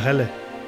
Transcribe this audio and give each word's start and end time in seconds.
هلا. 0.00 0.26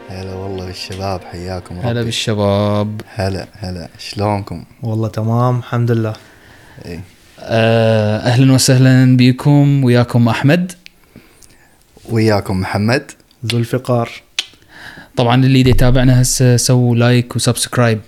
هلا 0.09 0.35
والله 0.35 0.67
بالشباب 0.67 1.21
حياكم 1.25 1.79
هلا 1.79 1.91
ربي. 1.91 2.05
بالشباب. 2.05 3.01
هلا 3.15 3.47
هلا. 3.59 3.89
شلونكم؟ 3.99 4.65
والله 4.83 5.09
تمام 5.09 5.59
الحمد 5.59 5.91
لله. 5.91 6.13
إي. 6.87 7.01
آه، 7.41 8.19
أهلا 8.19 8.53
وسهلا 8.53 9.17
بكم. 9.17 9.85
وياكم 9.85 10.29
أحمد. 10.29 10.73
وياكم 12.11 12.61
محمد. 12.61 13.11
ذو 13.47 13.59
الفقار. 13.59 14.11
طبعا 15.17 15.45
اللي 15.45 15.61
يتابعنا 15.61 16.23
هسه 16.23 16.57
سووا 16.57 16.97
like 16.97 17.37
و 17.37 17.43
subscribe. 17.43 18.01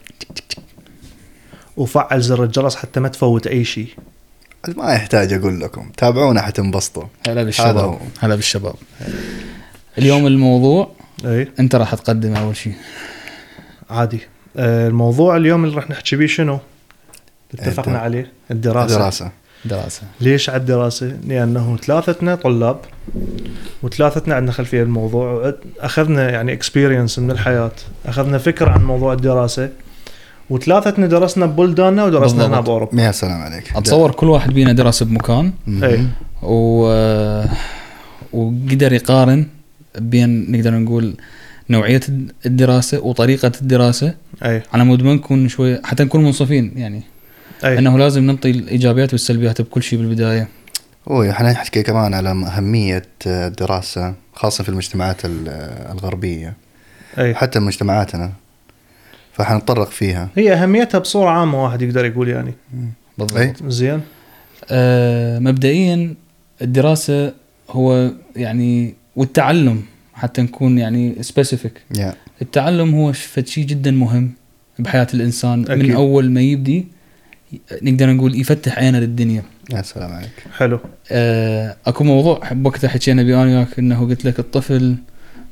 وفعل 1.77 2.20
زر 2.20 2.45
الجرس 2.45 2.77
حتى 2.77 3.00
ما 3.00 3.09
تفوت 3.09 3.47
أي 3.47 3.64
شيء. 3.64 3.88
ما 4.77 4.92
يحتاج 4.92 5.33
أقول 5.33 5.61
لكم. 5.61 5.91
تابعونا 5.97 6.42
حتنبسطوا. 6.42 7.05
هلا 7.28 7.42
بالشباب. 7.42 7.98
هلا 8.20 8.34
بالشباب. 8.34 8.75
اليوم 9.98 10.27
الموضوع 10.27 10.91
إي. 11.27 11.48
أنت 11.60 11.74
راح 11.74 11.95
تقدم 11.95 12.34
أول 12.37 12.56
شيء. 12.56 12.73
عادي. 13.91 14.20
آه، 14.56 14.88
الموضوع 14.88 15.37
اليوم 15.37 15.64
اللي 15.64 15.77
راح 15.77 15.91
نحكي 15.91 16.16
بيه 16.16 16.27
شنو؟ 16.27 16.59
اتفقنا 17.55 17.98
عليه. 17.98 18.33
الدراسة. 18.50 18.98
دراسة 18.98 19.30
دراسه 19.64 20.02
ليش 20.20 20.50
على 20.50 20.60
الدراسة؟ 20.60 21.16
لأنه 21.27 21.77
ثلاثتنا 21.77 22.34
طلاب 22.34 22.78
وثلاثتنا 23.83 24.34
عندنا 24.34 24.52
خلفية 24.52 24.83
بالموضوع. 24.83 25.33
وعد- 25.33 25.56
أخذنا 25.80 26.30
يعني 26.30 26.52
experience 26.52 27.19
من 27.19 27.30
الحياة. 27.30 27.72
أخذنا 28.06 28.38
فكرة 28.38 28.70
عن 28.70 28.84
موضوع 28.84 29.12
الدراسة. 29.12 29.69
وثلاثتنا 30.50 31.06
درسنا 31.06 31.47
ببلداننا 31.47 32.05
ودرسنا 32.05 32.39
هنا 32.47 32.48
بالضبط. 32.48 32.67
بأوروبا. 32.67 33.02
يا 33.02 33.12
سلام 33.12 33.42
عليك. 33.42 33.77
أتصور 33.77 34.11
كل 34.11 34.27
واحد 34.28 34.50
بينا 34.52 34.72
درس 34.72 35.02
بمكان. 35.02 35.52
إي. 35.69 36.06
و... 36.42 36.84
وقدر 38.33 38.92
يقارن 38.92 39.47
بين 39.98 40.53
نقدر 40.53 40.75
نقول 40.78 41.14
نوعية 41.70 42.00
الدراسة 42.47 43.00
وطريقة 43.00 43.53
الدراسة. 43.62 44.14
أي. 44.45 44.62
على 44.73 44.84
مود 44.84 45.03
ما 45.03 45.14
نكون 45.14 45.48
شوي 45.48 45.81
حتى 45.84 46.05
نكون 46.05 46.25
منصفين 46.25 46.73
يعني. 46.77 47.03
أي. 47.64 47.78
إنه 47.78 47.98
لازم 47.98 48.23
نعطي 48.27 48.51
الإيجابيات 48.51 49.12
والسلبيات 49.12 49.61
بكل 49.62 49.83
شيء 49.83 49.98
بالبداية. 49.98 50.48
هو 51.09 51.31
إحنا 51.31 51.53
نحكي 51.53 51.83
كمان 51.83 52.14
على 52.14 52.31
أهمية 52.31 53.03
الدراسة 53.27 54.14
خاصة 54.34 54.64
في 54.64 54.69
المجتمعات 54.69 55.25
ال- 55.25 55.48
الغربية. 55.92 56.55
أي. 57.19 57.34
حتى 57.34 57.58
مجتمعاتنا. 57.61 58.33
فحنتطرق 59.33 59.91
فيها. 59.91 60.29
هي 60.36 60.53
أهميتها 60.53 60.98
بصورة 60.98 61.31
عامة 61.31 61.64
واحد 61.64 61.83
يقدر 61.83 62.05
يقول 62.05 62.29
يعني. 62.29 62.55
بالضبط. 63.19 63.39
أي. 63.39 63.55
زين. 63.69 64.01
آه 64.70 65.39
مبدئيا 65.39 66.14
الدراسة 66.62 67.33
هو 67.70 68.11
يعني 68.36 68.95
والتعلم 69.17 69.83
حتى 70.15 70.43
نكون 70.43 70.79
يعني 70.79 71.23
سبيسيفيك 71.23 71.73
يا 71.98 72.15
التعلم 72.43 72.95
هو 72.95 73.12
شيء 73.45 73.67
جدا 73.67 73.91
مهم 73.91 74.31
بحياة 74.79 75.07
الإنسان. 75.15 75.62
أكيد. 75.62 75.79
من 75.84 75.93
أول 75.95 76.31
ما 76.31 76.41
يبدي 76.41 76.87
نقدر 77.83 78.11
نقول 78.12 78.41
يفتح 78.41 78.79
عينه 78.79 78.98
للدنيا. 78.98 79.42
يا 79.73 79.83
سلام 79.83 80.12
عليك. 80.12 80.31
حلو. 80.57 80.79
آه 81.11 81.77
أكو 81.87 82.05
موضوع 82.05 82.41
وقتها 82.65 82.89
حكينا 82.89 83.23
بيه 83.23 83.42
أنا 83.42 83.59
وياك 83.59 83.79
إنه 83.79 84.01
قلت 84.01 84.25
لك 84.25 84.39
الطفل 84.39 84.97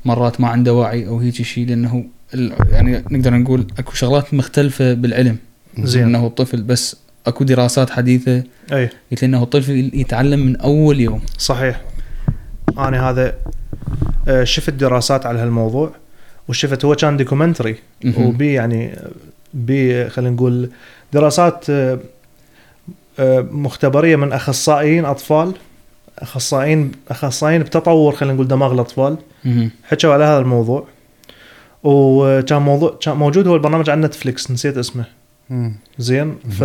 مرات 0.05 0.41
ما 0.41 0.47
عنده 0.47 0.73
وعي 0.73 1.07
أو 1.07 1.19
هيك 1.19 1.33
شيء 1.41 1.67
لأنه 1.67 2.05
ال- 2.33 2.53
يعني 2.71 3.03
نقدر 3.11 3.33
نقول 3.33 3.67
أكو 3.79 3.93
شغلات 3.93 4.33
مختلفة 4.33 4.93
بالعلم. 4.93 5.37
زين. 5.79 6.03
إنه 6.03 6.27
الطفل 6.27 6.61
بس 6.61 6.95
أكو 7.27 7.43
دراسات 7.43 7.89
حديثة. 7.89 8.43
أي. 8.73 8.89
قلت 9.11 9.21
لي 9.21 9.27
إنه 9.27 9.43
الطفل 9.43 9.91
يتعلم 9.93 10.39
من 10.39 10.55
أول 10.55 10.99
يوم. 10.99 11.21
صحيح. 11.37 11.81
أنا 12.77 13.09
هذا 13.09 13.35
آه، 14.27 14.43
شفت 14.43 14.73
دراسات 14.73 15.25
على 15.25 15.39
هالموضوع 15.39 15.91
وشفت 16.47 16.85
هو 16.85 16.95
كان 16.95 17.17
documentary. 17.17 17.75
وبي 18.17 18.53
يعني 18.53 18.99
بي 19.53 20.09
خلينا 20.09 20.35
نقول 20.35 20.69
دراسات 21.13 21.69
آه، 21.69 21.99
آه، 23.19 23.41
مختبرية 23.41 24.15
من 24.15 24.31
أخصائيين 24.31 25.05
أطفال 25.05 25.53
أخصائيين 26.19 26.91
أخصائيين 27.09 27.63
بتطور 27.63 28.15
خلينا 28.15 28.33
نقول 28.33 28.47
دماغ 28.47 28.73
الأطفال. 28.73 29.17
حكوا 29.83 30.13
على 30.13 30.23
هذا 30.23 30.39
الموضوع 30.39 30.87
وكان 31.83 32.61
موضوع 32.61 32.97
كان 33.01 33.15
موجود 33.17 33.47
هو 33.47 33.55
البرنامج 33.55 33.89
على 33.89 34.01
نتفليكس 34.01 34.51
نسيت 34.51 34.77
اسمه. 34.77 35.05
زين 35.99 36.35
ف 36.35 36.63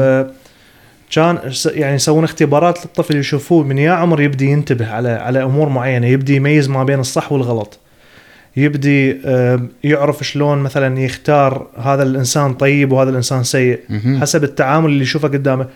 كان 1.11 1.39
يعني 1.67 1.95
يسوون 1.95 2.25
اختبارات 2.25 2.79
للطفل 2.79 3.17
يشوفوه 3.17 3.65
من 3.65 3.79
يا 3.79 3.93
عمر 3.93 4.21
يبدي 4.21 4.51
ينتبه 4.51 4.87
على 4.87 5.09
على 5.09 5.43
أمور 5.43 5.69
معينة 5.69 6.07
يبدي 6.07 6.37
يميز 6.37 6.69
ما 6.69 6.85
بين 6.85 7.01
الصح 7.01 7.33
والغلط. 7.33 7.79
يبدي 8.57 9.17
يعرف 9.85 10.23
شلون 10.23 10.59
مثلا 10.59 11.01
يختار 11.01 11.67
هذا 11.77 12.03
الإنسان 12.03 12.55
طيب 12.55 12.93
وهذا 12.93 13.11
الإنسان 13.11 13.45
سيء. 13.45 13.81
حسب 14.21 14.45
التعامل 14.45 14.91
اللي 14.91 15.03
يشوفه 15.03 15.29
قدامه. 15.29 15.67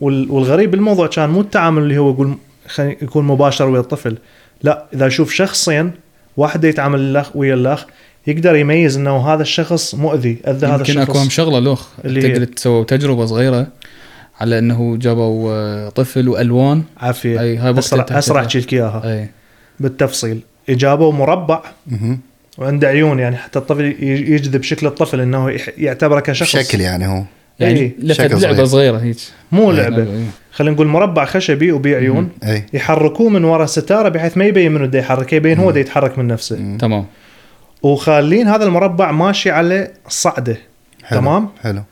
والغريب 0.00 0.70
بالموضوع 0.70 1.06
كان 1.06 1.30
مو 1.30 1.40
التعامل 1.40 1.82
اللي 1.82 1.98
هو 1.98 2.10
يقول 2.10 2.34
يكون 2.78 3.24
مباشر 3.24 3.68
ويا 3.68 3.80
الطفل. 3.80 4.18
لا 4.62 4.84
إذا 4.94 5.06
يشوف 5.06 5.32
شخصين 5.32 5.90
واحد 6.36 6.64
يتعامل 6.64 7.00
الأخ 7.00 7.36
ويا 7.36 7.54
الأخ 7.54 7.86
يقدر 8.26 8.56
يميز 8.56 8.96
إنه 8.96 9.32
هذا 9.34 9.42
الشخص 9.42 9.94
مؤذي 9.94 10.36
أذى 10.46 10.66
هذا 10.66 10.76
يمكن 10.76 10.98
أكو 10.98 11.12
الشخص 11.12 11.28
شغلة 11.28 11.58
لوخ 11.58 11.86
تقدر 12.02 12.44
تسوي 12.44 12.84
تجربة 12.84 13.26
صغيرة. 13.26 13.66
على 14.42 14.58
إنه 14.58 14.96
جابوا 14.96 15.52
آه، 15.52 15.88
طفل 15.88 16.28
وألوان. 16.28 16.82
عافية. 17.00 17.40
أي 17.40 17.56
هاي 17.56 17.78
اسرع 17.78 18.06
أسرع 18.10 18.40
احكي 18.40 18.58
لك 18.58 18.72
إياها. 18.72 19.02
أي. 19.04 19.28
بالتفصيل. 19.80 20.40
إجابة 20.68 21.10
مربع. 21.10 21.62
وعنده 22.58 22.88
عيون 22.88 23.18
يعني 23.18 23.36
حتى 23.36 23.58
الطفل 23.58 23.84
يجذب 24.02 24.62
شكل 24.62 24.86
الطفل 24.86 25.20
إنه 25.20 25.56
يعتبره 25.78 26.20
كشخص. 26.20 26.50
شكل 26.50 26.80
يعني 26.80 27.06
هو. 27.06 27.22
يعني 27.60 27.80
إي، 27.80 27.92
لفت 27.98 28.22
شكل 28.22 28.40
لعبة 28.40 28.64
صغير. 28.64 28.66
صغيرة 28.66 28.98
هيك. 28.98 29.16
مو. 29.52 29.72
لعبة. 29.72 30.24
خلينا 30.52 30.74
نقول 30.74 30.86
مربع 30.86 31.24
خشبي 31.24 31.72
وبيه 31.72 31.96
عيون. 31.96 32.28
يحركوه 32.72 33.28
من 33.28 33.44
وراء 33.44 33.66
ستارة 33.66 34.08
بحيث 34.08 34.36
ما 34.36 34.44
يبين 34.44 34.72
منه 34.72 34.86
دا 34.86 34.98
يحرك 34.98 35.32
يبين 35.32 35.58
هو 35.58 35.70
دا 35.70 35.80
يتحرك 35.80 36.18
من 36.18 36.26
نفسه. 36.26 36.76
تمام. 36.80 37.06
وخالين 37.82 38.48
هذا 38.48 38.64
المربع 38.64 39.12
ماشي 39.12 39.50
على 39.50 39.90
صعده. 40.08 40.56
حلو. 41.04 41.20
تمام؟ 41.20 41.48
حلو. 41.62 41.82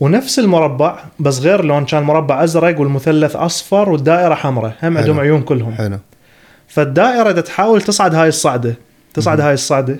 ونفس 0.00 0.38
المربع 0.38 0.98
بس 1.20 1.40
غير 1.40 1.64
لون 1.64 1.84
كان 1.84 2.02
مربع 2.02 2.44
أزرق 2.44 2.80
والمثلث 2.80 3.36
أصفر 3.36 3.88
والدائرة 3.90 4.34
حمراء. 4.34 4.72
هم 4.82 4.98
عندهم. 4.98 5.20
عيون 5.20 5.42
كلهم. 5.42 5.72
حلو. 5.74 5.98
فالدائرة 6.68 7.30
دا 7.30 7.40
تحاول 7.40 7.82
تصعد 7.82 8.14
هاي 8.14 8.28
الصعدة 8.28 8.74
تصعد 9.14 9.40
هاي 9.40 9.54
الصعدة 9.54 9.96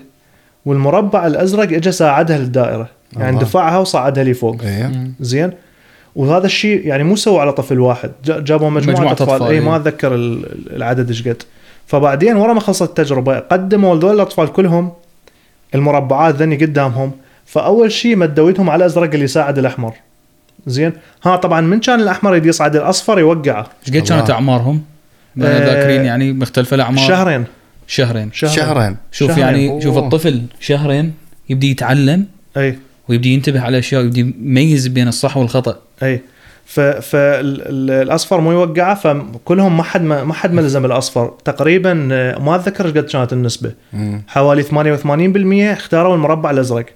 والمربع 0.67 1.27
الأزرق 1.27 1.63
اجى 1.63 1.93
ساعدها 1.93 2.39
للدائرة. 2.39 2.89
يعني. 3.17 3.39
دفعها 3.39 3.79
وصعدها 3.79 4.25
لفوق 4.25 4.57
مم. 4.65 5.13
زين؟ 5.21 5.51
وهذا 6.17 6.47
الشيء 6.47 6.87
يعني 6.87 7.05
مو 7.05 7.17
سووا 7.17 7.41
على 7.41 7.53
طفل 7.53 7.81
واحد 7.81 8.11
جا- 8.25 8.41
جابوا 8.41 8.71
مجموعة, 8.71 8.97
مجموعة 8.97 9.13
أطفال, 9.13 9.29
أطفال، 9.35 9.49
اي 9.49 9.55
إي. 9.55 9.61
ما 9.61 9.77
أتذكر 9.77 10.15
ال- 10.15 10.77
العدد 10.77 11.09
إيش 11.09 11.29
قد. 11.29 11.43
فبعدين 11.87 12.37
ورا 12.37 12.53
ما 12.53 12.61
خلصت 12.61 12.83
التجربة 12.83 13.39
قدموا 13.39 13.95
لذول 13.97 14.15
الأطفال 14.15 14.53
كلهم 14.53 14.93
المربعات 15.75 16.35
ذني 16.35 16.57
قدامهم. 16.57 17.13
فأول 17.47 17.93
شيء 17.93 18.17
مدوا 18.17 18.49
ايدهم 18.49 18.71
على 18.71 18.81
الازرق 18.85 19.11
اللي 19.13 19.25
يساعد 19.25 19.59
الأحمر. 19.59 19.93
زين؟ 20.67 20.93
ها 21.25 21.37
طبعا 21.37 21.61
من 21.61 21.81
كان 21.81 22.01
الأحمر 22.01 22.37
يدي 22.37 22.49
يصعد 22.49 22.77
الأصفر 22.77 23.19
يوقعه. 23.19 23.67
إيش 23.89 23.97
قد. 23.97 24.09
كانت 24.09 24.31
أعمارهم؟ 24.31 24.83
ما 25.37 25.47
آه، 25.47 25.67
ذاكرين 25.67 26.05
يعني 26.05 26.33
مختلفه 26.33 26.75
الأعمار؟ 26.75 27.09
شهرين. 27.09 27.45
شهرين. 27.87 28.31
شهرين, 28.33 28.57
شهرين. 28.57 28.97
شوف 29.13 29.31
شهرين. 29.31 29.45
يعني 29.45 29.71
أوه. 29.71 29.81
شوف 29.81 29.99
الطفل 29.99 30.43
شهرين 30.61 31.13
يبدي 31.49 31.71
يتعلم 31.71 32.27
أي. 32.57 32.79
ويبدي 33.09 33.35
ينتبه 33.35 33.61
على 33.61 33.79
أشياء 33.79 34.03
ويبدي 34.03 34.21
يميز 34.21 34.87
بين 34.87 35.09
الصح 35.09 35.37
والخطأ. 35.37 35.79
أي. 36.03 36.21
فالاصفر 37.01 38.41
مو 38.41 38.53
يوقعه 38.53 38.95
فكلهم 38.95 39.77
ما 39.77 39.83
حد 39.83 40.03
ما, 40.03 40.25
ما 40.25 40.35
حد 40.35 40.53
ملزم 40.53 40.85
الأصفر. 40.85 41.35
تقريبا 41.45 42.09
آه، 42.13 42.39
ما 42.39 42.57
أتذكر 42.57 42.87
إيش 42.87 42.93
قد 42.95 43.05
كانت 43.05 43.33
النسبة. 43.33 43.73
حوالي 44.29 44.63
88% 44.63 45.73
اختاروا 45.73 46.15
المربع 46.15 46.51
الأزرق. 46.51 46.87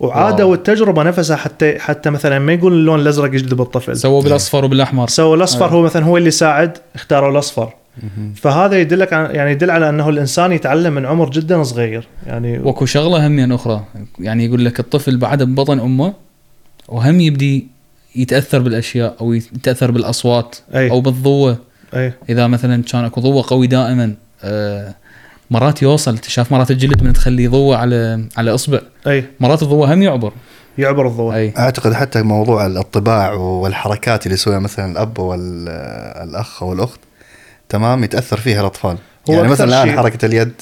وعادوا 0.00 0.44
واو. 0.44 0.54
التجربه 0.54 1.02
نفسها 1.02 1.36
حتى 1.36 1.78
حتى 1.78 2.10
مثلا 2.10 2.38
ما 2.38 2.52
يقول 2.52 2.72
اللون 2.72 3.00
الأزرق 3.00 3.34
يجذب 3.34 3.60
الطفل 3.60 3.96
سووا 3.96 4.22
بالأصفر 4.22 4.64
وبالاحمر 4.64 5.08
سووا 5.08 5.36
الأصفر 5.36 5.68
أي. 5.68 5.72
هو 5.72 5.82
مثلا 5.82 6.04
هو 6.04 6.16
اللي 6.16 6.28
يساعد 6.28 6.78
اختاروا 6.94 7.30
الأصفر. 7.30 7.72
فهذا 8.36 8.80
يدلك 8.80 9.12
عن 9.12 9.34
يعني 9.34 9.50
يدل 9.50 9.70
على 9.70 9.88
أنه 9.88 10.08
الإنسان 10.08 10.52
يتعلم 10.52 10.92
من 10.92 11.06
عمر 11.06 11.30
جدا 11.30 11.62
صغير 11.62 12.08
يعني 12.26 12.58
واكو 12.58 12.86
شغلة 12.86 13.26
همين 13.26 13.52
أخرى 13.52 13.84
يعني 14.18 14.44
يقول 14.44 14.64
لك 14.64 14.80
الطفل 14.80 15.16
بعد 15.16 15.42
ببطن 15.42 15.80
أمه 15.80 16.14
وهم 16.88 17.20
يبدي 17.20 17.66
يتأثر 18.16 18.58
بالأشياء 18.58 19.16
أو 19.20 19.32
يتأثر 19.32 19.90
بالأصوات 19.90 20.56
أي. 20.74 20.90
أو 20.90 21.00
بالضوء 21.00 21.56
إذا 22.28 22.46
مثلا 22.46 22.82
كان 22.82 23.04
أكو 23.04 23.20
ضوء 23.20 23.42
قوي 23.42 23.66
دائما 23.66 24.14
آه 24.44 24.94
مرات 25.50 25.82
يوصل 25.82 26.18
شاف 26.26 26.52
مرات 26.52 26.70
الجلد 26.70 27.02
من 27.02 27.12
تخلي 27.12 27.46
ضوء 27.46 27.76
على 27.76 28.24
على 28.36 28.54
إصبع. 28.54 28.80
أي. 29.06 29.24
مرات 29.40 29.62
الضوء 29.62 29.94
هم 29.94 30.02
يعبر. 30.02 30.32
يعبر 30.78 31.06
الضوء. 31.08 31.34
أي. 31.34 31.52
أعتقد 31.58 31.92
حتى 31.92 32.22
موضوع 32.22 32.66
الطباع 32.66 33.32
والحركات 33.32 34.26
اللي 34.26 34.34
يسويها 34.34 34.58
مثلا 34.58 34.92
الأب 34.92 35.18
والأخ 35.18 36.62
أو 36.62 36.72
الاخت 36.72 37.00
تمام 37.68 38.04
يتأثر 38.04 38.36
فيها 38.40 38.60
الأطفال. 38.60 38.98
هو 39.30 39.34
يعني 39.34 39.48
مثلا 39.48 39.66
الآن 39.68 39.86
شيء- 39.88 39.96
حركة 39.96 40.26
اليد 40.26 40.52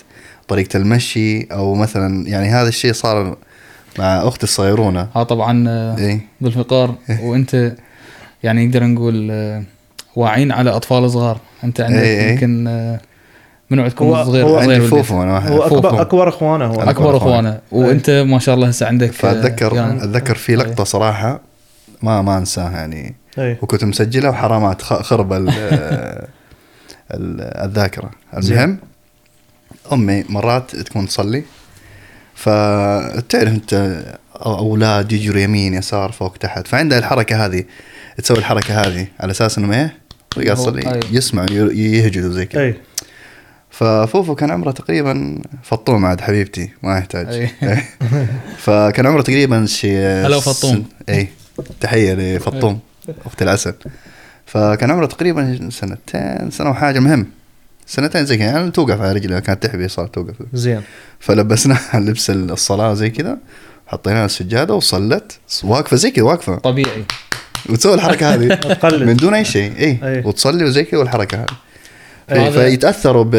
طريقة 0.49 0.76
المشي 0.76 1.43
أو 1.43 1.75
مثلا 1.75 2.29
يعني 2.29 2.49
هذا 2.49 2.69
الشيء 2.69 2.93
صار 2.93 3.37
مع 3.99 4.29
أختي 4.29 4.43
الصغيرونة. 4.44 5.08
ها 5.17 5.23
طبعا 5.23 5.64
آه، 5.69 5.99
اي 5.99 6.20
بالفقار. 6.40 6.94
وأنت 7.23 7.73
يعني 8.43 8.67
نقدر 8.67 8.85
نقول 8.85 9.29
آه، 9.31 9.62
واعين 10.17 10.52
على 10.52 10.70
أطفال 10.70 11.11
صغار. 11.11 11.40
أنت 11.64 11.81
عندك 11.81 11.99
إيه 11.99 12.20
إيه. 12.20 12.32
يمكن 12.32 12.67
آه، 12.67 13.00
من 13.70 13.80
عندكم 13.80 14.04
هو- 14.04 14.24
صغير 14.24 14.44
هو 14.46 14.62
صغير. 14.62 14.80
فوفو 14.88 15.22
أنا 15.22 15.34
واحد 15.34 15.50
هو 15.52 15.68
فوق 15.68 15.86
اكبر. 15.86 16.00
أكبر 16.00 16.28
إخوانه 16.28 16.64
هو. 16.66 16.74
أكبر 16.74 16.90
أكبر 16.90 17.16
أخوانه. 17.16 17.48
إخوانه. 17.48 17.60
وأنت 17.88 18.10
ما 18.10 18.38
شاء 18.38 18.54
الله 18.54 18.68
هسه 18.68 18.86
عندك 18.86 19.12
فاتذكر 19.12 19.74
يعني 19.74 20.04
أتذكر 20.04 20.34
في 20.34 20.56
لقطة 20.56 20.84
صراحة 20.84 21.40
ما 22.02 22.22
ما 22.22 22.38
أنساها 22.38 22.70
يعني. 22.72 23.14
اي 23.38 23.56
وكنت 23.62 23.84
مسجلها 23.84 24.30
وحرامات 24.30 24.82
خرب 24.82 25.32
ال- 25.32 25.48
ال- 27.14 27.40
الذاكرة. 27.64 28.10
المهم 28.36 28.78
أمي 29.92 30.24
مرات 30.28 30.76
تكون 30.76 31.06
تصلي 31.06 31.42
فتعرف 32.34 33.48
أنت 33.48 34.02
أولاد 34.46 35.12
يجروا 35.12 35.40
يمين 35.40 35.74
يسار 35.74 36.12
فوق 36.12 36.36
تحت. 36.36 36.66
فعندها 36.66 36.98
الحركة 36.98 37.46
هذه 37.46 37.64
تسوي 38.18 38.38
الحركة 38.38 38.80
هذه 38.80 39.06
على 39.20 39.30
أساس 39.30 39.58
إنه 39.58 39.74
إيه. 39.80 39.96
يسمع 41.12 41.46
يهجد 41.50 42.24
وزي 42.24 42.46
كذا. 42.46 42.62
اي 42.62 42.74
ففوفو 43.78 44.34
كان 44.34 44.50
عمره 44.50 44.70
تقريبا 44.70 45.38
فطوم 45.62 46.06
عاد 46.06 46.20
حبيبتي 46.20 46.70
ما 46.82 46.98
يحتاج. 46.98 47.48
فكان 48.64 49.06
عمره 49.06 49.22
تقريبا 49.22 49.66
شيء 49.66 49.98
هلا 49.98 50.40
فطوم. 50.40 50.84
أي. 51.08 51.28
تحية 51.80 52.14
لفطوم 52.14 52.78
أخت 53.26 53.42
العسل. 53.42 53.75
فكان 54.46 54.90
عمره 54.90 55.06
تقريبا 55.06 55.69
سنتين 55.72 56.50
سنة 56.50 56.70
وحاجة 56.70 56.98
مهم 56.98 57.26
سنتين 57.86 58.26
زي 58.26 58.36
كذا 58.36 58.46
يعني 58.46 58.70
توقف 58.70 59.00
على 59.00 59.12
رجلها 59.12 59.40
كانت 59.40 59.66
تحبي 59.66 59.88
صارت 59.88 60.14
توقف. 60.14 60.34
زين. 60.52 60.82
فلبسناها 61.20 62.00
لبس 62.00 62.30
الصلاة 62.30 62.94
زي 62.94 63.10
كذا 63.10 63.38
حطيناها 63.86 64.26
السجادة 64.26 64.75
وصلت. 64.75 65.38
واقفة 65.62 65.96
زي 65.96 66.10
كذا 66.10 66.25
واقفة. 66.25 66.56
طبيعي. 66.56 67.04
وتسوي 67.69 67.94
الحركة 67.94 68.34
هذه. 68.34 68.60
من 69.06 69.16
دون 69.16 69.34
أي 69.34 69.44
شيء 69.44 69.72
أي. 69.78 70.22
وتصلي 70.25 70.64
وزي 70.64 70.84
كذا 70.84 71.00
والحركة 71.00 71.38
هذه. 71.38 71.67
فيتأثروا 72.28 73.25
ب... 73.25 73.30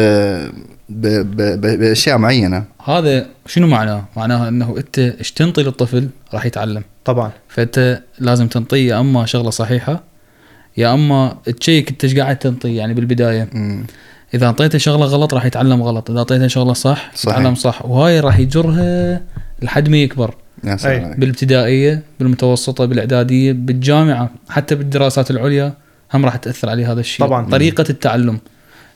ب... 0.88 1.06
ب... 1.06 1.36
ب... 1.36 1.78
بأشياء 1.78 2.18
معينة 2.18 2.64
هذا 2.84 3.26
شنو 3.46 3.66
معناه؟ 3.66 4.04
معناه 4.16 4.48
إنه 4.48 4.76
أنت 4.78 4.98
إيش 4.98 5.32
تنطي 5.32 5.62
للطفل 5.62 6.08
راح 6.34 6.46
يتعلم 6.46 6.82
طبعا 7.04 7.30
فأنت 7.48 8.02
لازم 8.18 8.46
تنطيه 8.46 8.88
يا 8.88 9.00
أما 9.00 9.26
شغلة 9.26 9.50
صحيحة 9.50 10.02
يا 10.76 10.94
أما 10.94 11.36
تشيك 11.60 11.90
إنت 11.90 12.04
إيش 12.04 12.18
قاعد 12.18 12.36
تنطي 12.36 12.74
يعني 12.74 12.94
بالبداية 12.94 13.48
مم. 13.52 13.86
إذا 14.34 14.46
أعطيته 14.46 14.78
شغلة 14.78 15.06
غلط 15.06 15.34
راح 15.34 15.46
يتعلم 15.46 15.82
غلط 15.82 16.10
إذا 16.10 16.18
أعطيته 16.18 16.46
شغلة 16.46 16.72
صح 16.72 17.10
صحيح. 17.14 17.38
يتعلم 17.38 17.54
صح 17.54 17.84
وهاي 17.84 18.20
راح 18.20 18.38
يجرها 18.38 19.20
لحد 19.62 19.88
ما 19.88 19.96
يكبر 19.96 20.34
يا 20.64 20.76
سلام. 20.76 21.14
بالابتدائية 21.14 22.02
بالمتوسطة 22.20 22.84
بالإعدادية 22.84 23.52
بالجامعة 23.52 24.30
حتى 24.48 24.74
بالدراسات 24.74 25.30
العليا 25.30 25.72
هم 26.14 26.24
راح 26.24 26.36
تأثر 26.36 26.70
عليه 26.70 26.92
هذا 26.92 27.00
الشيء 27.00 27.26
طبعاً. 27.26 27.50
طريقة 27.50 27.84
التعلم 27.90 28.38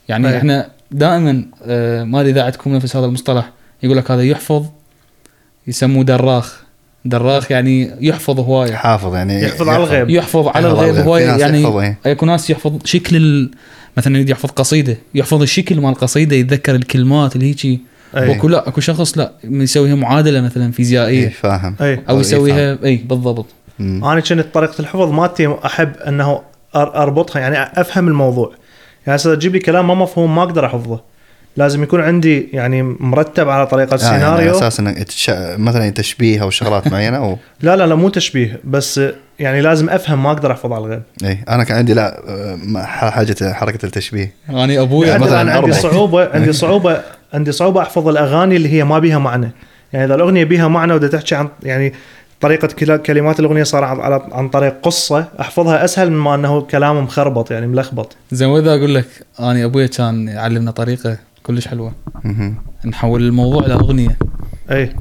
يعني 0.08 0.28
أي. 0.28 0.38
إحنا 0.38 0.68
دائما 0.90 1.44
آه، 1.66 2.04
ما 2.04 2.20
أدري 2.20 2.30
إذا 2.32 2.42
عندكم 2.42 2.74
نفس 2.74 2.96
هذا 2.96 3.06
المصطلح 3.06 3.50
يقول 3.82 3.96
لك 3.96 4.10
هذا 4.10 4.22
يحفظ 4.22 4.66
يسموه 5.66 6.04
دراخ. 6.04 6.64
دراخ 7.04 7.50
يعني 7.50 7.90
يحفظ 8.00 8.40
هواية. 8.40 8.74
حافظ 8.74 9.14
يعني 9.14 9.42
يحفظ 9.42 9.68
على 9.68 9.84
الغيب. 9.84 10.10
يحفظ 10.10 10.48
على 10.48 10.66
يحفظ 10.66 10.78
على 10.78 10.88
الغيب. 10.88 11.06
هواية. 11.06 11.30
يعني 11.30 11.66
إيه. 11.82 11.98
اكو 12.06 12.26
ناس 12.26 12.50
يحفظ 12.50 12.72
شكل 12.84 13.16
ال... 13.16 13.50
مثلا 13.96 14.14
يريد 14.14 14.28
يحفظ 14.28 14.50
قصيدة 14.50 14.96
يحفظ 15.14 15.42
الشكل 15.42 15.80
مال 15.80 15.90
القصيده 15.90 16.36
يتذكر 16.36 16.74
الكلمات 16.74 17.36
اللي 17.36 17.46
هيجي. 17.46 17.80
واكو 18.14 18.48
لا 18.48 18.68
أكو 18.68 18.80
شخص 18.80 19.18
لا 19.18 19.32
يسويها 19.44 19.94
معادلة 19.94 20.40
مثلا 20.40 20.72
فيزيائية. 20.72 21.28
فاهم. 21.28 21.76
أي. 21.80 22.00
أو 22.08 22.20
يسويها 22.20 22.78
اي 22.84 22.96
بالضبط. 22.96 23.46
مم. 23.78 24.04
أنا 24.04 24.20
كنت 24.20 24.46
طريقة 24.54 24.80
الحفظ 24.80 25.12
مالتي 25.12 25.56
أحب 25.64 25.96
أنه 25.96 26.40
أربطها 26.76 27.40
يعني 27.40 27.80
أفهم 27.80 28.08
الموضوع. 28.08 28.52
يعني 29.06 29.16
هسه 29.16 29.34
تجيب 29.34 29.52
لي 29.52 29.58
كلام 29.58 29.88
ما 29.88 29.94
مفهوم 29.94 30.34
ما 30.34 30.42
أقدر 30.42 30.66
أحفظه. 30.66 31.00
لازم 31.56 31.82
يكون 31.82 32.00
عندي 32.00 32.48
يعني 32.52 32.82
مرتب 32.82 33.48
على 33.48 33.66
طريقة 33.66 33.94
آه، 33.94 34.02
يعني 34.02 34.16
السيناريو 34.16 34.48
على 34.48 34.58
أساس 34.58 34.80
إنك 34.80 35.02
تش... 35.02 35.30
مثلا 35.56 35.90
تشبيه 35.90 36.42
أو 36.42 36.50
شغلات 36.50 36.88
معينة 36.88 37.16
أو 37.16 37.38
لا 37.62 37.76
لا 37.76 37.86
لا 37.86 37.94
مو 37.94 38.08
تشبيه 38.08 38.60
بس 38.64 39.00
يعني 39.38 39.60
لازم 39.60 39.90
أفهم 39.90 40.22
ما 40.22 40.30
أقدر 40.30 40.52
أحفظ 40.52 40.72
على 40.72 40.84
الغيب. 40.84 41.02
اي 41.24 41.38
أنا 41.48 41.64
كان 41.64 41.76
عندي 41.76 41.94
لا 41.94 42.20
حاجة 42.84 43.52
حركة 43.52 43.86
التشبيه. 43.86 44.32
يعني 44.48 44.80
أبوي 44.80 45.06
يعني 45.06 45.22
مثلاً 45.24 45.40
أنا 45.40 45.52
عندي. 45.52 45.72
صعوبة 45.72 46.28
عندي 46.34 46.52
صعوبة 46.52 47.00
عندي 47.34 47.52
صعوبة 47.52 47.82
أحفظ 47.82 48.08
الأغاني 48.08 48.56
اللي 48.56 48.72
هي 48.72 48.84
ما 48.84 48.98
بيها 48.98 49.18
معنى. 49.18 49.50
يعني 49.92 50.06
إذا 50.06 50.14
الأغنية 50.14 50.44
بيها 50.44 50.68
معنى 50.68 50.92
ودا 50.92 51.08
تحكي 51.08 51.34
عن 51.34 51.48
يعني 51.62 51.92
طريقة 52.44 52.68
كلا- 52.68 52.96
كلمات 52.96 53.40
الأغنية 53.40 53.62
صار 53.62 53.84
عن, 53.84 53.96
على- 54.00 54.32
عن 54.34 54.48
طريق 54.48 54.74
قصة 54.82 55.24
أحفظها 55.40 55.84
أسهل 55.84 56.10
مما 56.10 56.34
أنه 56.34 56.60
كلام 56.60 57.04
مخربط 57.04 57.50
يعني 57.50 57.66
ملخبط. 57.66 58.16
زين 58.32 58.48
وإذا 58.48 58.74
أقول 58.74 58.94
لك 58.94 59.06
أنا 59.40 59.64
أبوي 59.64 59.88
كان 59.88 60.28
يعلمنا 60.28 60.70
طريقة 60.70 61.18
كلش 61.42 61.68
حلوة. 61.68 61.92
نحول 62.84 63.22
الموضوع 63.22 63.66
لاغنيه 63.66 64.18
إي. 64.70 64.92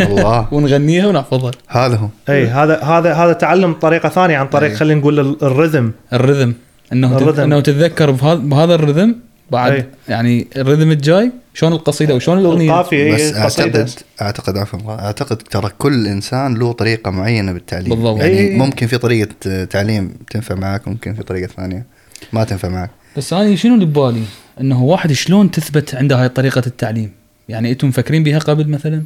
الله. 0.00 0.48
ونغنيها 0.54 1.06
ونحفظها. 1.06 1.50
هذا 1.68 1.96
هو. 1.96 2.08
إي 2.28 2.46
هذا 2.46 2.82
هذا 2.82 3.12
هذا 3.14 3.32
تعلم 3.32 3.72
طريقة 3.72 4.08
ثانية 4.08 4.36
عن 4.38 4.46
طريق. 4.46 4.72
خلينا 4.72 5.00
نقول 5.00 5.20
ال- 5.20 5.36
الرذم 5.42 5.92
الرذم 6.12 6.54
إنه 6.92 7.16
الرذم. 7.16 7.42
إنه 7.42 7.60
تتذكر 7.60 8.10
بهذا 8.10 8.34
بهذا 8.34 8.74
الرذم 8.74 9.16
بعد 9.52 9.72
أي. 9.72 9.86
يعني 10.08 10.46
الرذم 10.56 10.90
الجاي 10.90 11.32
شلون 11.54 11.72
القصيدة 11.72 12.14
وشلون 12.14 12.38
الأغنية؟ 12.38 12.70
القافيه 12.70 13.14
بس 13.14 13.20
اي 13.20 13.44
قصيدة. 13.44 13.80
اعتقد 13.80 14.02
أعتقد 14.22 14.56
عفوا 14.56 14.92
أعتقد 14.92 15.36
ترى 15.36 15.70
كل 15.78 16.06
إنسان 16.06 16.54
له 16.54 16.72
طريقة 16.72 17.10
معينة 17.10 17.52
بالتعليم. 17.52 17.88
بالضبط. 17.88 18.20
يعني 18.20 18.38
إي. 18.38 18.56
ممكن 18.56 18.86
في 18.86 18.98
طريقة 18.98 19.64
تعليم 19.64 20.14
تنفع 20.30 20.54
معك 20.54 20.88
ممكن 20.88 21.14
في 21.14 21.22
طريقة 21.22 21.50
ثانية 21.56 21.86
ما 22.32 22.44
تنفع 22.44 22.68
معك 22.68 22.90
بس 23.16 23.32
أنا 23.32 23.56
شنو 23.56 23.74
اللي 23.74 23.86
ببالي؟ 23.86 24.22
إنه 24.60 24.82
واحد 24.82 25.12
شلون 25.12 25.50
تثبت 25.50 25.94
عنده 25.94 26.22
هاي 26.22 26.28
طريقة 26.28 26.62
التعليم؟ 26.66 27.10
يعني 27.48 27.70
أنتم 27.70 27.88
مفكرين 27.88 28.22
بها 28.22 28.38
قبل 28.38 28.68
مثلا؟ 28.68 29.02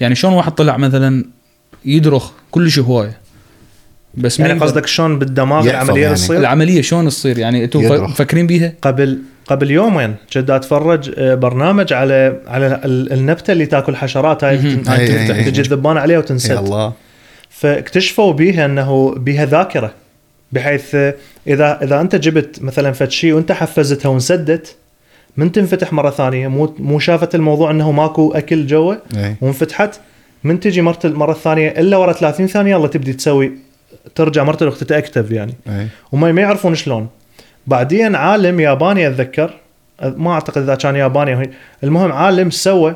يعني 0.00 0.14
شلون 0.14 0.32
واحد 0.32 0.52
طلع 0.52 0.76
مثلا 0.76 1.24
يدرخ 1.84 2.30
كلش 2.50 2.78
هواية؟ 2.78 3.18
بس 4.14 4.40
يعني 4.40 4.60
قصدك 4.60 4.86
شلون 4.86 5.18
بالدماغ 5.18 5.70
العملية 5.70 6.02
يعني. 6.02 6.14
تصير؟ 6.14 6.38
العملية 6.38 6.82
شلون 6.82 7.08
تصير؟ 7.08 7.38
يعني 7.38 7.64
أنتم. 7.64 7.80
مفكرين 8.04 8.46
بيها؟ 8.46 8.72
قبل 8.82 9.18
قبل 9.52 9.70
يومين 9.70 10.14
كنت 10.34 10.50
أتفرج 10.50 11.12
آه، 11.18 11.34
برنامج 11.34 11.92
على 11.92 12.36
على 12.46 12.80
ال- 12.84 13.12
النبتة 13.12 13.52
اللي 13.52 13.66
تاكل 13.66 13.96
حشرات 13.96 14.44
هاي 14.44 14.58
تجي 15.44 15.60
الذبانه 15.60 16.00
عليها 16.00 16.18
وتنسد. 16.18 16.50
الله. 16.56 16.92
فاكتشفوا 17.50 18.32
بيها 18.32 18.64
إنه 18.64 19.14
بيها 19.14 19.46
ذاكرة 19.46 19.92
بحيث 20.52 20.94
آه، 20.94 21.14
إذا 21.46 21.78
إذا 21.82 22.00
أنت 22.00 22.16
جبت 22.16 22.62
مثلا 22.62 22.92
فد 22.92 23.10
شيء 23.10 23.32
وأنت 23.32 23.52
حفزتها 23.52 24.08
وانسدت 24.08 24.76
من 25.36 25.52
تنفتح 25.52 25.92
مرة 25.92 26.10
ثانية. 26.10 26.48
مو 26.48 26.74
مو 26.78 26.98
شافت 26.98 27.34
الموضوع 27.34 27.70
إنه 27.70 27.92
ماكو 27.92 28.32
أكل 28.32 28.66
جوا 28.66 28.94
وانفتحت 29.40 30.00
من 30.44 30.60
تجي 30.60 30.82
مرة 30.82 30.98
المره 31.04 31.32
الثانية 31.32 31.68
إلا 31.68 31.96
ورا 31.96 32.12
30 32.12 32.46
ثانية 32.46 32.70
يلا 32.76 32.86
تبدي 32.88 33.12
تسوي 33.12 33.52
ترجع 34.14 34.44
مرة 34.44 34.58
الاخت 34.62 34.84
تاكتف 34.84 35.30
يعني. 35.30 35.54
وما 36.12 36.32
ما 36.32 36.40
يعرفون 36.42 36.74
شلون. 36.74 37.08
بعدين 37.66 38.14
عالم 38.14 38.60
ياباني 38.60 39.06
أتذكر 39.06 39.54
ما 40.02 40.32
أعتقد 40.32 40.62
إذا 40.62 40.74
كان 40.74 40.96
ياباني 40.96 41.50
المهم 41.84 42.12
عالم 42.12 42.50
سوى 42.50 42.94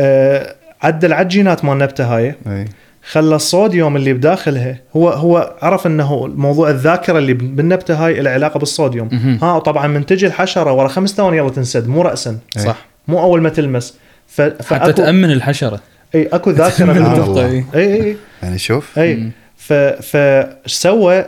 آه، 0.00 0.54
عدل 0.82 1.12
على 1.12 1.22
الجينات 1.22 1.64
مال 1.64 1.72
النبته 1.72 2.16
هاي 2.16 2.34
إي 2.46 2.64
خلى 3.10 3.36
الصوديوم 3.36 3.96
اللي 3.96 4.12
بداخلها 4.12 4.76
هو 4.96 5.08
هو 5.08 5.54
عرف 5.62 5.86
إنه 5.86 6.26
موضوع 6.26 6.70
الذاكرة 6.70 7.18
اللي 7.18 7.32
بالنبته 7.32 8.06
هاي 8.06 8.20
له 8.20 8.30
علاقة 8.30 8.58
بالصوديوم. 8.58 9.38
ها 9.42 9.58
طبعا 9.58 9.86
من 9.86 10.06
تجي 10.06 10.26
الحشرة 10.26 10.72
ورا 10.72 10.88
خمس 10.88 11.14
ثواني 11.14 11.36
يلا 11.36 11.50
تنسد 11.50 11.88
مو 11.88 12.02
راسا. 12.02 12.38
صح 12.58 12.86
مو 13.08 13.20
أول 13.20 13.42
ما 13.42 13.48
تلمس 13.48 13.94
ف... 14.26 14.40
حتى 14.40 14.62
فاكو 14.62 14.90
تأمن 14.90 15.30
الحشرة 15.30 15.80
إي 16.14 16.26
أكو 16.32 16.50
ذاكرة. 16.50 17.40
إي. 17.46 17.64
إي 17.74 18.04
إي 18.04 18.16
يعني 18.42 18.58
شوف 18.58 18.98
إي. 18.98 19.30
ف 19.56 19.72
فايش 19.72 20.72
سوى 20.74 21.24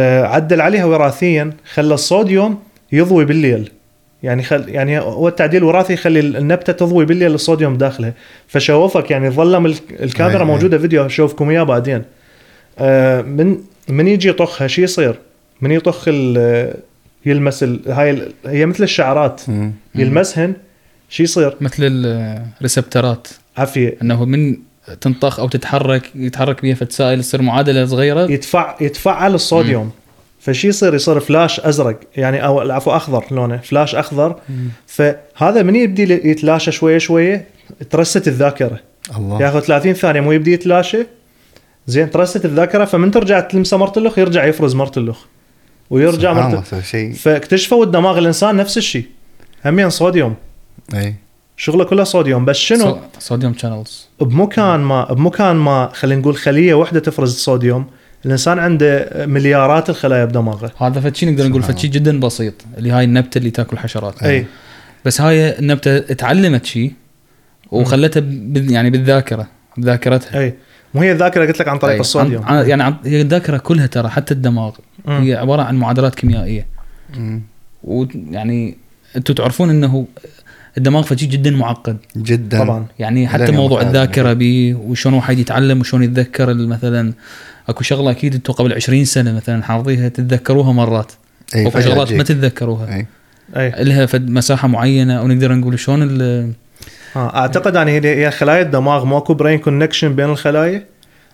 عدل 0.00 0.60
عليها 0.60 0.84
وراثيا 0.84 1.50
خلى 1.74 1.94
الصوديوم 1.94 2.58
يضوي 2.92 3.24
بالليل 3.24 3.70
يعني 4.22 4.42
خل 4.42 4.68
يعني 4.68 4.98
هو 5.00 5.28
التعديل 5.28 5.62
الوراثي 5.62 5.92
يخلي 5.92 6.20
النبتة 6.20 6.72
تضوي 6.72 7.04
بالليل 7.04 7.34
الصوديوم 7.34 7.76
داخلها 7.76 8.12
فشوفك 8.48 9.10
يعني 9.10 9.30
ظلم 9.30 9.66
الك- 9.66 10.02
الكاميرا 10.02 10.38
أي- 10.38 10.40
أي. 10.40 10.46
موجودة 10.46 10.78
فيديو 10.78 11.06
اشوفكم 11.06 11.50
إياه 11.50 11.62
بعدين 11.62 12.02
آه، 12.78 13.22
من 13.22 13.58
من 13.88 14.08
يجي 14.08 14.28
يطخها 14.28 14.66
شو 14.66 14.82
يصير؟ 14.82 15.14
من 15.60 15.70
يطخ 15.72 16.04
ال- 16.08 16.74
يلمس 17.26 17.62
ال- 17.62 17.80
هاي 17.92 18.10
ال- 18.10 18.32
هي 18.46 18.66
مثل 18.66 18.84
الشعرات 18.84 19.40
مم. 19.48 19.72
يلمسهن 19.94 20.54
شو 21.08 21.22
يصير؟ 21.22 21.56
مثل 21.60 21.76
ال 21.82 21.97
receptor 21.97 23.13
ات 23.13 23.28
عافية 23.56 23.96
أنه 24.02 24.24
من 24.24 24.56
تنطخ 25.00 25.40
أو 25.40 25.48
تتحرك 25.48 26.10
يتحرك 26.14 26.62
بها 26.62 26.74
فد 26.74 26.86
تصير 26.86 27.42
معادلة 27.42 27.86
صغيرة. 27.86 28.30
يتفع 28.30 28.76
يتفعل 28.80 29.34
الصوديوم. 29.34 29.90
فشي 30.40 30.68
يصير 30.68 30.94
يصير 30.94 31.20
فلاش 31.20 31.60
أزرق 31.60 32.00
يعني 32.16 32.44
أو 32.44 32.62
العفو 32.62 32.90
أخضر 32.90 33.24
لونه 33.30 33.56
فلاش 33.56 33.94
أخضر. 33.94 34.36
فهذا 34.86 35.62
من 35.62 35.76
يبدي 35.76 36.02
يتلاشى 36.30 36.72
شوية 36.72 36.98
شوية 36.98 37.46
ترست 37.90 38.28
الذاكرة. 38.28 38.80
الله. 39.16 39.42
ياخذ 39.42 39.60
30 39.60 39.92
ثانية 39.92 40.20
مو 40.20 40.32
يبدي 40.32 40.52
يتلاشى؟ 40.52 41.06
زين 41.86 42.10
ترست 42.10 42.44
الذاكرة 42.44 42.84
فمن 42.84 43.10
ترجع 43.10 43.40
تلمسه 43.40 43.76
مرتلخ 43.76 44.18
يرجع 44.18 44.44
يفرز 44.44 44.74
مرتلخ 44.74 45.18
ويرجع 45.90 46.34
سبحان 46.34 46.52
مرتلخ 46.52 46.72
الله 46.72 46.84
شيء. 46.84 47.12
فاكتشفوا 47.12 47.84
الدماغ 47.84 48.18
الإنسان 48.18 48.56
نفس 48.56 48.78
الشيء. 48.78 49.06
همين 49.66 49.90
صوديوم. 49.90 50.34
إي. 50.94 51.14
شغله 51.56 51.84
كله 51.84 52.04
صوديوم 52.04 52.44
بس 52.44 52.56
شنو؟ 52.56 52.78
صو- 52.78 52.96
sodium 53.18 53.54
channels 53.58 54.06
بمكان 54.20 54.80
ما 54.80 55.12
بمكان 55.12 55.56
ما 55.56 55.90
خلينا 55.94 56.20
نقول 56.20 56.36
خلية 56.36 56.74
واحدة 56.74 57.00
تفرز 57.00 57.34
صوديوم 57.36 57.86
الإنسان 58.26 58.58
عنده 58.58 59.08
مليارات 59.26 59.90
الخلايا 59.90 60.24
بدماغه 60.24 60.70
هذا 60.78 61.00
فشي 61.10 61.26
نقدر 61.30 61.48
نقول 61.48 61.62
فشي 61.62 61.88
جدا 61.88 62.20
بسيط 62.20 62.54
اللي 62.78 62.90
هاي 62.90 63.04
النبتة 63.04 63.38
اللي 63.38 63.50
تاكل 63.50 63.78
حشرات. 63.78 64.22
أي. 64.22 64.46
بس 65.04 65.20
هاي 65.20 65.58
النبتة 65.58 65.98
تعلمت 65.98 66.64
شيء 66.66 66.92
وخلتها 67.70 68.22
يعني 68.56 68.90
بالذاكرة 68.90 69.46
بذاكرتها. 69.76 70.40
أي. 70.40 70.54
مو 70.94 71.00
هي 71.00 71.12
الذاكرة 71.12 71.46
قلت 71.46 71.60
لك 71.60 71.68
عن 71.68 71.78
طريق 71.78 71.94
أي. 71.94 72.00
الصوديوم. 72.00 72.44
عن- 72.44 72.56
عن- 72.56 72.68
يعني 72.68 72.82
عن- 72.82 72.96
هي 73.04 73.20
الذاكرة 73.20 73.56
كلها 73.56 73.86
ترى 73.86 74.08
حتى 74.08 74.34
الدماغ. 74.34 74.72
مم. 75.04 75.20
هي 75.22 75.34
عبارة 75.34 75.62
عن 75.62 75.74
معادلات 75.76 76.14
كيميائية. 76.14 76.66
ويعني 77.84 78.76
أنتم 79.16 79.34
تعرفون 79.34 79.70
إنه 79.70 80.06
الدماغ 80.78 81.02
فشي 81.02 81.26
جدا 81.26 81.50
معقد. 81.50 81.96
جدا. 82.16 82.58
طبعا. 82.58 82.86
يعني 82.98 83.28
حتى 83.28 83.52
موضوع 83.52 83.80
الذاكرة 83.82 84.32
بيه 84.32 84.74
وشلون 84.74 85.14
واحد 85.14 85.38
يتعلم 85.38 85.80
وشلون 85.80 86.02
يتذكر 86.02 86.54
مثلا 86.54 87.12
أكو 87.68 87.82
شغلة 87.82 88.10
أكيد 88.10 88.34
أنتم 88.34 88.52
قبل 88.52 88.72
20 88.72 89.04
سنة 89.04 89.32
مثلا 89.32 89.62
حافظيها 89.62 90.08
تتذكروها 90.08 90.72
مرات. 90.72 91.12
أي 91.54 91.70
فجأة 91.70 91.80
شغلات 91.84 92.12
ما. 92.12 92.22
تتذكروها. 92.22 92.94
أي. 92.94 93.06
أي. 93.56 93.84
لها 93.84 94.06
فد 94.06 94.30
مساحة 94.30 94.68
معينة. 94.68 95.18
أو 95.18 95.28
نقدر 95.28 95.52
نقول 95.54 95.78
شلون 95.78 96.02
ال- 96.02 96.52
ها 97.16 97.36
أعتقد 97.36 97.74
يعني 97.74 97.90
هي 97.90 98.26
هي 98.26 98.30
خلايا 98.30 98.62
الدماغ 98.62 99.04
ماكو 99.04 99.34
brain 99.34 99.58
connection 99.58 100.14
بين 100.16 100.26
الخلايا. 100.26 100.84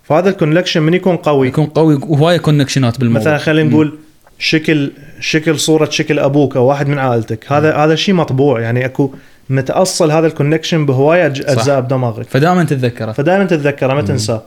فهذا 0.03 0.29
ال 0.31 0.36
connection 0.36 0.83
من 0.83 0.95
يكون 0.95 1.17
قوي؟ 1.17 1.49
يكون 1.49 1.67
قوي 1.67 1.95
وهواية 1.95 2.37
connection 2.39 2.95
ات 2.95 3.01
بالموضوع. 3.01 3.21
مثلا 3.21 3.39
خلينا 3.39 3.71
نقول 3.71 3.99
شكل 4.39 4.93
شكل 5.21 5.59
صورة 5.59 5.91
شكل 5.91 6.19
أبوك 6.19 6.57
أو 6.57 6.65
واحد 6.67 6.89
من 6.89 6.99
عائلتك 6.99 7.53
هذا 7.53 7.75
هذا 7.77 7.95
شيء 7.95 8.15
مطبوع 8.15 8.61
يعني 8.61 8.85
أكو 8.85 9.11
متأصل 9.51 10.11
هذا 10.11 10.27
ال 10.27 10.32
connection 10.32 10.87
بهواية. 10.87 11.27
أجزاء 11.27 11.81
بدماغك 11.81 12.27
فدائما 12.31 12.65
تتذكره 12.65 13.13
فدائما 13.13 13.45
تتذكره 13.45 13.95
ما 13.95 14.03
تنساه 14.03 14.43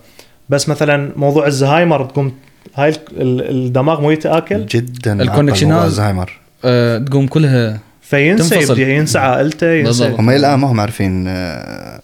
بس 0.49 0.69
مثلا 0.69 1.11
موضوع 1.15 1.47
الزهايمر 1.47 2.05
تقوم 2.05 2.31
هاي 2.75 2.89
ال- 2.89 2.95
ال- 3.21 3.49
الدماغ 3.65 4.01
مو 4.01 4.11
يتأكل 4.11 4.65
جدا 4.65 5.23
ال 5.23 5.28
connection 5.28 5.76
ات- 5.76 5.85
الزهايمر 5.85 6.39
أه 6.65 6.97
تقوم 6.97 7.27
كلها 7.27 7.79
فينسى. 8.01 8.61
يبدي 8.61 8.95
ينسى 8.95 9.19
عائلته 9.19 9.71
ينسى 9.71 9.83
بالضبط. 10.03 10.19
هم 10.19 10.29
إلى 10.29 10.37
الآن 10.37 10.59
ما 10.59 10.71
هم 10.71 10.79
عارفين 10.79 11.25
آه، 11.27 12.01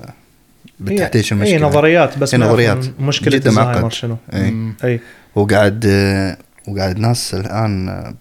بالتحديد 0.79 1.21
شو 1.21 1.35
هي 1.35 1.41
المشكلة 1.41 1.67
نظريات 1.67 2.17
بس 2.17 2.35
هي 2.35 2.41
نظريات. 2.41 2.85
مشكلة 2.99 3.37
جداً 3.37 3.49
الزهايمر 3.49 3.73
معقد. 3.81 3.91
شنو 3.91 4.17
اي. 4.33 4.53
اي 4.83 4.99
وقاعد 5.35 5.85
آه، 5.89 6.37
وقاعد 6.67 6.99
ناس 6.99 7.33
الآن 7.33 7.89
آه، 7.89 8.15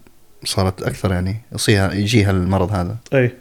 صارت 0.45 0.83
أكثر 0.83 1.11
يعني 1.11 1.35
يصيها 1.55 1.93
يجيها 1.93 2.31
المرض 2.31 2.71
هذا. 2.71 2.95
أي. 3.13 3.31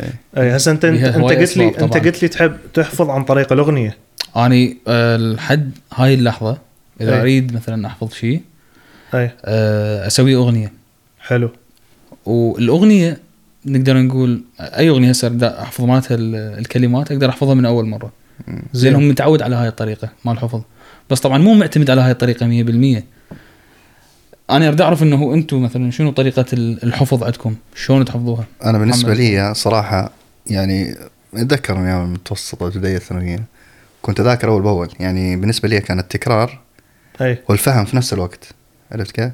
إي. 0.00 0.08
أي 0.42 0.56
هسه 0.56 0.70
انت 0.72 0.84
أنت, 0.84 1.04
قلت 1.16 1.56
لي 1.56 1.64
أنت. 1.68 1.96
قلت 1.96 2.22
لي 2.22 2.28
تحب 2.28 2.56
تحفظ 2.74 3.10
عن 3.10 3.24
طريق 3.24 3.52
الأغنية. 3.52 3.96
أني 4.36 4.76
أه 4.88 5.16
لحد 5.16 5.70
هاي 5.94 6.14
اللحظة 6.14 6.58
إذا 7.00 7.14
أي. 7.14 7.20
أريد 7.20 7.54
مثلا 7.54 7.86
أحفظ 7.86 8.12
شيء 8.12 8.40
أي. 9.14 9.30
أه 9.44 10.06
أسوي 10.06 10.34
أغنية. 10.34 10.72
حلو. 11.20 11.50
والأغنية 12.26 13.18
نقدر 13.66 13.96
نقول 14.02 14.42
أي 14.60 14.88
أغنية 14.88 15.10
هسه 15.10 15.38
أحفظ 15.62 15.84
مالتها 15.84 16.14
ال- 16.14 16.58
الكلمات 16.58 17.12
أقدر 17.12 17.28
أحفظها 17.28 17.54
من 17.54 17.64
أول 17.64 17.86
مرة. 17.86 18.12
زين. 18.72 18.94
هم 18.94 19.08
متعود 19.08 19.42
على 19.42 19.56
هاي 19.56 19.68
الطريقة 19.68 20.08
مال 20.24 20.34
الحفظ. 20.34 20.60
بس 21.10 21.20
طبعا 21.20 21.38
مو 21.38 21.54
معتمد 21.54 21.90
على 21.90 22.00
هاي 22.00 22.10
الطريقة 22.10 22.46
100% 22.46 23.02
أنا 24.50 24.68
أريد 24.68 24.80
أعرف 24.80 25.02
إنه 25.02 25.34
أنتم 25.34 25.62
مثلا 25.62 25.90
شنو 25.90 26.10
طريقة 26.10 26.44
ال- 26.52 26.82
الحفظ 26.84 27.24
عندكم؟ 27.24 27.54
شلون 27.74 28.04
تحفظوها؟ 28.04 28.44
أنا 28.64 28.78
بالنسبة 28.78 29.08
محمد. 29.12 29.20
لي 29.24 29.54
صراحة 29.54 30.10
يعني 30.46 30.94
أتذكر 31.34 31.74
من 31.78 31.86
أيام 31.86 32.04
المتوسطة 32.04 32.64
والبدايه 32.64 32.96
الثانوية 32.96 33.42
كنت 34.02 34.20
أذاكر 34.20 34.48
أول 34.48 34.62
بأول. 34.62 34.88
يعني 35.00 35.36
بالنسبة 35.36 35.68
لي 35.68 35.80
كان 35.80 35.98
التكرار 35.98 36.58
أي. 37.20 37.38
والفهم 37.48 37.84
في 37.84 37.96
نفس 37.96 38.12
الوقت. 38.12 38.48
عرفت 38.92 39.10
كيف؟ 39.10 39.32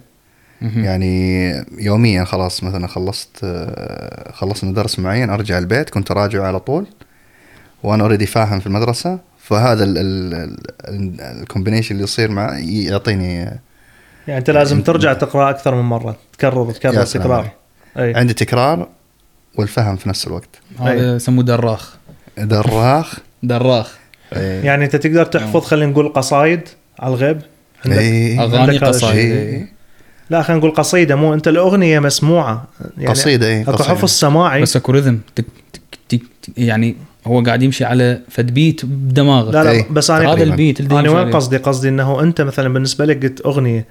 يعني 0.77 1.51
يوميا 1.79 2.25
خلاص 2.25 2.65
مثلا 2.65 2.87
خلصت 2.87 3.29
آه، 3.45 4.33
خلصنا 4.33 4.75
درس 4.75 4.99
معين 4.99 5.31
أرجع 5.31 5.59
البيت 5.59 5.91
كنت 5.91 6.11
اراجعه 6.11 6.47
على 6.47 6.61
طول. 6.61 6.87
وأنا 7.83 8.03
already 8.03 8.27
فاهم 8.27 8.61
في 8.61 8.67
المدرسة. 8.67 9.19
فهذا 9.39 9.85
ال 10.85 10.94
combination 10.94 11.93
اللي 11.95 12.05
يصير 12.05 12.31
مع 12.31 12.59
يعطيني 12.59 13.61
يعني 14.29 14.39
أنت 14.39 14.51
لازم 14.51 14.83
ترجع 14.83 15.13
تقرأ 15.13 15.51
أكثر 15.51 15.75
من 15.75 15.83
مرة 15.83 16.17
تكرر 16.33 16.73
تكرر 16.73 17.05
تكرار. 17.05 17.51
عندي 17.97 18.35
تكرار 18.35 18.89
والفهم 19.55 19.97
في 19.97 20.09
نفس 20.09 20.27
الوقت. 20.27 20.61
هذا 20.81 21.17
يسموه 21.17 21.45
دراخ. 21.45 21.95
دراخ. 22.39 23.19
دراخ. 23.43 23.99
إيه. 24.33 24.65
يعني 24.65 24.85
أنت 24.85 24.97
تقدر 24.97 25.25
تحفظ 25.25 25.65
خلينا 25.65 25.93
نقول 25.93 26.13
قصايد 26.13 26.69
على 26.99 27.15
الغيب. 27.15 27.41
عندك. 27.87 27.99
أغاني 28.39 28.79
قصايد. 28.79 29.67
لا 30.31 30.43
خلينا 30.43 30.59
نقول 30.59 30.75
قصيدة 30.75 31.17
مو 31.17 31.35
أنت 31.35 31.49
الأغنية 31.49 31.99
مسموعة. 31.99 32.65
يعني 32.99 33.11
قصيدة 33.11 33.47
أي 33.47 33.63
أكو 33.63 33.73
قصيدة. 33.73 33.91
حفظ 33.91 34.09
سماعي. 34.09 34.63
بس 34.63 34.77
أكو 34.77 34.93
رذم 34.93 35.21
تك 35.37 35.45
يعني 36.57 36.97
هو 37.27 37.41
قاعد 37.41 37.63
يمشي 37.63 37.85
على 37.85 38.21
فد 38.29 38.55
بيت 38.55 38.85
بدماغه. 38.85 39.51
لا 39.51 39.65
لا 39.65 39.71
إيه. 39.71 39.87
بس 39.91 40.11
هذا 40.11 40.33
أنا 40.33 40.43
البيت 40.43 40.81
اللي 40.81 41.01
أنا 41.01 41.11
وين. 41.11 41.31
قصدي؟ 41.33 41.57
قصدي 41.57 41.89
إنه 41.89 42.21
أنت 42.21 42.41
مثلا 42.41 42.73
بالنسبة 42.73 43.05
لك 43.05 43.23
قلت 43.23 43.41
أغنية. 43.47 43.87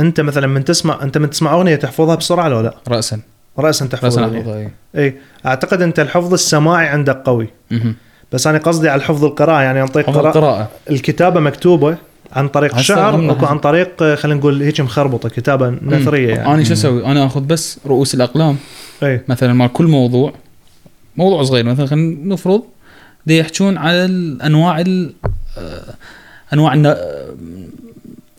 أنت 0.00 0.20
مثلا 0.20 0.46
من 0.46 0.64
تسمع 0.64 1.02
أنت 1.02 1.18
من 1.18 1.30
تسمع 1.30 1.52
أغنية 1.54 1.76
تحفظها 1.76 2.14
بسرعة 2.14 2.48
لو 2.48 2.60
لا؟ 2.60 2.74
راسا. 2.88 3.20
راسا 3.58 3.86
تحفظ 3.86 4.04
راسا 4.04 4.20
الأغنية. 4.20 4.38
أحفظها 4.40 4.56
إيه. 4.58 4.72
اي 5.04 5.14
أعتقد 5.46 5.82
أنت 5.82 6.00
الحفظ 6.00 6.32
السماعي 6.32 6.86
عندك 6.86 7.22
قوي. 7.26 7.48
مهم. 7.70 7.94
بس 8.32 8.46
أنا 8.46 8.58
قصدي 8.58 8.88
على 8.88 8.98
الحفظ 8.98 9.24
القراءة 9.24 9.62
يعني 9.62 9.80
عن 9.80 9.88
طريق 9.88 10.06
حفظ 10.06 10.18
قراءة. 10.18 10.28
القراءة. 10.38 10.68
الكتابة 10.90 11.40
مكتوبة 11.40 11.96
عن 12.32 12.48
طريق 12.48 12.74
هم- 12.90 13.42
وعن 13.42 13.58
طريق 13.58 14.14
خلينا 14.14 14.38
نقول 14.38 14.62
هيك 14.62 14.80
مخربطة 14.80 15.28
كتابة 15.28 15.70
نثرية 15.82 16.28
يعني. 16.34 16.54
أنا 16.54 16.64
شو 16.64 16.72
أسوي؟ 16.72 17.04
أنا 17.06 17.26
أخذ 17.26 17.40
بس 17.40 17.78
رؤوس 17.86 18.14
الأقلام. 18.14 18.56
اي 19.02 19.20
مثلا 19.28 19.52
مال 19.52 19.72
كل 19.72 19.86
موضوع 19.86 20.32
موضوع 21.16 21.42
صغير. 21.42 21.64
مثلا 21.64 21.86
خلينا 21.86 22.34
نفرض 22.34 22.62
دي 23.26 23.38
يحجون 23.38 23.76
على 23.76 24.04
آه، 24.04 24.46
أنواع 26.52 26.74
الن- 26.74 26.86
آه، 26.86 27.34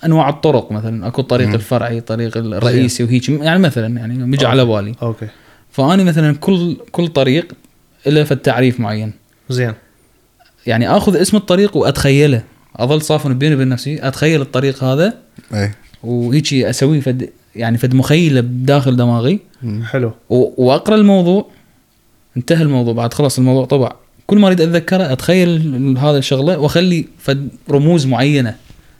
أنواع 0.05 0.29
الطرق 0.29 0.71
مثلا. 0.71 1.07
أكو 1.07 1.21
الطريق 1.21 1.47
مم. 1.47 1.55
الفرعي 1.55 2.01
طريق 2.01 2.37
الرئيسي 2.37 3.03
وهيك. 3.03 3.29
يعني 3.29 3.59
مثلا 3.59 3.97
يعني 3.99 4.31
بيجي. 4.31 4.45
على 4.45 4.65
بالي. 4.65 4.95
أوكي. 5.01 5.27
فأني 5.71 6.03
مثلا 6.03 6.35
كل 6.35 6.77
كل 6.91 7.07
طريق 7.07 7.51
له 8.05 8.23
تعريف 8.23 8.79
معين. 8.79 9.13
زين. 9.49 9.73
يعني 10.67 10.89
آخذ 10.97 11.15
اسم 11.21 11.37
الطريق 11.37 11.77
وأتخيله. 11.77 12.43
أظل 12.75 13.01
صافن 13.01 13.33
بيني 13.37 13.55
وبين 13.55 13.69
نفسي 13.69 14.07
أتخيل 14.07 14.41
الطريق 14.41 14.83
هذا 14.83 15.13
إي. 15.53 15.71
وهيك 16.03 16.53
أسوي 16.53 17.01
فد 17.01 17.29
يعني 17.55 17.77
فد 17.77 17.93
مخيلة 17.95 18.41
بداخل 18.41 18.95
دماغي. 18.95 19.39
مم. 19.63 19.83
حلو 19.83 20.11
وأقرأ 20.29 20.95
الموضوع. 20.95 21.47
انتهى 22.37 22.63
الموضوع 22.63 22.93
بعد 22.93 23.13
خلاص 23.13 23.37
الموضوع 23.37 23.65
طبع. 23.65 23.91
كل 24.27 24.39
ما 24.39 24.47
أريد 24.47 24.61
أتذكره 24.61 25.13
أتخيل 25.13 25.97
هذا 25.97 26.17
الشغلة 26.17 26.59
وأخلي 26.59 27.07
فد 27.19 27.49
رموز 27.71 28.05
معينة 28.05 28.55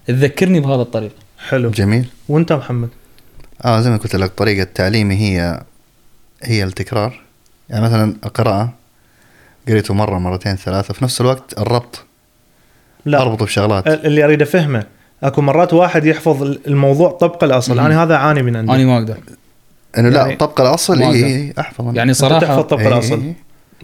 تذكرني 0.08 0.60
بهذا 0.60 0.82
الطريق. 0.82 1.12
حلو. 1.50 1.70
جميل. 1.70 2.06
وأنت 2.30 2.54
محمد؟ 2.54 2.90
آه 3.66 3.82
زي 3.82 3.90
ما 3.90 3.98
قلت 3.98 4.16
لك 4.16 4.32
طريقة 4.32 4.68
تعليمي 4.76 5.16
هي 5.16 5.64
هي 6.44 6.64
التكرار. 6.64 7.22
يعني 7.70 7.86
مثلا 7.86 8.16
القراءة 8.26 8.74
قريته 9.68 9.94
مرة 9.94 10.20
مرتين 10.20 10.56
ثلاثة 10.56 10.94
في 10.94 11.04
نفس 11.04 11.22
الوقت 11.22 11.60
الربط. 11.60 12.04
لا 13.06 13.22
أربطه 13.22 13.46
بشغلات. 13.46 13.88
اللي 13.88 14.26
أريد 14.26 14.42
أفهمه 14.42 14.84
أكو 15.24 15.42
مرات 15.42 15.74
واحد 15.74 16.06
يحفظ 16.06 16.58
الموضوع 16.68 17.12
طبق 17.12 17.44
الأصل. 17.44 17.80
أنا 17.80 18.04
هذا 18.04 18.16
اعاني 18.16 18.44
من 18.44 18.56
عندي. 18.56 18.72
أنا 18.72 18.86
ما 18.86 18.98
أقدر. 18.98 19.18
إنه 19.98 20.10
لا 20.10 20.19
يعني- 20.21 20.36
طبق 20.36 20.62
الأصل 20.62 21.01
اي. 21.01 21.25
اي 21.25 21.53
أحفظ 21.60 21.86
أنا. 21.88 21.95
يعني 21.98 22.12
أنت 22.12 22.19
تحفظ 22.21 22.39
صراحة 22.39 22.62
طبق 22.62 22.79
إي، 22.79 22.88
الاصل 22.88 23.21
إي. 23.21 23.33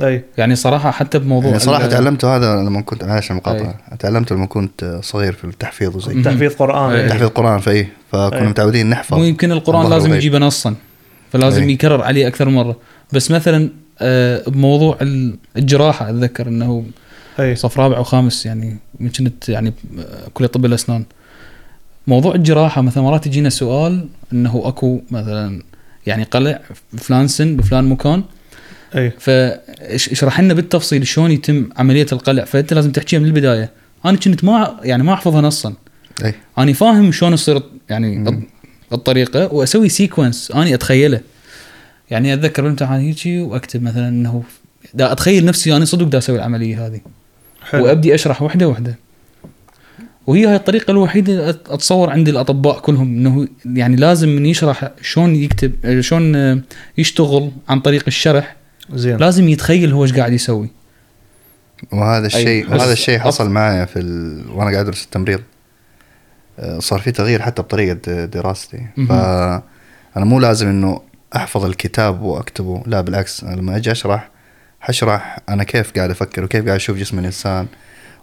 أي 0.08 0.24
يعني 0.38 0.56
صراحة 0.56 0.92
حتى 0.92 1.20
بموضوع 1.20 1.48
يعني 1.50 1.60
صراحة 1.60 1.86
ال- 1.86 1.90
تعلمته 1.90 2.36
هذا 2.36 2.56
لما 2.56 2.82
كنت 2.82 3.04
معلش 3.04 3.32
المقاطعة 3.32 3.76
تعلمته 4.00 4.36
لما 4.36 4.46
كنت 4.46 5.00
صغير 5.04 5.34
في 5.34 5.44
التحفيظ 5.44 5.96
وزي. 5.96 6.22
تحفيظ 6.22 6.54
قرآن 6.54 6.92
إيه. 6.92 7.08
تحفيظ 7.10 7.28
قرآن 7.28 7.60
فاي 7.60 7.88
فكنا 8.12 8.42
إيه. 8.42 8.48
متعودين 8.48 8.90
نحفظ 8.90 9.18
مو 9.18 9.24
يمكن 9.24 9.52
القران 9.52 9.90
لازم. 9.90 10.14
يجيبه 10.14 10.38
نصا 10.38 10.76
فلازم 11.32 11.64
إي. 11.64 11.72
يكرر 11.72 12.02
عليه 12.04 12.28
أكثر 12.28 12.50
مرة 12.50 12.76
بس 13.14 13.32
مثلا 13.32 13.70
آه، 14.02 14.44
بموضوع 14.50 14.98
ال- 15.02 15.36
الجراحة 15.58 16.10
أتذكر 16.10 16.48
إنه 16.48 16.86
أي 17.40 17.56
صف 17.56 17.80
رابع 17.80 18.00
وخامس 18.00 18.46
يعني 18.46 18.78
من 19.00 19.10
كنت 19.10 19.50
يعني 19.50 19.74
آه، 20.00 20.04
كلية 20.34 20.48
طب 20.48 20.66
الأسنان 20.66 21.04
موضوع 22.08 22.36
الجراحة 22.36 22.82
مثلا 22.82 23.04
مرات 23.04 23.28
يجينا 23.28 23.50
سؤال 23.50 24.08
إنه 24.34 24.62
أكو 24.66 25.00
مثلا 25.12 25.62
يعني 26.08 26.24
قلع 26.24 26.62
فلان 26.98 27.28
سن 27.28 27.56
بفلان 27.56 27.90
مكان. 27.90 28.24
أي. 28.96 29.12
فاشرح 29.20 30.40
لنا 30.40 30.54
بالتفصيل 30.54 31.08
شلون 31.08 31.32
يتم 31.32 31.70
عملية 31.78 32.06
القلع 32.12 32.46
فأنت 32.46 32.74
لازم 32.74 32.92
تحكيها 32.92 33.20
من 33.20 33.26
البداية. 33.26 33.70
أنا 34.06 34.18
كنت 34.18 34.44
ما 34.44 34.80
يعني 34.84 35.04
ما 35.04 35.14
احفظها 35.14 35.42
نصا 35.42 35.74
أي. 36.26 36.34
أنا 36.58 36.74
فاهم 36.74 37.12
شلون 37.12 37.36
تصير 37.36 37.62
يعني 37.90 38.18
مم. 38.18 38.44
الطريقة 38.94 39.54
وأسوي 39.54 39.90
سيكونس 39.90 40.52
أنا 40.52 40.74
أتخيله. 40.74 41.22
يعني 42.12 42.34
أتذكر 42.34 42.62
بالامتحان 42.62 43.00
هيجي 43.00 43.42
وأكتب 43.42 43.84
مثلا 43.84 44.08
إنه 44.08 44.44
دا 44.94 45.12
أتخيل 45.12 45.46
نفسي 45.46 45.76
أنا 45.76 45.86
صدق 45.86 46.06
دا 46.06 46.18
أسوي 46.18 46.36
العملية 46.36 46.86
هذه. 46.88 47.02
حلو. 47.62 47.86
وأبدي 47.86 48.16
أشرح 48.16 48.42
وحدة 48.42 48.68
وحدة. 48.68 48.96
وهي 50.28 50.46
هاي 50.46 50.56
الطريقة 50.56 50.92
الوحيدة 50.92 51.50
أتصور 51.50 52.10
عند 52.10 52.30
الأطباء 52.30 52.80
كلهم 52.80 53.08
إنه 53.08 53.48
يعني 53.66 53.96
لازم 53.96 54.30
من 54.30 54.46
يشرح 54.46 54.92
شلون 55.02 55.36
يكتب 55.36 56.02
شلون 56.02 56.64
يشتغل 56.98 57.52
عن 57.70 57.80
طريق 57.80 58.04
الشرح. 58.08 58.56
زين. 58.94 59.18
لازم 59.18 59.50
يتخيل 59.50 59.92
هو 59.94 60.04
إيش 60.04 60.14
قاعد 60.14 60.34
يسوي. 60.34 60.70
وهذا 61.92 62.28
الشيء 62.28 62.66
بس 62.66 62.80
وهذا 62.80 62.94
الشيء 62.94 63.20
حصل 63.20 63.50
معي 63.50 63.88
في 63.88 64.00
ال... 64.00 64.44
وأنا 64.50 64.72
قاعد 64.72 64.86
أدرس 64.86 65.04
التمريض. 65.04 65.42
آه، 66.60 66.80
صار 66.80 67.00
في 67.00 67.12
تغيير 67.12 67.42
حتى 67.42 67.62
بطريقة 67.62 68.26
دراستي. 68.26 68.88
فانا 69.10 69.62
مو 70.16 70.40
لازم 70.40 70.68
إنه 70.68 71.02
أحفظ 71.36 71.66
الكتاب 71.66 72.22
وأكتبه 72.22 72.84
لا 72.86 73.02
بالعكس 73.02 73.44
لما 73.44 73.76
أجي 73.76 73.92
أشرح 73.92 74.30
حشرح 74.80 75.40
أنا 75.50 75.64
كيف 75.64 75.92
قاعد 75.92 76.10
أفكر 76.10 76.44
وكيف 76.44 76.66
قاعد 76.66 76.76
أشوف 76.76 76.98
جسم 76.98 77.20
الإنسان. 77.20 77.68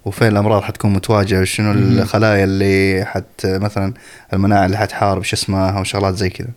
وفين 0.04 0.28
الأمراض 0.28 0.62
حتكون 0.62 0.92
متواجهه 0.92 1.40
وشنو. 1.40 1.72
الخلايا 1.72 2.44
اللي 2.44 3.04
حت 3.04 3.46
مثلا 3.46 3.94
المناعة 4.32 4.66
اللي 4.66 4.76
حتحارب 4.76 5.22
شو 5.22 5.36
اسمها 5.36 5.80
وشغلات 5.80 6.14
زي 6.14 6.30
كذا 6.30 6.50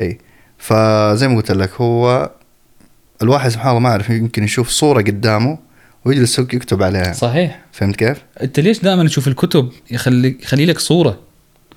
إي 0.00 0.18
فزي 0.58 1.28
ما 1.28 1.36
قلت 1.36 1.52
لك 1.52 1.70
هو 1.80 2.30
الواحد 3.22 3.50
سبحان 3.50 3.68
الله 3.68 3.80
ما 3.80 3.88
اعرف 3.88 4.10
يمكن 4.10 4.44
يشوف 4.44 4.68
صورة 4.68 5.02
قدامه 5.02 5.58
ويجلس 6.04 6.38
يكتب 6.38 6.82
عليها 6.82 7.12
صحيح 7.12 7.60
فهمت 7.72 7.96
كيف؟ 7.96 8.18
أنت 8.42 8.60
ليش 8.60 8.78
دائما 8.78 9.04
تشوف 9.04 9.28
الكتب 9.28 9.68
يخلي 9.90 10.36
يخلي 10.42 10.66
لك 10.66 10.78
صورة 10.78 11.18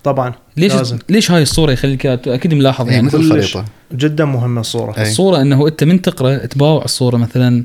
طبعا 0.04 0.34
ليش 0.58 0.76
لازم. 0.76 1.00
ليش 1.10 1.32
هاي 1.32 1.42
الصورة 1.42 1.72
يخليك؟ 1.72 2.06
أكيد 2.06 2.54
ملاحظ 2.54 2.90
يعني 2.90 3.04
مثل. 3.08 3.18
الخريطة 3.18 3.66
جدا 3.92 4.26
مهمة 4.26 4.62
الصورة 4.62 4.98
أي. 4.98 5.02
الصورة 5.02 5.42
إنه 5.42 5.68
أنت 5.68 5.84
من 5.84 6.02
تقرأ 6.02 6.38
تباوع 6.38 6.86
الصورة 6.86 7.18
مثلا 7.18 7.64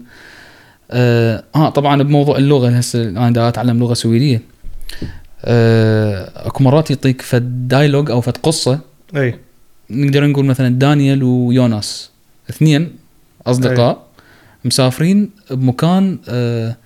آه, 0.91 1.45
آه 1.55 1.71
طبعا 1.71 2.03
بموضوع 2.03 2.39
اللغة 2.39 2.69
هسه 2.69 3.09
أنا 3.09 3.31
دا 3.31 3.49
أتعلم 3.49 3.79
لغة 3.79 3.95
سويدية. 3.95 4.43
آه 5.45 6.47
أكو 6.49 6.65
مرات 6.65 6.91
يعطيك 6.91 7.23
فد 7.23 7.69
دايلوج 7.69 8.11
أو 8.11 8.21
فد 8.21 8.37
قصة. 8.37 8.81
أي. 9.17 9.35
نقدر 9.91 10.27
نقول 10.27 10.45
مثلا 10.45 10.69
دانيال 10.69 11.23
ويوناس. 11.23 12.11
اثنين 12.51 12.91
أصدقاء 13.47 14.07
مسافرين 14.65 15.31
بمكان 15.51 16.19
آه 16.29 16.77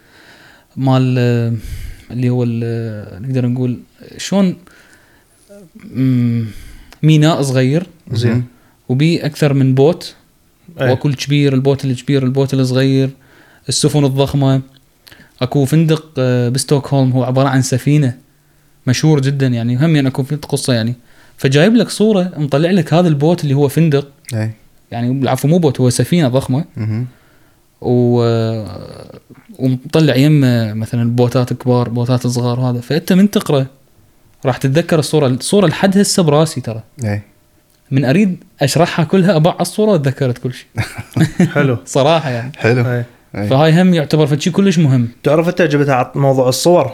مال 0.76 1.14
آه 1.18 1.52
اللي 2.10 2.30
هو 2.30 2.44
ال- 2.48 3.22
نقدر 3.22 3.46
نقول 3.46 3.78
شلون 4.16 4.56
ميناء 7.02 7.42
صغير. 7.42 7.86
زين. 8.12 8.44
وبي 8.88 9.26
أكثر 9.26 9.54
من 9.54 9.74
boat. 9.74 10.14
أي. 10.80 10.90
وأكو 10.90 11.08
الكبير 11.08 11.54
ال 11.54 11.60
boat 11.60 11.84
الكبير 11.84 12.22
ال 12.24 12.30
boat 12.30 12.54
الصغير. 12.54 13.10
السفن 13.68 14.04
الضخمة. 14.04 14.60
أكو 15.42 15.64
فندق 15.64 16.04
آه، 16.18 16.48
بستوكهولم 16.48 17.12
هو 17.12 17.24
عبارة 17.24 17.48
عن 17.48 17.62
سفينة 17.62 18.16
مشهور 18.86 19.20
جدا 19.20 19.46
يعني 19.46 19.76
هم 19.76 19.96
يعني 19.96 20.08
أكو 20.08 20.22
في 20.22 20.36
قصة 20.36 20.72
يعني. 20.72 20.94
فجايب 21.36 21.74
لك 21.76 21.88
صورة 21.90 22.32
مطلع 22.36 22.70
لك 22.70 22.94
هذا 22.94 23.08
ال 23.08 23.15
boat 23.15 23.42
اللي 23.44 23.54
هو 23.54 23.68
فندق. 23.68 24.08
أي. 24.34 24.50
يعني 24.90 25.10
العفو 25.10 25.48
مو 25.48 25.58
boat 25.58 25.80
هو 25.80 25.90
سفينة 25.90 26.28
ضخمة. 26.28 26.64
و 27.80 28.22
ومطلع 29.58 30.16
يمه 30.16 30.72
مثلا 30.72 31.10
boat 31.16 31.45
ات 31.45 31.52
كبار 31.52 31.88
boat 31.88 32.19
ات 32.19 32.26
صغار 32.26 32.60
وهذا 32.60 32.80
فأنت 32.80 33.12
من 33.12 33.30
تقرأ 33.30 33.66
راح 34.46 34.56
تتذكر 34.56 34.98
الصورة. 34.98 35.26
الصورة 35.26 35.66
لحد 35.66 35.98
هسه 35.98 36.22
براسي 36.22 36.60
ترى. 36.60 36.82
أي. 37.04 37.22
من 37.90 38.04
أريد 38.04 38.44
أشرحها 38.62 39.04
كلها 39.04 39.36
ابع 39.36 39.56
الصورة 39.60 39.90
وتذكرت 39.90 40.38
كل 40.38 40.52
شيء. 40.54 40.66
حلو. 41.54 41.78
صراحة 41.86 42.30
يعني. 42.30 42.52
حلو. 42.56 42.82
أي. 42.90 43.04
أي. 43.36 43.48
فهاي 43.48 43.82
هم 43.82 43.94
يعتبر 43.94 44.26
فشي 44.26 44.50
كلش 44.50 44.78
مهم 44.78 45.08
تعرف 45.22 45.48
أنت 45.48 45.62
جبتها 45.62 45.94
على 45.94 46.10
موضوع 46.14 46.48
الصور 46.48 46.92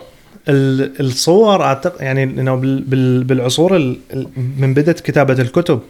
ال- 0.48 1.00
الصور 1.00 1.62
اعتقد 1.62 2.00
يعني 2.00 2.22
إنه 2.22 2.54
بال- 2.54 2.80
بال- 2.82 3.24
بالعصور 3.24 3.76
ال- 3.76 3.96
ال- 4.12 4.28
من 4.58 4.74
بدأت 4.74 5.00
كتابة 5.00 5.34
الكتب 5.42 5.80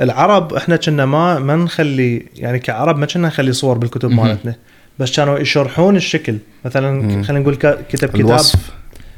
العرب 0.00 0.54
إحنا 0.54 0.76
كنا 0.76 1.06
ما 1.06 1.38
ما 1.38 1.56
نخلي 1.56 2.22
يعني 2.36 2.58
كعرب 2.58 2.98
ما 2.98 3.06
كنا 3.06 3.28
نخلي 3.28 3.52
صور 3.52 3.78
بالكتب. 3.78 4.10
مالتنا 4.10 4.54
بس 4.98 5.16
كانوا 5.16 5.38
يشرحون 5.38 5.96
الشكل 5.96 6.36
مثلا. 6.64 7.22
خلينا 7.22 7.40
نقول 7.42 7.54
كتب 7.54 7.78
كتاب 7.88 8.16
الوصف 8.16 8.70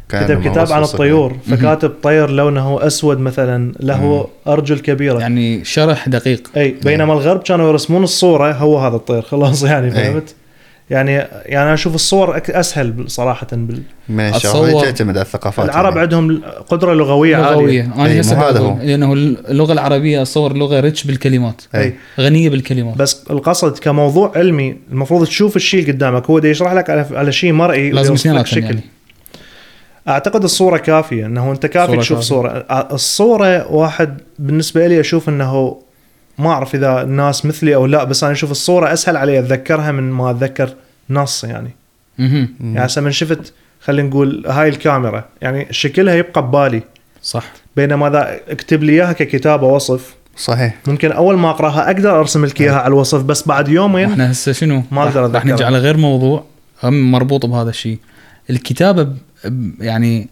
كتب 0.08 0.48
كتاب 0.50 0.72
عن. 0.72 0.82
الطيور 0.82 1.36
فكاتب 1.50 1.92
طير 2.02 2.30
لونه 2.30 2.86
أسود 2.86 3.18
مثلا 3.18 3.72
له 3.80 4.26
أرجل 4.46 4.78
كبيرة. 4.78 5.20
يعني 5.20 5.64
شرح 5.64 6.08
دقيق. 6.08 6.50
أي 6.56 6.76
بينما 6.84 7.12
الغرب 7.12 7.42
كانوا 7.42 7.68
يرسمون 7.68 8.02
الصورة 8.02 8.52
هو 8.52 8.78
هذا 8.78 8.96
الطير 8.96 9.22
خلاص 9.22 9.62
يعني 9.62 9.86
أي. 9.86 9.90
فهمت؟ 9.90 10.34
يعني 10.90 11.12
يعني 11.12 11.62
أنا 11.62 11.74
أشوف 11.74 11.94
الصور 11.94 12.38
أك- 12.40 12.50
أسهل 12.56 13.04
صراحة 13.06 13.46
بال... 13.52 13.82
من 14.08 14.32
تعتمد 14.32 15.16
على 15.16 15.26
الثقافات 15.26 15.64
العرب 15.64 15.96
يعني. 15.96 16.00
عندهم 16.00 16.42
قدرة 16.68 16.94
لغوية 16.94 17.36
عالية. 17.36 17.50
لغوية. 17.52 17.82
أنا 17.96 18.06
أي، 18.06 18.20
هسه 18.20 18.48
هذا 18.50 18.58
هو. 18.58 18.78
لأنه 18.82 19.12
اللغة 19.12 19.72
العربية 19.72 20.22
اتصور 20.22 20.56
لغة 20.56 20.80
ريتش 20.80 21.04
بالكلمات. 21.04 21.62
أي. 21.74 21.94
غنية 22.20 22.50
بالكلمات. 22.50 22.96
بس 22.96 23.24
القصد 23.30 23.78
كموضوع 23.78 24.32
علمي 24.36 24.76
المفروض 24.92 25.26
تشوف 25.26 25.56
الشيء 25.56 25.80
اللي 25.80 25.92
قدامك 25.92 26.30
هو 26.30 26.38
يشرح 26.38 26.72
لك 26.72 26.90
على 26.90 27.06
على 27.12 27.32
شيء 27.32 27.52
مرئي 27.52 27.90
لازم 27.90 28.12
اثنيناتهم 28.14 28.62
يعني. 28.62 28.80
أعتقد 30.08 30.44
الصورة 30.44 30.76
كافية 30.78 31.26
إنه 31.26 31.52
أنت 31.52 31.66
كافي 31.66 31.86
صورة 31.92 32.00
تشوف 32.00 32.18
كافية. 32.18 32.28
صورة. 32.28 32.50
الصورة 32.92 33.72
واحد 33.72 34.20
بالنسبة 34.38 34.86
لي 34.86 35.00
أشوف 35.00 35.28
إنه 35.28 35.78
ما 36.38 36.50
أعرف 36.50 36.74
إذا 36.74 37.02
الناس 37.02 37.46
مثلي 37.46 37.74
أو 37.74 37.86
لا 37.86 38.04
بس 38.04 38.24
أنا 38.24 38.32
أشوف 38.32 38.50
الصورة 38.50 38.92
أسهل 38.92 39.16
علي 39.16 39.38
أتذكرها 39.38 39.92
من 39.92 40.10
ما 40.10 40.30
أتذكر 40.30 40.74
نص 41.10 41.44
يعني. 41.44 41.70
يعني 42.18 42.50
هسه 42.86 43.00
من 43.00 43.12
شفت 43.12 43.52
خلينا 43.84 44.08
نقول 44.08 44.44
هاي 44.46 44.68
الكاميرا 44.68 45.24
يعني 45.42 45.66
شكلها 45.70 46.14
يبقى 46.14 46.42
ببالي. 46.48 46.82
صح. 47.22 47.44
بينما 47.76 48.08
إذا 48.08 48.40
اكتب 48.48 48.82
لي 48.82 48.92
إياها 48.92 49.12
ككتابه 49.12 49.66
وصف 49.66 50.14
صحيح. 50.36 50.74
ممكن 50.86 51.12
أول 51.12 51.36
ما 51.38 51.50
أقرأها 51.50 51.86
أقدر 51.86 52.20
أرسم 52.20 52.44
لك 52.44 52.60
إياها 52.60 52.74
على 52.78 52.86
الوصف 52.88 53.22
بس 53.22 53.48
بعد 53.48 53.68
يومين 53.68 54.10
إحنا 54.10 54.30
هسه 54.30 54.52
شنو؟ 54.52 54.82
ما 54.90 55.04
راح- 55.04 55.16
أقدر 55.16 55.34
راح. 55.34 55.46
نجي 55.46 55.64
على 55.64 55.78
غير 55.78 55.96
موضوع 55.96 56.44
هم 56.82 57.12
مربوط 57.12 57.46
بهذا 57.46 57.70
الشيء. 57.70 57.98
الكتابة 58.50 59.08
يعني 59.80 60.28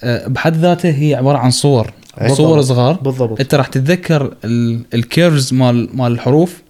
آه، 0.00 0.26
بحد 0.28 0.56
ذاته 0.56 0.88
هي 0.90 1.14
عبارة 1.14 1.38
عن 1.38 1.50
صور 1.50 1.90
أي. 2.20 2.28
صور. 2.28 2.62
صغار. 2.62 2.92
بالضبط. 2.94 3.40
أنت 3.40 3.54
راح 3.54 3.66
تتذكر 3.66 4.34
ال- 4.44 4.80
ال 4.94 5.03
curves 5.03 5.54
مال 5.54 5.88
مال 5.96 6.12
الحروف 6.12 6.62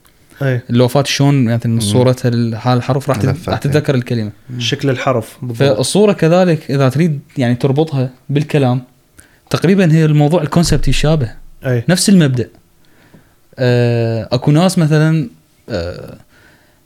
أي. 0.42 0.60
اللوفات 0.70 1.06
شلون 1.06 1.44
مثلا 1.44 1.80
صورتها 1.80 2.28
ال- 2.28 2.54
هاي 2.54 2.74
الحروف 2.74 3.10
راح 3.10 3.18
راح. 3.48 3.58
تتذكر 3.58 3.94
الكلمة. 3.94 4.30
شكل 4.58 4.90
الحرف 4.90 5.36
بالضبط. 5.42 5.58
فالصورة 5.58 6.12
كذلك 6.12 6.70
إذا 6.70 6.88
تريد 6.88 7.20
يعني 7.38 7.54
تربطها 7.54 8.10
بالكلام 8.28 8.82
تقريبا 9.50 9.92
هي 9.92 10.04
الموضوع 10.04 10.42
ال 10.42 10.48
concept 10.48 10.88
يشابه. 10.88 11.30
أي. 11.66 11.84
نفس 11.88 12.08
المبدأ. 12.08 12.48
آه، 13.58 14.28
أكو 14.32 14.50
ناس 14.50 14.78
مثلا 14.78 15.28
آه، 15.68 16.16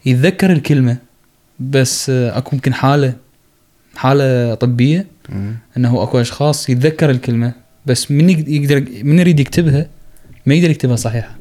يتذكر 0.07 0.53
الكلمة 0.53 0.97
بس 1.61 2.11
أكو 2.11 2.51
يمكن 2.57 2.75
حالة 2.75 3.15
حالة 3.97 4.55
طبية. 4.55 5.07
إنه 5.77 6.03
أكو 6.03 6.21
أشخاص 6.21 6.71
يتذكر 6.71 7.11
الكلمة 7.11 7.53
بس 7.87 8.11
من 8.11 8.31
يق- 8.31 8.49
يقدر 8.49 8.85
من 9.05 9.19
يريد 9.19 9.41
يكتبها 9.41 9.87
ما 10.47 10.55
يقدر 10.55 10.71
يكتبها 10.71 10.97
صحيحة. 10.97 11.37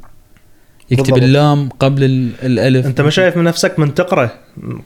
يكتب 0.92 1.04
بالضبط. 1.06 1.24
اللام 1.24 1.70
قبل 1.70 2.04
ال- 2.04 2.32
الألف. 2.44 2.86
أنت 2.86 3.02
ما 3.02 3.10
شايف 3.10 3.38
من 3.38 3.44
نفسك 3.44 3.80
من 3.80 3.94
تقرأ؟ 3.94 4.30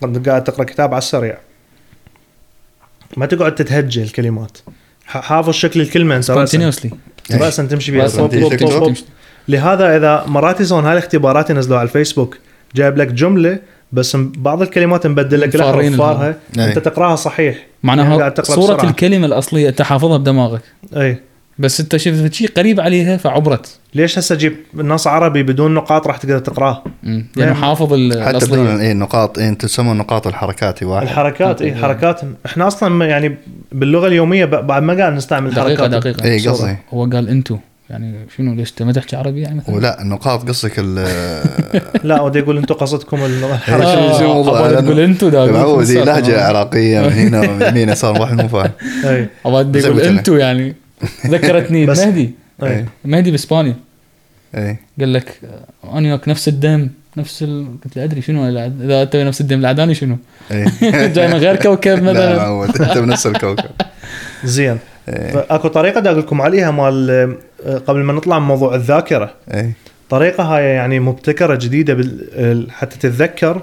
قد 0.02 0.28
قاعد 0.30 0.44
تقرأ 0.44 0.64
كتاب 0.64 0.90
على 0.94 0.98
السريع. 0.98 1.38
ما 3.18 3.26
تقعد 3.26 3.56
تتهجى 3.56 4.04
الكلمات 4.04 4.58
حافظ 5.06 5.50
شكل 5.54 5.82
الكلمة 5.82 6.16
انت 6.16 6.32
راسا 6.32 6.72
continuously. 6.72 6.90
راسا 7.32 7.66
تمشي 7.66 7.92
بيها. 7.92 8.08
طب. 8.08 8.94
لهذا 9.48 9.98
إذا 9.98 10.24
مرات 10.28 10.62
يسوون 10.62 10.86
هاي 10.86 10.94
الاختبارات 10.94 11.50
ينزلوها 11.50 11.80
على 11.80 11.88
الفيسبوك 11.88 12.38
جايب 12.76 12.98
لك 12.98 13.08
جملة 13.08 13.60
بس 13.92 14.18
بعض 14.38 14.62
الكلمات 14.62 15.08
مبدل 15.08 15.42
لك. 15.42 15.58
فارها. 15.58 16.36
أنت 16.58 16.80
تقراها 16.80 17.16
صحيح 17.16 17.56
يعني 17.56 17.68
معناها 17.84 18.30
تقرأ 18.30 18.56
صورة 18.56 18.76
بسرعة. 18.76 18.90
الكلمة 18.90 19.26
الأصلية 19.26 19.70
أنت 19.70 19.82
حافظها 19.82 20.18
بدماغك 20.18 20.62
أي 20.98 21.18
بس 21.60 21.80
أنت 21.80 21.96
شفت 21.98 22.34
شيء 22.34 22.48
قريب 22.58 22.80
عليها 22.80 23.18
فعبرت 23.18 23.80
ليش 23.94 24.20
هسه 24.20 24.36
أجيب 24.36 24.56
نص 24.74 25.08
عربي 25.08 25.44
بدون 25.44 25.74
نقاط 25.74 26.08
راح 26.08 26.18
تقدر 26.18 26.40
تقراه. 26.40 26.84
لأنه 27.04 27.26
نعم. 27.38 27.54
حافظ 27.54 27.94
ال- 27.94 28.24
حتى 28.24 28.46
بدون 28.46 28.68
اي 28.80 28.94
نقاط 28.94 29.40
اي 29.40 29.50
أنتم 29.50 29.68
تسمون 29.68 29.98
نقاط 29.98 30.28
الحركات 30.28 30.84
واحد 30.84 31.04
الحركات 31.08 31.62
اي 31.62 31.68
إيه. 31.68 31.76
حركات 31.76 32.22
إحنا 32.46 32.68
أصلا 32.68 33.06
يعني 33.06 33.38
باللغة 33.72 34.08
اليومية 34.08 34.46
ب- 34.46 34.68
بعد 34.68 34.84
ما 34.84 34.94
قاعد 34.94 35.14
نستعمل 35.14 35.50
دقيقة 35.52 35.84
حركات 35.84 35.90
دقيقة 35.90 36.24
اي 36.26 36.40
صورة. 36.40 36.54
قصدي 36.54 36.78
هو 36.94 37.06
قال 37.06 37.30
أنتو 37.30 37.58
يعني 37.90 38.16
شنو 38.38 38.54
ليش 38.54 38.70
انت 38.72 38.82
ما 38.84 38.94
تحكي 38.94 39.16
عربي 39.16 39.42
يعني 39.42 39.56
مثلا؟ 39.56 39.76
ولا 39.76 40.02
النقاط 40.02 40.48
قصدك 40.50 40.74
ال- 40.78 41.08
لا 42.10 42.22
ودي 42.22 42.40
يقول 42.40 42.58
أنتم 42.58 42.76
قصدكم 42.76 43.26
الحركه 43.26 43.84
آه. 43.84 44.78
عبالي 44.78 45.14
لأنه- 45.14 45.18
تقول 45.20 45.36
أقول 45.36 45.52
معود 45.54 45.84
فلسفة. 45.86 46.04
لهجة 46.04 46.44
عراقية 46.46 47.00
من 47.02 47.12
هنا 47.14 47.40
ومن 47.40 47.62
يمين 47.62 47.90
يسار 47.90 48.22
واحد 48.22 48.42
مو 48.42 48.48
فاهم. 48.48 48.72
قلت 49.90 50.02
لك. 50.02 50.06
انتو 50.08 50.36
يعني. 50.36 50.76
ذكرتني 51.28 51.86
أي. 52.64 52.86
مهدي 53.06 53.32
بإسبانيا. 53.32 53.76
أي. 54.56 54.78
قال 55.00 55.14
لك 55.14 55.40
آه، 55.84 55.98
أنا 55.98 56.08
وياك 56.10 56.30
نفس 56.30 56.48
الدم 56.48 56.90
نفس 57.18 57.44
ال... 57.44 57.68
قلت 57.86 57.98
له 57.98 58.04
أدري 58.04 58.22
شنو 58.22 58.50
إذا 58.50 59.02
انت 59.02 59.16
نفس 59.16 59.42
الدم 59.42 59.60
العداني 59.60 59.94
شنو؟ 59.96 60.18
أي. 60.52 60.66
جاي 61.16 61.28
من 61.28 61.34
غير 61.34 61.56
كوكب 61.56 62.04
لا 62.04 62.12
مثلا. 62.12 62.38
معود 62.38 62.82
انت 62.82 62.98
بنفس 62.98 63.28
الكوكب. 63.28 63.70
زين. 64.44 64.78
اي 65.10 65.32
فأكو 65.32 65.68
طريقة 65.68 66.00
دا 66.00 66.10
أقول 66.10 66.20
لكم 66.22 66.42
عليها 66.42 66.72
مال 66.72 67.10
آه، 67.66 67.78
قبل 67.78 68.00
ما 68.04 68.14
نطلع 68.14 68.40
من 68.40 68.46
موضوع 68.46 68.76
الذاكرة. 68.76 69.34
اي 69.54 69.72
طريقة 70.10 70.44
هاي 70.44 70.64
يعني 70.66 71.00
مبتكرة 71.00 71.56
جديدة 71.56 71.94
بال... 71.94 72.28
ال- 72.34 72.72
حتى 72.72 72.98
تتذكر 72.98 73.62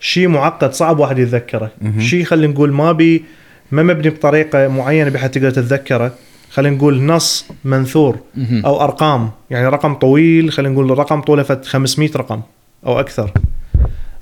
شيء 0.00 0.28
معقد 0.28 0.72
صعب 0.72 0.98
واحد 0.98 1.18
يتذكره. 1.18 1.70
شيء 1.98 2.24
خلينا 2.24 2.52
نقول 2.52 2.72
ما 2.72 2.92
بي 2.92 3.24
ما 3.72 3.82
مبني 3.82 4.10
بطريقة 4.10 4.68
معينة 4.68 5.10
بحيث 5.10 5.30
تقدر 5.30 5.50
تتذكره. 5.50 6.12
خلينا 6.50 6.76
نقول 6.76 7.02
نص 7.02 7.46
منثور. 7.64 8.18
أو 8.64 8.80
أرقام. 8.84 9.30
يعني 9.50 9.66
رقم 9.68 9.94
طويل 9.94 10.52
خلينا 10.52 10.72
نقول 10.74 10.98
رقم 10.98 11.20
طوله 11.20 11.42
فت 11.42 11.66
500 11.66 12.10
رقم 12.16 12.40
أو 12.86 13.00
أكثر. 13.00 13.30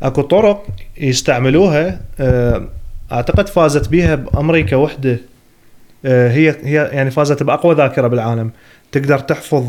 أكو 0.02 0.22
طرق 0.22 0.66
يستعملوها 1.00 2.00
آه، 2.20 2.68
أعتقد 3.12 3.48
فازت 3.48 3.88
بيها 3.88 4.14
بأمريكا 4.14 4.76
وحدة 4.76 5.18
هي 6.04 6.56
هي 6.62 6.90
يعني 6.92 7.10
فازت 7.10 7.42
بأقوى 7.42 7.74
ذاكرة 7.74 8.06
بالعالم. 8.06 8.50
تقدر 8.92 9.18
تحفظ 9.18 9.64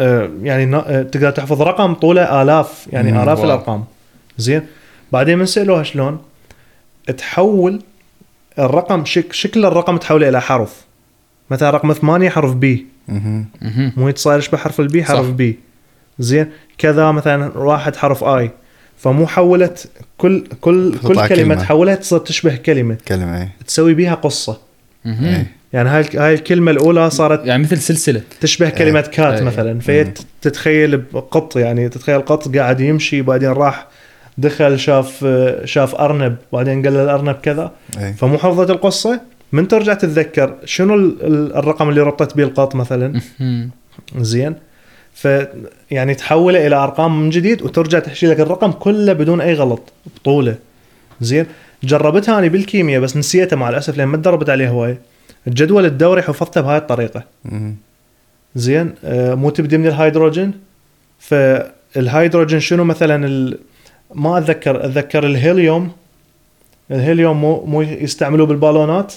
آه، 0.00 0.30
يعني 0.42 0.76
آه، 0.76 1.02
تقدر 1.02 1.30
تحفظ 1.30 1.62
رقم 1.62 1.94
طوله 1.94 2.42
آلاف 2.42 2.86
يعني 2.92 3.22
آلاف 3.22 3.38
واو. 3.38 3.46
الأرقام. 3.46 3.84
زين؟ 4.38 4.62
بعدين 5.12 5.38
من 5.38 5.46
سألوها 5.46 5.82
شلون؟ 5.82 6.18
تحول 7.18 7.82
الرقم 8.58 9.04
شك 9.04 9.32
شكل 9.32 9.64
الرقم 9.64 9.96
تحوله 9.96 10.28
إلى 10.28 10.40
حرف. 10.40 10.84
مثلا 11.50 11.70
رقم 11.70 11.92
ثمانية 11.92 12.28
حرف 12.30 12.54
بي. 12.54 12.86
مو 13.96 14.12
صاير 14.16 14.38
يشبه 14.38 14.58
حرف 14.58 14.80
ال 14.80 14.92
B 14.92 15.04
حرف 15.04 15.26
صح. 15.26 15.32
B 15.32 15.58
زين؟ 16.18 16.50
كذا 16.78 17.10
مثلا 17.10 17.58
واحد 17.58 17.96
حرف 17.96 18.24
اي 18.24 18.50
فمو 18.96 19.26
حولت 19.26 19.90
كل 20.18 20.46
كل 20.60 20.98
كل 20.98 21.14
كلمة 21.14 21.28
كلمة. 21.28 21.54
تحولها 21.54 21.94
تصير 21.94 22.18
تشبه 22.18 22.56
كلمة. 22.56 22.96
كلمة 23.08 23.42
اي 23.42 23.48
تسوي 23.66 23.94
بيها 23.94 24.14
قصة. 24.14 24.71
يعني 25.72 25.88
هاي 25.88 26.04
هاي 26.14 26.34
الكلمة 26.34 26.70
الأولى 26.70 27.10
صارت 27.10 27.46
يعني 27.46 27.62
مثل 27.62 27.78
سلسلة. 27.78 28.20
تشبه 28.40 28.68
كلمة 28.70 29.00
cat 29.00 29.34
إيه. 29.34 29.42
مثلا. 29.42 29.80
فهي. 29.80 30.12
تتخيل 30.42 30.96
بقط 30.96 31.56
يعني 31.56 31.88
تتخيل 31.88 32.20
قط 32.20 32.56
قاعد 32.56 32.80
يمشي 32.80 33.22
بعدين 33.22 33.48
راح 33.48 33.86
دخل 34.38 34.78
شاف 34.78 35.26
شاف 35.64 35.94
أرنب 35.94 36.36
بعدين 36.52 36.82
قال 36.82 36.94
له 36.94 37.02
الارنب 37.04 37.34
كذا. 37.34 37.72
اي 37.98 38.12
فمو 38.12 38.38
حفظت 38.38 38.70
القصة. 38.70 39.20
من 39.52 39.68
ترجع 39.68 39.94
تتذكر 39.94 40.54
شنو 40.64 40.94
ال- 40.94 41.16
ال- 41.22 41.56
الرقم 41.56 41.88
اللي 41.88 42.00
ربطت 42.00 42.36
به 42.36 42.42
القط 42.42 42.74
مثلا. 42.74 43.20
زين. 44.18 44.54
ف 45.14 45.28
يعني 45.90 46.14
تحوله 46.14 46.66
إلى 46.66 46.76
أرقام 46.76 47.22
من 47.22 47.30
جديد 47.30 47.62
وترجع 47.62 47.98
تحشي 47.98 48.26
لك 48.26 48.40
الرقم 48.40 48.72
كله 48.72 49.12
بدون 49.12 49.40
أي 49.40 49.54
غلط 49.54 49.92
بطوله. 50.16 50.54
زين. 51.20 51.46
جربتها 51.84 52.38
أنا 52.38 52.46
بالكيمياء 52.46 53.00
بس 53.00 53.16
نسيتها 53.16 53.56
مع 53.56 53.68
الأسف 53.68 53.96
لأن 53.96 54.08
ما 54.08 54.16
تدربت 54.16 54.50
عليه 54.50 54.68
هوايه 54.68 54.98
الجدول 55.46 55.84
الدوري 55.86 56.22
حفظته 56.22 56.60
بهاي 56.60 56.76
الطريقة. 56.76 57.24
مهم. 57.44 57.76
زين 58.54 58.94
آه 59.04 59.34
مو 59.34 59.50
تبدي 59.50 59.78
من 59.78 59.86
الهيدروجين؟ 59.86 60.52
فالهيدروجين 61.18 62.60
شنو 62.60 62.84
مثلا 62.84 63.26
ال... 63.26 63.58
ما 64.14 64.38
أتذكر 64.38 64.84
أتذكر 64.84 65.26
الهيليوم. 65.26 65.92
الهيليوم 66.90 67.40
مو 67.40 67.64
مو 67.64 67.82
يستعملوه 67.82 68.46
بالبالونات. 68.46 69.12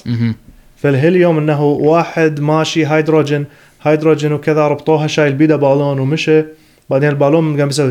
فالهيليوم 0.78 1.38
إنه 1.38 1.63
واحد 1.63 2.39
ماشي 2.39 2.86
هيدروجين 2.88 3.45
هيدروجين 3.82 4.34
وكذا 4.34 4.67
ربطوها 4.67 5.08
شايل 5.08 5.34
بيده 5.34 5.56
بالون 5.56 5.99
ومشى 5.99 6.43
بعدين 6.89 7.09
البالون 7.09 7.59
قام 7.59 7.69
يسوي 7.69 7.87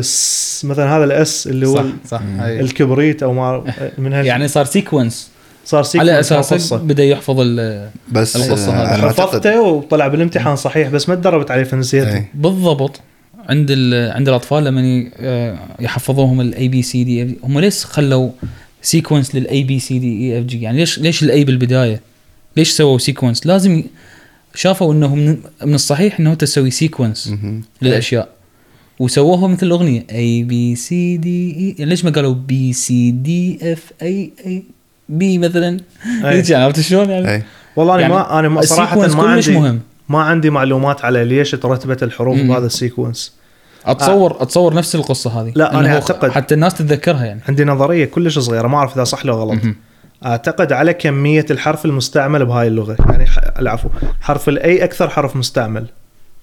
مثلا 0.71 0.97
هذا 0.97 1.03
الأس 1.03 1.47
اللي 1.47 1.67
هو 1.67 1.75
صح 1.75 1.83
صح. 2.07 2.21
الكبريت 2.39 3.23
أو 3.23 3.33
ما 3.33 3.63
من 3.97 4.13
هال 4.13 4.25
يعني 4.25 4.47
صار 4.47 4.65
sequence 4.65 5.29
صار 5.65 5.83
sequence 5.83 6.31
على 6.31 6.41
قصة. 6.41 6.77
بدأ 6.77 7.03
يحفظ 7.03 7.39
ال- 7.39 7.89
بس 8.11 8.35
القصة 8.35 8.71
آه، 8.73 8.95
هذه. 8.95 9.09
حفظته 9.09 9.61
وطلع 9.61 10.07
بالامتحان 10.07 10.55
صحيح 10.55 10.89
بس 10.89 11.09
ما 11.09 11.15
تدربت 11.15 11.51
عليه 11.51 11.63
فنسيته 11.63 12.13
إي. 12.15 12.25
بالضبط 12.33 13.01
عند 13.49 13.67
ال- 13.71 14.11
عند 14.11 14.27
الأطفال 14.29 14.63
لما 14.63 14.81
ي- 14.81 15.11
آه، 15.19 15.57
يحفظوهم 15.79 16.41
ال 16.41 16.67
ABCD 16.67 17.37
هم 17.43 17.59
ليش 17.59 17.85
خلوا 17.85 18.29
سيكونس 18.81 19.35
للاي 19.35 19.63
بي 19.63 19.79
سي 19.79 19.99
دي 19.99 20.33
اي 20.33 20.39
اف 20.39 20.45
جي 20.45 20.61
يعني 20.61 20.77
ليش 20.77 20.99
ليش 20.99 21.23
ال 21.23 21.33
A 21.33 21.43
بالبداية 21.43 22.01
ليش 22.57 22.69
سووا 22.71 22.97
sequence 22.97 23.45
لازم 23.47 23.83
شافوا 24.55 24.93
إنه 24.93 25.15
من, 25.15 25.37
من 25.65 25.73
الصحيح 25.73 26.19
إنه 26.19 26.33
تسوي 26.33 26.71
sequence. 26.71 27.33
للأشياء 27.81 28.29
وسووها 28.99 29.47
مثل 29.47 29.65
الأغنية 29.67 30.03
اي 30.11 30.43
بي 30.43 30.75
سي 30.75 31.17
دي 31.17 31.75
اي 31.79 31.85
ليش 31.85 32.05
ما 32.05 32.11
قالوا 32.11 32.33
بي 32.33 32.73
سي 32.73 33.11
دي 33.11 33.73
اف 33.73 33.91
اي 34.01 34.31
اي 34.45 34.63
بي 35.09 35.37
مثلا؟ 35.37 35.79
يعني 36.23 36.55
عرفت 36.55 36.79
شلون 36.79 37.09
يعني؟ 37.09 37.43
والله 37.75 37.93
أنا 37.93 38.01
يعني 38.01 38.13
ما 38.13 38.39
أنا 38.39 38.49
ما- 38.49 38.61
صراحة 38.61 38.95
ما 38.99 39.05
كلش 39.07 39.47
عندي 39.49 39.59
مهم. 39.59 39.79
ما 40.09 40.19
عندي 40.21 40.49
معلومات 40.49 41.05
على 41.05 41.23
ليش 41.25 41.51
ترتبت 41.51 42.03
الحروف 42.03 42.37
مم. 42.37 42.47
بهذا 42.47 42.65
ال 42.65 42.73
sequence 42.73 43.33
اتصور 43.85 44.41
أتصور 44.41 44.73
نفس 44.73 44.95
القصة 44.95 45.41
هذه. 45.41 45.51
لا، 45.55 45.71
أنا 45.79 45.79
إنه 45.79 45.99
أعتقد- 46.01 46.25
حتى 46.25 46.55
الناس 46.55 46.73
تتذكرها 46.73 47.25
يعني. 47.25 47.41
عندي 47.49 47.63
نظرية 47.65 48.05
كلش 48.05 48.39
صغيرة 48.39 48.67
ما 48.67 48.77
أعرف 48.77 48.95
إذا 48.95 49.03
صح 49.03 49.25
لو 49.25 49.35
غلط. 49.35 49.59
أعتقد 50.25 50.71
على 50.73 50.93
كمية 50.93 51.45
الحرف 51.51 51.85
المستعمل 51.85 52.45
بهاي 52.45 52.67
اللغة. 52.67 52.95
يعني 53.09 53.25
ح- 53.25 53.39
العفو. 53.59 53.89
حرف 54.21 54.49
ال 54.49 54.66
A 54.66 54.83
أكثر 54.83 55.09
حرف 55.09 55.35
مستعمل. 55.35 55.85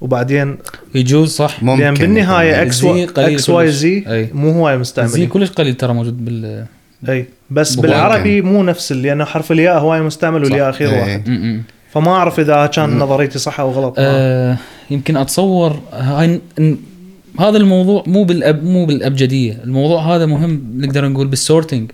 وبعدين 0.03 0.57
يجوز 0.95 1.31
صح 1.31 1.63
ممكن 1.63 1.83
لأن 1.83 1.95
بالنهاية 1.95 2.49
يكون. 2.51 2.63
X 2.67 2.77
Z 2.77 2.89
و... 2.89 3.07
قليل 3.07 3.35
X 3.35 3.51
Y. 3.51 3.71
Z. 3.71 4.29
مو 4.35 4.51
هواي 4.53 4.75
Z 4.75 4.81
مستعمل 4.81 5.29
كلش 5.29 5.51
قليل 5.51 5.75
ترى 5.75 5.95
موجود 5.95 6.25
بال 6.25 6.65
أي 7.09 7.27
بس 7.51 7.75
بالعربي 7.75 8.43
مو 8.43 8.63
نفس 8.63 8.93
لأنه 8.93 9.25
حرف 9.25 9.53
الياء 9.53 9.79
هواي 9.79 10.01
مستعمل 10.01 10.45
والياء 10.45 10.71
أخير 10.71 10.89
إي. 10.91 10.99
واحد 11.01 11.29
م-م. 11.29 11.63
فما 11.93 12.11
أعرف 12.11 12.41
إذا 12.41 12.67
كان 12.67 12.99
نظريتي 12.99 13.39
صح 13.39 13.61
أو 13.61 13.71
غلط. 13.71 13.95
آه 13.99 14.57
يمكن 14.91 15.17
أتصور 15.17 15.81
هاي 15.93 16.41
إن- 16.61 17.41
هذا 17.41 17.57
الموضوع 17.59 18.05
مو 18.07 18.25
بالأب 18.25 18.65
مو 18.65 18.87
بالأبجدية 18.87 19.59
الموضوع 19.65 20.17
هذا 20.17 20.27
مهم 20.27 20.63
نقدر 20.77 21.09
نقول 21.09 21.27
بال 21.27 21.41
sorting 21.41 21.91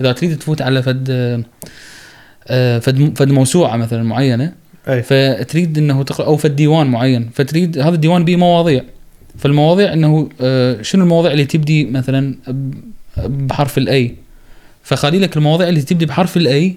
إذا 0.00 0.12
تريد 0.12 0.38
تفوت 0.38 0.62
على 0.62 0.82
فد 0.82 1.06
آه، 2.48 2.78
فد 2.78 3.12
فد 3.18 3.30
موسوعة 3.30 3.76
مثلا 3.76 4.02
معينة 4.02 4.52
أي. 4.88 5.02
فتريد 5.02 5.78
إنه 5.78 6.02
تقرأ 6.02 6.26
أو 6.26 6.36
فد 6.36 6.56
ديوان 6.56 6.86
معين 6.86 7.30
فتريد 7.34 7.78
هذا 7.78 7.94
الديوان 7.94 8.24
به 8.24 8.36
مواضيع. 8.36 8.82
فالمواضيع 9.38 9.92
إنه 9.92 10.28
آه، 10.40 10.82
شنو 10.82 11.02
المواضيع 11.04 11.32
اللي 11.32 11.44
تبدي 11.44 11.84
مثلا 11.84 12.34
بحرف 13.26 13.78
ال 13.78 13.96
A 13.96 14.14
فخلي 14.82 15.18
لك 15.18 15.36
المواضيع 15.36 15.68
اللي 15.68 15.82
تبدي 15.82 16.06
بحرف 16.06 16.36
ال 16.36 16.56
A 16.56 16.76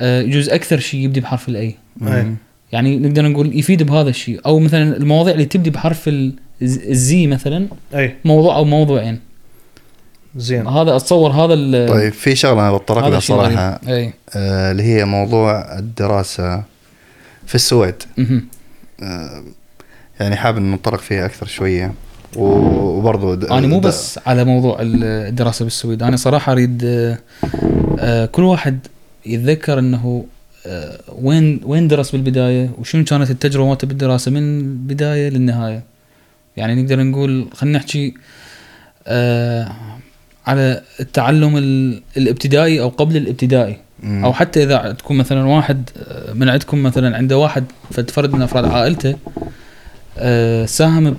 يجوز 0.00 0.48
أكثر 0.48 0.78
شيء 0.78 1.00
يبدي 1.00 1.20
بحرف 1.20 1.48
الاي. 1.48 1.74
يعني 2.72 2.96
نقدر 2.98 3.28
نقول 3.28 3.58
يفيد 3.58 3.82
بهذا 3.82 4.08
الشيء 4.10 4.40
أو 4.46 4.58
مثلا 4.58 4.96
المواضيع 4.96 5.34
اللي 5.34 5.44
تبدي 5.44 5.70
بحرف 5.70 6.08
ال- 6.08 6.32
الزي 6.62 7.26
مثلا 7.26 7.66
أي. 7.94 8.14
موضوع 8.24 8.56
أو 8.56 8.64
موضوعين. 8.64 9.18
زين. 10.36 10.66
هذا 10.66 10.96
أتصور 10.96 11.30
هذا 11.30 11.54
ال- 11.54 11.88
طيب 11.88 12.12
في 12.12 12.34
شغلة 12.34 12.68
أنا 12.68 12.76
بتطرق 12.76 13.08
لها 13.08 13.20
صراحة. 13.20 13.80
آه، 14.36 14.70
اللي 14.72 14.82
هي 14.82 15.04
موضوع 15.04 15.78
الدراسة. 15.78 16.62
في 17.46 17.54
السويد. 17.54 17.94
آه، 19.02 19.44
يعني 20.20 20.36
حابب 20.36 20.58
نتطرق 20.58 21.00
فيها 21.00 21.26
أكثر 21.26 21.46
شوية. 21.46 21.94
و- 22.36 22.98
وبرضو 22.98 23.34
د- 23.34 23.44
أنا 23.44 23.66
مو 23.66 23.80
بس 23.80 24.20
على 24.26 24.44
موضوع 24.44 24.82
ال- 24.82 25.04
الدراسة 25.04 25.64
بالسويد 25.64 26.02
أنا 26.02 26.16
صراحة 26.16 26.52
أريد 26.52 26.82
آه، 26.84 27.18
آه، 27.98 28.26
كل 28.26 28.42
واحد 28.42 28.78
يتذكر 29.26 29.78
إنه 29.78 30.24
وين 31.18 31.60
وين 31.64 31.88
درس 31.88 32.10
بالبداية 32.10 32.70
وشنو 32.78 33.04
كانت 33.04 33.30
التجربة 33.30 33.68
مالته 33.68 33.86
بالدراسة 33.86 34.30
من 34.30 34.60
البداية 34.60 35.28
للنهاية. 35.28 35.82
يعني 36.56 36.82
نقدر 36.82 37.02
نقول 37.02 37.48
خلينا 37.54 37.78
نحكي 37.78 38.14
على 40.46 40.82
التعلم 41.00 41.56
ال- 41.56 42.02
الابتدائي 42.16 42.80
أو 42.80 42.88
قبل 42.88 43.16
الابتدائي. 43.16 43.76
مم. 44.02 44.24
أو 44.24 44.32
حتى 44.32 44.62
إذا 44.62 44.92
تكون 44.98 45.16
مثلا 45.16 45.44
واحد 45.44 45.90
من 46.34 46.48
عندكم 46.48 46.82
مثلا 46.82 47.16
عنده 47.16 47.38
واحد 47.38 47.64
فرد 47.90 48.32
من 48.34 48.42
أفراد 48.42 48.64
عائلته 48.64 49.16
آه، 50.18 50.66
ساهم 50.66 51.16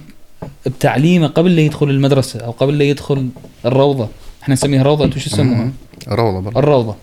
بتعليمه 0.66 1.28
قبل 1.28 1.56
لا 1.56 1.62
يدخل 1.62 1.90
المدرسة 1.90 2.40
أو 2.40 2.52
قبل 2.52 2.78
لا 2.78 2.84
يدخل 2.84 3.30
الروضة 3.66 4.10
إحنا 4.44 4.54
نسميها 4.54 4.84
روضة 4.84 5.06
أنتم 5.06 5.20
شو 5.20 5.30
تسموها؟ 5.30 5.72
روضه 6.08 6.40
برضو 6.42 6.60
الروضة 6.60 6.96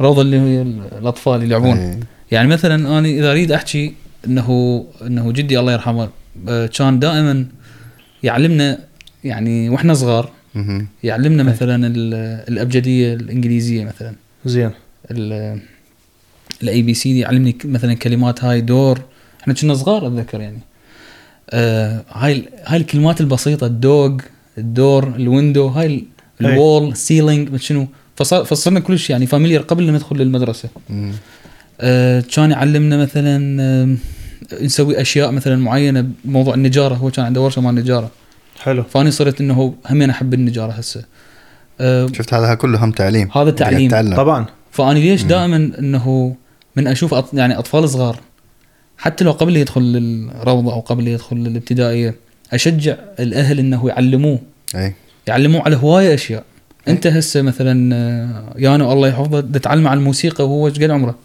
الروضة 0.00 0.22
اللي 0.22 0.40
هي 0.40 0.62
الأطفال 0.98 1.42
يلعبون 1.42 1.76
إيه. 1.76 2.00
يعني 2.32 2.48
مثلا 2.48 2.98
أنا 2.98 3.08
إذا 3.08 3.30
أريد 3.30 3.52
أحكي 3.52 3.94
إنه 4.26 4.84
إنه 5.06 5.32
جدي 5.32 5.58
الله 5.60 5.72
يرحمه 5.72 6.08
آه، 6.48 6.66
كان 6.66 6.98
دائما 6.98 7.46
يعلمنا 8.22 8.78
يعني 9.24 9.68
وإحنا 9.68 9.94
صغار. 9.94 10.30
يعلمنا 11.04 11.42
مثلا 11.42 11.86
ال- 11.86 12.14
الأبجدية 12.52 13.14
الإنجليزية 13.14 13.84
مثلا 13.84 14.14
زين 14.44 14.70
ال 15.10 16.82
ABC 16.82 17.18
يعلمني 17.18 17.52
ك- 17.52 17.66
مثلا 17.66 17.94
كلمات 17.94 18.44
هاي 18.44 18.60
door. 18.60 19.00
إحنا 19.42 19.54
كنا 19.54 19.74
صغار 19.74 20.06
أتذكر 20.06 20.40
يعني. 20.40 20.58
آه 21.50 22.04
هاي 22.12 22.48
هاي 22.64 22.76
الكلمات 22.80 23.20
البسيطة 23.20 23.66
ال 23.66 23.79
dog 23.79 24.18
ال 24.58 24.68
door 24.68 25.06
ال 25.16 25.23
window 25.23 25.66
هاي 25.68 25.86
ال- 25.86 26.04
أي. 26.46 26.52
ال 26.52 26.61
wall 26.61 26.96
ceiling 26.96 27.56
شنو. 27.56 27.86
فصرنا 28.16 28.80
كلش 28.80 29.10
يعني 29.10 29.26
familiar 29.26 29.62
قبل 29.62 29.86
لا 29.86 29.92
ندخل 29.92 30.16
للمدرسة. 30.16 30.68
آه 31.80 32.20
كان 32.20 32.50
يعلمنا 32.50 32.96
مثلا 32.96 33.62
آه 33.62 33.96
نسوي 34.64 35.00
أشياء 35.00 35.30
مثلا 35.30 35.56
معينة 35.56 36.08
بموضوع 36.24 36.54
النجارة 36.54 36.94
هو 36.94 37.10
كان 37.10 37.24
عنده 37.24 37.40
ورشة 37.40 37.60
مال 37.62 37.74
نجارة. 37.74 38.10
حلو. 38.60 38.82
فاني 38.82 39.10
صرت 39.10 39.40
إنه 39.40 39.74
همين 39.90 40.10
أحب 40.10 40.34
النجارة 40.34 40.72
هسه. 40.72 41.04
آه 41.80 42.06
شفت 42.12 42.34
هذا 42.34 42.54
كله 42.54 42.84
هم 42.84 42.90
تعليم. 42.92 43.28
هذا 43.34 43.50
تعليم. 43.50 43.90
تعلم 43.90 44.16
طبعا. 44.16 44.46
فأني 44.70 45.00
ليش. 45.00 45.22
دائما 45.22 45.56
إنه 45.78 46.34
من 46.76 46.86
أشوف 46.86 47.14
أط... 47.14 47.34
يعني 47.34 47.58
أطفال 47.58 47.88
صغار 47.88 48.16
حتى 48.98 49.24
لو 49.24 49.32
قبل 49.32 49.56
يدخل 49.56 49.80
الروضه 50.42 50.72
أو 50.72 50.80
قبل 50.80 51.08
يدخل 51.08 51.36
الابتدائيه 51.36 52.14
أشجع 52.52 52.96
الأهل 53.20 53.58
إنه 53.58 53.88
يعلموه. 53.88 54.38
أي. 54.74 54.94
يعلموه 55.26 55.62
على 55.62 55.76
هواية 55.76 56.14
أشياء. 56.14 56.44
أنت 56.88 57.06
هسه 57.06 57.42
مثلا 57.42 57.94
آه، 57.94 58.54
يانو 58.58 58.92
الله 58.92 59.08
يحفظه 59.08 59.40
تتعلم 59.40 59.88
على 59.88 59.98
الموسيقى 59.98 60.44
وهو 60.44 60.68
إيش 60.68 60.78
قد 60.78 60.90
عمره؟ 60.90 61.18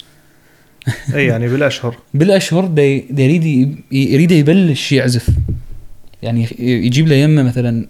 أي 1.15 1.25
يعني 1.25 1.47
بالأشهر. 1.47 1.97
بالأشهر 2.13 2.65
دا 2.65 2.81
ي- 2.84 3.05
دا 3.10 3.23
يريد 3.23 3.75
يريد 3.91 4.31
يبلش 4.31 4.91
يعزف. 4.91 5.29
يعني 6.23 6.47
يجيب 6.60 7.08
له 7.08 7.15
يمه 7.15 7.43
مثلا 7.43 7.88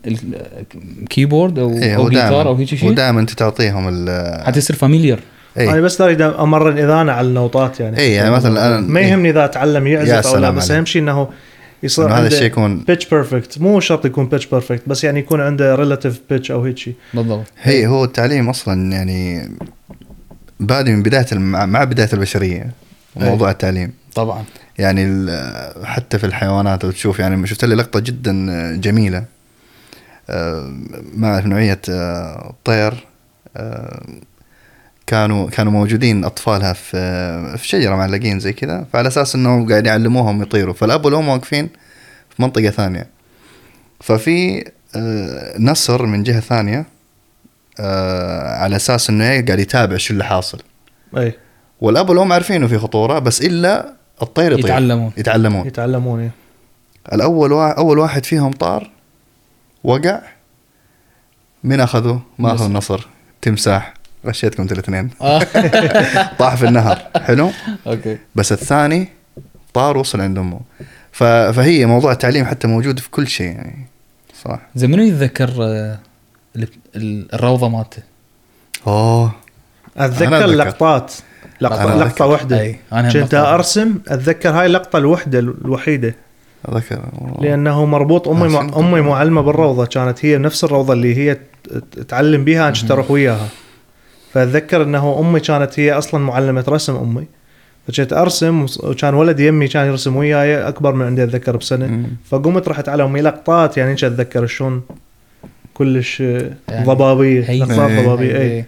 الكيبورد 1.01 1.59
أو 1.59 1.69
هو 1.77 2.09
جيتار 2.09 2.47
أو 2.47 2.55
هيك 2.55 2.69
هو 2.69 2.75
شيء 2.77 2.91
دائما 2.93 3.19
أنت 3.19 3.29
تعطيهم 3.31 3.87
ال 3.89 4.45
حتى 4.45 4.61
familiar 5.55 5.73
أنا 5.77 5.81
بس 5.85 6.01
اريد 6.01 6.21
امرن 6.21 6.77
اذانه 6.77 7.11
على 7.11 7.27
النوتات 7.27 7.79
يعني. 7.79 7.97
اي 7.97 8.13
يعني 8.13 8.29
مثلا 8.31 8.67
أنا 8.67 8.79
ما 8.87 8.99
يهمني 9.01 9.29
إذا 9.29 9.47
تعلم 9.47 9.87
يعزف 9.87 10.27
أو 10.27 10.37
لا 10.37 10.49
بس. 10.49 10.71
أهم 10.71 10.85
شيء 10.85 11.01
إنه 11.01 11.27
يصير 11.83 12.07
هذا 12.13 12.27
الشيء 12.27 12.43
يكون 12.43 12.79
pitch 12.79 13.05
perfect 13.09 13.59
مو 13.61 13.79
شرط 13.79 14.05
يكون 14.05 14.27
pitch 14.27 14.45
perfect 14.45 14.81
بس 14.87 15.03
يعني 15.03 15.19
يكون 15.19 15.41
عنده 15.41 15.75
relative 15.75 16.21
pitch 16.29 16.51
أو 16.51 16.63
هيك 16.63 16.77
شيء. 16.77 16.93
بالضبط. 17.13 17.45
هي 17.61 17.87
هو 17.87 18.03
التعليم 18.03 18.49
أصلا 18.49 18.91
يعني 18.91 19.51
بادي 20.59 20.91
من 20.91 21.03
بداية 21.03 21.25
الم- 21.31 21.69
مع 21.69 21.83
بداية 21.83 22.09
البشرية 22.13 22.71
موضوع 23.15 23.51
التعليم. 23.51 23.93
طبعا. 24.15 24.43
يعني 24.79 25.05
ال- 25.05 25.85
حتى 25.85 26.19
في 26.19 26.25
الحيوانات 26.25 26.83
لو 26.83 26.91
تشوف 26.91 27.19
يعني 27.19 27.47
شفت 27.47 27.65
لي 27.65 27.75
لقطة 27.75 27.99
جدا 27.99 28.31
جميلة. 28.75 29.23
آه، 30.29 30.73
ما 31.15 31.27
اعرف 31.33 31.45
نوعية 31.45 31.79
آه، 31.89 32.53
طير 32.65 32.93
آه، 33.57 34.01
كانوا 35.07 35.49
كانوا 35.49 35.71
موجودين 35.71 36.25
أطفالها 36.25 36.73
في 36.73 37.57
في 37.57 37.67
شجرة 37.67 37.95
معلقين 37.95 38.39
زي 38.39 38.53
كذا. 38.53 38.85
فعلى 38.93 39.07
أساس 39.07 39.35
انه 39.35 39.67
قاعد 39.69 39.85
يعلموهم 39.85 40.41
يطيروا. 40.41 40.73
فالأب 40.73 41.05
والأم 41.05 41.27
واقفين 41.27 41.69
في 42.29 42.41
منطقة 42.41 42.69
ثانية. 42.69 43.07
ففي 44.01 44.65
آه، 44.95 45.57
نسر 45.59 46.05
من 46.05 46.23
جهة 46.23 46.39
ثانية 46.39 46.85
آه، 47.79 48.57
على 48.57 48.75
أساس 48.75 49.09
إنه 49.09 49.29
إيه 49.31 49.45
قاعد 49.45 49.59
يتابع 49.59 49.97
شو 49.97 50.13
اللي 50.13 50.23
حاصل. 50.23 50.61
أي. 51.17 51.33
والأب 51.81 52.09
والأم 52.09 52.33
عارفين 52.33 52.55
إنه 52.55 52.67
في 52.67 52.77
خطورة 52.77 53.19
بس 53.19 53.41
إلا 53.41 53.93
الطير 54.21 54.51
يطير. 54.51 54.65
يتعلمون. 54.65 55.11
يتعلمون. 55.17 55.67
يتعلمون 55.67 56.19
إيه. 56.19 56.31
الأول 57.13 57.51
وا... 57.51 57.71
أول 57.71 57.99
واحد 57.99 58.25
فيهم 58.25 58.51
طار 58.51 58.89
وقع 59.83 60.21
من 61.63 61.79
اخذه 61.79 62.21
ما 62.39 62.53
اخذ 62.53 62.65
النصر 62.65 63.07
تمساح. 63.41 63.93
غشيتكم 64.25 64.61
أنتوا 64.63 64.77
الاثنين 64.77 65.09
آه. 65.21 65.39
طاح 66.39 66.55
في 66.55 66.65
النهر 66.67 66.97
حلو 67.17 67.49
أوكي 67.87 68.17
بس 68.35 68.51
الثاني 68.51 69.07
طار 69.73 69.97
وصل 69.97 70.21
عند 70.21 70.37
أمه. 70.37 70.59
فهي 71.11 71.85
موضوع 71.85 72.11
التعليم 72.11 72.45
حتى 72.45 72.67
موجود 72.67 72.99
في 72.99 73.09
كل 73.09 73.27
شيء 73.27 73.45
يعني 73.47 73.85
صح 74.43 74.59
زين 74.75 74.91
منو 74.91 75.03
يتذكر 75.03 75.49
آه، 75.61 75.99
ال- 76.55 76.67
ال- 76.95 77.33
الروضة 77.33 77.69
مالته؟ 77.69 78.01
أوه 78.87 79.31
أتذكر 79.97 80.27
أنا 80.27 80.37
أتذكر. 80.45 80.55
لقطات 80.55 81.13
لقطه 81.61 81.83
أنا 81.93 82.03
لقطة. 82.03 82.25
واحدة 82.25 82.75
أنا 82.93 83.13
كنت 83.13 83.33
أرسم 83.33 83.95
أتذكر 84.07 84.49
هاي 84.49 84.65
اللقطة 84.65 84.97
الوحدة 84.97 85.39
الوحيدة 85.39 86.15
أتذكر 86.65 87.01
والله. 87.13 87.41
لأنه 87.49 87.85
مربوط 87.85 88.27
أمي 88.27 88.47
مع. 88.47 88.69
أمي 88.77 89.01
معلمة 89.01 89.41
بالروضة 89.41 89.85
كانت 89.85 90.25
هي 90.25 90.37
نفس 90.37 90.63
الروضة 90.63 90.93
اللي 90.93 91.15
هي 91.17 91.37
تعلم 92.07 92.43
بيها 92.43 92.71
كنت 92.71 92.91
أروح 92.91 93.11
وياها 93.11 93.47
فأتذكر 94.35 94.83
أنه 94.83 95.19
أمي 95.19 95.39
كانت 95.39 95.79
هي 95.79 95.93
أصلا 95.93 96.19
معلمة 96.19 96.63
رسم 96.67 96.95
أمي 96.95 97.27
فكنت 97.87 98.13
أرسم 98.13 98.65
وكان 98.83 99.13
ولد 99.13 99.39
يمي 99.39 99.67
كان 99.67 99.87
يرسم 99.87 100.15
وياي 100.15 100.67
أكبر 100.67 100.93
من 100.93 101.05
عندي 101.05 101.23
أتذكر 101.23 101.57
بسنة 101.57 101.87
مم. 101.87 102.05
فقمت 102.29 102.67
رحت 102.67 102.89
على 102.89 103.03
أمي 103.03 103.21
لقطات 103.21 103.77
يعني 103.77 103.91
كنت 103.91 104.03
أتذكر 104.03 104.45
شلون 104.45 104.81
كلش 105.73 106.19
يعني 106.19 106.85
ضبابيه 106.85 107.51
لقطات. 107.51 107.91
ضبابيه 107.91 108.37
إي. 108.37 108.65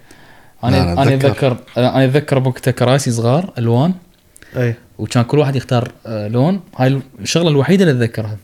أنا 0.63 0.93
أنا 0.93 1.03
أتذكر. 1.03 1.27
أتذكر 1.27 1.57
أنا 1.77 2.05
أتذكر 2.05 2.39
بوقتها 2.39 2.71
كراسي 2.71 3.11
صغار 3.11 3.53
ألوان 3.57 3.93
إي 4.57 4.75
وكان 4.97 5.23
كل 5.23 5.39
واحد 5.39 5.55
يختار 5.55 5.91
آه، 6.05 6.27
لون 6.27 6.59
هاي 6.77 6.99
الشغلة 7.19 7.49
الوحيدة 7.49 7.83
اللي 7.83 8.03
أتذكرها 8.03 8.37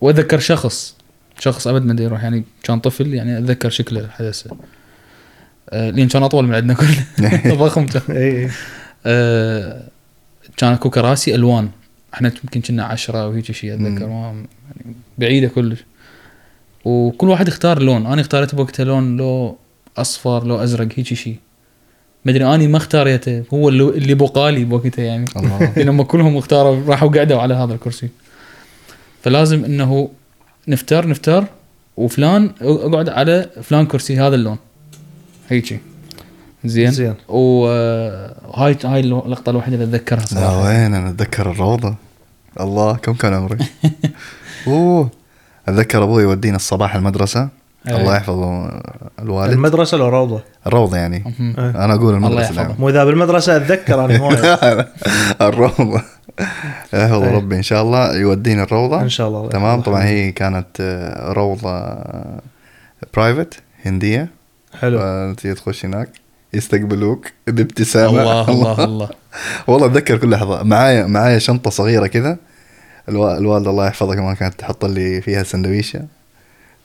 وأتذكر 0.00 0.38
شخص 0.38 0.96
شخص 1.38 1.66
أبد 1.66 1.84
ما 1.84 2.02
يروح 2.02 2.22
يعني 2.22 2.44
كان 2.62 2.80
طفل 2.80 3.14
يعني 3.14 3.38
أتذكر 3.38 3.70
شكله 3.70 4.08
هسه 4.16 4.50
لأن 5.72 6.08
كان 6.08 6.22
أطول 6.22 6.46
من 6.46 6.54
عندنا 6.54 6.74
كله 6.74 7.54
ضخم 7.54 7.86
كان 7.86 8.50
آه، 9.06 9.82
كان 10.56 10.72
أكو 10.72 10.90
كراسي 10.90 11.34
ألوان. 11.34 11.68
إحنا 12.14 12.32
يمكن 12.44 12.60
كنا 12.60 12.84
عشرة 12.84 13.18
أو 13.18 13.30
هيك 13.30 13.52
شيء 13.52 13.74
اتذكر 13.74 14.08
يعني 14.08 14.46
بعيدة 15.18 15.48
كلش. 15.48 15.84
وكل 16.84 17.28
واحد 17.28 17.48
اختار 17.48 17.82
لون. 17.82 18.06
أنا 18.06 18.20
اختاريت 18.20 18.54
بوقتها 18.54 18.84
لون 18.84 19.16
لو 19.16 19.56
أصفر 19.96 20.46
لو 20.46 20.56
أزرق 20.56 20.88
هيك 20.96 21.14
شيء 21.14 21.36
ما 22.24 22.32
أدري 22.32 22.54
أني 22.54 22.68
ما 22.68 22.76
اختاريته. 22.76 23.44
هو 23.54 23.68
اللي 23.68 24.14
بقالي 24.14 24.64
بوقتها 24.64 25.04
يعني. 25.04 25.24
هم 25.90 26.02
كلهم 26.02 26.36
اختاروا 26.36 26.84
راحوا 26.86 27.08
قعدوا 27.08 27.40
على 27.40 27.54
هذا 27.54 27.74
الكرسي. 27.74 28.08
فلازم 29.22 29.64
إنه 29.64 30.10
نفتر 30.68 31.08
نفتر. 31.08 31.44
وفلان 31.96 32.50
أقعد 32.60 33.08
على 33.08 33.50
فلان 33.62 33.86
كرسي 33.86 34.18
هذا 34.18 34.34
اللون. 34.34 34.58
هيجي. 35.48 35.80
زين. 36.64 36.90
زين. 36.90 37.14
وهاي 37.28 38.76
هاي 38.84 39.00
اللقطة 39.00 39.50
الوحيدة 39.50 39.76
اللي 39.76 39.96
أتذكرها 39.96 40.20
لا 40.20 40.26
صراحة. 40.26 40.62
وين 40.64 40.94
أنا 40.94 41.10
أتذكر 41.10 41.50
الروضة؟ 41.50 41.94
الله 42.60 42.96
كم 42.96 43.12
كان 43.12 43.34
عمري؟ 43.34 43.58
أوه. 44.66 45.10
أتذكر 45.68 46.02
أبوي 46.02 46.22
يودينا 46.22 46.56
الصباح 46.56 46.94
المدرسة. 46.94 47.48
أي. 47.88 48.00
الله 48.00 48.16
يحفظه 48.16 48.68
الوالد. 49.18 49.52
المدرسة 49.52 49.96
لو 49.96 50.08
روضة؟ 50.08 50.40
الروضه 50.66 50.96
يعني. 50.96 51.16
إيه. 51.40 51.70
أنا 51.84 51.94
أقول 51.94 52.14
الله 52.14 52.16
المدرسة. 52.28 52.40
يحفظه. 52.44 52.62
دائما 52.62 52.74
مو 52.78 52.88
إذا 52.88 53.04
بالمدرسة 53.04 53.56
أتذكر 53.56 54.04
أنا 54.04 54.16
هواي 54.18 54.56
الروضة. 55.48 56.02
يحفظ 56.94 57.22
أي. 57.22 57.34
ربي 57.36 57.56
إن 57.56 57.62
شاء 57.62 57.82
الله 57.82 58.16
يودينا 58.16 58.62
الروضة. 58.62 59.00
إن 59.00 59.08
شاء 59.08 59.28
الله. 59.28 59.48
تمام. 59.48 59.80
طبعا 59.80 60.04
هي 60.04 60.32
كانت 60.32 60.66
آه، 60.80 61.32
روضة 61.32 61.96
private 63.14 63.54
هندية. 63.84 64.28
حلو. 64.80 64.98
فتيجي 65.34 65.54
تخش 65.54 65.84
هناك 65.84 66.08
يستقبلوك 66.54 67.26
بابتسامة. 67.46 68.20
الله 68.22 68.48
الله 68.54 68.84
الله. 68.84 69.08
والله 69.66 69.86
اتذكر 69.86 70.16
كل 70.16 70.30
لحظة. 70.30 70.62
معايا 70.62 71.06
معايا 71.06 71.38
شنطة 71.38 71.70
صغيرة 71.70 72.06
كذا. 72.06 72.36
الوا- 73.08 73.38
الوالدة 73.38 73.70
الله 73.70 73.86
يحفظها 73.86 74.14
كمان 74.14 74.34
كانت 74.34 74.54
تحط 74.54 74.84
لي 74.84 75.20
فيها 75.20 75.42
سندويشة. 75.42 76.00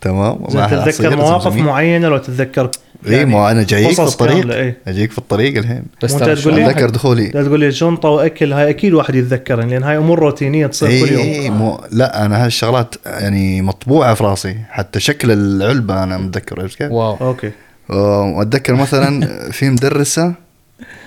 تمام. 0.02 0.36
تتذكر 0.46 1.16
مواقف. 1.16 1.56
معينة 1.56 2.08
لو 2.08 2.18
تتذكر؟ 2.18 2.70
إي 3.08 3.26
مو 3.26 3.48
أنا 3.48 3.64
جايك 3.64 3.92
في 3.92 4.02
الطريق. 4.02 4.54
إيه. 4.54 4.78
أجيك 4.88 5.12
في 5.12 5.18
الطريق 5.18 5.58
الحين. 5.58 5.84
بس 6.04 6.14
أنت 6.14 6.40
تقول 6.40 6.54
لي- 6.56 6.66
اتذكر 6.66 6.90
دخولي. 6.90 7.28
لا 7.30 7.44
تقول 7.44 7.60
لي 7.60 7.72
شنطة 7.72 8.10
وأكل 8.10 8.54
هاي 8.54 8.70
أكيد 8.70 8.94
واحد 8.94 9.16
يتذكرها 9.16 9.66
لأن 9.66 9.84
هاي 9.84 9.98
أمور 9.98 10.20
روتينية 10.20 10.68
تصير 10.68 11.06
كل 11.08 11.12
يوم. 11.14 11.22
إي 11.24 11.50
مو 11.50 11.82
لا 11.92 12.26
أنا 12.26 12.46
هالشغلات 12.46 12.96
يعني 13.06 13.62
مطبوعة 13.62 14.14
في 14.14 14.24
راسي. 14.24 14.58
حتى 14.70 15.00
شكل 15.00 15.32
العلبة 15.32 16.04
أنا 16.04 16.18
متذكر 16.18 16.62
عرفت 16.62 16.78
كيف؟ 16.78 16.92
واو. 16.92 17.18
أوكي. 17.22 17.52
وأتذكر 17.90 18.76
مثلا 18.76 19.28
في 19.52 19.70
مدرسة 19.70 20.34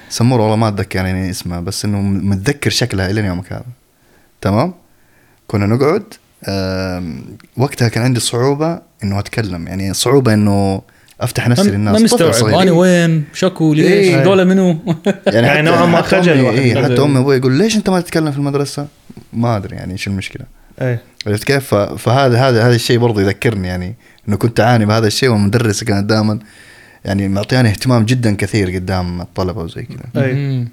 سمور 0.08 0.40
والله 0.40 0.56
ما 0.56 0.68
أتذكر 0.68 0.98
يعني 0.98 1.30
اسمها 1.30 1.60
بس 1.60 1.84
إنه 1.84 2.00
متذكر 2.00 2.70
شكلها 2.70 3.10
إلى 3.10 3.20
يومك 3.20 3.52
هذا 3.52 3.64
تمام 4.40 4.74
كنا 5.46 5.66
نقعد 5.66 6.02
وقتها 7.56 7.88
كان 7.88 8.02
عندي 8.02 8.20
صعوبة 8.20 8.80
إنه 9.04 9.18
أتكلم 9.18 9.66
يعني 9.66 9.94
صعوبة 9.94 10.34
إنه 10.34 10.82
أفتح 11.20 11.48
نفسي 11.48 11.70
للناس 11.70 11.96
ما 11.96 12.04
مستوعب. 12.04 12.54
أنا 12.54 12.72
وين 12.72 13.24
شكو 13.34 13.74
ليش 13.74 13.86
إيه. 13.86 14.22
هذول 14.22 14.44
منو 14.44 14.68
يعني, 15.26 15.46
يعني 15.46 15.62
نوعاً 15.62 15.86
ما 15.86 15.96
حتى 15.96 16.06
خجل. 16.06 16.46
إيه. 16.46 16.84
حتى 16.84 17.02
أمي 17.02 17.18
وأبوي 17.18 17.36
يقول 17.36 17.52
ليش 17.52 17.76
أنت 17.76 17.90
ما 17.90 18.00
تتكلم 18.00 18.30
في 18.30 18.38
المدرسة؟ 18.38 18.86
ما 19.32 19.56
أدري 19.56 19.76
يعني 19.76 19.98
شو 19.98 20.10
المشكلة 20.10 20.46
إيه 20.80 21.02
عرفت 21.26 21.44
كيف؟ 21.44 21.74
فهذا 21.74 22.38
هذا 22.38 22.66
هذا 22.66 22.74
الشيء 22.74 22.98
برضه 22.98 23.20
يذكرني 23.20 23.68
يعني 23.68 23.94
إنه 24.28 24.36
كنت 24.36 24.60
أعاني 24.60 24.86
بهذا 24.86 25.06
الشيء 25.06 25.28
والمدرسة 25.28 25.86
كانت 25.86 26.10
دائما 26.10 26.38
يعني 27.04 27.28
معطياني 27.28 27.68
اهتمام 27.68 28.04
جدا 28.04 28.36
كثير 28.36 28.70
قدام 28.74 29.20
الطلبة 29.20 29.62
وزي 29.62 29.82
كذا. 29.82 30.24
أي. 30.24 30.66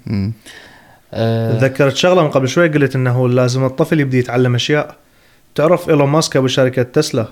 آه، 1.14 1.58
تذكرت 1.58 1.96
شغلة 1.96 2.22
من 2.22 2.28
قبل 2.30 2.48
شوي 2.48 2.68
قلت 2.68 2.94
إنه 2.96 3.28
لازم 3.28 3.64
الطفل 3.64 4.00
يبدي 4.00 4.18
يتعلم 4.18 4.54
أشياء. 4.54 4.96
تعرف 5.54 5.88
إيلون 5.90 6.08
ماسك 6.08 6.36
أبو 6.36 6.46
شركة 6.46 6.82
تسلا؟ 6.82 7.26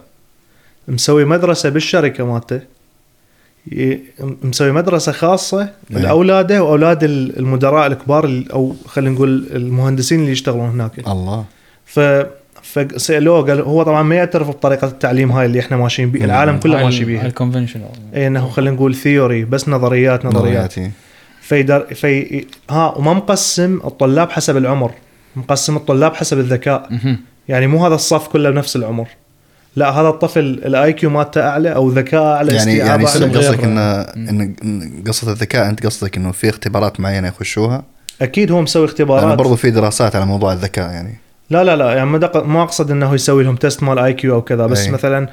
مسوي 0.88 1.24
مدرسة 1.24 1.68
بالشركة 1.68 2.24
مالته. 2.26 2.60
مسوي 4.42 4.72
مدرسة 4.72 5.12
خاصة 5.12 5.60
إيه. 5.62 5.98
لأولاده 5.98 6.62
وأولاد 6.62 7.04
ال- 7.04 7.38
المدراء 7.38 7.86
الكبار 7.86 8.24
ال- 8.24 8.52
أو 8.52 8.74
خلينا 8.86 9.10
نقول 9.14 9.46
المهندسين 9.52 10.20
اللي 10.20 10.32
يشتغلون 10.32 10.68
هناك. 10.70 10.98
الله. 10.98 11.44
ف 11.86 12.00
فسألوه 12.72 13.46
قال 13.46 13.60
هو 13.60 13.82
طبعا 13.82 14.02
ما 14.02 14.14
يعترف 14.14 14.48
بطريقة 14.48 14.86
التعليم 14.86 15.32
هاي 15.32 15.46
اللي 15.46 15.60
إحنا 15.60 15.76
ماشيين 15.76 16.10
بيها 16.10 16.24
العالم 16.24 16.58
كله 16.58 16.84
ماشي 16.84 17.04
بيها. 17.04 17.26
ال 17.26 17.31
conventional 17.31 17.88
اي 18.14 18.26
إنه 18.26 18.48
خلينا 18.48 18.76
نقول 18.76 18.94
theory 18.94 19.44
بس 19.44 19.68
نظريات 19.68 20.24
نظريات. 20.24 20.44
نظرياتي 20.44 20.90
فيدر 21.40 21.94
في 21.94 22.44
ها 22.70 22.94
وما 22.96 23.12
مقسم 23.12 23.80
الطلاب 23.84 24.30
حسب 24.30 24.56
العمر 24.56 24.90
مقسم 25.36 25.76
الطلاب 25.76 26.14
حسب 26.14 26.38
الذكاء. 26.38 26.88
يعني 27.48 27.66
مو 27.66 27.86
هذا 27.86 27.94
الصف 27.94 28.28
كله 28.28 28.50
بنفس 28.50 28.76
العمر. 28.76 29.08
لا 29.76 29.90
هذا 29.90 30.08
الطفل 30.08 30.40
ال 30.40 30.92
IQ 30.92 31.10
مالته 31.10 31.40
أعلى 31.40 31.74
أو 31.74 31.90
ذكاء 31.90 32.22
أعلى 32.22 32.54
يعني 32.54 32.76
يعني 32.76 33.04
قصدك. 33.04 33.64
ان 33.64 33.78
إن 34.16 35.04
قصة 35.06 35.32
الذكاء 35.32 35.68
أنت 35.68 35.86
قصدك 35.86 36.16
إنه 36.16 36.32
في 36.32 36.48
اختبارات 36.48 37.00
معينة 37.00 37.28
يخشوها؟ 37.28 37.84
أكيد 38.22 38.52
هو 38.52 38.62
مسوي 38.62 38.82
أنا 38.82 38.90
اختبارات 38.90 39.38
برضو 39.38 39.56
في 39.56 39.70
دراسات 39.70 40.16
على 40.16 40.26
موضوع 40.26 40.52
الذكاء 40.52 40.90
يعني. 40.90 41.25
لا 41.50 41.64
لا 41.64 41.76
لا 41.76 41.92
يعني 41.94 42.10
ما 42.10 42.18
دق- 42.18 42.46
ما 42.46 42.62
أقصد 42.62 42.90
إنه 42.90 43.14
يسوي 43.14 43.44
لهم 43.44 43.56
test 43.56 43.82
مال 43.82 43.98
IQ 43.98 44.34
أو 44.34 44.42
كذا 44.42 44.66
بس 44.66 44.86
أي. 44.86 44.92
مثلا 44.92 45.28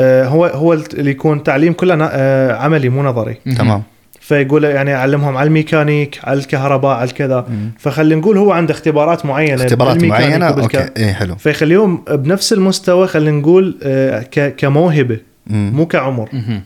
آه، 0.00 0.24
هو 0.24 0.46
هو 0.46 0.72
اللي 0.72 1.10
يكون 1.10 1.42
تعليم 1.42 1.72
كله 1.72 1.94
نا- 1.94 2.10
آه، 2.12 2.52
عملي 2.56 2.88
مو 2.88 3.02
نظري. 3.02 3.34
تمام 3.58 3.82
فيقول 4.20 4.64
يعني 4.64 4.94
أعلمهم 4.94 5.36
على 5.36 5.46
الميكانيك 5.46 6.20
على 6.24 6.38
الكهرباء 6.38 6.96
على 6.96 7.08
الكذا 7.08 7.46
مم. 7.48 7.70
فخلينا 7.78 8.20
نقول 8.20 8.38
هو 8.38 8.52
عنده 8.52 8.74
اختبارات 8.74 9.26
معينة 9.26 9.54
اختبارات 9.64 10.04
معينة 10.04 10.50
وبالك- 10.50 10.76
أوكي 10.76 10.90
اي 11.04 11.12
حلو 11.12 11.36
فيخليهم 11.36 12.04
بنفس 12.10 12.52
المستوى 12.52 13.06
خلينا 13.06 13.38
نقول 13.40 13.78
آه، 13.82 14.22
ك- 14.22 14.56
كموهبة 14.56 15.18
مم. 15.46 15.72
مو 15.74 15.86
كعمر 15.86 16.28
مهم. 16.32 16.62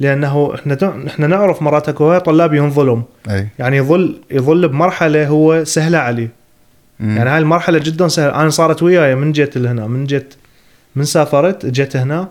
لأنه 0.00 0.54
إحنا 0.54 0.78
إحنا 1.06 1.26
نعرف 1.26 1.62
مرات 1.62 1.88
أكو 1.88 2.18
طلاب 2.18 2.54
ينظلم 2.54 3.02
اي 3.30 3.48
يعني 3.58 3.76
يظل 3.76 4.20
يظل 4.30 4.68
بمرحلة 4.68 5.26
هو 5.28 5.64
سهله 5.64 5.98
عليه 5.98 6.39
مم. 7.00 7.16
يعني 7.16 7.30
هاي 7.30 7.38
المرحلة 7.38 7.78
جدا 7.78 8.08
سهلة 8.08 8.34
أنا 8.34 8.50
صارت 8.50 8.82
وياي 8.82 9.14
من 9.14 9.32
جيت 9.32 9.58
لهنا 9.58 9.86
من 9.86 10.04
جيت 10.04 10.34
من 10.96 11.04
سافرت 11.04 11.66
جيت 11.66 11.96
هنا 11.96 12.28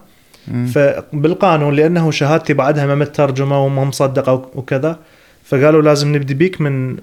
مم. 0.48 0.66
فبالقانون 0.66 1.76
لأنه 1.76 2.12
شهادتي 2.12 2.54
بعدها 2.54 2.86
ما 2.86 2.96
مترجمة 2.96 3.66
وما 3.66 3.84
مصدقة 3.84 4.34
وك- 4.34 4.56
وكذا 4.56 5.00
فقالوا 5.46 5.82
لازم 5.82 6.16
نبدي 6.16 6.34
بيك 6.34 6.62
من 6.62 6.98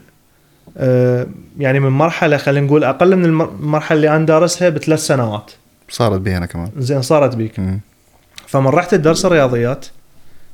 آه، 0.78 1.26
يعني 1.58 1.80
من 1.80 1.88
مرحلة 1.90 2.36
خلينا 2.36 2.66
نقول 2.66 2.84
أقل 2.84 3.16
من 3.16 3.24
المر- 3.24 3.50
المرحله 3.60 3.96
اللي 3.96 4.16
أنا 4.16 4.26
دارسها 4.26 4.68
بثلاث 4.68 5.06
سنوات 5.06 5.50
صارت 5.88 6.20
بي 6.20 6.36
أنا 6.36 6.46
كمان 6.46 6.70
زين 6.78 7.02
صارت 7.02 7.36
بيك 7.36 7.58
مم. 7.58 7.80
فمن 8.46 8.66
رحت 8.66 8.94
درس 8.94 9.24
الرياضيات 9.24 9.86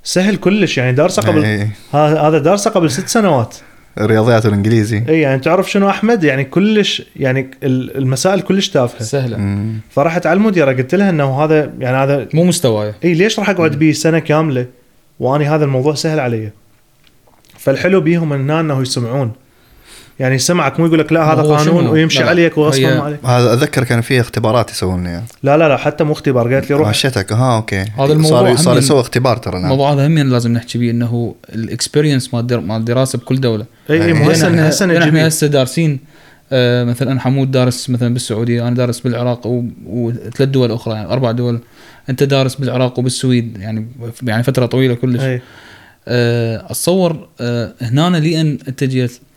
سهل 0.05 0.37
كلش 0.37 0.79
يعني 0.79 0.93
دارسه 0.93 1.23
قبل 1.23 1.45
إي. 1.45 1.69
هذا 1.93 2.21
هذا 2.21 2.39
دارسه 2.39 2.71
قبل 2.71 2.91
ست 2.91 3.09
سنوات 3.09 3.57
الرياضيات 3.99 4.47
والإنجليزي. 4.47 5.03
إي 5.09 5.21
يعني 5.21 5.41
تعرف 5.41 5.71
شنو 5.71 5.89
أحمد؟ 5.91 6.25
يعني 6.25 6.45
كلش 6.45 7.03
يعني 7.17 7.51
ال- 7.63 7.97
المسائل 7.97 8.41
كلش 8.41 8.69
تافهة. 8.69 9.03
سهلة. 9.03 9.37
مم. 9.37 9.81
فرحت 9.91 10.27
على 10.27 10.37
المديره 10.37 10.73
قلت 10.73 10.95
لها 10.95 11.11
إنه 11.11 11.45
هذا 11.45 11.73
يعني 11.79 11.97
هذا 11.97 12.29
مو 12.35 12.45
مستواي. 12.45 12.93
إي 13.05 13.15
ليش 13.15 13.39
راح 13.39 13.51
أقعد 13.51 13.79
بيه 13.79 13.93
سنة 13.93 14.19
كاملة 14.19 14.67
وأني 15.21 15.45
هذا 15.45 15.65
الموضوع 15.65 15.95
سهل 15.95 16.21
علي؟ 16.21 16.51
فالحلو 17.59 18.01
بيهم 18.01 18.33
إن 18.33 18.51
إنه 18.51 18.83
يسمعون. 18.83 19.33
يعني 20.21 20.35
يسمعك 20.35 20.81
مو 20.81 20.87
يقول 20.87 20.99
لك 20.99 21.13
لا 21.13 21.33
هذا 21.33 21.43
قانون 21.43 21.65
شنو؟ 21.65 21.93
ويمشي 21.93 22.23
لا، 22.23 22.29
عليك 22.29 22.59
هي- 22.59 22.63
وغصبا 22.63 23.01
عليك. 23.01 23.25
هذا 23.25 23.53
اتذكر 23.55 23.85
كان 23.85 24.01
في 24.01 24.21
اختبارات 24.21 24.71
يسوون 24.71 25.05
لي. 25.05 25.23
لا 25.43 25.57
لا 25.57 25.69
لا 25.69 25.77
حتى 25.77 26.05
مو 26.05 26.13
اختبار 26.13 26.55
قالت 26.55 26.71
لي 26.71 26.77
روح. 26.77 26.89
مشيتك 26.89 27.33
ها 27.33 27.57
أوكي. 27.57 27.81
هذا 27.81 28.13
الموضوع 28.13 28.55
صار 28.55 28.57
صار 28.57 28.79
يسوي 28.79 29.01
اختبار 29.01 29.37
ترى 29.37 29.55
نعم. 29.55 29.65
الموضوع 29.65 29.93
هذا 29.93 30.07
هم 30.07 30.19
لازم 30.19 30.53
نحكي 30.53 30.79
بيه 30.79 30.91
إنه 30.91 31.35
ال 31.55 31.62
experience 31.62 32.35
مال 32.35 32.67
مال 32.67 32.77
الدراسه 32.77 33.19
بكل 33.19 33.41
دولة. 33.41 33.65
إي 33.91 34.05
إي. 34.05 34.13
مو 34.13 34.31
هسه 34.31 34.47
إحنا 34.49 34.69
هسه 34.69 34.99
إحنا 34.99 35.29
هسه 35.29 35.47
دارسين 35.47 36.01
آه، 36.55 36.85
مثلا 36.85 37.21
حمود 37.21 37.51
دارس 37.51 37.91
مثلا 37.91 38.13
بالسعودية 38.13 38.69
أنا 38.69 38.77
دارس 38.77 39.01
بالعراق 39.01 39.47
وثلاث 39.87 40.49
دول 40.49 40.73
أخرى 40.73 40.95
يعني 40.95 41.09
أربع 41.13 41.31
دول. 41.31 41.61
أنت 42.11 42.23
دارس 42.23 42.55
بالعراق 42.55 42.99
وبالسويد 42.99 43.59
يعني 43.61 43.87
يعني 44.23 44.43
فترة 44.43 44.67
طويلة 44.67 44.95
كلش. 44.95 45.21
إي. 45.23 45.41
آه، 46.09 46.67
أتصور 46.71 47.29
آه، 47.41 47.73
هنا 47.83 48.19
لأن 48.19 48.59
أنت 48.69 48.85
جيت 48.85 49.11
آه، 49.11 49.32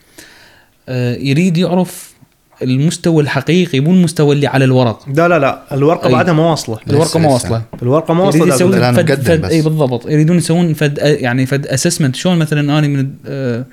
يريد 1.19 1.57
يعرف 1.57 2.15
المستوى 2.61 3.23
الحقيقي 3.23 3.79
مو 3.79 3.91
المستوى 3.91 4.35
اللي 4.35 4.47
على 4.47 4.65
الورق. 4.65 5.09
لا 5.09 5.27
لا 5.27 5.39
لا 5.39 5.61
الورقة. 5.71 6.09
بعدها 6.09 6.33
ما 6.33 6.49
واصله 6.49 6.79
الورقة 6.89 7.19
ما. 7.19 7.29
واصله 7.29 7.61
الورقه 7.81 8.13
ما 8.13 8.23
واصله 8.23 8.65
الآن 8.65 8.95
فد, 8.95 9.13
فد. 9.13 9.45
أي 9.45 9.61
بالضبط. 9.61 10.05
يريدون 10.09 10.37
يسوون 10.37 10.73
فد 10.73 10.97
يعني 10.97 11.45
فد 11.45 11.67
اسسمنت 11.67 12.15
شلون 12.15 12.37
مثلا 12.37 12.79
أنا 12.79 12.87
من 12.87 13.09
آه، 13.27 13.65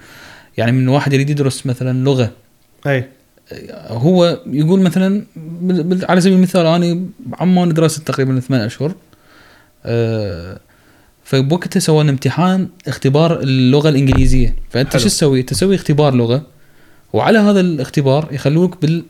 يعني 0.56 0.72
من 0.72 0.88
واحد 0.88 1.12
يريد 1.12 1.30
يدرس 1.30 1.66
مثلا 1.66 2.04
لغة. 2.04 2.30
أي. 2.86 3.08
هو 3.88 4.40
يقول 4.46 4.80
مثلا 4.80 5.24
على 6.08 6.20
سبيل 6.20 6.36
المثال 6.36 6.66
أنا 6.66 7.00
عمان 7.40 7.72
درست 7.72 8.06
تقريبا 8.06 8.40
ثمان 8.40 8.60
أشهر. 8.60 8.92
أه 9.84 10.58
فبوقتها 11.24 11.80
سوينا 11.80 12.10
امتحان 12.10 12.68
اختبار 12.88 13.40
اللغة 13.40 13.88
الإنجليزية. 13.88 14.54
فأنت. 14.70 14.96
شو 14.96 15.08
تسوي؟ 15.08 15.42
تسوي 15.42 15.74
اختبار 15.74 16.14
لغة. 16.14 16.42
وعلى 17.12 17.38
هذا 17.38 17.60
الاختبار 17.60 18.28
يخلوك 18.32 18.82
بال 18.82 19.04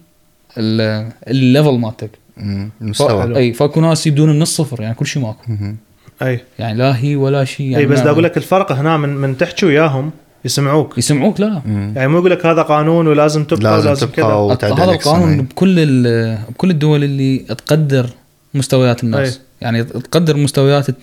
ال- 0.59 1.13
ال 1.29 1.37
level 1.37 1.79
مالتك 1.79 2.11
مم. 2.37 2.71
ف- 2.79 2.83
المستوى 2.83 3.37
أي 3.37 3.53
فاكو 3.53 3.81
ناس 3.81 4.07
يبدون 4.07 4.29
من 4.37 4.43
الصفر 4.43 4.81
يعني 4.83 4.95
كل 4.95 5.07
شيء 5.07 5.23
ماكو 5.23 5.39
مم. 5.49 5.77
أي 6.23 6.41
يعني 6.59 6.79
لا 6.79 6.97
هي 6.99 7.17
ولا 7.17 7.45
شيء 7.45 7.67
يعني 7.67 7.85
أي 7.85 7.87
بس 7.87 7.99
أقول 7.99 8.25
لك 8.25 8.37
الفرق 8.37 8.73
هنا 8.73 8.97
من 8.97 9.09
من 9.09 9.37
تحكي 9.37 9.67
وياهم 9.67 10.11
يسمعوك 10.45 10.99
يسمعوك 10.99 11.41
لا 11.41 11.63
مم. 11.67 11.93
يعني 11.97 12.09
مو 12.09 12.19
يقول 12.19 12.31
لك 12.31 12.47
هذا 12.47 12.63
قانون 12.63 13.07
ولازم 13.07 13.45
تبقى 13.45 13.63
لازم 13.63 13.87
ولازم 13.89 14.07
تبقى 14.07 14.57
كذا 14.57 14.75
هذا 14.75 14.85
القانون. 14.93 15.43
بكل 15.43 15.75
ال- 15.79 16.39
بكل 16.51 16.71
الدول 16.71 17.05
اللي 17.05 17.39
تقدر 17.39 18.07
مستويات 18.55 19.05
الناس 19.05 19.35
أي. 19.37 19.41
يعني 19.61 19.85
تقدر 19.85 20.37
مستويات 20.37 20.89
الت- 20.89 20.99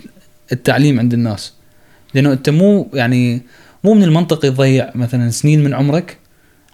التعليم 0.51 0.99
عند 0.99 1.13
الناس 1.13 1.53
لأنه 2.13 2.31
أنت 2.33 2.49
مو 2.49 2.87
يعني 2.93 3.41
مو 3.83 3.93
من 3.93 4.03
المنطق 4.03 4.39
تضيع 4.39 4.89
مثلا 4.95 5.29
سنين 5.29 5.63
من 5.63 5.73
عمرك 5.73 6.17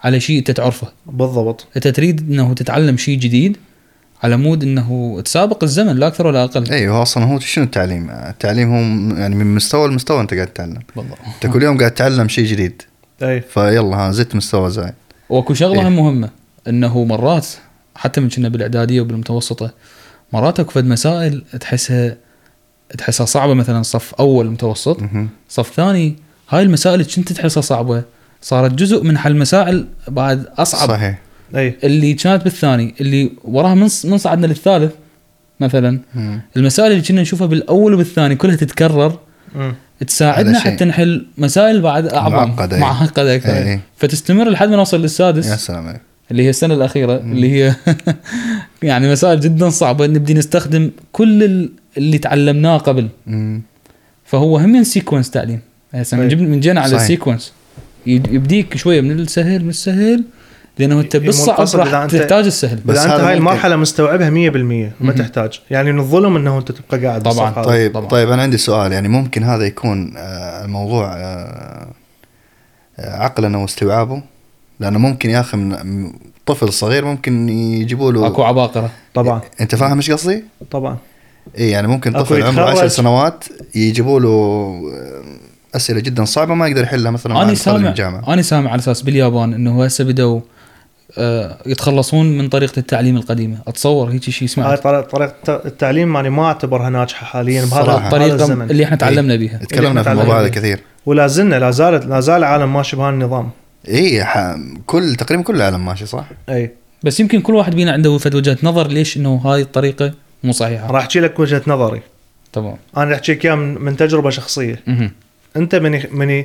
على 0.06 0.20
شيء 0.20 0.38
انت 0.40 0.52
تعرفه 0.52 0.88
بالضبط. 1.06 1.68
أنت 1.76 1.88
تريد 1.88 2.32
إنه 2.32 2.54
تتعلم 2.54 2.98
شيء 2.98 3.20
جديد 3.20 3.58
على 4.24 4.38
مود 4.38 4.64
إنه 4.64 5.22
تسابق 5.22 5.64
الزمن 5.64 5.96
لا 5.96 6.08
أكثر 6.08 6.28
ولا 6.28 6.44
أقل. 6.44 6.72
أيوه 6.72 7.02
أصلا 7.02 7.24
هو 7.24 7.40
شنو 7.40 7.64
التعليم؟ 7.64 8.10
التعليم 8.10 8.70
هو 8.70 9.18
يعني 9.18 9.36
من 9.36 9.56
مستوى 9.56 9.88
لمستوى 9.88 10.22
أنت 10.22 10.34
قاعد 10.34 10.48
تتعلم. 10.48 10.80
بالضبط. 10.96 11.18
أنت 11.36 11.54
كل 11.54 11.64
يوم 11.64 11.78
قاعد 11.78 11.92
تتعلم 11.92 12.28
شيء 12.28 12.46
جديد. 12.46 12.82
اي 13.24 13.42
فيلا 13.42 13.96
ها 13.96 14.12
زدت 14.12 14.36
مستوى 14.36 14.70
زايد. 14.70 14.94
وأكو 15.30 15.54
شغلة. 15.54 15.88
هم 15.88 15.96
مهمة 15.96 16.30
إنه 16.68 17.04
مرات 17.04 17.48
حتى 17.96 18.22
من 18.22 18.30
كنا 18.30 18.50
بالإعدادية 18.50 19.02
وبالمتوسطة 19.02 19.72
مرات 20.34 20.60
أكو 20.60 20.72
فد 20.72 20.86
مسائل 20.86 21.44
تحسها 21.60 22.18
تحسها 22.98 23.26
صعبة 23.26 23.54
مثلا 23.54 23.82
صف 23.82 24.14
أول 24.14 24.50
متوسط. 24.50 25.00
صف 25.50 25.74
ثاني 25.76 26.16
هاي 26.50 26.64
المسائل 26.64 27.06
كنت 27.06 27.32
تحسها 27.32 27.62
صعبة 27.62 28.04
صارت 28.46 28.72
جزء 28.72 29.04
من 29.04 29.18
حل 29.18 29.36
مسائل 29.38 29.86
بعد 30.08 30.46
أصعب 30.58 30.90
صحيح 30.90 31.20
أي 31.56 31.78
اللي 31.84 32.14
كانت 32.14 32.44
بالثاني 32.44 32.94
اللي 33.02 33.32
وراها 33.44 33.76
من 33.76 33.88
من 34.06 34.18
صعدنا 34.18 34.48
للثالث 34.48 34.92
مثلا 35.60 36.00
مم. 36.16 36.42
المسائل 36.58 36.92
اللي 36.92 37.02
كنا 37.04 37.22
نشوفها 37.22 37.48
بالأول 37.48 37.94
وبالثاني 37.94 38.36
كلها 38.36 38.56
تتكرر 38.56 39.20
مم. 39.56 39.76
تساعدنا. 40.08 40.60
حتى 40.60 40.86
نحل 40.86 41.26
مسائل 41.38 41.82
بعد 41.82 42.08
أعظم 42.08 42.36
معقدة، 42.36 42.76
إيه. 42.76 42.82
معقدة 42.82 43.36
أكثر 43.36 43.54
إيه. 43.54 43.80
فتستمر 43.98 44.50
لحد 44.50 44.70
ما 44.70 44.76
نوصل 44.76 45.02
للسادس 45.02 45.48
يا 45.48 45.56
سلام 45.56 45.88
عليك 45.88 46.02
اللي 46.32 46.44
هي 46.44 46.50
السنة 46.50 46.74
الأخيرة 46.74 47.16
اللي 47.18 47.52
هي 47.52 47.76
يعني 48.84 49.12
مسائل 49.12 49.40
جدا 49.40 49.70
صعبة 49.70 50.08
نبدي 50.08 50.34
نستخدم 50.34 50.92
كل 51.12 51.44
ال- 51.44 51.72
اللي 51.98 52.18
تعلمناه 52.18 52.78
قبل 52.78 53.08
مم. 53.28 53.62
فهو 54.26 54.58
هم 54.58 54.84
sequence 54.84 55.30
تعليم 55.30 55.60
هسه 55.94 56.18
من 56.18 56.52
أي. 56.54 56.60
جينا 56.60 56.82
على. 56.82 56.96
ال 56.96 57.02
sequence 57.02 57.54
يبديك 58.08 58.78
شوية 58.78 59.02
من 59.02 59.12
السهل 59.12 59.64
من 59.64 59.70
السهل 59.70 60.24
لأنه 60.80 61.00
أنت 61.00 61.16
إيه، 61.16 61.22
بالصعب 61.26 61.68
راح 61.76 62.06
تحتاج 62.06 62.46
السهل 62.46 62.76
بس 62.76 62.84
بس 62.84 62.98
أنت 62.98 63.14
هذا 63.14 63.28
هاي. 63.28 63.34
المرحلة 63.34 63.76
مستوعبها 63.76 64.30
100% 64.30 64.34
ما 64.34 64.92
مهم. 65.00 65.12
تحتاج 65.12 65.60
يعني 65.72 65.92
من 65.92 66.00
الظلم 66.00 66.36
إنه 66.36 66.58
أنت 66.58 66.72
تبقى 66.72 67.06
قاعد 67.06 67.24
طبعاً. 67.24 67.64
طيب 67.64 67.94
طبعاً. 67.94 68.08
طيب 68.08 68.32
أنا 68.32 68.42
عندي 68.42 68.58
سؤال 68.58 68.92
يعني 68.92 69.08
ممكن 69.08 69.44
هذا 69.44 69.66
يكون 69.66 70.14
آه، 70.18 70.66
الموضوع 70.66 71.14
آه، 71.14 71.88
آه، 73.00 73.18
عقلنا 73.18 73.58
واستوعابه 73.58 74.22
لأنه 74.80 75.00
ممكن 75.00 75.30
يا 75.30 75.40
أخي 75.40 75.58
من 75.58 76.14
طفل 76.46 76.74
صغير 76.74 77.06
ممكن 77.06 77.50
يجيبوا 77.50 78.12
له 78.12 78.28
أكو 78.28 78.44
عباقرة 78.44 78.90
طبعا 79.14 79.42
أنت 79.62 79.76
فاهم 79.76 79.98
إيش 79.98 80.12
قصدي؟ 80.12 80.44
طبعا 80.72 80.98
اي 81.58 81.70
يعني 81.70 81.88
ممكن 81.88 82.12
طفل 82.12 82.44
عمره 82.44 82.62
يتخرج. 82.62 82.78
10 82.78 82.88
سنوات 82.88 83.44
يجيبوا 83.76 84.20
له 84.20 84.82
أسئلة 85.76 86.00
جدا 86.00 86.26
صعبة 86.26 86.54
ما 86.54 86.68
يقدر 86.68 86.84
يحلها 86.84 87.12
مثلا 87.12 87.42
أنا 87.42 87.54
سامع 87.54 87.90
الجامعة. 87.90 88.34
أنا 88.34 88.42
سامع 88.42 88.72
على 88.72 88.80
أساس 88.80 89.02
باليابان 89.02 89.54
إنه 89.54 89.86
هسه 89.86 90.04
بدوا 90.04 90.42
آه، 91.18 91.58
يتخلصون 91.66 92.38
من 92.38 92.50
طريقة 92.50 92.80
التعليم 92.80 93.18
القديمة. 93.18 93.58
أتصور 93.68 94.12
هيك 94.12 94.24
شيء 94.24 94.34
هاي 94.42 94.48
سمعت 94.48 94.84
طريقه 94.84 95.02
طريقة 95.02 95.62
التعليم 95.66 96.16
يعني 96.16 96.30
ما 96.30 96.46
أعتبرها 96.46 96.90
ناجحة 96.90 97.26
حاليا 97.26 97.66
بهذا 97.66 97.98
الطريقة 97.98 98.36
الزمن. 98.36 98.72
اللي 98.72 98.84
إحنا 98.84 98.96
تعلمنا 98.96 99.36
بها 99.36 99.58
تكلمنا 99.58 100.04
في 100.04 100.12
الموضوع 100.12 100.42
هذا 100.42 100.48
كثير. 100.48 100.80
ولا 101.06 101.28
زلنا 101.28 101.56
لا 101.56 101.72
زالت 101.72 102.06
لا 102.06 102.20
زال 102.20 102.38
العالم 102.38 102.74
ماشي 102.74 102.96
بهذا 102.96 103.10
النظام. 103.10 103.50
إي. 103.88 104.26
كل 104.86 105.16
تقريبا 105.16 105.44
كل 105.44 105.56
العالم 105.56 105.86
ماشي 105.86 106.06
صح؟ 106.06 106.26
إي. 106.50 106.72
بس 107.04 107.20
يمكن 107.20 107.42
كل 107.42 107.56
واحد 107.56 107.76
بينا 107.76 107.92
عنده 107.92 108.18
فد 108.18 108.36
وجهة 108.36 108.58
نظر 108.64 108.88
ليش 108.88 109.18
إنه 109.18 109.36
هاي 109.36 109.62
الطريقة 109.62 110.14
مو 110.44 110.52
صحيحة. 110.52 110.92
راح 110.92 111.02
أحكي 111.02 111.20
لك 111.20 111.40
وجهة 111.40 111.62
نظري. 111.68 112.02
تمام. 112.54 112.78
أنا 112.98 113.06
راح 113.06 113.14
أحكي 113.14 113.34
لك 113.34 113.46
إياها 113.46 113.56
من, 113.56 113.82
من 113.82 113.98
تجربة 113.98 114.30
شخصية. 114.30 114.84
أنت 115.58 115.76
من 115.76 116.02
من 116.12 116.44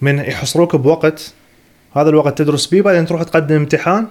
من 0.00 0.18
يحصروك 0.18 0.76
بوقت 0.76 1.32
هذا 1.96 2.08
الوقت 2.08 2.38
تدرس 2.38 2.66
بيه 2.66 2.82
بعدين 2.82 3.06
تروح 3.06 3.22
تقدم 3.22 3.56
امتحان 3.56 4.06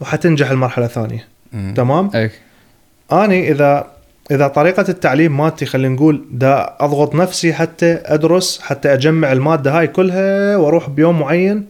وحتنجح 0.00 0.50
المرحلة 0.50 0.84
الثانية. 0.86 1.28
مم. 1.52 1.74
تمام؟ 1.76 2.10
اي 2.14 2.30
أني 3.12 3.50
إذا 3.52 3.86
إذا 4.30 4.48
طريقة 4.48 4.84
التعليم 4.88 5.36
مالتي 5.36 5.66
خلينا 5.66 5.94
نقول 5.94 6.24
دا 6.30 6.76
أضغط 6.80 7.14
نفسي 7.14 7.52
حتى 7.54 7.92
أدرس 8.04 8.60
حتى 8.62 8.92
أجمع 8.94 9.32
المادة 9.32 9.78
هاي 9.78 9.86
كلها 9.86 10.56
وأروح 10.56 10.88
بيوم 10.90 11.20
معين 11.20 11.66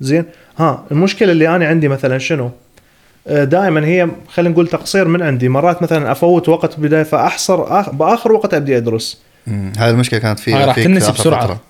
زين؟ 0.00 0.24
ها 0.58 0.84
المشكلة 0.90 1.32
اللي 1.32 1.48
أنا 1.56 1.66
عندي 1.66 1.88
مثلا 1.88 2.18
شنو؟ 2.18 2.50
دائما 3.26 3.86
هي 3.86 4.08
خلينا 4.28 4.52
نقول 4.52 4.68
تقصير 4.68 5.08
من 5.08 5.22
عندي. 5.22 5.48
مرات 5.48 5.82
مثلا 5.82 6.12
أفوت 6.12 6.48
وقت 6.48 6.80
بداية 6.80 7.02
فأحصر 7.02 7.82
آخ- 7.82 7.90
بآخر 7.90 8.32
وقت 8.32 8.54
أبدي 8.54 8.76
أدرس. 8.76 9.22
مم. 9.46 9.72
هاي 9.78 9.90
المشكلة 9.90 10.20
كانت 10.20 10.38
في 10.38 10.54
هاي 10.54 10.64
راح 10.64 10.76
تنسي 10.76 11.10
آخر 11.10 11.12
بسرعة. 11.20 11.44
فترة. 11.46 11.60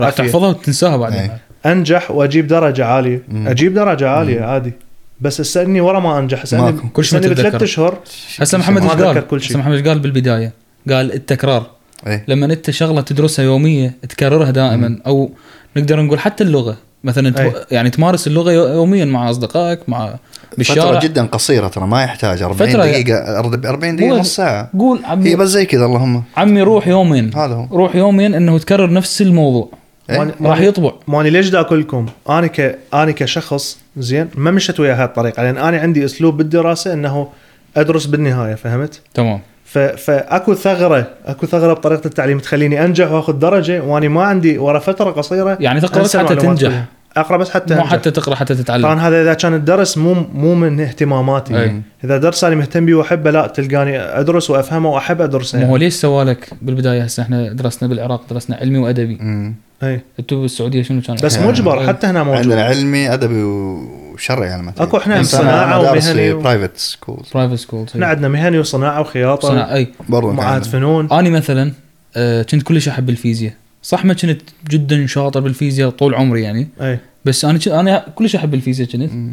راح. 0.00 0.10
تحفظها 0.10 0.48
وتنساها 0.48 0.96
بعدين 0.96 1.18
أي. 1.20 1.30
أنجح 1.72 2.10
وأجيب 2.10 2.46
درجة 2.46 2.84
عالية 2.84 3.22
مم. 3.28 3.48
أجيب 3.48 3.74
درجة 3.74 4.08
عالية 4.08 4.40
عادي 4.40 4.72
بس 5.20 5.40
اسالني 5.40 5.80
ورا 5.80 6.00
ما 6.00 6.18
أنجح 6.18 6.42
اسالني. 6.42 6.72
كل 6.92 7.04
شيء. 7.04 7.18
بثلاث 7.20 7.62
أشهر 7.62 7.98
هسه 8.38 8.58
محمد 8.58 8.82
ما 8.82 8.92
إيش 8.92 9.02
قال؟ 9.02 9.26
كل 9.26 9.40
شيء. 9.40 9.50
هسه 9.50 9.58
محمد 9.58 9.76
إيش 9.76 9.86
قال 9.88 9.98
بالبداية؟ 9.98 10.52
قال 10.90 11.12
التكرار 11.12 11.70
اي 12.06 12.24
لما 12.28 12.46
أنت 12.46 12.70
شغلة 12.70 13.00
تدرسها 13.00 13.44
يومية 13.44 13.94
تكررها 14.08 14.50
دائما 14.50 14.98
أو 15.06 15.30
نقدر 15.76 16.00
نقول 16.02 16.18
حتى 16.20 16.44
اللغة 16.44 16.76
مثلا 17.04 17.40
أي. 17.42 17.52
يعني 17.70 17.90
تمارس 17.90 18.26
اللغة 18.26 18.52
يو- 18.52 18.66
يوميا 18.68 19.04
مع 19.04 19.30
أصدقائك 19.30 19.88
مع 19.88 20.14
بالشارع 20.58 20.90
فتره 20.90 21.00
جدا 21.08 21.26
قصيرة 21.26 21.68
ترى 21.68 21.86
ما 21.86 22.02
يحتاج 22.02 22.42
40 22.42 22.72
فترة- 22.72 22.76
دقيقة 22.76 23.38
40 23.38 23.96
دقيقة 23.96 24.12
هو- 24.14 24.18
نص 24.18 24.36
ساعة. 24.36 24.70
قول 24.78 24.98
هي 24.98 25.04
عمي 25.04 25.36
بس 25.36 25.48
زي 25.48 25.66
كذا 25.66 25.84
اللهم. 25.84 26.22
عمي 26.36 26.62
روح 26.62 26.88
يومين. 26.88 27.30
هذا 27.36 27.54
هو. 27.54 27.66
روح 27.76 27.96
يومين 27.96 28.34
إنه 28.34 28.58
تكرر 28.58 28.92
نفس 28.92 29.22
الموضوع. 29.22 29.68
إيه. 30.10 30.34
راح 30.42 30.60
يطبع. 30.60 30.92
ماني 31.08 31.30
ليش 31.30 31.48
دا 31.48 31.60
أقول 31.60 31.80
لكم 31.80 32.06
أنا 32.30 32.46
ك 32.46 32.78
أنا 32.94 33.10
كشخص 33.12 33.78
زين 33.96 34.28
ما 34.34 34.50
مشيت 34.50 34.80
ويا 34.80 34.94
هاي 34.94 35.04
الطريقة 35.04 35.42
لأن 35.42 35.58
أنا 35.58 35.78
عندي 35.78 36.04
أسلوب 36.04 36.36
بالدراسة 36.36 36.92
إنه 36.92 37.28
أدرس 37.76 38.06
بالنهاية 38.06 38.54
فهمت؟ 38.54 39.00
تمام. 39.14 39.40
ف... 39.64 39.78
فأكو 39.78 40.54
ثغرة 40.54 41.06
أكو 41.26 41.46
ثغرة 41.46 41.72
بطريقة 41.72 42.06
التعليم 42.06 42.38
تخليني 42.38 42.84
أنجح 42.84 43.10
وأخذ 43.12 43.32
درجة 43.32 43.82
واني 43.82 44.08
ما 44.08 44.22
عندي 44.24 44.58
ورا 44.58 44.78
فترة 44.78 45.10
قصيرة 45.10 45.56
يعني 45.60 45.78
أنسى 45.96 46.18
حتى 46.18 46.34
تنجح. 46.36 46.68
كلها. 46.68 46.84
أقرأ 47.16 47.36
بس 47.36 47.50
حتى 47.50 47.74
مو 47.74 47.80
أنجح. 47.80 47.92
حتى 47.92 48.10
تقرأ 48.10 48.34
حتى 48.34 48.54
تتعلم. 48.54 48.82
طبعا 48.82 49.00
هذا 49.00 49.22
إذا 49.22 49.34
كان 49.34 49.54
الدرس 49.54 49.98
مو 49.98 50.14
مو 50.14 50.54
من 50.54 50.80
اهتماماتي. 50.80 51.60
أي. 51.62 51.80
إذا 52.04 52.18
درس 52.18 52.44
أنا 52.44 52.54
مهتم 52.54 52.86
بيه 52.86 52.94
وأحبه 52.94 53.30
لا 53.30 53.46
تلقاني 53.46 53.98
أدرس 54.00 54.50
وأفهمه 54.50 54.88
وأحب 54.88 55.20
أدرسه. 55.20 55.58
مو 55.58 55.66
هو 55.66 55.76
ليش 55.76 55.94
سوالك 55.94 56.50
بالبداية؟ 56.62 57.02
هسه 57.02 57.22
إحنا 57.22 57.52
درسنا 57.52 57.88
بالعراق 57.88 58.22
درسنا 58.30 58.56
علمي 58.56 58.78
وأدبي. 58.78 59.18
مم. 59.20 59.54
أي. 59.82 60.00
أنتوا 60.20 60.42
بالسعودية 60.42 60.82
شنو 60.82 61.00
كان؟ 61.00 61.16
بس 61.24 61.38
مجبر 61.38 61.86
حتى 61.86 62.06
هنا 62.06 62.22
موجود. 62.22 62.40
عندنا 62.42 62.62
علمي 62.64 63.12
أدبي 63.14 63.42
وشرعي 63.42 64.48
يعني 64.48 64.62
مثلا. 64.62 65.22
صناعة 65.22 65.64
أنا 65.76 65.82
دارس 65.82 66.10
ومهني 66.10 66.32
private 66.32 66.76
schools 66.76 67.28
private 67.34 67.54
school 67.54 67.86
إحنا 67.90 68.06
عندنا 68.06 68.28
مهني 68.28 68.58
وصناعة 68.58 69.00
وخياطة 69.00 69.48
صنع 69.48 69.74
أي. 69.74 69.88
برضو 70.08 70.28
ومعاهد 70.28 70.62
كان- 70.62 70.70
فنون. 70.70 71.08
أنا 71.12 71.30
مثلا 71.30 71.72
آه، 72.16 72.42
كنت 72.42 72.62
كلش 72.62 72.88
أحب 72.88 73.10
الفيزياء. 73.10 73.52
صح 73.84 74.04
ما 74.04 74.14
كنت 74.14 74.40
جدا 74.70 75.06
شاطر 75.06 75.40
بالفيزياء 75.40 75.90
طول 75.90 76.14
عمري 76.14 76.42
يعني. 76.42 76.68
أي. 76.80 76.98
بس 77.24 77.44
أنا 77.44 77.58
كنت- 77.58 77.68
أنا 77.68 78.04
كلش 78.14 78.36
أحب 78.36 78.54
الفيزياء 78.54 78.88
كنت. 78.88 79.30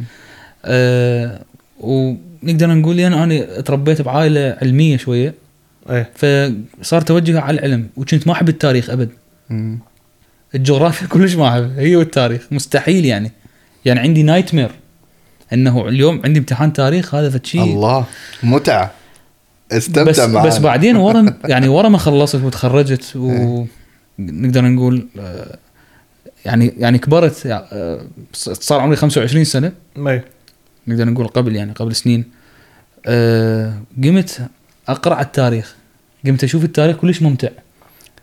أه 0.66 1.41
ونقدر 1.80 2.68
نقول 2.74 2.99
يعني 2.99 3.24
أنا 3.24 3.62
تربيت 3.62 4.02
بعائلة 4.02 4.58
علمية 4.62 4.97
شوية. 4.97 5.34
أي. 5.89 6.06
فصار 6.16 7.02
توجهي 7.02 7.38
على 7.38 7.60
العلم 7.60 7.88
وكنت 7.97 8.28
ما 8.28 8.34
أحب 8.34 8.49
التاريخ 8.49 8.89
أبد. 8.89 9.10
مم. 9.49 9.80
الجغرافيا 10.56 11.08
كلش 11.08 11.36
ما 11.36 11.49
احبها 11.49 11.80
هي 11.82 11.95
والتاريخ 11.95 12.47
مستحيل 12.52 13.06
يعني. 13.06 13.32
يعني 13.86 13.99
عندي 13.99 14.24
nightmare 14.24 14.72
إنه 15.54 15.88
اليوم 15.88 16.22
عندي 16.26 16.39
امتحان 16.39 16.74
تاريخ 16.74 17.16
هذا 17.16 17.30
فد 17.30 17.45
شيء 17.45 17.62
الله 17.64 18.06
متعة. 18.43 18.91
استمتع 19.72 20.04
بس 20.04 20.20
معانا. 20.20 20.47
بس 20.47 20.58
بعدين 20.58 20.95
ورا 20.95 21.34
يعني 21.52 21.68
ورا 21.68 21.89
ما 21.89 21.97
خلصت 21.97 22.36
وتخرجت 22.36 23.18
ونقدر 24.30 24.65
نقول 24.65 25.07
آه، 25.19 25.57
يعني 26.45 26.74
يعني 26.78 26.97
كبرت 26.97 27.45
آه، 27.45 28.01
صار 28.34 28.80
عمري 28.80 28.95
25 28.95 29.43
سنة. 29.43 29.72
اي 29.97 30.22
نقدر 30.88 31.05
نقول 31.05 31.28
قبل 31.28 31.55
يعني 31.55 31.72
قبل 31.72 31.95
سنين. 31.95 32.26
آه، 33.05 33.74
قمت 34.03 34.41
أقرأ 34.88 35.22
التاريخ. 35.22 35.76
قمت 36.26 36.43
أشوف 36.43 36.63
التاريخ 36.63 36.97
كلش 36.97 37.22
ممتع. 37.22 37.49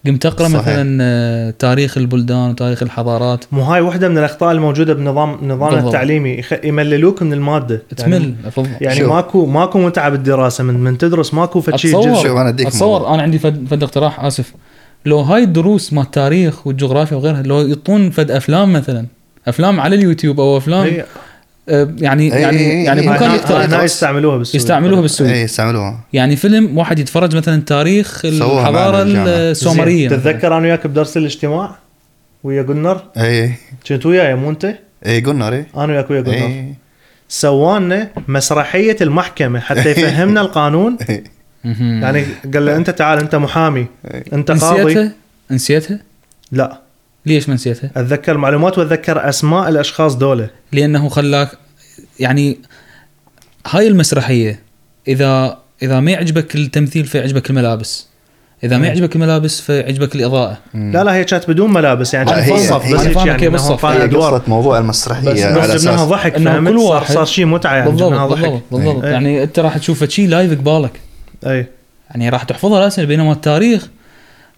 قمت 0.06 0.26
أقرأ 0.26 0.48
صحيح. 0.48 0.58
مثلا 0.60 1.50
تاريخ 1.58 1.98
البلدان 1.98 2.50
وتاريخ 2.50 2.82
الحضارات. 2.82 3.44
مو 3.52 3.62
هاي 3.62 3.80
واحدة 3.80 4.08
من 4.08 4.18
الأخطاء 4.18 4.52
الموجودة 4.52 4.94
بنظام 4.94 5.30
نظامنا 5.42 5.56
بالضبط. 5.56 5.86
التعليمي. 5.86 6.30
يخ... 6.30 6.52
يمللوك 6.64 7.22
من 7.22 7.32
المادة. 7.32 7.82
تمل 7.96 8.34
افضل 8.46 8.70
يعني 8.80 8.98
شوف. 8.98 9.08
ماكو 9.08 9.46
ماكو 9.46 9.78
متعة 9.78 10.08
بالدراسة. 10.08 10.64
من 10.64 10.74
من 10.74 10.98
تدرس 10.98 11.34
ماكو 11.34 11.60
فشي 11.60 11.88
أتصور 11.88 12.22
شوف 12.22 12.36
أنا 12.36 12.48
أديك 12.48 12.66
أتصور. 12.66 13.14
أنا 13.14 13.22
عندي 13.22 13.38
فد, 13.38 13.66
فد 13.70 13.82
اقتراح 13.82 14.24
آسف. 14.24 14.52
لو 15.06 15.20
هاي 15.20 15.42
الدروس 15.42 15.92
مال 15.92 16.02
التاريخ 16.02 16.66
والجغرافيا 16.66 17.16
وغيرها 17.16 17.42
لو 17.42 17.60
يعطون 17.60 18.10
فد 18.10 18.30
أفلام 18.30 18.72
مثلا 18.72 19.06
أفلام 19.48 19.80
على 19.80 19.96
اليوتيوب 19.96 20.40
أو 20.40 20.56
أفلام 20.56 20.84
هي 20.86 21.04
آه، 21.70 21.94
يعني 21.98 22.30
أي- 22.30 22.34
يعني 22.34 22.58
أي- 22.58 22.86
يعني 22.86 23.08
هاي- 23.08 23.34
يقترح. 23.36 23.82
يستعملوها 23.82 24.36
بالسوق. 24.38 24.56
يستعملوها 24.56 25.00
بالسوق. 25.00 25.28
اي 25.28 25.40
يستعملوها. 25.42 26.00
يعني 26.12 26.36
فيلم 26.36 26.78
واحد 26.78 26.98
يتفرج 26.98 27.36
مثلا 27.36 27.62
تاريخ 27.62 28.24
الحضاره. 28.24 29.02
السومريه 29.06 30.08
زين، 30.08 30.20
تتذكر 30.20 30.46
أنا 30.58 30.66
وياك 30.66 30.86
بدرس 30.86 31.16
الاجتماع؟ 31.16 31.74
ويا 32.44 32.62
قنر؟ 32.62 33.00
اي 33.16 33.52
كنت 33.88 34.06
وياي 34.06 34.34
مو 34.34 34.50
أنت؟ 34.50 34.74
اي 35.06 35.20
قلنا 35.20 35.48
ري 35.48 35.64
أنا 35.76 35.92
وياك 35.92 36.10
ويا 36.10 36.20
قنر. 36.20 36.32
اي 36.34 36.74
سوانا 37.28 38.10
مسرحية 38.28 38.96
المحكمة 39.00 39.60
حتى 39.60 39.90
يفهمنا 39.90 40.40
القانون. 40.40 40.96
إي. 41.10 41.14
مهم. 41.14 41.24
يعني 41.64 42.24
قال 42.54 42.66
له 42.66 42.76
أنت 42.76 42.90
تعال 42.90 43.18
أنت 43.18 43.34
محامي. 43.34 43.86
إي. 44.14 44.24
أنت 44.32 44.50
قاضي. 44.50 44.82
نسيتها؟ 44.84 45.12
نسيتها 45.50 45.98
لا. 46.52 46.80
ليش 47.26 47.48
ما 47.48 47.54
نسيتها؟ 47.54 47.90
أتذكر 47.96 48.36
معلومات 48.36 48.78
وأتذكر 48.78 49.28
أسماء 49.28 49.68
الأشخاص 49.68 50.14
دولة. 50.16 50.50
لأنه 50.72 51.08
خلاك 51.08 51.48
يعني 52.20 52.58
هاي 53.66 53.88
المسرحية 53.88 54.60
اذا 55.08 55.58
إذا 55.82 56.00
ما 56.00 56.10
يعجبك 56.10 56.54
التمثيل 56.54 57.04
فيعجبك 57.04 57.50
الملابس. 57.50 58.06
إذا 58.64 58.76
ما 58.76 58.78
مم. 58.78 58.84
يعجبك 58.84 59.16
الملابس 59.16 59.60
فيعجبك 59.60 60.14
الإضاءة. 60.14 60.58
لا 60.74 61.04
لا 61.04 61.14
هي 61.14 61.24
كانت 61.24 61.50
بدون 61.50 61.72
ملابس 61.72 62.14
يعني 62.14 62.30
لا، 62.30 62.34
كانت 62.36 62.48
هي- 62.48 62.52
بالصف 62.52 62.76
بس 62.94 63.06
يعني 63.16 63.30
هي 63.42 63.46
انه 63.46 63.48
بالصف. 63.48 63.84
هي 63.84 64.04
ادوار 64.04 64.34
قصه 64.34 64.42
موضوع 64.48 64.78
المسرحية 64.78 65.30
بس 65.32 65.40
على 65.42 65.60
بس 65.60 65.80
جبناها 65.82 65.94
أساس. 65.94 66.08
ضحك 66.08 66.36
فهمت؟ 66.38 66.68
كل 66.68 66.78
صار, 66.80 66.90
واحد- 66.94 67.14
صار 67.14 67.24
شيء 67.24 67.44
متعة 67.46 67.74
يعني 67.76 67.90
بالضبط 67.90 68.12
بالضبط 68.30 68.62
بالضبط. 68.72 69.04
إيه. 69.04 69.10
يعني 69.12 69.42
أنت 69.42 69.58
راح 69.58 69.78
تشوف 69.78 70.04
شيء 70.04 70.28
لايف 70.28 70.52
قبالك 70.60 70.92
أي. 71.46 71.66
يعني 72.10 72.28
راح 72.28 72.42
تحفظها 72.42 72.80
راسا 72.80 73.04
بينما 73.04 73.32
التاريخ 73.32 73.88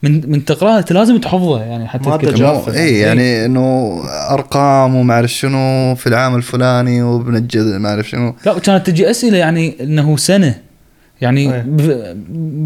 من 0.02 0.30
من 0.30 0.44
تقرأها 0.44 0.78
أنت 0.78 0.92
لازم 0.92 1.18
تحفظه 1.18 1.60
يعني 1.62 1.88
حتى 1.88 2.08
ما. 2.10 2.18
مو- 2.40 2.64
إي 2.68 2.98
يعني 2.98 3.44
إنه 3.44 4.00
أرقام 4.30 4.94
وما 4.94 5.14
أعرف 5.14 5.30
شنو 5.30 5.94
في 5.94 6.06
العام 6.06 6.34
الفلاني 6.36 7.02
وبنجد 7.02 7.64
ما 7.64 7.88
أعرف 7.88 8.08
شنو. 8.08 8.34
لا 8.46 8.58
كانت 8.58 8.86
تجي 8.86 9.10
أسئلة 9.10 9.38
يعني 9.38 9.76
إنه 9.80 10.16
سنة. 10.16 10.58
يعني 11.20 11.54
إيه. 11.54 11.62
ب- 11.66 12.16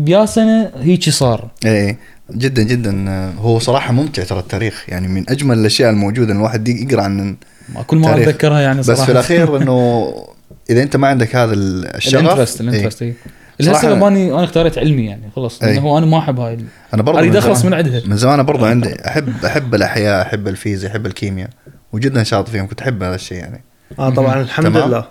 بيا 0.04 0.26
سنة 0.26 0.70
هيك 0.80 1.10
صار. 1.10 1.48
إي 1.66 1.96
جدا 2.34 2.62
جدا. 2.62 3.32
هو 3.38 3.58
صراحة 3.58 3.92
ممتع 3.92 4.22
ترى 4.22 4.38
التاريخ. 4.38 4.84
يعني 4.88 5.08
من 5.08 5.30
أجمل 5.30 5.58
الأشياء 5.58 5.90
الموجودة 5.90 6.32
إن 6.32 6.36
الواحد 6.36 6.68
يقرأ 6.68 7.02
عن 7.02 7.36
ما 7.74 7.82
كل 7.82 7.96
ما. 7.96 8.14
أتذكرها 8.16 8.60
يعني 8.60 8.78
بس 8.80 8.86
صراحة. 8.86 9.04
في 9.04 9.12
الأخير 9.12 9.56
إنه 9.56 10.06
إذا 10.70 10.82
أنت 10.82 10.96
ما 10.96 11.08
عندك 11.08 11.36
هذا 11.36 11.52
الشغف 11.54 12.22
ال 12.24 12.28
interest 12.28 12.60
إيه. 12.60 12.68
ال 12.68 12.72
interest 12.72 13.02
إي. 13.02 13.14
صراحة- 13.62 13.66
الهسه 13.68 14.08
اني 14.08 14.32
أنا 14.34 14.44
اختاريت 14.44 14.78
علمي 14.78 15.06
يعني 15.06 15.22
خلص 15.36 15.62
إيه. 15.62 15.70
لأنه 15.72 15.82
هو 15.82 15.98
أنا 15.98 16.06
ما 16.06 16.18
أحب 16.18 16.40
هاي 16.40 16.58
أنا 16.94 17.02
برضه 17.02 17.18
أريد 17.18 17.36
أخلص 17.36 17.64
من 17.64 17.74
عندها 17.74 18.02
من 18.06 18.16
زمان 18.16 18.42
برضه 18.42 18.66
عندي 18.68 19.06
احب 19.06 19.44
أحب 19.44 19.74
الأحياء 19.74 20.22
أحب 20.22 20.48
الفيزياء 20.48 20.92
أحب 20.92 21.06
الكيمياء. 21.06 21.50
وجدا 21.92 22.22
شاطر 22.22 22.52
فيهم 22.52 22.66
كنت 22.66 22.80
أحب 22.82 23.02
هذا 23.02 23.14
الشيء 23.14 23.38
يعني. 23.38 23.64
آه 23.98 24.10
طبعا 24.10 24.40
الحمد 24.40 24.66
تمام. 24.66 24.88
لله. 24.88 25.04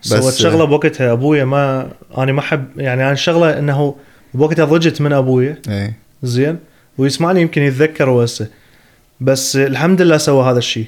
بس- 0.00 0.08
سويت 0.08 0.34
شغلة 0.34 0.64
بوقتها 0.64 1.12
أبويا 1.12 1.44
ما 1.44 1.88
أنا 2.18 2.32
ما 2.32 2.40
احب 2.40 2.64
يعني 2.76 3.02
أنا 3.02 3.12
الشغله 3.12 3.58
إنه 3.58 3.94
بوقتها 4.34 4.64
ضجت 4.64 5.00
من 5.00 5.12
أبويا. 5.12 5.56
إي. 5.68 5.92
زين. 6.22 6.58
ويسمعني 6.98 7.40
يمكن 7.40 7.62
يتذكر 7.62 8.10
هسه. 8.10 8.46
بس 9.20 9.56
الحمد 9.56 10.02
لله 10.02 10.16
سوى 10.16 10.50
هذا 10.50 10.58
الشيء. 10.58 10.86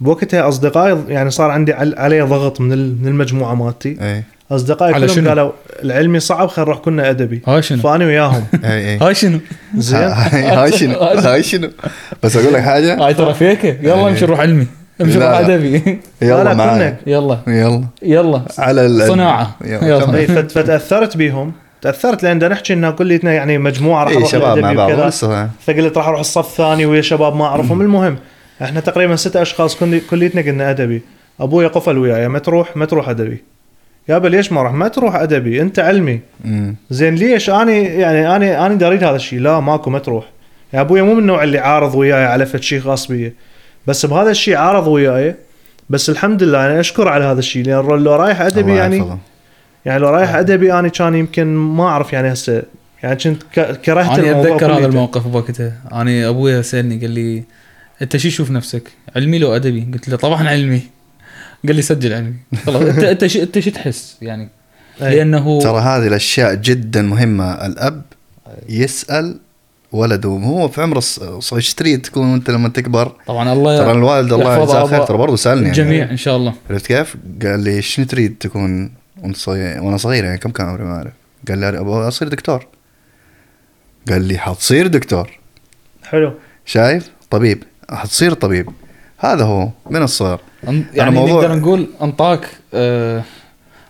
بوقتها 0.00 0.48
أصدقائي 0.48 0.98
يعني 1.08 1.30
صار 1.30 1.50
عندي 1.50 1.72
عل- 1.72 1.94
علي 1.98 2.20
ضغط 2.20 2.60
من 2.60 2.72
ال- 2.72 2.96
من 3.02 3.08
المجموعة 3.08 3.54
مالتي. 3.54 3.96
اي 4.00 4.22
أصدقائي 4.50 4.94
على 4.94 5.06
كلهم 5.06 5.16
شنو؟ 5.16 5.28
قالوا 5.28 5.52
العلمي 5.82 6.20
صعب 6.20 6.48
خلينا 6.48 6.70
نروح 6.70 6.82
كنا 6.84 7.10
أدبي. 7.10 7.42
هاي 7.46 7.62
شنو؟ 7.62 7.78
فأنا 7.82 8.04
وياهم. 8.04 8.44
اي 8.64 8.70
اي 8.92 8.98
هاي 8.98 9.14
شنو؟ 9.14 9.38
زين. 9.76 9.98
هاي 10.58 10.72
شنو؟ 10.72 10.98
هاي 11.28 11.42
شنو؟ 11.42 11.70
بس 12.22 12.36
أقول 12.36 12.54
لك 12.54 12.60
حاجة. 12.62 13.06
هاي 13.06 13.14
ترى 13.14 13.34
فيكه 13.34 13.68
يلا 13.82 13.94
إيه. 13.94 14.08
امشي 14.08 14.24
نروح 14.26 14.40
علمي. 14.40 14.66
امشي 15.00 15.18
نروح. 15.18 15.38
ادبي 15.38 15.78
لا، 15.78 15.96
يلا 16.22 16.44
لا، 16.44 16.54
معايا. 16.54 16.96
يلا. 17.06 17.38
يلا. 17.46 17.84
يلا. 18.02 18.42
على 18.58 18.86
ال- 18.86 19.08
صناعة. 19.08 19.56
يلا 19.64 19.86
يلا. 19.88 20.04
كمل. 20.04 20.16
إي، 20.16 20.26
فت- 20.26 20.50
فتأثرت 20.52 21.16
بيهم. 21.16 21.52
تأثرت 21.82 22.22
لأن 22.22 22.36
بدنا 22.38 22.48
نحكي 22.54 22.72
انه 22.72 22.90
كليتنا 22.90 23.32
يعني 23.32 23.58
مجموعة 23.58 24.04
راح 24.04 24.10
نروح 24.12 24.22
إيه، 24.24 24.30
شباب 24.30 24.58
مع 24.58 24.72
بعض 24.72 25.10
فقلت 25.66 25.96
راح 25.98 26.08
أروح 26.08 26.20
الصف 26.20 26.46
الثاني 26.50 26.86
ويا 26.86 27.00
شباب 27.02 27.36
ما 27.36 27.44
أعرفهم. 27.44 27.80
المهم 27.80 28.16
إحنا 28.62 28.80
تقريبا 28.80 29.16
ستة 29.16 29.42
أشخاص 29.42 29.76
كل- 29.76 30.00
كليتنا 30.10 30.42
قلنا 30.42 30.70
أدبي. 30.70 31.02
أبويا 31.40 31.68
قفل 31.68 31.98
وياي 31.98 32.28
ما 32.28 32.38
تروح 32.38 32.76
ما 32.76 32.84
تروح 32.84 33.08
أدبي. 33.08 33.44
يابا 34.08 34.28
ليش 34.28 34.52
ما 34.52 34.62
راح؟ 34.62 34.72
ما 34.72 34.88
تروح 34.88 35.14
أدبي 35.16 35.62
أنت 35.62 35.78
علمي. 35.78 36.20
زين 36.90 37.14
ليش 37.14 37.50
اني 37.50 37.82
يعني 37.84 38.36
اني 38.36 38.66
أني 38.66 38.86
اريد 38.86 39.04
هذا 39.04 39.16
الشيء 39.16 39.40
لا 39.40 39.60
ماكو 39.60 39.90
ما 39.90 39.98
تروح. 39.98 40.24
يا 40.74 40.80
أبويا 40.80 41.02
مو 41.02 41.14
من 41.14 41.20
النوع 41.20 41.42
اللي 41.42 41.58
عارض 41.58 41.94
وياي 41.94 42.24
على 42.24 42.46
فد 42.46 42.62
شيء 42.62 42.80
خاص 42.80 43.06
بي. 43.08 43.32
بس 43.86 44.06
بهذا 44.06 44.30
الشيء 44.30 44.56
عارض 44.56 44.86
وياي. 44.86 45.34
بس 45.90 46.10
الحمد 46.10 46.42
لله 46.42 46.66
أنا 46.66 46.80
أشكر 46.80 47.08
على 47.08 47.24
هذا 47.24 47.38
الشيء 47.38 47.64
لأن 47.64 47.86
لو 47.86 48.14
رايح 48.14 48.40
أدبي 48.40 48.74
يعني 48.76 48.96
يحفظه. 48.96 49.18
يعني 49.84 49.98
لو 50.00 50.08
رايح 50.08 50.34
أدبي 50.34 50.72
أنا 50.72 50.88
كان 50.88 51.14
يمكن 51.14 51.46
ما 51.56 51.84
أعرف 51.84 52.12
يعني 52.12 52.32
هسه. 52.32 52.62
يعني 53.02 53.16
كنت 53.16 53.42
ك- 53.54 53.80
كرهت 53.80 54.18
أنا 54.18 54.30
الموضوع 54.30 54.56
أتذكر 54.56 54.72
هذا. 54.78 54.86
الموقف 54.86 55.26
بوقتها 55.26 55.72
أنا 55.92 56.28
أبويا 56.28 56.62
سالني 56.62 56.98
قال 57.00 57.10
لي 57.10 57.42
انت 58.02 58.16
شو 58.16 58.28
تشوف 58.28 58.50
نفسك؟ 58.50 58.82
علمي 59.16 59.38
لو 59.38 59.56
أدبي؟ 59.56 59.88
قلت 59.92 60.08
له 60.08 60.16
طبعا 60.16 60.48
علمي. 60.48 60.80
قال 61.66 61.76
لي 61.76 61.82
سجل 61.82 62.12
علمي. 62.12 62.34
خلاص 62.66 62.82
انت 62.82 62.98
انت 62.98 63.26
شو 63.26 63.42
انت 63.42 63.58
شو 63.58 63.70
تحس 63.70 64.16
يعني؟ 64.22 64.48
أي. 65.02 65.16
لأنه 65.16 65.60
ترى 65.60 65.80
هذه 65.80 66.06
الأشياء 66.06 66.54
جدا 66.54 67.02
مهمة. 67.02 67.66
الأب 67.66 68.02
يسأل 68.68 69.38
ولده. 69.92 70.28
هو 70.28 70.68
في 70.68 70.82
عمر 70.82 71.00
إيش 71.52 71.74
تريد 71.74 72.02
تكون 72.02 72.34
أنت 72.34 72.50
لما 72.50 72.68
تكبر؟ 72.68 73.12
طبعا 73.26 73.52
الله 73.52 73.78
ترى 73.78 73.92
الوالد 73.92 74.32
الله 74.32 74.62
يجزاه 74.62 74.86
خير. 74.86 75.04
ترى 75.04 75.18
برضه 75.18 75.36
سألني 75.36 75.68
الجميع 75.68 75.98
يعني. 75.98 76.10
إن 76.10 76.16
شاء 76.16 76.36
الله. 76.36 76.54
عرفت 76.70 76.86
كيف؟ 76.86 77.16
قال 77.42 77.60
لي 77.60 77.82
شنو 77.82 78.06
تريد 78.06 78.36
تكون 78.40 78.92
وأنت 79.22 79.36
صغير؟ 79.36 79.82
وأنا 79.82 79.96
صغير 79.96 80.24
يعني 80.24 80.38
كم 80.38 80.50
كان 80.50 80.66
عمري 80.66 80.84
ما 80.84 80.96
أعرف. 80.96 81.12
قال 81.48 81.58
لي 81.58 81.68
أبغى 81.68 82.08
أصير 82.08 82.28
دكتور. 82.28 82.66
قال 84.08 84.22
لي 84.22 84.38
حتصير 84.38 84.86
دكتور. 84.86 85.38
حلو. 86.04 86.34
شايف؟ 86.66 87.10
طبيب. 87.30 87.62
حتصير 87.90 88.32
طبيب. 88.32 88.68
هذا 89.18 89.44
هو 89.44 89.68
من 89.90 90.02
الصغر. 90.02 90.40
يعني 90.94 91.10
موضوع- 91.10 91.42
نقدر 91.42 91.56
نقول 91.58 91.86
أنطاك 92.02 92.48
آه 92.74 93.22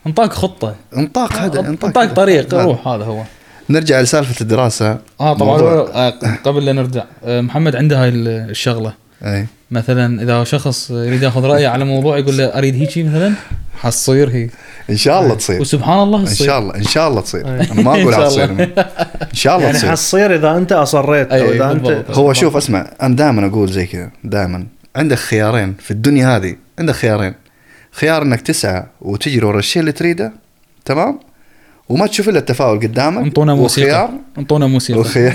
أنطاك 0.07 0.33
خطة. 0.33 0.75
انطاق 0.97 1.33
هذا 1.33 1.61
أنطاك 1.61 2.13
طريق 2.13 2.55
هذا. 2.55 2.63
روح 2.63 2.89
هذا 2.89 3.05
هو. 3.05 3.23
نرجع 3.71 4.01
لسالفة 4.01 4.41
الدراسة. 4.41 4.99
آه 5.21 5.35
طبعا. 5.35 5.59
موضوع. 5.59 5.91
آه 5.95 6.11
قبل 6.45 6.65
لا 6.65 6.73
نرجع. 6.73 7.05
آه 7.25 7.41
محمد 7.41 7.77
عنده 7.77 8.03
هاي 8.03 8.09
الشغلة. 8.09 8.93
أي. 9.25 9.47
مثلا 9.71 10.23
إذا 10.23 10.45
شخص 10.45 10.91
يريد 10.91 11.23
ياخذ 11.23 11.45
رأيه 11.45 11.69
على 11.69 11.85
موضوع 11.85 12.19
يقول 12.19 12.39
له 12.39 12.45
أريد 12.45 12.75
هيجي 12.75 13.03
مثلا؟ 13.03 13.33
حتصير 13.81 14.31
هي 14.31 14.49
إن 14.91 14.97
شاء 14.97 15.23
الله 15.23 15.35
تصير. 15.35 15.61
وسبحان 15.61 16.03
الله 16.03 16.21
إن 16.21 16.25
تصير. 16.25 16.47
شاء 16.47 16.59
الله 16.59 16.75
إن 16.75 16.83
شاء 16.85 17.09
الله 17.09 17.21
تصير. 17.21 17.47
أي. 17.47 17.71
أنا 17.73 17.83
ما 17.83 17.91
أقول 17.91 18.15
إن 18.15 18.21
شاء 18.21 18.25
حتصير 18.25 18.45
الله. 18.45 18.65
إن 19.23 19.35
شاء 19.35 19.55
الله 19.55 19.67
يعني 19.67 19.79
تصير. 19.79 19.91
حتصير 19.91 20.35
إذا 20.35 20.57
أنت 20.57 20.73
أصريت 20.73 21.33
أو 21.33 21.37
أي، 21.37 21.57
إذا 21.57 21.73
أنت. 21.73 22.05
هو 22.11 22.33
شوف 22.33 22.57
أسمع 22.57 22.91
أنا 23.03 23.17
دائما 23.17 23.47
أقول 23.47 23.71
زي 23.73 23.87
كذا 23.87 24.11
دائما. 24.25 24.67
عندك 24.97 25.17
خيارين 25.17 25.75
في 25.81 25.91
الدنيا 25.91 26.37
هذه 26.37 26.57
عندك 26.79 26.95
خيارين. 26.95 27.35
خيار 27.93 28.23
إنك 28.23 28.41
تسعى 28.41 28.85
وتجري 29.01 29.47
ورا 29.47 29.59
الشيء 29.59 29.81
اللي 29.81 29.93
تريده 29.93 30.33
تمام؟ 30.85 31.19
وما 31.89 32.07
تشوف 32.07 32.29
إلا 32.29 32.39
التفاؤل 32.39 32.79
قدامك 32.79 33.25
انطونا 33.25 33.55
موسيقى. 33.55 33.89
وخيار. 33.91 34.11
انطونا 34.39 34.67
موسيقى. 34.67 34.99
والخيار 34.99 35.35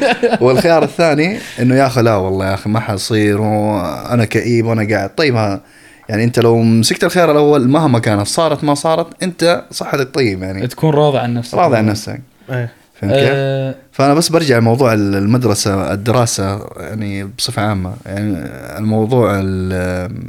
والخيار 0.44 0.82
الثاني 0.82 1.38
إنه 1.60 1.74
يا 1.74 1.86
أخي 1.86 2.02
لا 2.02 2.16
والله 2.16 2.46
يا 2.46 2.54
أخي 2.54 2.70
ما 2.70 2.80
حصير 2.80 3.40
وأنا 3.40 4.24
كئيب 4.24 4.66
وأنا 4.66 4.94
قاعد. 4.96 5.14
طيب 5.14 5.36
ها 5.36 5.60
يعني 6.08 6.24
انت 6.24 6.38
لو 6.38 6.62
مسكت 6.62 7.04
الخيار 7.04 7.30
الأول 7.30 7.68
مهما 7.68 7.98
كانت 7.98 8.26
صارت 8.26 8.64
ما 8.64 8.74
صارت 8.74 9.22
انت 9.22 9.64
صحتك 9.70 10.14
طيب 10.14 10.42
يعني. 10.42 10.66
تكون 10.66 10.90
راضي 10.94 11.18
عن 11.18 11.34
نفسك. 11.34 11.54
راضي 11.54 11.76
عن 11.76 11.86
نفسك. 11.86 12.20
أي. 12.50 12.68
فهمت 13.00 13.14
كيف؟ 13.14 13.28
آه. 13.32 13.74
فأنا 13.92 14.14
بس 14.14 14.28
برجع 14.28 14.58
لموضوع 14.58 14.92
المدرسة 14.92 15.92
الدراسة 15.92 16.66
يعني 16.76 17.24
بصفة 17.24 17.62
عامة. 17.62 17.94
يعني 18.06 18.32
الموضوع 18.78 19.38
ال- 19.42 20.22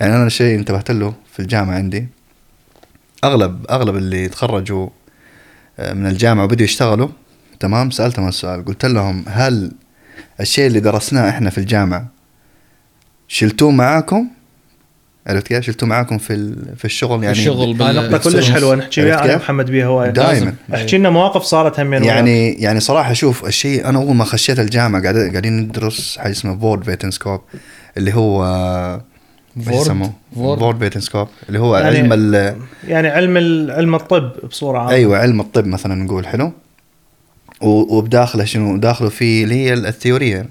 يعني 0.00 0.16
أنا 0.16 0.28
شيء 0.28 0.58
انتبهت 0.58 0.90
له 0.90 1.14
في 1.32 1.40
الجامعة 1.40 1.74
عندي. 1.74 2.08
اغلب 3.24 3.66
أغلب 3.70 3.96
اللي 3.96 4.28
تخرجوا 4.28 4.88
آه، 5.78 5.92
من 5.92 6.06
الجامعة 6.06 6.44
وبدوا 6.44 6.64
يشتغلوا 6.64 7.08
تمام؟ 7.60 7.90
سألتهم 7.90 8.28
السؤال 8.28 8.64
قلت 8.64 8.84
لهم 8.86 9.24
هل 9.28 9.72
الشيء 10.40 10.66
اللي 10.66 10.80
درسناه 10.80 11.28
إحنا 11.30 11.50
في 11.50 11.58
الجامعة 11.58 12.06
شلتوه 13.28 13.70
معاكم؟ 13.70 14.28
عرفت 15.26 15.46
كيف 15.46 15.64
شلتوه 15.64 15.88
معاكم 15.88 16.18
في 16.18 16.32
ال- 16.32 16.76
في 16.76 16.84
الشغل 16.84 17.24
يعني 17.24 17.38
الشغل 17.38 17.74
بال- 17.74 17.82
هاي 17.86 18.08
نقطة 18.10 18.30
كلش. 18.30 18.50
حلوة 18.50 18.74
نحكي 18.76 19.02
وياها 19.02 19.24
أنا؟ 19.24 19.36
محمد 19.36 19.70
بيها 19.70 19.86
هواي 19.86 20.10
دائما. 20.12 20.54
احكي 20.74 20.98
لنا 20.98 21.10
مواقف 21.10 21.42
صارت 21.42 21.80
همين 21.80 22.02
وياك. 22.02 22.14
يعني 22.14 22.52
يعني 22.52 22.80
صراحة 22.80 23.12
شوف 23.12 23.46
الشيء 23.46 23.88
أنا 23.88 23.98
أول 23.98 24.16
ما 24.16 24.24
خشيت 24.24 24.58
الجامعة 24.60 25.02
قاعد 25.02 25.16
قاعدين 25.16 25.58
ندرس 25.60 26.18
حاجة 26.18 26.32
اسمها 26.32 26.56
فورد 26.56 26.84
فيتنسكوب 26.84 27.40
اللي 27.96 28.14
هو 28.14 28.44
إيش 29.56 29.64
فورد؟ 29.66 29.80
يسموه؟ 29.80 30.12
فورد؟ 30.34 30.58
فورد 30.60 30.78
فيتنسكوب 30.78 31.28
اللي 31.48 31.58
هو 31.58 31.76
يعني- 31.76 31.98
علم 31.98 32.12
ال- 32.12 32.56
يعني 32.88 33.08
علم 33.08 33.36
ال- 33.36 33.70
علم 33.70 33.94
الطب 33.94 34.32
بصورة 34.48 34.78
عامة 34.78 34.90
أيوه 34.90 35.18
علم 35.18 35.40
الطب 35.40 35.66
مثلا 35.66 35.94
نقول 35.94 36.26
حلو 36.26 36.52
وبداخله 37.60 38.44
شنو 38.44 38.76
داخله 38.76 39.08
في 39.08 39.44
اللي 39.44 39.54
هي 39.54 39.72
ال 39.74 39.83
theory 39.83 40.38
مم. 40.40 40.48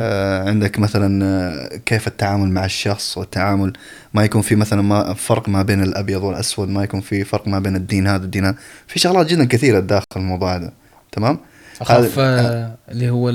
آه 0.00 0.48
عندك 0.48 0.78
مثلا 0.78 1.24
آه، 1.24 1.76
كيف 1.86 2.06
التعامل 2.06 2.48
مع 2.48 2.64
الشخص 2.64 3.18
والتعامل؟ 3.18 3.72
ما 4.14 4.24
يكون 4.24 4.42
في 4.42 4.54
مثلا 4.56 4.82
ما 4.82 5.14
فرق 5.14 5.48
ما 5.48 5.62
بين 5.62 5.82
الأبيض 5.82 6.22
والأسود 6.22 6.68
ما 6.68 6.84
يكون 6.84 7.00
في 7.00 7.24
فرق 7.24 7.48
ما 7.48 7.58
بين 7.58 7.76
الدين 7.76 8.06
هذا 8.06 8.22
والدين 8.22 8.44
هذا. 8.44 8.56
في 8.86 8.98
شغلات 8.98 9.26
جدا 9.26 9.44
كثيرة 9.44 9.80
داخل 9.80 10.04
الموضوع 10.16 10.56
هذا 10.56 10.72
تمام؟ 11.12 11.38
أخاف 11.80 12.18
هذا- 12.18 12.40
آه 12.40 12.76
اللي 12.92 13.10
هو 13.10 13.30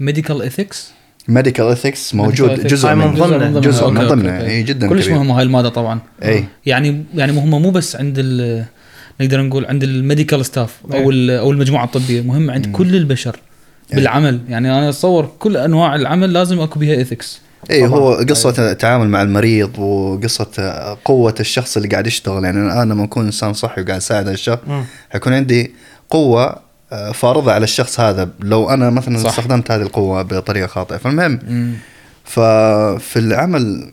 ال 0.00 0.05
medical 0.05 0.42
ethics 0.42 0.92
medical 1.28 1.64
ethics 1.64 2.14
موجود 2.14 2.56
ethics. 2.60 2.66
جزء 2.66 2.94
من 2.94 3.06
من 3.06 3.14
ضمنه. 3.14 3.60
جزء 3.60 3.90
من 3.90 4.06
ضمنه. 4.08 4.40
اي 4.40 4.62
جدا 4.62 4.88
كلش. 4.88 5.08
مهمه 5.08 5.38
هاي 5.38 5.42
المادة 5.42 5.68
طبعا. 5.68 6.00
اي 6.24 6.44
يعني 6.66 7.04
يعني 7.14 7.32
مهمه 7.32 7.58
مو 7.58 7.70
بس 7.70 7.96
عند 7.96 8.20
نقدر 9.20 9.42
نقول 9.42 9.66
عند 9.66 9.82
ال 9.84 9.91
medical 9.91 10.44
staff 10.46 10.76
أو 10.92 11.10
ال- 11.10 11.30
أو 11.30 11.50
المجموعة 11.52 11.84
الطبية 11.84 12.20
مهمه 12.22 12.52
عند 12.52 12.66
مم. 12.66 12.72
كل 12.72 12.96
البشر. 12.96 13.36
إيه. 13.90 13.96
بالعمل. 13.96 14.40
يعني 14.48 14.78
أنا 14.78 14.88
أتصور 14.88 15.30
كل 15.38 15.56
أنواع 15.56 15.94
العمل 15.94 16.32
لازم 16.32 16.60
أكو 16.60 16.78
بها 16.78 16.94
ethics 16.94 17.40
اي. 17.70 17.86
هو 17.86 18.14
قصة 18.14 18.70
التعامل 18.70 19.08
مع 19.08 19.22
المريض 19.22 19.78
وقصة 19.78 20.48
قوة 21.04 21.34
الشخص 21.40 21.76
اللي 21.76 21.88
قاعد 21.88 22.06
يشتغل. 22.06 22.44
يعني 22.44 22.58
أنا 22.58 22.92
لما 22.92 23.04
أكون 23.04 23.24
إنسان 23.24 23.52
صحي 23.52 23.82
وقاعد 23.82 23.96
أساعد 23.96 24.28
الشخص. 24.28 24.62
حيكون 25.10 25.32
عندي 25.32 25.74
قوة 26.10 26.56
آه، 26.92 27.12
فارضة 27.12 27.52
على 27.52 27.64
الشخص 27.64 28.00
هذا. 28.00 28.30
لو 28.40 28.70
أنا 28.70 28.90
مثلا 28.90 29.18
صح. 29.18 29.28
استخدمت 29.28 29.70
هذه 29.70 29.82
القوة 29.82 30.22
بطريقة 30.22 30.66
خاطئة. 30.66 30.96
فالمهم 30.96 31.38
ففي 32.24 33.16
العمل 33.16 33.92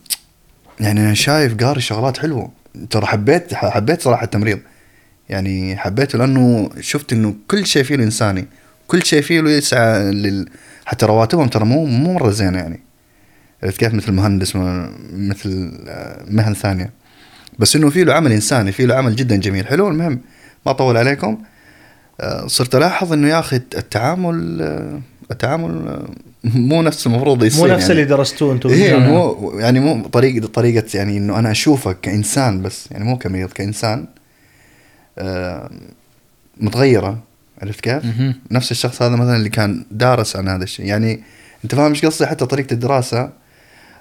يعني 0.80 1.00
أنا 1.00 1.14
شايف 1.14 1.56
قاري 1.64 1.82
شغلات 1.82 2.18
حلوة. 2.18 2.52
ترى 2.90 3.06
حبيت 3.06 3.54
حبيت 3.54 4.02
صراحة 4.02 4.24
التمريض. 4.24 4.60
يعني 5.30 5.78
حبيته 5.78 6.18
لأنه 6.20 6.70
شفت 6.80 7.14
إنه 7.14 7.36
كل 7.48 7.66
شيء 7.66 7.84
فيه 7.84 7.96
له 7.96 8.04
انساني 8.04 8.48
كل 8.88 9.06
شيء 9.06 9.22
فيه 9.22 9.42
له 9.42 9.50
يسعى 9.52 10.12
لل... 10.12 10.50
حتى 10.86 11.06
رواتبهم 11.06 11.48
ترى 11.48 11.66
مو 11.66 11.86
مو 11.86 12.14
مرة 12.14 12.30
زينة 12.30 12.58
يعني. 12.58 12.80
عرفت 13.64 13.80
كيف؟ 13.80 13.94
مثل 13.94 14.12
مهندس 14.12 14.56
مثل 15.14 15.80
آه، 15.88 16.26
مهن 16.28 16.54
ثانية. 16.54 16.92
بس 17.60 17.76
إنه 17.76 17.90
في 17.90 18.04
له 18.04 18.14
عمل 18.14 18.32
إنساني 18.32 18.72
في 18.72 18.86
له 18.86 18.96
عمل 18.96 19.16
جدا 19.16 19.36
جميل. 19.36 19.68
حلو 19.68 19.88
المهم 19.88 20.20
ما 20.66 20.72
اطول 20.72 20.98
عليكم. 20.98 21.38
آه، 22.22 22.48
صرت 22.48 22.76
ألاحظ 22.76 23.14
إنه 23.14 23.30
يا 23.30 23.40
أخي 23.40 23.56
التعامل 23.56 24.62
آه، 24.62 25.00
التعامل 25.32 26.04
مو 26.44 26.82
نفس 26.82 27.08
المفروض 27.08 27.44
يصير 27.44 27.68
مو 27.68 27.74
نفس 27.74 27.82
يعني. 27.82 27.94
اللي 27.94 28.06
درستوه 28.06 28.54
أنتم 28.54 28.70
بالجامعة. 28.70 29.08
مو 29.08 29.52
يعني 29.60 29.80
مو 29.80 30.08
طريقه 30.08 30.48
طريقة 30.48 30.86
يعني 30.94 31.18
إنه 31.18 31.40
أنا 31.40 31.52
أشوفك 31.52 32.00
كإنسان 32.02 32.62
بس 32.62 32.92
يعني 32.92 33.04
مو 33.04 33.18
كمريض 33.18 33.50
كإنسان 33.50 34.06
متغيرة. 36.58 37.20
عرفت 37.62 37.80
كيف؟ 37.82 38.04
نفس 38.52 38.72
الشخص 38.72 39.02
هذا 39.02 39.16
مثلا 39.16 39.36
اللي 39.36 39.50
كان 39.50 39.86
دارس 39.92 40.36
عن 40.36 40.48
هذا 40.48 40.64
الشيء. 40.64 40.86
يعني 40.86 41.24
أنت 41.64 41.76
فاهم 41.76 41.90
إيش 41.90 42.06
قصدي؟ 42.06 42.26
حتى 42.28 42.46
طريقة 42.46 42.74
الدراسة 42.74 43.30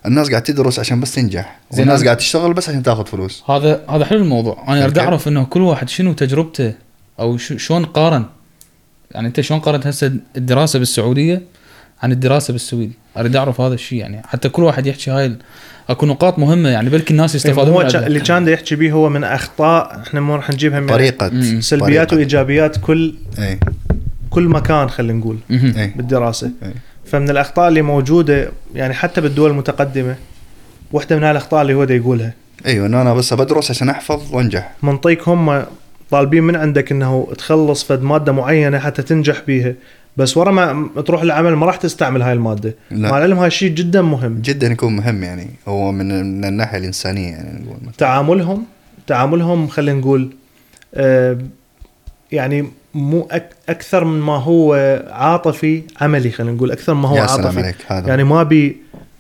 الناس 0.07 0.30
قاعد 0.30 0.42
تدرس 0.42 0.78
عشان 0.78 1.00
بس 1.00 1.14
تنجح 1.14 1.61
زين 1.70 1.80
والناس 1.80 2.00
أنا- 2.00 2.05
قاعد 2.05 2.16
تشتغل 2.16 2.53
بس 2.55 2.68
عشان 2.68 2.82
تاخذ 2.82 3.07
فلوس. 3.07 3.42
هذا 3.50 3.80
هذا 3.90 4.05
حلو 4.05 4.18
الموضوع. 4.22 4.64
أنا 4.68 4.84
أريد. 4.84 4.98
أعرف 4.98 5.28
إنه 5.28 5.44
كل 5.44 5.61
واحد 5.61 5.88
شنو 5.88 6.12
تجربته 6.12 6.74
أو 7.20 7.36
شلون 7.38 7.84
قارن؟ 7.84 8.24
يعني 9.11 9.28
أنت 9.28 9.40
شلون 9.40 9.61
قارنت 9.61 9.86
هسه 9.86 10.12
الدراسة 10.36 10.78
بالسعودية 10.78 11.42
عن 12.03 12.12
الدراسة 12.12 12.53
بالسويد 12.53 12.92
أريد 13.16 13.36
أعرف 13.36 13.61
هذا 13.61 13.74
الشيء 13.74 13.98
يعني. 13.98 14.22
حتى 14.26 14.48
كل 14.48 14.62
واحد 14.62 14.86
يحكي 14.86 15.11
هاي 15.11 15.36
اكو 15.93 16.07
نقاط 16.07 16.38
مهمة 16.38 16.68
يعني 16.68 16.90
بلكي 16.90 17.11
الناس 17.11 17.34
يستفادون 17.34 17.64
إيه، 17.66 17.72
هو 17.74 17.78
منها. 17.78 17.90
كا- 17.93 18.07
اللي 18.07 18.20
كان 18.20 18.49
يحكي 18.49 18.76
به 18.76 18.93
هو 18.93 19.09
من 19.09 19.24
أخطاء 19.24 20.01
إحنا 20.07 20.20
مو 20.20 20.34
راح 20.36 20.51
نجيبها 20.51 20.80
من 20.80 20.86
طريقة. 20.86 21.28
سلبيات 21.61 22.09
طريقة. 22.09 22.14
وإيجابيات 22.16 22.76
كل 22.76 23.14
اي 23.38 23.59
كل 24.30 24.49
مكان 24.49 24.88
خلينا 24.90 25.18
نقول. 25.18 25.38
اي 25.51 25.93
بالدراسة 25.97 26.51
إيه. 26.62 26.72
فمن 27.05 27.30
الأخطاء 27.30 27.68
اللي 27.68 27.82
موجودة 27.82 28.49
يعني 28.74 28.95
حتى 28.95 29.20
بالدول 29.20 29.51
المتقدمة 29.51 30.14
واحدة 30.93 31.16
من 31.16 31.24
هالأخطاء 31.24 31.62
اللي 31.62 31.74
هو 31.74 31.84
دا 31.84 31.95
يقولها 31.95 32.32
إيوه 32.66 32.86
إنه 32.86 33.03
أنا 33.03 33.14
بس 33.14 33.34
بدرس 33.34 33.70
عشان 33.70 33.88
أحفظ 33.88 34.34
وأنجح 34.34 34.72
منطيك 34.82 35.28
هم 35.28 35.62
طالبين 36.11 36.43
من 36.45 36.57
عندك 36.57 36.93
إنه 36.93 37.28
تخلص 37.38 37.84
فد 37.84 38.03
مادة 38.03 38.32
معينة 38.32 38.78
حتى 38.78 39.03
تنجح 39.03 39.43
بيها 39.47 39.74
بس 40.17 40.37
ورا 40.37 40.51
ما 40.53 40.89
تروح 41.03 41.23
العمل 41.23 41.53
ما 41.53 41.67
راح 41.67 41.77
تستعمل 41.77 42.23
هاي 42.23 42.33
المادة. 42.33 42.75
لا. 42.91 43.11
مع 43.11 43.19
العلم 43.19 43.39
هاي 43.39 43.47
الشيء 43.47 43.71
جدا 43.71 44.03
مهم. 44.03 44.39
جدا 44.43 44.67
يكون 44.73 44.97
مهم 44.97 45.23
يعني. 45.23 45.51
هو 45.69 45.93
من 45.93 46.39
من 46.39 46.45
الناحية 46.45 46.79
الإنسانية 46.79 47.29
يعني 47.31 47.65
نقول 47.65 47.77
مثلا. 47.83 47.93
تعاملهم 47.99 48.65
تعاملهم 49.07 49.69
خلينا 49.69 49.99
نقول 49.99 50.31
آه، 50.95 51.39
يعني 52.33 52.69
مو 52.95 53.29
أك 53.31 53.51
أكثر 53.69 54.05
من 54.05 54.21
ما 54.21 54.37
هو 54.37 54.75
عاطفي 55.11 55.83
عملي 56.01 56.31
خلينا 56.31 56.53
نقول 56.57 56.71
أكثر 56.71 56.95
ما 56.95 57.09
هو 57.09 57.17
يا 57.17 57.27
سلام 57.27 57.47
عاطفي 57.47 57.61
عليك 57.61 57.77
هذا. 57.87 58.09
يعني 58.09 58.25
ما 58.25 58.43
بي 58.43 58.77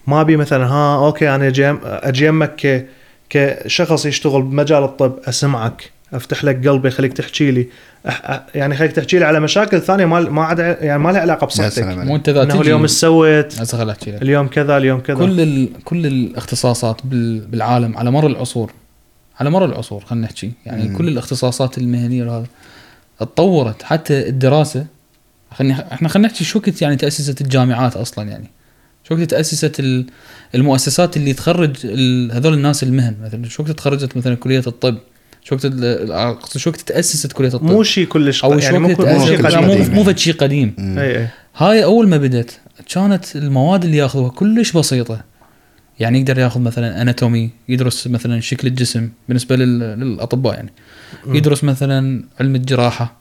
ما 0.06 0.22
بي 0.22 0.36
مثلا 0.36 0.66
ها 0.66 1.06
okay 1.06 1.34
أنا 1.34 1.48
أجي 1.48 1.74
أجي 1.84 2.26
يمك 2.26 2.56
ك 2.66 2.86
كشخص 3.30 4.06
يشتغل 4.06 4.42
بمجال 4.42 4.84
الطب 4.84 5.12
أسمعك. 5.24 5.90
أفتح 6.12 6.44
لك 6.44 6.68
قلبي 6.68 6.90
خليك 6.90 7.12
تحكي 7.12 7.50
لي. 7.50 7.68
أح 8.08 8.42
يعني 8.54 8.76
خليك 8.76 8.92
تحكي 8.92 9.18
لي 9.18 9.24
على 9.24 9.40
مشاكل 9.40 9.80
ثانية 9.80 10.04
ما 10.04 10.20
ما 10.20 10.44
عاد 10.44 10.58
يعني 10.58 10.98
ما 10.98 11.10
لها 11.10 11.20
علاقة 11.20 11.46
بصحتك. 11.46 11.82
مو 11.84 12.16
أنت 12.16 12.30
ذا 12.30 12.42
اليوم 12.42 12.82
إيش 12.82 12.90
سويت 12.90 13.60
اليوم 14.22 14.48
كذا 14.48 14.76
اليوم 14.76 15.00
كذا. 15.00 15.16
كل 15.16 15.40
ال... 15.40 15.68
كل 15.84 16.06
الاختصاصات 16.06 17.00
بال... 17.04 17.40
بالعالم 17.40 17.96
على 17.96 18.10
مر 18.10 18.26
العصور 18.26 18.72
على 19.40 19.50
مر 19.50 19.64
العصور 19.64 20.04
خلينا 20.04 20.24
نحكي. 20.26 20.52
يعني 20.66 20.88
مم. 20.88 20.96
كل 20.96 21.08
الاختصاصات 21.08 21.78
المهنية 21.78 22.24
وهذا 22.24 22.46
اتطورت 23.20 23.82
حتى 23.82 24.28
الدراسة 24.28 24.86
خلينا 25.54 25.92
إحنا 25.92 26.08
خلينا 26.08 26.28
نحكي 26.28 26.44
شو 26.44 26.58
وقت 26.58 26.82
يعني 26.82 26.96
تأسست 26.96 27.40
الجامعات 27.40 27.96
أصلا 27.96 28.28
يعني. 28.28 28.50
شو 29.08 29.14
وقت 29.14 29.22
تأسست 29.22 29.80
ال- 29.80 30.06
المؤسسات 30.54 31.16
اللي 31.16 31.32
تخرج 31.32 31.76
ال... 31.84 32.32
هذول 32.32 32.54
الناس 32.54 32.82
المهن 32.82 33.16
مثلا 33.24 33.48
شو 33.48 33.62
وقت 33.62 33.72
تخرجت 33.72 34.16
مثلا 34.16 34.34
كلية 34.34 34.62
الطب؟ 34.66 34.98
شو 35.44 35.54
وقت 35.54 35.64
ال- 35.64 36.12
أقصد 36.12 36.58
شو 36.58 36.70
وقت 36.70 36.80
تاسست 36.80 37.32
كلية 37.32 37.48
الطب. 37.48 37.62
مو 37.64 37.82
شيء 37.82 38.06
كلش 38.06 38.44
أو 38.44 38.50
يعني 38.50 38.62
شو 38.62 38.78
مو 38.78 38.88
وقت 38.88 38.96
كل- 38.96 39.04
مو 39.14 39.26
شيء 39.26 39.46
قديم. 39.46 39.94
مو 39.94 40.14
شيء 40.16 40.34
قديم. 40.34 40.74
أي 40.78 41.28
هاي 41.56 41.84
أول 41.84 42.08
ما 42.08 42.16
بدت 42.16 42.60
كانت 42.94 43.36
المواد 43.36 43.84
اللي 43.84 43.96
ياخذوها 43.96 44.30
كلش 44.30 44.72
بسيطة. 44.72 45.20
يعني 46.00 46.18
يقدر 46.20 46.38
ياخذ 46.38 46.60
مثلا 46.60 47.02
anatomy 47.02 47.50
يدرس 47.68 48.06
مثلا 48.06 48.40
شكل 48.40 48.68
الجسم 48.68 49.08
بالنسبة 49.28 49.56
لل- 49.56 49.78
للأطباء 49.78 50.54
يعني. 50.54 50.72
يدرس 51.26 51.64
مثلا 51.64 52.24
علم 52.40 52.54
الجراحة 52.54 53.16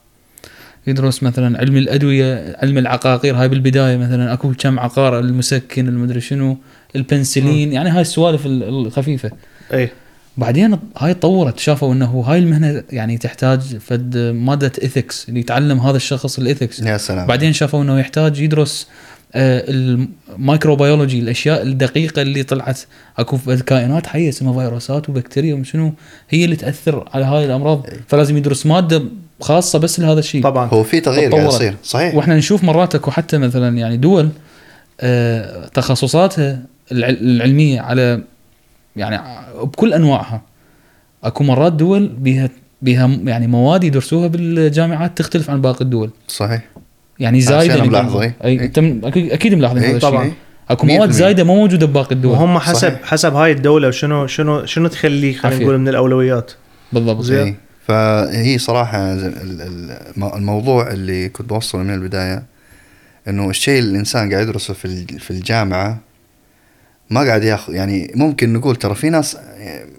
يدرس 0.86 1.22
مثلا 1.22 1.58
علم 1.58 1.76
الأدوية 1.76 2.56
علم 2.62 2.78
العقاقير. 2.78 3.36
هاي 3.36 3.48
بالبداية 3.48 3.96
مثلا 3.96 4.32
أكو 4.32 4.52
كم 4.58 4.78
عقار 4.78 5.18
المسكن 5.18 5.88
المدري 5.88 6.20
شنو 6.20 6.58
البنسلين. 6.96 7.72
يعني 7.72 7.90
هاي 7.90 8.00
السوالف 8.00 8.46
ال- 8.46 8.62
الخفيفة. 8.86 9.30
أي. 9.72 9.90
بعدين 10.36 10.78
هاي 10.98 11.14
تطورت 11.14 11.58
شافوا 11.58 11.92
إنه 11.94 12.20
هاي 12.20 12.38
المهنة 12.38 12.82
يعني 12.90 13.18
تحتاج 13.18 13.60
فد 13.60 14.16
مادة 14.18 14.66
ethics 14.84 15.28
اللي 15.28 15.40
يتعلم 15.40 15.78
هذا 15.80 15.96
الشخص 15.96 16.38
ال 16.38 16.44
ethics 16.44 16.80
يا 16.80 16.96
سلام. 16.96 17.26
بعدين 17.26 17.52
شافوا 17.52 17.82
إنه 17.82 18.00
يحتاج 18.00 18.40
يدرس 18.40 18.86
آه، 19.34 19.64
الميكروبيولوجي 19.68 21.18
الأشياء 21.18 21.62
الدقيقة 21.62 22.22
اللي 22.22 22.42
طلعت. 22.42 22.80
أكو 23.18 23.38
كائنات 23.66 24.06
حية 24.06 24.28
اسمها 24.28 24.52
فيروسات 24.62 25.08
وبكتيريا 25.08 25.54
وشنو 25.54 25.92
هي 26.30 26.44
اللي 26.44 26.56
تأثر 26.56 27.08
على 27.14 27.24
هاي 27.24 27.44
الأمراض. 27.44 27.86
فلازم 28.08 28.36
يدرس 28.36 28.66
مادة 28.66 29.02
خاصة 29.40 29.78
بس 29.78 30.00
لهذا 30.00 30.18
الشيء. 30.18 30.42
طبعا. 30.42 30.68
هو 30.68 30.82
في 30.82 31.00
تغيير 31.00 31.32
قاعد. 31.32 31.46
يصير. 31.46 31.74
صحيح. 31.84 32.14
وإحنا 32.14 32.36
نشوف 32.36 32.64
مرات 32.64 32.94
أكو 32.94 33.10
حتى 33.10 33.38
مثلا 33.38 33.78
يعني 33.78 33.96
دول 33.96 34.28
آه، 35.00 35.66
تخصصاتها 35.66 36.62
الع- 36.92 37.08
العلمية 37.08 37.80
على 37.80 38.20
يعني 38.96 39.18
بكل 39.62 39.94
أنواعها 39.94 40.42
أكو 41.24 41.44
مرات 41.44 41.72
دول 41.72 42.08
بيها 42.82 43.06
م- 43.06 43.28
يعني 43.28 43.46
مواد 43.46 43.84
يدرسوها 43.84 44.26
بالجامعات 44.26 45.18
تختلف 45.18 45.50
عن 45.50 45.60
باقي 45.60 45.80
الدول 45.84 46.10
صحيح 46.28 46.62
يعني 47.18 47.40
زايدة 47.40 47.84
ملاحظة، 47.84 48.08
نقول. 48.10 48.22
إي. 48.24 48.32
أي 48.44 48.64
انت 48.64 48.78
م- 48.78 49.00
أكيد 49.04 49.54
ملاحظين 49.54 49.82
إي، 49.82 49.88
هذا 49.88 49.96
الشيء 49.96 50.10
طبعاً. 50.10 50.32
أكو 50.70 50.86
100% 50.86 50.90
مواد 50.90 51.10
زايدة 51.10 51.44
ما 51.44 51.54
موجودة 51.54 51.86
بباقي 51.86 52.14
الدول 52.14 52.32
وهم 52.32 52.58
حسب 52.58 52.74
صحيح. 52.88 53.02
حسب 53.02 53.34
هاي 53.34 53.52
الدولة 53.52 53.88
وشنو 53.88 54.26
شنو 54.26 54.64
شنو 54.66 54.88
تخليه 54.88 55.36
خلينا. 55.36 55.62
نقول 55.62 55.78
من 55.78 55.88
الأولويات 55.88 56.52
بالضبط 56.92 57.22
زين. 57.24 57.38
إيه. 57.46 57.54
فهي 57.86 58.58
صراحة 58.58 59.16
زي 59.16 59.26
ال- 59.26 59.60
ال- 59.62 60.34
الموضوع 60.34 60.90
اللي 60.90 61.28
كنت 61.28 61.48
بوصله 61.48 61.82
من 61.82 61.94
البداية 61.94 62.42
إنه 63.28 63.50
الشيء 63.50 63.78
اللي 63.78 63.90
الإنسان 63.90 64.32
قاعد 64.32 64.42
يدرسه 64.48 64.74
في 64.74 64.84
ال- 64.84 65.20
في 65.20 65.30
الجامعة 65.30 65.98
ما 67.12 67.20
قاعد 67.20 67.44
ياخذ 67.44 67.74
يعني 67.74 68.12
ممكن 68.14 68.52
نقول 68.52 68.76
ترى 68.76 68.94
في 68.94 69.10
ناس 69.10 69.36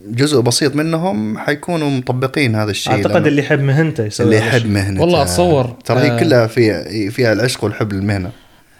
جزء 0.10 0.40
بسيط 0.42 0.76
منهم 0.76 1.38
حيكونوا 1.38 1.90
مطبقين 1.90 2.56
هذا 2.56 2.72
الشيء 2.72 2.94
أعتقد 2.94 3.28
اللي 3.28 3.42
يحب 3.42 3.60
مهنته 3.60 4.06
يسوي 4.06 4.26
اللي 4.26 4.38
يحب. 4.38 4.66
مهنته 4.70 5.02
والله 5.02 5.22
أتصور، 5.22 5.66
ترى 5.86 6.00
هي 6.00 6.12
آه، 6.12 6.20
كلها 6.20 6.48
فيها 6.48 7.10
فيها 7.10 7.34
العشق 7.34 7.64
والحب 7.64 7.94
للمهنة 7.94 8.32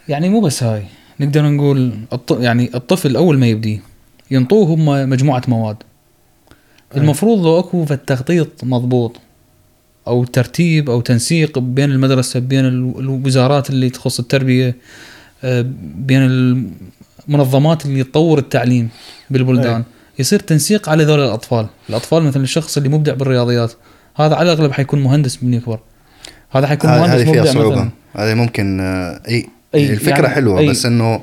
يعني 0.08 0.28
مو 0.28 0.40
بس 0.40 0.62
هاي 0.62 0.82
نقدر 1.20 1.42
نقول 1.50 1.92
الط... 2.12 2.32
يعني 2.40 2.70
الطفل 2.74 3.16
أول 3.16 3.38
ما 3.38 3.46
يبدي 3.46 3.80
ينطوه 4.30 4.66
هم 4.74 5.10
مجموعة 5.10 5.42
مواد. 5.48 5.76
المفروض 6.96 7.44
لو 7.44 7.58
أكو 7.58 7.84
في 7.84 7.94
التخطيط 7.94 8.64
مضبوط 8.64 9.16
أو 10.06 10.24
ترتيب 10.24 10.90
أو 10.90 11.00
تنسيق 11.00 11.58
بين 11.58 11.90
المدرسة 11.90 12.40
بين 12.40 12.64
ال- 12.64 12.94
الوزارات 12.98 13.70
اللي 13.70 13.90
تخص 13.90 14.18
التربية 14.18 14.76
آه، 15.44 15.64
بين 15.96 16.22
المنظمات 17.28 17.86
اللي 17.86 18.04
تطور 18.04 18.38
التعليم 18.38 18.88
بالبلدان. 19.30 19.76
أي. 19.76 19.82
يصير 20.18 20.38
تنسيق 20.38 20.88
على 20.88 21.04
ذول 21.04 21.20
الأطفال. 21.20 21.66
الأطفال 21.88 22.22
مثلا 22.22 22.42
الشخص 22.42 22.76
اللي 22.76 22.88
مبدع 22.88 23.14
بالرياضيات. 23.14 23.72
هذا 24.16 24.34
على 24.34 24.52
الأغلب 24.52 24.72
حيكون 24.72 25.02
مهندس 25.02 25.42
من 25.42 25.54
يكبر 25.54 25.80
هذا 26.50 26.66
حيكون 26.66 26.90
مهندس 26.90 27.28
مبدع 27.28 27.44
صعوبة. 27.44 27.76
مثلا. 27.76 27.90
هذه 28.16 28.34
ممكن 28.34 28.80
آه، 28.80 29.20
إي 29.28 29.46
أي، 29.74 29.92
الفكرة 29.92 30.12
يعني- 30.14 30.28
حلوة 30.28 30.58
أي. 30.58 30.68
بس 30.68 30.86
إنه 30.86 31.20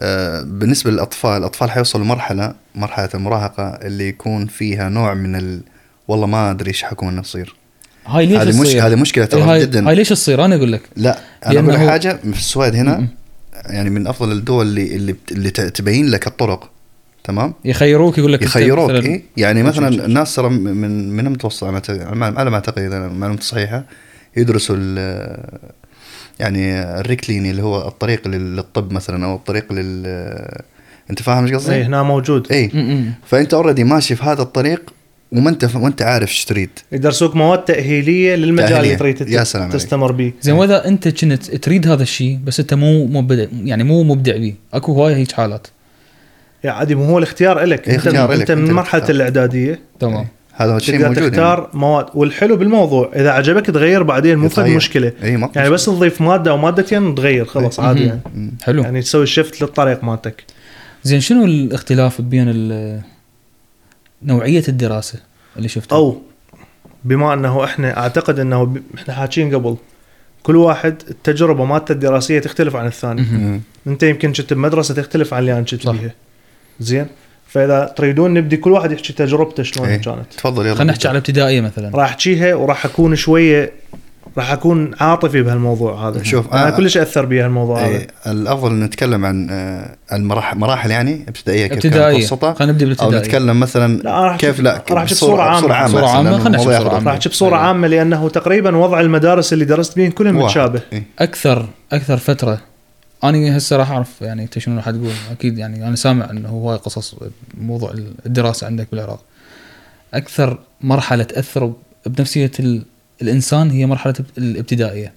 آه، 0.00 0.42
بالنسبة 0.42 0.90
للأطفال 0.90 1.38
الأطفال 1.38 1.70
حيوصلوا 1.70 2.04
لمرحلة 2.04 2.54
مرحلة 2.74 3.08
المراهقة 3.14 3.68
اللي 3.68 4.08
يكون 4.08 4.46
فيها 4.46 4.88
نوع 4.88 5.14
من 5.14 5.36
ال 5.36 5.60
والله 6.08 6.26
ما 6.26 6.50
أدري 6.50 6.68
إيش 6.68 6.82
حكون 6.82 7.16
نصير 7.16 7.54
هاي 8.06 8.26
ليش 8.26 8.38
هذه 8.38 8.48
مش 8.60 8.68
تصير؟ 8.68 8.86
هذه 8.86 8.94
مشكلة 8.94 9.24
ترى 9.24 9.60
جدا. 9.60 9.88
هاي 9.88 9.94
ليش 9.94 10.08
تصير؟ 10.08 10.44
أنا 10.44 10.56
أقول 10.56 10.72
لك. 10.72 10.82
لا 10.96 11.18
أنا 11.46 11.60
أقول 11.60 11.90
حاجة 11.90 12.12
في 12.32 12.38
السويد 12.38 12.74
هنا 12.74 12.98
م-م. 12.98 13.08
يعني 13.66 13.90
من 13.90 14.06
أفضل 14.06 14.32
الدول 14.32 14.66
اللي 14.66 14.96
اللي, 14.96 15.12
بت- 15.12 15.32
اللي 15.32 15.50
تبين 15.50 16.10
لك 16.10 16.26
الطرق 16.26 16.70
تمام 17.24 17.54
يخيروك 17.64 18.18
يقول 18.18 18.32
لك 18.32 18.42
يخيروك 18.42 18.90
مثلاً- 18.90 19.04
إيه؟ 19.04 19.22
يعني 19.36 19.62
مثلا. 19.62 19.88
الناس 19.88 20.34
ترى 20.34 20.48
من 20.48 21.10
من 21.10 21.26
المتوسط 21.26 21.64
على 21.64 21.72
ما 21.72 21.80
أعتقد- 21.80 22.38
على 22.38 22.50
ما 22.50 22.56
أعتقد 22.56 22.78
إذا 22.82 23.08
معلومتي 23.08 23.44
صحيحة 23.46 23.84
يدرسوا 24.36 24.76
ال- 24.78 25.60
يعني 26.40 26.82
الريكليني 27.00 27.50
اللي 27.50 27.62
هو 27.62 27.88
الطريق 27.88 28.28
لل- 28.28 28.56
للطب 28.56 28.92
مثلا 28.92 29.24
أو 29.26 29.34
الطريق 29.36 29.72
لل 29.72 30.06
أنت 31.10 31.22
فاهم 31.22 31.42
إيش 31.44 31.50
اي 31.52 31.56
قصدي؟ 31.56 31.82
هنا 31.82 32.02
موجود 32.02 32.52
اي. 32.52 32.70
فأنت 33.26 33.54
already 33.54 33.84
ماشي 33.84 34.16
في 34.16 34.22
هذا 34.24 34.42
الطريق 34.42 34.90
وما 35.32 35.50
انت 35.50 35.76
ما 35.76 35.86
انت 35.86 36.02
عارف 36.02 36.28
إيش 36.28 36.44
تريد 36.44 36.70
يدرسوك 36.92 37.36
مواد 37.36 37.58
تأهيلية 37.64 38.34
للمجال 38.34 38.68
تأهيلية. 38.68 38.94
اللي 38.94 39.12
تريد 39.12 39.28
يا 39.30 39.44
سلام. 39.44 39.70
تستمر 39.70 40.12
به 40.12 40.32
زين 40.40 40.54
وإذا 40.54 40.88
أنت 40.88 41.08
كنت 41.08 41.34
تريد 41.56 41.88
هذا 41.88 42.02
الشيء 42.02 42.38
بس 42.44 42.60
أنت 42.60 42.74
مو 42.74 43.06
مبدع 43.06 43.44
يعني 43.64 43.84
مو 43.84 44.02
مبدع 44.02 44.36
به 44.36 44.54
أكو 44.74 44.92
هواي 44.92 45.14
هيك 45.14 45.32
حالات 45.32 45.66
يعني 46.64 46.78
عادي 46.78 46.94
مو 46.94 47.04
هو 47.04 47.18
الاختيار 47.18 47.60
لك 47.64 47.88
إيه، 47.88 47.94
أنت, 47.94 48.06
اختيار 48.06 48.32
أنت 48.34 48.40
إلك، 48.42 48.50
من 48.50 48.62
أنت 48.62 48.72
مرحلة. 48.72 49.08
الإعدادية 49.10 49.80
تمام 50.00 50.26
هذا 50.54 50.76
الشيء 50.76 51.08
موجود 51.08 51.30
تختار 51.30 51.70
مواد 51.74 52.06
والحلو 52.14 52.56
بالموضوع 52.56 53.10
إذا 53.16 53.30
عجبك 53.30 53.66
تغير 53.66 54.02
بعدين 54.02 54.38
مو 54.38 54.48
فد. 54.48 54.66
مشكلة 54.66 55.12
ما 55.22 55.50
يعني 55.56 55.70
بس 55.70 55.84
تضيف 55.84 56.20
مادة 56.20 56.50
أو 56.50 56.56
مادتين 56.56 57.14
تغير 57.14 57.44
خلاص 57.44 57.80
إيه. 57.80 57.86
عادي. 57.86 58.04
يعني. 58.04 58.20
حلو 58.62 58.82
يعني 58.82 59.02
تسوي 59.02 59.26
شيفت 59.26 59.62
للطريق 59.62 60.04
مالتك 60.04 60.44
زين 61.04 61.20
شنو 61.20 61.44
الاختلاف 61.44 62.20
بين 62.20 62.44
ال- 62.48 63.00
نوعية 64.24 64.62
الدراسة 64.68 65.18
اللي 65.56 65.68
شفتها. 65.68 65.96
أو 65.96 66.22
بما 67.04 67.34
أنه 67.34 67.64
إحنا 67.64 67.98
أعتقد 67.98 68.38
أنه 68.38 68.64
ب- 68.64 68.82
إحنا 68.94 69.14
حاكيين 69.14 69.54
قبل 69.54 69.76
كل 70.42 70.56
واحد 70.56 71.02
التجربة 71.10 71.64
مالته 71.64 71.92
الدراسية 71.92 72.38
تختلف 72.38 72.76
عن 72.76 72.86
الثاني. 72.86 73.60
أنت 73.86 74.02
يمكن 74.02 74.32
كنت 74.32 74.52
بمدرسة 74.52 74.94
تختلف 74.94 75.34
عن 75.34 75.40
اللي 75.40 75.52
أنا 75.52 75.60
كنت 75.60 75.82
صح. 75.82 75.92
بيها. 75.92 76.14
زين؟ 76.80 77.06
فإذا 77.48 77.94
تريدون 77.96 78.34
نبدي 78.34 78.56
كل 78.56 78.70
واحد 78.70 78.92
يحكي 78.92 79.12
تجربته 79.12 79.62
شلون 79.62 79.88
إيه. 79.88 79.96
كانت. 79.96 80.26
تفضل 80.36 80.66
يلا 80.66 80.74
خلينا 80.74 80.92
نحكي 80.92 81.08
على 81.08 81.14
الابتدائيه 81.16 81.60
مثلا. 81.60 81.90
راح 81.94 82.08
أحكيها 82.08 82.54
وراح 82.54 82.84
أكون 82.84 83.16
شوية 83.16 83.72
راح 84.38 84.50
أكون 84.52 84.90
عاطفي 85.00 85.42
بهالموضوع 85.42 86.08
هذا 86.08 86.22
شوف، 86.22 86.52
أنا 86.52 86.66
آه، 86.68 86.70
كلش 86.70 86.96
أثر 86.96 87.24
بي 87.26 87.42
هالموضوع 87.42 87.80
هذا 87.80 87.86
إيه 87.88 88.06
الافضل 88.26 88.72
نتكلم 88.72 89.24
عن 89.26 89.48
آه، 89.50 89.96
المراحل 90.12 90.58
مراحل 90.58 90.90
يعني 90.90 91.24
ابتدائية 91.28 91.66
كيف 91.66 91.72
كانت 91.72 91.86
ابتدائية 91.86 92.16
متوسطه 92.16 92.52
خلينا 92.54 92.72
نبدأ 92.72 92.84
أو 92.84 92.88
بالابتدائية 92.88 93.26
نتكلم 93.26 93.60
مثلا 93.60 93.96
لا 93.96 94.10
راح 94.24 94.36
كيف 94.36 94.60
لا 94.60 94.72
راح 94.90 94.98
عامة. 94.98 95.04
بصوره 95.04 95.42
عامة 95.42 95.74
عامة، 95.74 96.22
لأنه 96.30 96.38
خلينا 96.44 96.58
بصورة 96.58 96.74
ياخذ 96.74 96.88
عامة. 96.88 97.06
راح 97.06 97.12
احكي 97.14 97.28
بصوره 97.28 97.54
أيوة. 97.56 97.66
عامة 97.66 97.88
لأنه 97.88 98.28
تقريبا 98.28 98.76
وضع 98.76 99.00
المدارس 99.00 99.52
اللي 99.52 99.64
درست 99.64 99.96
بيهن 99.96 100.10
كلهم. 100.10 100.36
متشابه 100.36 100.80
إيه. 100.92 101.04
أكثر 101.18 101.66
أكثر 101.92 102.16
فترة 102.16 102.60
أنا 103.24 103.56
هسه 103.56 103.76
راح 103.76 103.90
أعرف 103.90 104.08
يعني 104.22 104.42
أنت 104.42 104.58
شنو 104.58 104.76
راح 104.76 104.90
تقول 104.90 105.10
أكيد 105.30 105.58
يعني 105.58 105.88
أنا 105.88 105.96
سامع 105.96 106.30
إنه 106.30 106.48
هواي 106.48 106.76
قصص 106.76 107.14
موضوع 107.60 107.92
الدراسة 108.26 108.66
عندك 108.66 108.88
بالعراق 108.92 109.20
أكثر 110.14 110.58
مرحلة 110.80 111.24
تأثر 111.24 111.72
بنفسية 112.06 112.50
ال- 112.60 112.82
الإنسان 113.22 113.70
هي 113.70 113.86
مرحلة 113.86 114.14
الابتدائية. 114.38 115.12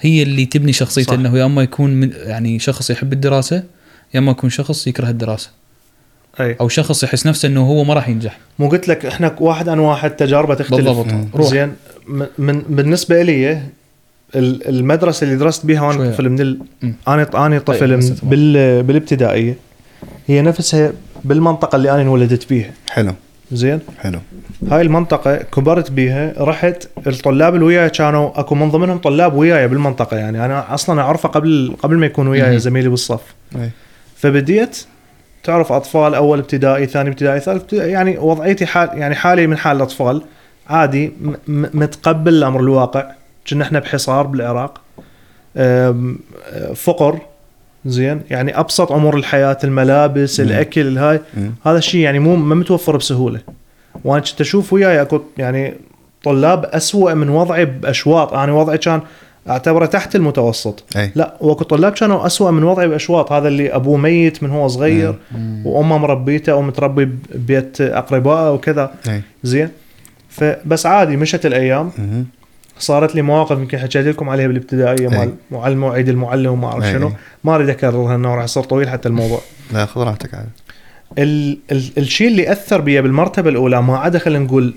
هي 0.00 0.22
اللي 0.22 0.46
تبني 0.46 0.72
شخصيته 0.72 1.12
صح. 1.12 1.18
إنه 1.18 1.38
يا 1.38 1.44
أما 1.44 1.62
يكون 1.62 1.90
من 1.90 2.10
يعني 2.26 2.58
شخص 2.58 2.90
يحب 2.90 3.12
الدراسة 3.12 3.62
يا 4.14 4.18
أما 4.18 4.30
يكون 4.30 4.50
شخص 4.50 4.86
يكره 4.86 5.08
الدراسة. 5.08 5.50
أي. 6.40 6.56
أو 6.60 6.68
شخص 6.68 7.04
يحس 7.04 7.26
نفسه 7.26 7.48
إنه 7.48 7.60
هو 7.66 7.84
ما 7.84 7.94
راح 7.94 8.08
ينجح. 8.08 8.38
مو 8.58 8.68
قلت 8.68 8.88
لك 8.88 9.06
إحنا 9.06 9.36
واحد 9.40 9.68
عن 9.68 9.78
واحد 9.78 10.10
تجاربه 10.10 10.54
تختلف. 10.54 10.76
بالضبط. 10.76 11.06
روح. 11.34 11.50
زين. 11.50 11.72
من, 12.08 12.26
من 12.38 12.62
بالنسبة 12.68 13.22
لي 13.22 13.52
ال- 14.34 14.68
المدرسة 14.68 15.24
اللي 15.24 15.36
درست 15.36 15.66
بيها 15.66 15.82
وأنا. 15.82 16.10
طفل 16.10 16.28
من 16.28 16.40
ال... 16.40 16.58
أنا 17.08 17.46
أنا 17.46 17.58
طفل 17.58 17.78
طيب، 17.78 17.90
من 17.90 17.98
هسه 17.98 18.14
تمام. 18.14 18.30
بال... 18.30 18.82
بالابتدائية 18.82 19.56
هي 20.26 20.42
نفسها 20.42 20.92
بالمنطقة 21.24 21.76
اللي 21.76 21.90
أنا 21.90 22.02
انولدت 22.02 22.48
بيها. 22.48 22.70
حلو. 22.90 23.12
زين؟ 23.54 23.80
حلو. 23.98 24.18
هاي 24.70 24.82
المنطقة 24.82 25.36
كبرت 25.36 25.90
بيها 25.90 26.32
رحت 26.38 26.88
الطلاب 27.06 27.54
اللي 27.54 27.66
وياي 27.66 27.90
كانوا 27.90 28.40
أكو 28.40 28.54
من 28.54 28.70
ضمنهم 28.70 28.98
طلاب 28.98 29.34
وياي 29.34 29.68
بالمنطقة 29.68 30.16
يعني 30.16 30.44
أنا 30.44 30.74
أصلا 30.74 31.00
أعرفه 31.00 31.28
قبل 31.28 31.76
قبل 31.82 31.96
ما 31.96 32.06
يكون 32.06 32.28
وياي. 32.28 32.58
زميلي 32.58 32.88
بالصف. 32.88 33.34
إيه. 33.56 33.70
فبديت 34.16 34.84
تعرف 35.44 35.72
أطفال 35.72 36.14
أول 36.14 36.38
ابتدائي 36.38 36.86
ثاني 36.86 37.08
ابتدائي 37.08 37.40
ثالث 37.40 37.62
ابتدائي 37.62 37.90
يعني 37.92 38.18
وضعيتي 38.18 38.66
حال 38.66 38.88
يعني 38.94 39.14
حالي 39.14 39.46
من 39.46 39.56
حال 39.56 39.76
الأطفال. 39.76 40.22
عادي 40.68 41.12
متقبل 41.48 42.32
الأمر 42.32 42.60
الواقع. 42.60 43.10
كنا 43.50 43.64
إحنا 43.64 43.78
بحصار 43.78 44.26
بالعراق. 44.26 44.80
فقر. 46.74 47.18
زين؟ 47.86 48.20
يعني 48.30 48.58
أبسط 48.58 48.92
امور 48.92 49.16
الحياة 49.16 49.58
الملابس 49.64 50.40
مم. 50.40 50.46
الأكل 50.46 50.80
الهاي. 50.80 51.20
هذا 51.66 51.78
الشيء 51.78 52.00
يعني 52.00 52.18
مو 52.18 52.36
ما 52.36 52.54
متوفر 52.54 52.96
بسهولة. 52.96 53.40
وأنا 54.04 54.22
كنت 54.22 54.40
أشوف 54.40 54.72
وياي 54.72 55.02
اكو 55.02 55.20
يعني 55.38 55.74
طلاب 56.24 56.64
أسوأ 56.64 57.14
من 57.14 57.28
وضعي 57.28 57.64
بأشواط. 57.64 58.34
أنا 58.34 58.52
وضعي 58.52 58.78
كان 58.78 59.00
أعتبره 59.48 59.86
تحت 59.86 60.16
المتوسط. 60.16 60.84
أي. 60.96 61.12
لا 61.14 61.34
وأكو 61.40 61.64
طلاب 61.64 61.92
كانوا 61.92 62.26
أسوأ 62.26 62.50
من 62.50 62.64
وضعي 62.64 62.88
بأشواط. 62.88 63.32
هذا 63.32 63.48
اللي 63.48 63.74
أبوه 63.74 63.96
ميت 63.96 64.42
من 64.42 64.50
هو 64.50 64.68
صغير 64.68 65.14
وأمه 65.64 65.98
مربيته 65.98 66.52
أو 66.52 66.62
متربي 66.62 67.04
ببيت 67.04 67.80
اقربائه 67.80 68.52
وكذا. 68.52 68.94
أي. 69.08 69.22
زين؟ 69.42 69.68
فبس 70.28 70.86
عادي 70.86 71.16
مشت 71.16 71.46
الأيام. 71.46 71.90
صارت 72.78 73.14
لي 73.14 73.22
مواقف 73.22 73.58
يمكن 73.58 73.78
حكيت 73.78 74.06
لكم 74.06 74.28
عليها 74.28 74.46
بالابتدائية 74.46 75.08
أي. 75.12 75.18
مال 75.18 75.34
معلم 75.50 75.80
مواعيد 75.80 76.08
المعلم 76.08 76.52
وما 76.52 76.68
أعرف 76.68 76.84
أي. 76.84 76.92
شنو 76.92 77.12
ما 77.44 77.54
أريد 77.54 77.68
اكررها 77.68 78.14
إنه 78.14 78.34
راح 78.34 78.44
يصير 78.44 78.62
طويل 78.62 78.88
حتى 78.88 79.08
الموضوع 79.08 79.40
لا 79.72 79.86
خذ 79.86 80.00
راحتك 80.00 80.34
عاد 80.34 80.48
ال 81.18 81.58
ال 81.72 81.90
الشيء 81.98 82.28
اللي 82.28 82.52
أثر 82.52 82.80
بي 82.80 83.02
بالمرتبة 83.02 83.50
الأولى 83.50 83.82
ما 83.82 83.98
عدا 83.98 84.18
خلينا 84.18 84.44
نقول 84.44 84.74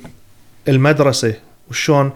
المدرسة 0.68 1.34
وشون 1.70 2.12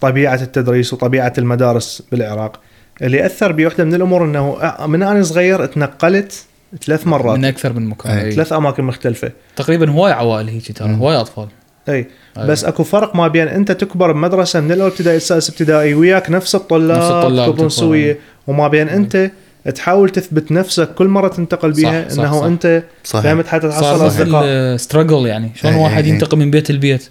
طبيعة 0.00 0.34
التدريس 0.42 0.92
وطبيعة 0.92 1.32
المدارس 1.38 2.02
بالعراق 2.12 2.60
اللي 3.02 3.26
أثر 3.26 3.52
بي 3.52 3.66
واحدة 3.66 3.84
من 3.84 3.94
الأمور 3.94 4.24
إنه 4.24 4.56
من 4.86 5.02
أنا 5.02 5.22
صغير 5.22 5.66
تنقلت 5.66 6.44
ثلاث 6.84 7.06
مرات 7.06 7.38
من 7.38 7.44
أكثر 7.44 7.72
من 7.72 7.88
مكان 7.88 8.18
أي. 8.18 8.32
ثلاث 8.32 8.52
أماكن 8.52 8.84
مختلفة 8.84 9.32
تقريبا 9.56 9.90
هواي 9.90 10.12
عوائل 10.12 10.48
هيك 10.48 10.72
ترى. 10.78 10.94
هواي 10.94 11.16
أطفال 11.16 11.48
أي. 11.88 12.06
بس 12.38 12.64
أكو 12.64 12.82
فرق 12.84 13.16
ما 13.16 13.28
بين 13.28 13.48
أنت 13.48 13.72
تكبر 13.72 14.12
بمدرسة 14.12 14.60
من 14.60 14.72
الأول 14.72 14.90
ابتدائي 14.90 15.16
السادس 15.16 15.50
ابتدائي 15.50 15.94
وياك 15.94 16.30
نفس 16.30 16.54
الطلاب 16.54 16.98
نفس 16.98 17.10
الطلاب. 17.10 17.68
سوية. 17.68 18.18
وما 18.46 18.68
بين 18.68 18.88
أنت 18.88 19.30
تحاول 19.74 20.10
تثبت 20.10 20.52
نفسك 20.52 20.94
كل 20.94 21.08
مرة 21.08 21.28
تنتقل 21.28 21.72
بيها 21.72 22.08
صح، 22.08 22.18
إنه 22.22 22.40
صح. 22.40 22.44
أنت 22.44 22.82
صحيح. 23.04 23.22
فهمت 23.24 23.46
حتى 23.46 23.70
صار 23.70 23.80
تحصل 23.80 24.06
أصدقاء. 24.06 24.76
ستراجل 24.76 25.26
يعني. 25.26 25.50
شلون 25.54 25.74
واحد. 25.74 26.06
ينتقل 26.06 26.38
من 26.38 26.50
بيت 26.50 26.70
لبيت 26.70 27.08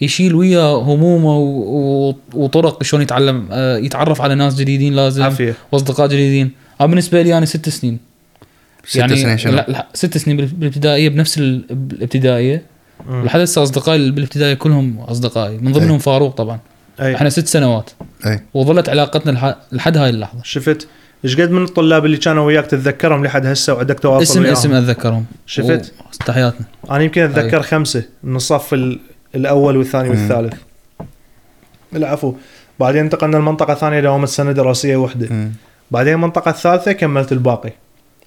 يشيل 0.00 0.34
وياه 0.34 0.82
همومه 0.82 1.36
و- 1.38 2.08
و- 2.10 2.16
وطرق 2.34 2.82
شلون 2.82 3.02
يتعلم 3.02 3.48
آه، 3.52 3.76
يتعرف 3.78 4.20
على 4.20 4.34
ناس 4.34 4.54
جديدين 4.54 4.94
لازم 4.94 5.22
عافية. 5.22 5.54
وأصدقاء 5.72 6.06
جديدين. 6.06 6.50
أنا 6.80 6.88
بالنسبة 6.88 7.22
لي 7.22 7.38
أنا 7.38 7.46
ست 7.46 7.68
سنين. 7.68 7.98
ست 8.86 8.96
يعني 8.96 9.16
سنين 9.16 9.38
شنو؟ 9.38 9.52
لا, 9.52 9.66
لا 9.68 9.86
ست 9.94 10.18
سنين 10.18 10.36
بال- 10.36 10.46
بالابتدائية 10.46 11.08
بنفس 11.08 11.38
ال- 11.38 11.64
الابتدائيه 11.92 12.62
لحد 13.10 13.40
هسه 13.40 13.62
أصدقائي 13.62 14.10
بالابتدائيه 14.10 14.54
كلهم 14.54 14.98
أصدقائي 15.00 15.58
من 15.58 15.72
ضمنهم 15.72 15.92
أي. 15.92 15.98
فاروق 15.98 16.34
طبعا. 16.34 16.58
اي 17.00 17.14
إحنا 17.16 17.28
ست 17.30 17.46
سنوات. 17.46 17.90
اي 18.26 18.40
وظلت 18.54 18.88
علاقتنا 18.88 19.38
لح- 19.38 19.74
لحد 19.74 19.96
هاي 19.96 20.10
اللحظة. 20.10 20.40
شفت؟ 20.42 20.88
إيش 21.24 21.40
قد 21.40 21.50
من 21.50 21.64
الطلاب 21.64 22.04
اللي 22.04 22.16
كانوا 22.16 22.44
وياك 22.46 22.66
تتذكرهم 22.66 23.24
لحد 23.24 23.46
هسه 23.46 23.74
وعندك 23.74 24.00
تواصل 24.00 24.22
اسم 24.22 24.40
وياهم؟ 24.40 24.52
اسم 24.52 24.72
أتذكرهم. 24.74 25.24
شفت؟ 25.46 25.92
تحياتنا 26.26 26.66
أنا 26.90 27.02
يمكن 27.04 27.22
أتذكر 27.22 27.56
أي. 27.56 27.62
خمسة 27.62 28.02
من 28.24 28.36
الصف 28.36 28.74
ال- 28.74 29.00
الأول 29.34 29.76
والثاني. 29.76 30.08
والثالث. 30.08 30.54
العفو. 31.96 32.34
بعدين 32.80 33.00
انتقلنا 33.04 33.36
لمنطقة 33.36 33.74
ثانية 33.74 34.00
داومت 34.00 34.28
سنه 34.28 34.52
دراسيه 34.52 34.96
واحدة 34.96 35.28
مم. 35.30 35.52
بعدين 35.90 36.12
المنطقة 36.14 36.48
الثالثة 36.50 36.92
كملت 36.92 37.32
الباقي. 37.32 37.72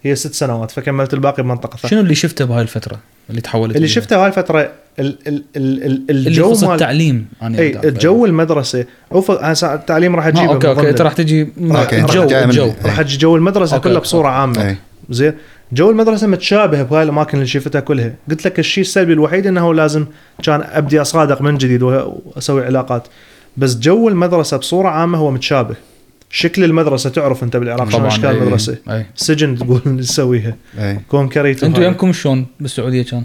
هي 0.04 0.16
ست 0.16 0.34
سنوات 0.34 0.72
فكملت 0.72 1.14
الباقي 1.14 1.43
بمنطقة 1.43 1.78
ثانية 1.78 1.91
شنو 1.91 2.00
اللي 2.00 2.16
شفته 2.16 2.46
بهاي 2.46 2.62
الفترة 2.62 3.00
اللي 3.30 3.41
تحولت 3.41 3.76
اللي؟ 3.76 3.88
شفته 3.88 4.22
هاي 4.22 4.28
الفترة 4.28 4.72
ال 5.00 5.18
ال 5.28 5.43
ال 5.56 5.84
ال 5.84 6.02
اللي 6.10 6.30
الجو 6.30 6.52
يخص 6.52 6.64
مال 6.64 6.74
التعليم 6.74 7.28
أنا 7.41 7.60
إي. 7.60 7.80
الجو 7.84 8.26
المدرسة 8.26 8.86
اوف 9.12 9.32
هسه 9.32 9.74
التعليم 9.74 10.16
راح 10.16 10.26
آه، 10.26 10.30
أجيبه 10.30 10.54
أوكي 10.54 10.68
أوكي. 10.68 10.89
أنت 10.89 11.02
راح 11.02 11.14
تجي 11.14 11.41
أوكي، 11.41 12.02
الجو 12.02 12.24
الجو 12.24 12.72
راح 12.86 13.00
أجي 13.00 13.18
جو 13.18 13.36
المدرسة 13.36 13.76
أوكي، 13.76 13.89
كلها. 13.89 14.00
بصورة 14.00 14.28
عامة 14.28 14.76
زين 15.10 15.34
جو 15.74 15.91
المدرسة 15.91 16.28
متشابه 16.28 16.84
بهاي 16.84 17.04
الأماكن 17.04 17.38
اللي 17.38 17.48
شفتها 17.48 17.80
كلها 17.80 18.14
قلت 18.30 18.46
لك 18.46 18.60
الشيء 18.60 18.82
السلبي 18.82 19.14
الوحيد 19.14 19.48
إنه 19.48 19.74
لازم 19.74 20.06
كان 20.43 20.64
أبدي 20.72 21.02
أصادق 21.02 21.41
من 21.41 21.58
جديد 21.58 21.84
وأسوي 21.84 22.66
علاقات 22.66 23.08
بس 23.58 23.76
جو 23.76 24.10
المدرسة 24.10 24.58
بصورة 24.58 24.89
عامة 24.89 25.18
هو 25.18 25.32
متشابه 25.32 25.76
شكل 26.36 26.63
المدرسة 26.63 27.09
تعرف 27.09 27.43
أنت 27.43 27.57
بالعراق 27.57 27.89
شلون 27.89 27.99
طبعا 27.99 28.07
أشكال 28.07 28.29
أي. 28.29 28.38
المدرسة 28.38 28.77
إي 28.89 29.05
سجن 29.15 29.57
تقول 29.57 29.81
نسويها 29.99 30.55
concrete 31.07 31.63
أنتم. 31.63 31.81
يمكم 31.83 32.13
شلون 32.13 32.45
بالسعودية 32.59 33.03
كان؟ 33.03 33.23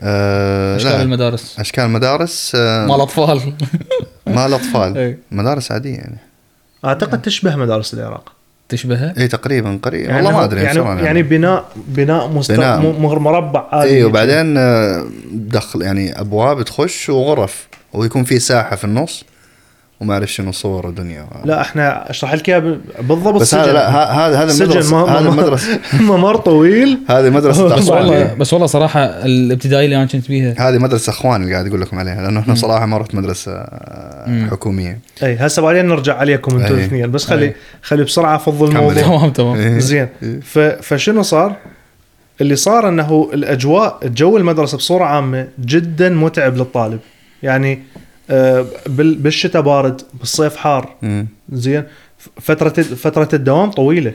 آه، 0.00 0.76
أشكال 0.76 0.92
لا 0.92 1.02
المدارس 1.02 1.56
أشكال 1.60 1.88
مدارس 1.90 2.52
آه، 2.54 2.86
مال 2.86 3.00
أطفال 3.00 3.40
مال 4.26 4.54
أطفال. 4.54 5.16
مدارس 5.30 5.72
عادية 5.72 5.94
يعني 5.94 6.18
أعتقد 6.84 7.22
تشبه 7.22 7.56
مدارس 7.56 7.94
العراق 7.94 8.32
تشبهها؟ 8.68 9.14
إي 9.18 9.28
تقريبا 9.28 9.78
قريب 9.82 10.04
يعني 10.04 10.16
والله 10.16 10.32
ما 10.38 10.44
أدري 10.44 10.62
يعني 10.62 10.80
بصراحة 10.80 11.00
يعني 11.00 11.22
بناء 11.22 11.64
بناء 11.88 12.28
مست... 12.28 12.52
بناء. 12.52 12.80
مربع 13.18 13.68
عادي 13.72 13.90
إي 13.90 14.04
وبعدين 14.04 14.56
آه، 14.58 15.06
دخل 15.32 15.82
يعني 15.82 16.20
أبواب 16.20 16.62
تخش 16.62 17.08
وغرف 17.10 17.68
ويكون 17.92 18.24
في 18.24 18.38
ساحة 18.38 18.76
في 18.76 18.84
النص 18.84 19.24
وما 20.00 20.14
اعرف 20.14 20.32
شنو 20.32 20.52
صور 20.52 20.86
ودنيا 20.86 21.26
لا 21.44 21.60
إحنا 21.60 22.10
اشرح 22.10 22.34
لك 22.34 22.48
إياها 22.48 22.78
بالضبط 23.00 23.40
بس 23.40 23.54
هذا 23.54 23.72
لا 23.72 23.90
هذا 24.12 24.42
هذا 24.42 24.52
سجن 24.52 24.64
المدرسة 24.64 25.18
هذا 25.18 25.28
المدرسة 25.28 25.80
ممر 26.00 26.36
طويل 26.36 26.98
هذه 27.08 27.30
مدرسة 27.30 27.68
بس 27.76 27.88
والله 27.88 28.34
بس 28.34 28.52
والله 28.52 28.66
صراحة 28.66 29.04
الابتدائي 29.04 29.84
اللي 29.84 29.96
أنا 29.96 30.06
كنت 30.06 30.28
بيها 30.28 30.54
هذه 30.68 30.78
مدرسة 30.78 31.10
اخوان 31.10 31.42
اللي 31.42 31.52
قاعد 31.52 31.66
أقول 31.66 31.80
لكم 31.80 31.98
عليها 31.98 32.22
لأنه 32.22 32.40
إحنا 32.40 32.54
صراحة 32.54 32.86
ما 32.86 32.98
رحت 32.98 33.14
مدرسة 33.14 33.66
مم. 34.26 34.48
حكومية 34.50 34.98
أي 35.22 35.36
هسه 35.36 35.62
بعدين 35.62 35.88
نرجع 35.88 36.16
عليكم 36.16 36.60
أنتم. 36.60 36.74
الاثنين 36.74 37.10
بس 37.10 37.24
خلي 37.24 37.44
أي. 37.44 37.54
خلي 37.82 38.04
بسرعة 38.04 38.36
أفضل. 38.36 38.68
الموضوع 38.68 39.02
تمام 39.02 39.30
تمام 39.30 39.56
إيه. 39.56 39.78
زين 39.78 40.08
إيه. 40.22 40.80
فشنو 40.80 41.22
صار؟ 41.22 41.56
اللي 42.40 42.56
صار 42.56 42.88
إنه 42.88 43.30
الأجواء 43.32 43.98
الجو 44.02 44.36
المدرسة 44.36 44.76
بصورة 44.76 45.04
عامة 45.04 45.48
جدا 45.58 46.08
متعب 46.08 46.56
للطالب 46.56 47.00
يعني 47.42 47.82
بالشتاء 48.86 49.62
بارد 49.62 50.02
بالصيف 50.14 50.56
حار. 50.56 50.94
زين؟ 51.52 51.84
فترة 52.40 52.82
فترة 52.82 53.28
الدوام 53.32 53.70
طويلة. 53.70 54.12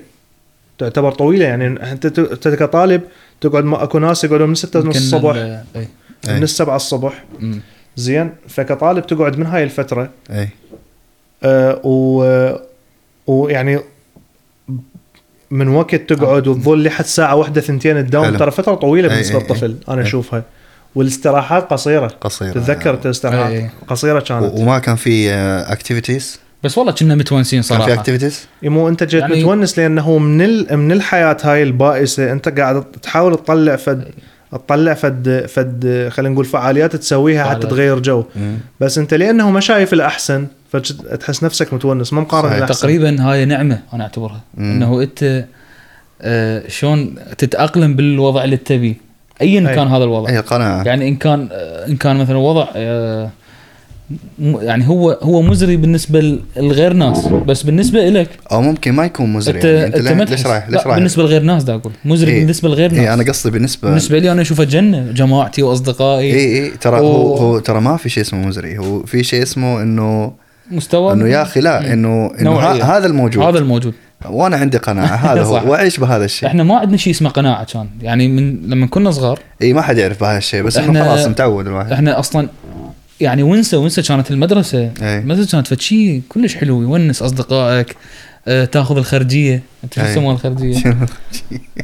تعتبر 0.78 1.12
طويلة 1.12 1.46
يعني 1.46 1.68
أنت 1.92 2.08
كطالب 2.48 3.02
تقعد 3.42 3.64
ما 3.64 3.84
أكو 3.84 4.00
ناس 4.00 4.24
يقعدون 4.24 4.50
من 4.50 4.56
6 4.56 4.80
ونص 4.80 4.96
الصبح. 4.96 5.36
من 6.28 6.46
7 6.46 6.76
الصبح. 6.76 7.24
زين؟ 7.96 8.30
فكطالب 8.48 9.08
تقعد 9.08 9.38
من 9.38 9.46
هاي 9.46 9.64
الفترة. 9.64 10.10
أي. 10.32 10.50
آه، 11.44 11.82
و 11.84 12.54
ويعني 13.28 13.80
من 15.52 15.68
وقت 15.68 15.96
تقعد 15.96 16.48
وتظل 16.48 16.84
لحد 16.84 17.06
ساعه 17.06 17.36
واحدة 17.36 17.62
ثنتين 17.62 18.08
تداوم. 18.08 18.38
ترى 18.38 18.52
فترة 18.52 18.76
طويلة 18.76 19.08
بالنسبة 19.08 19.40
للطفل 19.40 19.76
أنا. 19.90 20.02
أشوفها. 20.02 20.44
والاستراحات 20.96 21.64
قصيرة. 21.74 22.08
قصيرة. 22.22 22.52
تتذكر 22.52 22.94
أي. 22.94 23.00
الاستراحات 23.06 23.70
قصيرة 23.88 24.20
كانت. 24.20 24.44
و- 24.44 24.62
وما 24.62 24.80
كان 24.80 24.96
في 24.96 25.32
activities 25.68 26.40
بس 26.64 26.78
والله 26.78 26.92
كنا 26.94 27.16
متونسين 27.16 27.62
كان 27.62 27.78
في 27.78 27.84
صراحة. 27.84 27.94
activities 28.00 28.48
إي 28.64 28.70
مو 28.70 28.90
أنت 28.90 29.04
جيت 29.04 29.22
يعني- 29.22 29.36
متونس 29.44 29.80
لأنه 29.80 30.18
من 30.18 30.42
ال... 30.42 30.78
من 30.78 30.92
الحياة 30.92 31.38
هاي 31.44 31.64
البائسة. 31.64 32.32
أنت 32.32 32.60
قاعد 32.60 32.84
تحاول 32.84 33.36
تطلع 33.36 33.76
فد 33.76 34.08
تطلع 34.52 34.94
فد 34.94 35.46
فد 35.50 36.10
خلينا 36.12 36.34
نقول 36.34 36.46
فعاليات 36.46 36.96
تسويها 36.96 37.44
حتى. 37.50 37.68
تغير 37.68 38.00
جو. 38.00 38.24
بس 38.80 38.98
أنت 38.98 39.14
لأنه 39.14 39.52
ما 39.52 39.60
شايف 39.60 39.94
الأحسن 39.94 40.48
فتحس 40.72 41.44
نفسك 41.44 41.74
متونس 41.74 42.14
ما 42.14 42.22
مقارن 42.22 42.44
صحيح. 42.50 42.58
الاحسن 42.58 42.82
تقريبا 42.82 43.22
هاي 43.22 43.46
نعمة 43.46 43.80
أنا 43.94 44.04
أعتبرها. 44.04 44.42
مم. 44.58 44.72
إنه 44.72 45.02
أنت 45.02 45.46
آه 46.22 46.64
شلون 46.68 47.16
تتأقلم 47.38 47.96
بالوضع 47.96 48.44
اللي 48.44 48.58
تبيه 48.58 48.96
ايا. 49.42 49.76
كان 49.76 49.88
هذا 49.88 50.04
الوضع. 50.04 50.30
هي 50.30 50.38
قناعة. 50.40 50.84
يعني 50.84 51.08
إن 51.08 51.16
كان 51.16 51.48
إن 51.88 51.96
كان 51.96 52.16
مثلا 52.18 52.38
وضع 52.38 52.68
آه، 52.76 53.30
يعني 54.62 54.88
هو 54.88 55.12
هو 55.12 55.42
مزري 55.42 55.78
بالنسبة 55.78 56.38
لغير 56.58 56.94
ناس. 56.94 57.26
بس 57.28 57.64
بالنسبة 57.64 58.10
لك 58.10 58.30
أو 58.52 58.62
ممكن 58.62 58.92
ما 58.92 59.06
يكون 59.06 59.34
مزري 59.34 59.56
انت 59.58 59.66
يعني 59.66 59.86
أنت 59.86 60.08
أنت 60.22 60.32
ليش. 60.32 60.46
رايح 60.48 60.70
ليش 60.70 60.82
رايح؟ 60.86 60.96
بالنسبة 60.98 61.24
لغير 61.24 61.42
ناس 61.42 61.64
دا 61.64 61.76
أقول 61.76 61.92
مزري 62.06 62.32
إيه. 62.32 62.40
بالنسبة 62.40 62.70
لغير 62.70 62.92
ناس. 62.92 63.00
اي 63.00 63.14
أنا 63.14 63.24
قصدي 63.24 63.52
بالنسبة 63.52 63.88
بالنسبة 63.88 64.20
لي 64.20 64.32
أنا 64.32 64.42
اشوفها 64.42 64.66
جنة 64.66 65.12
جماعتي 65.12 65.64
وأصدقائي. 65.64 66.34
اي 66.34 66.64
اي 66.64 66.70
ترى 66.70 67.00
و- 67.00 67.06
هو 67.06 67.36
هو 67.38 67.60
ترى 67.60 67.82
ما 67.82 67.98
في 67.98 68.10
شيء 68.10 68.24
اسمه 68.24 68.48
مزري. 68.48 68.78
هو 68.78 69.04
في 69.04 69.24
شيء 69.24 69.44
اسمه 69.44 69.82
انه 69.82 70.32
مستوى 70.72 71.14
إنه 71.14 71.28
يا 71.28 71.42
أخي 71.42 71.60
لا 71.60 71.94
انه 71.94 72.32
إنه 72.40 72.50
نوعية. 72.52 72.84
ه- 72.84 72.98
هذا 72.98 73.08
الموجود. 73.08 73.44
هذا 73.44 73.60
الموجود. 73.60 73.94
وأنا 74.26 74.58
عندي 74.58 74.78
قناعة 74.78 75.16
هذا. 75.34 75.42
هو 75.44 75.72
وأعيش 75.72 76.00
بهذا 76.00 76.26
الشيء. 76.26 76.50
إحنا 76.50 76.64
ما 76.64 76.78
عندنا 76.78 76.98
شيء 76.98 77.14
اسمه 77.14 77.30
قناعة 77.30 77.64
كان. 77.74 77.88
يعني 78.02 78.28
من 78.28 78.70
لما 78.70 78.88
كنا 78.88 79.12
صغار 79.12 79.40
إي 79.62 79.74
ما 79.74 79.82
حد 79.82 79.98
يعرف 79.98 80.20
بهذا 80.22 80.38
الشيء 80.38 80.62
بس 80.64 80.78
انه 80.78 81.04
إحنا- 81.04 81.08
خلاص 81.08 81.28
متعود 81.28 81.68
الواحد. 81.68 81.92
إحنا 81.92 82.20
أصلا 82.20 82.48
يعني 83.20 83.44
ونسة 83.44 83.78
ونسة 83.78 84.02
كانت 84.02 84.32
المدرسة. 84.32 84.92
المدرسة 85.02 85.52
كانت 85.52 85.68
فد 85.68 85.80
شيء 85.82 86.22
كلش 86.30 86.56
حلو 86.56 86.82
يونس 86.82 87.22
أصدقائك 87.22 87.96
آه 88.48 88.66
تأخذ 88.66 88.98
الخرجية. 88.98 89.62
أنت 89.84 89.94
شو. 89.94 90.02
يسمونها 90.02 90.36
الخرجية؟ 90.38 90.96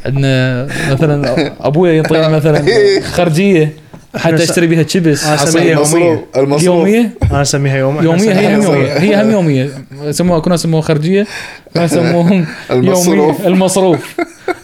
عندنا 0.06 0.68
مثلا 0.92 1.52
أبويا 1.68 1.94
يعطيني 1.94 2.30
مثلا 2.38 2.66
خرجية 3.02 3.74
حتى 4.16 4.44
اشتري 4.44 4.68
بها 4.68 4.84
شيبس 4.88 5.26
آه، 5.26 5.32
عصير. 5.32 5.72
المصروف 5.78 6.20
المصروف. 6.38 6.64
يومية؟ 6.64 7.14
أنا 7.32 7.42
أسميها 7.42 7.78
يوم 7.78 8.04
يومية 8.04 8.34
هي 8.34 8.56
هم 8.56 8.62
يومية. 8.64 8.94
هي 9.00 9.22
هم 9.24 9.32
يومية. 9.32 9.70
سموها 10.12 10.40
كنا 10.40 10.58
سموها 10.58 10.82
خرجية. 10.82 11.28
كنا 11.76 11.88
سموهم 11.88 12.46
المصروف. 12.72 13.48
المصروف. 13.48 14.16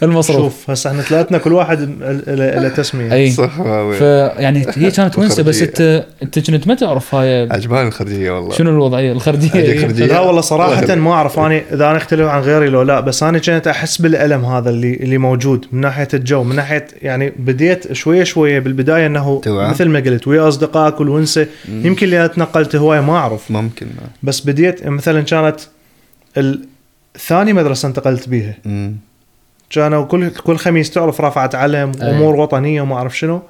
المصروف. 0.02 0.52
شوف 0.52 0.70
هسه 0.70 0.90
إحنا 0.90 1.02
ثلاثنا 1.02 1.38
كل 1.38 1.52
واحد 1.52 1.80
له 2.28 2.68
تسمية. 2.68 3.12
أي. 3.12 3.30
صح. 3.30 3.62
فيعني 3.98 4.66
هي 4.76 4.90
كانت 4.90 5.18
ونسه 5.18 5.42
بس. 5.42 5.62
انت 5.62 6.04
أنت 6.22 6.50
كنت 6.50 6.68
ما 6.68 6.74
تعرف 6.74 7.14
هاي؟ 7.14 7.48
عجباني 7.50 7.88
الخرجية 7.88 8.30
والله. 8.30 8.52
شنو 8.54 8.70
الوضعية؟ 8.70 9.12
الخرجية؟ 9.12 10.06
لا 10.06 10.20
والله 10.20 10.72
يخليك. 10.72 10.90
ما 10.90 11.12
أعرف 11.12 11.38
أنا 11.38 11.62
إذا 11.72 11.84
أنا 11.90 11.96
أختلف 11.96 12.26
عن 12.28 12.42
غيري 12.42 12.68
لو 12.68 12.82
لا 12.82 13.00
بس 13.00 13.22
أنا 13.22 13.38
كنت 13.38 13.66
أحس 13.66 14.00
بالألم 14.00 14.44
هذا 14.44 14.70
اللي 14.70 14.94
اللي 14.94 15.18
موجود 15.18 15.66
من 15.72 15.80
ناحية 15.80 16.08
الجو 16.14 16.42
من 16.42 16.56
ناحية 16.56 16.86
يعني 17.02 17.32
بديت 17.38 17.92
شوية 17.92 18.24
شوية 18.24 18.58
بالبداية 18.58 19.06
إنه. 19.06 19.40
مثل 19.46 19.88
ما 19.88 20.00
قلت 20.00 20.28
ويا 20.28 20.48
أصدقائك 20.48 21.00
والونسة. 21.00 21.46
يمكن 21.68 22.06
اللي 22.06 22.18
أنا 22.18 22.26
تنقلت 22.26 22.76
هواية 22.76 23.00
ما 23.00 23.16
أعرف. 23.16 23.50
ممكن 23.50 23.86
بس 24.22 24.40
بديت 24.40 24.86
مثلا 24.86 25.20
كانت 25.20 25.60
الثاني 27.16 27.52
مدرسة 27.52 27.88
انتقلت 27.88 28.28
بيها 28.28 28.54
مم. 28.64 28.96
كانوا 29.70 30.04
كل 30.04 30.30
كل 30.30 30.56
خميس 30.56 30.90
تعرف 30.90 31.20
رفعت 31.20 31.54
علم. 31.54 31.92
أمور 32.02 32.36
وطنية 32.36 32.82
وما 32.82 32.96
أعرف 32.96 33.18
شنو 33.18 33.42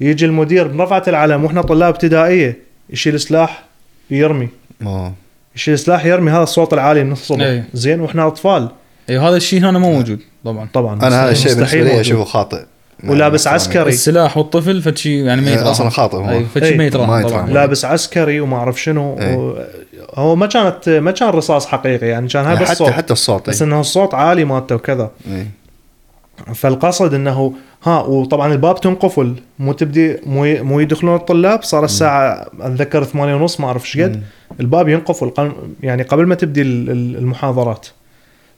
يجي 0.00 0.26
المدير 0.26 0.68
برفعت 0.68 1.08
العلم 1.08 1.44
وإحنا 1.44 1.62
طلاب 1.62 1.94
ابتدائية 1.94 2.58
يشيل 2.90 3.20
سلاح 3.20 3.64
يرمي 4.10 4.48
أوه. 4.82 5.12
يشيل 5.56 5.78
سلاح 5.78 6.04
يرمي 6.04 6.30
هذا 6.30 6.42
الصوت 6.42 6.72
العالي 6.72 7.04
من 7.04 7.12
الصبح 7.12 7.42
أي. 7.42 7.64
زين 7.74 8.00
وإحنا 8.00 8.26
أطفال 8.26 8.70
أي 9.10 9.18
هذا 9.18 9.36
الشيء 9.36 9.60
هنا 9.60 9.78
مو 9.78 9.92
موجود 9.92 10.20
طبعا 10.44 10.68
طبعا 10.72 10.94
أنا 10.94 11.24
هذا 11.24 11.30
الشيء 11.30 11.54
بالنسبة 11.54 11.82
لي. 11.82 12.00
أشوفه 12.00 12.24
خاطئ 12.24 12.64
ولابس 13.04 13.46
مع 13.46 13.52
عسكري 13.52 13.88
السلاح 13.88 14.36
والطفل 14.36 14.82
فد 14.82 14.96
شيء 14.98 15.12
يعني 15.24 15.40
ما 15.40 15.48
إيه، 15.48 15.54
يتراهن 15.54 15.70
أصلاً 15.70 15.88
خاطئ 15.88 16.16
هو. 16.16 16.30
إي، 16.62 16.76
ما 16.76 16.88
طبعا 16.88 17.20
يتراهن. 17.20 17.52
لابس 17.52 17.84
عسكري 17.84 18.40
وما 18.40 18.56
أعرف 18.56 18.82
شنو. 18.82 19.16
و... 19.20 19.58
هو 20.14 20.36
ما 20.36 20.46
كانت 20.46 20.88
ما 20.88 21.10
كان 21.10 21.28
رصاص 21.28 21.66
حقيقي 21.66 22.06
يعني 22.06 22.28
كان 22.28 22.44
هاي 22.44 22.54
احمد. 22.54 22.62
بس 22.62 22.68
حتى 22.70 22.76
صوت 22.78 22.90
حتى 22.90 23.12
الصوت 23.12 23.50
بس 23.50 23.62
إيه. 23.62 23.68
إنه 23.68 23.80
الصوت 23.80 24.14
عالي 24.14 24.44
مالته 24.44 24.74
وكذا 24.74 25.10
إيه. 25.30 25.46
فالقصد 26.54 27.14
إنه 27.14 27.52
ها 27.84 28.00
وطبعا 28.00 28.52
الباب 28.52 28.80
تنقفل 28.80 29.34
مو 29.58 29.72
تبدي 29.72 30.16
مو 30.62 30.80
يدخلون 30.80 31.14
الطلاب 31.14 31.62
صار 31.62 31.84
الساعة 31.84 32.46
أتذكر 32.60 33.04
ثمانية 33.04 33.34
ونص 33.34 33.60
ما 33.60 33.66
أعرف 33.66 33.84
إيش 33.84 33.98
قد. 34.00 34.22
الباب 34.60 34.88
ينقفل 34.88 35.52
يعني 35.82 36.02
قبل 36.02 36.26
ما 36.26 36.34
تبدي 36.34 36.62
ال- 36.62 36.90
ال- 36.90 37.16
المحاضرات 37.16 37.86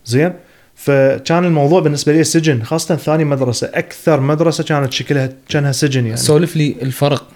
زين 0.07 0.33
فكان 0.81 1.45
الموضوع 1.45 1.81
بالنسبة 1.81 2.13
لي 2.13 2.25
سجن 2.25 2.63
خاصة 2.63 2.97
ثاني 2.97 3.25
مدرسة 3.25 3.71
أكثر 3.75 4.21
مدرسة 4.21 4.65
كانت 4.65 4.93
شكلها 4.93 5.29
كانها 5.49 5.73
سجن 5.73 6.05
يعني. 6.05 6.17
سولف 6.17 6.57
لي 6.57 6.77
الفرق 6.83 7.27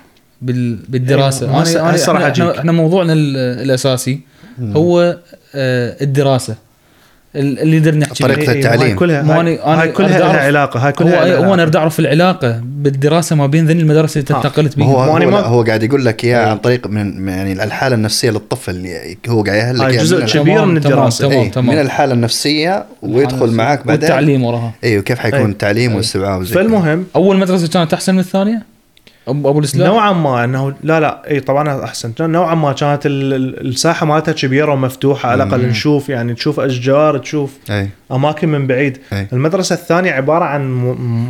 بال... 0.43 0.75
بالدراسة. 0.89 1.61
هسه- 1.61 1.81
أنا 1.81 1.95
هسه 1.97 2.13
راح 2.13 2.23
إحنا. 2.23 2.59
إحنا, 2.59 2.73
موضوعنا 2.73 3.13
ال- 3.13 3.37
الأساسي 3.37 4.21
هو 4.63 5.19
آه، 5.55 5.97
الدراسة. 6.03 6.53
ال- 6.53 6.59
اللي 7.37 7.79
نقدر 7.79 7.95
نحكي 7.99 8.25
طريقة 8.25 8.41
فيه. 8.41 8.43
إيه، 8.43 8.51
إيه، 8.53 8.59
التعليم. 8.59 8.83
هاي 8.83 8.95
كلها 8.95 9.23
مو 9.23 9.33
هاي, 9.33 9.59
أنا- 9.59 9.67
أنا 9.67 9.83
هاي 9.83 9.89
كلها 9.93 10.19
لها 10.19 10.41
علاقة 10.47 10.81
هاي 10.81 10.89
هو 10.91 10.95
كلها 10.95 11.11
لها 11.25 11.37
هو 11.37 11.43
أنا 11.43 11.43
علاقة. 11.53 11.63
اريد 11.63 11.77
أعرف 11.77 11.99
العلاقة 12.01 12.61
بالدراسة 12.65 13.37
ما 13.37 13.47
بين 13.47 13.67
ذني 13.67 13.81
المدارس 13.83 14.17
اللي 14.17 14.27
آه. 14.31 14.37
انتقلت 14.37 14.79
هو 14.79 14.85
بيها 14.85 15.27
هو, 15.27 15.31
ما- 15.31 15.41
هو 15.41 15.63
قاعد 15.63 15.83
يقول 15.83 16.05
لك 16.05 16.25
اياه 16.25 16.41
إيه. 16.45 16.51
عن 16.51 16.59
طريق 16.59 16.87
من 16.87 17.21
من- 17.21 17.33
يعني 17.33 17.53
الحالة 17.53 17.95
النفسية 17.95 18.31
للطفل 18.31 18.71
اللي 18.73 19.17
هو 19.29 19.43
قاعد 19.43 19.57
يهلك 19.59 19.81
هاي 19.81 19.93
إياه 19.93 20.03
جزء 20.03 20.27
كبير 20.27 20.65
من 20.65 20.81
تمام، 20.81 20.93
الدراسة. 20.93 21.29
تمام 21.29 21.39
إيه، 21.41 21.51
تمام 21.51 21.75
من 21.75 21.81
الحالة 21.81 22.15
النفسية 22.15 22.85
ويدخل 23.03 23.51
معاك 23.51 23.87
بعدين 23.87 24.03
والتعليم 24.03 24.45
وراها 24.45 24.73
أيوه 24.85 25.03
كيف 25.03 25.19
حيكون 25.19 25.39
إيه. 25.41 25.47
التعليم 25.47 25.91
إيه. 25.93 26.01
كذا. 26.01 26.43
فالمهم 26.43 27.05
أول 27.17 27.37
مدرسة 27.37 27.69
كانت 27.69 27.93
أحسن 27.95 28.15
من 28.15 28.21
الثانية 28.21 28.72
ابو 29.29 29.59
الإسلام 29.59 29.87
نوعا 29.93 30.13
ما 30.13 30.45
انه 30.45 30.75
لا 30.83 31.01
لا 31.01 31.31
إي 31.31 31.41
طبعا 31.41 31.85
احسن 31.85 32.13
كان 32.13 32.31
نوعا 32.31 32.55
ما 32.55 32.73
كانت 32.73 33.07
ال- 33.07 33.35
ال- 33.35 33.67
الساحة 33.69 34.07
مالتها 34.07 34.33
كبيره 34.33 34.73
ومفتوحه 34.73 35.29
على 35.31 35.43
الأقل. 35.45 35.67
نشوف 35.67 36.09
يعني 36.09 36.35
تشوف 36.35 36.61
أشجار 36.61 37.19
تشوف 37.19 37.59
أي 37.71 37.89
أماكن 38.13 38.49
من 38.49 38.67
بعيد 38.67 38.99
أي 39.13 39.27
المدرسة 39.33 39.75
الثانية 39.75 40.13
عبارة 40.13 40.45
عن 40.45 40.71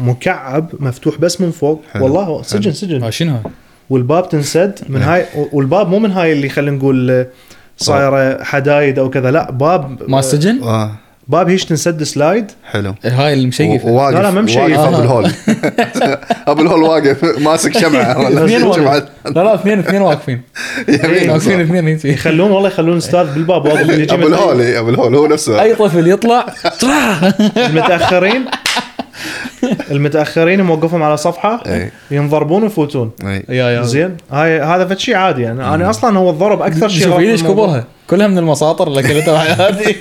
مكعب 0.06 0.70
مفتوح 0.80 1.18
بس 1.18 1.40
من 1.40 1.50
فوق 1.50 1.82
حلو. 1.92 2.04
والله 2.04 2.42
سجن 2.42 2.62
حلو. 2.62 2.72
سجن 2.72 3.02
آه، 3.02 3.10
شنو؟ 3.10 3.36
والباب 3.90 4.28
تنسد 4.28 4.78
من. 4.88 5.02
هاي 5.02 5.26
والباب 5.52 5.88
مو 5.88 5.98
من 5.98 6.10
هاي 6.10 6.32
اللي 6.32 6.48
خلينا 6.48 6.76
نقول 6.76 7.26
صايرة 7.76 8.42
حدايد 8.44 8.98
أو 8.98 9.10
كذا 9.10 9.30
لا 9.30 9.50
باب 9.50 10.02
ما 10.08 10.18
السجن؟ 10.18 10.62
آه. 10.62 10.90
باب 11.32 11.48
هيش 11.48 11.64
تنسد 11.64 12.02
سلايد؟ 12.02 12.50
حلو. 12.70 12.94
هاي 13.04 13.34
المشيفه 13.34 13.86
وواقف 13.88 14.14
لا، 14.16 14.22
لا، 14.22 14.30
ما 14.30 14.40
مشيف. 14.40 14.58
واقف 14.58 14.78
آه. 14.78 14.88
ابو 14.88 15.02
الهول. 15.02 15.30
أبو 16.48 16.62
الهول 16.62 16.82
واقف 16.82 17.24
ماسك 17.38 17.78
شمعة. 17.78 18.18
ولا 18.18 18.44
اثنين 18.44 18.60
شمعة. 18.72 18.94
واقفين. 18.94 19.08
لا 19.34 19.40
لا 19.44 19.54
اثنين 19.54 19.78
اثنين 19.78 20.02
واقفين. 20.02 20.42
واقفين. 20.88 21.60
اثنين. 21.60 22.14
يخلون 22.14 22.50
والله 22.50 22.68
يخلون 22.68 22.96
أستاذ 22.96 23.34
بالباب. 23.34 23.64
واقف 23.64 24.12
أبو 24.12 24.26
الهول 24.26 24.60
أبو 24.62 24.88
الهول 24.88 25.14
هو 25.14 25.26
نفسه. 25.26 25.62
أي 25.62 25.74
طفل 25.74 26.08
يطلع. 26.10 26.46
المتأخرين؟ 27.56 28.44
المتأخرين 29.90 30.62
موقفهم 30.62 31.02
على 31.02 31.16
صفحة. 31.16 31.62
ينضربون 32.10 32.62
ويفوتون. 32.62 33.10
إي. 33.24 33.44
يا 33.48 33.70
يا. 33.70 33.82
زين. 33.82 34.16
هاي 34.32 34.60
هذا 34.60 34.86
فد 34.86 34.98
شيء 34.98 35.14
عادي 35.14 35.42
يعني. 35.42 35.74
أنا 35.74 35.90
أصلا 35.90 36.18
هو 36.18 36.30
الضرب 36.30 36.62
أكثر 36.62 36.88
شيء 36.88 37.04
شوف 37.04 37.18
ليش. 37.18 37.42
كبرها. 37.42 37.84
كلها 38.10 38.26
من 38.26 38.38
المساطر 38.38 38.88
اللي 38.88 39.00
اكلتها 39.00 39.38
حياتي 39.38 39.96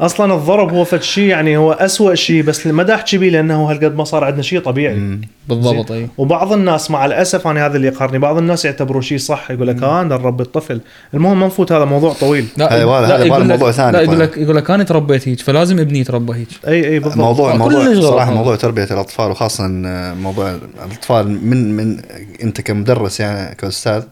أصلا 0.00 0.34
الضرب 0.34 0.72
هو 0.72 0.84
فد 0.84 1.02
شيء 1.02 1.24
يعني 1.28 1.56
هو 1.56 1.72
أسوأ 1.72 2.14
شيء 2.14 2.42
بس 2.42 2.66
ما 2.66 2.82
دا 2.82 2.94
احكي 2.94 3.18
بيه 3.18 3.30
لأنه 3.30 3.70
هالقد 3.70 3.94
ما 3.96 4.04
صار 4.04 4.24
عندنا 4.24 4.42
شيء 4.42 4.60
طبيعي. 4.60 4.94
مم. 4.94 5.20
بالضبط 5.48 5.92
أي. 5.92 6.08
وبعض 6.18 6.52
الناس 6.52 6.90
مع 6.90 7.04
الأسف 7.06 7.46
أنا 7.46 7.66
هذا 7.66 7.76
اللي 7.76 7.86
يقهرني 7.88 8.18
بعض 8.18 8.36
الناس 8.38 8.64
يعتبروه 8.64 9.02
شيء 9.02 9.18
صح 9.18 9.50
يقول 9.50 9.66
لك 9.68 9.82
آه 9.82 10.02
نربي 10.02 10.42
الطفل. 10.42 10.80
المهم 11.14 11.40
ما 11.40 11.46
نفوت 11.46 11.72
هذا 11.72 11.84
موضوع 11.84 12.12
طويل. 12.12 12.46
لا 12.56 12.72
هذا- 12.74 12.80
يقول- 12.80 13.04
هذا 13.04 13.18
لا، 13.18 13.24
يقول 13.24 13.40
لك- 13.42 13.46
موضوع 13.50 13.70
ثاني 13.72 13.92
لا 13.92 14.00
يقول. 14.00 14.20
لك 14.20 14.36
يقول 14.36 14.56
لك 14.56 14.70
أنا 14.70 14.84
تربيت 14.84 15.28
هيك 15.28 15.40
فلازم 15.40 15.78
ابني 15.78 15.98
يتربى 15.98 16.32
هيك. 16.38 16.48
أي 16.68 16.88
أي 16.88 16.98
بالضبط. 16.98 17.18
موضوع 17.18 17.52
آه، 17.52 17.56
موضوع 17.56 17.80
غلط 17.84 18.04
صراحة. 18.04 18.34
موضوع 18.34 18.56
تربية 18.56 18.84
الأطفال 18.90 19.30
وخاصه 19.30 19.64
آه، 19.86 20.14
موضوع 20.14 20.54
الأطفال 20.84 21.46
من 21.46 21.76
من 21.76 21.96
أنت 22.42 22.60
كمدرس 22.60 23.20
يعني 23.20 23.54
كأستاذ 23.54 24.02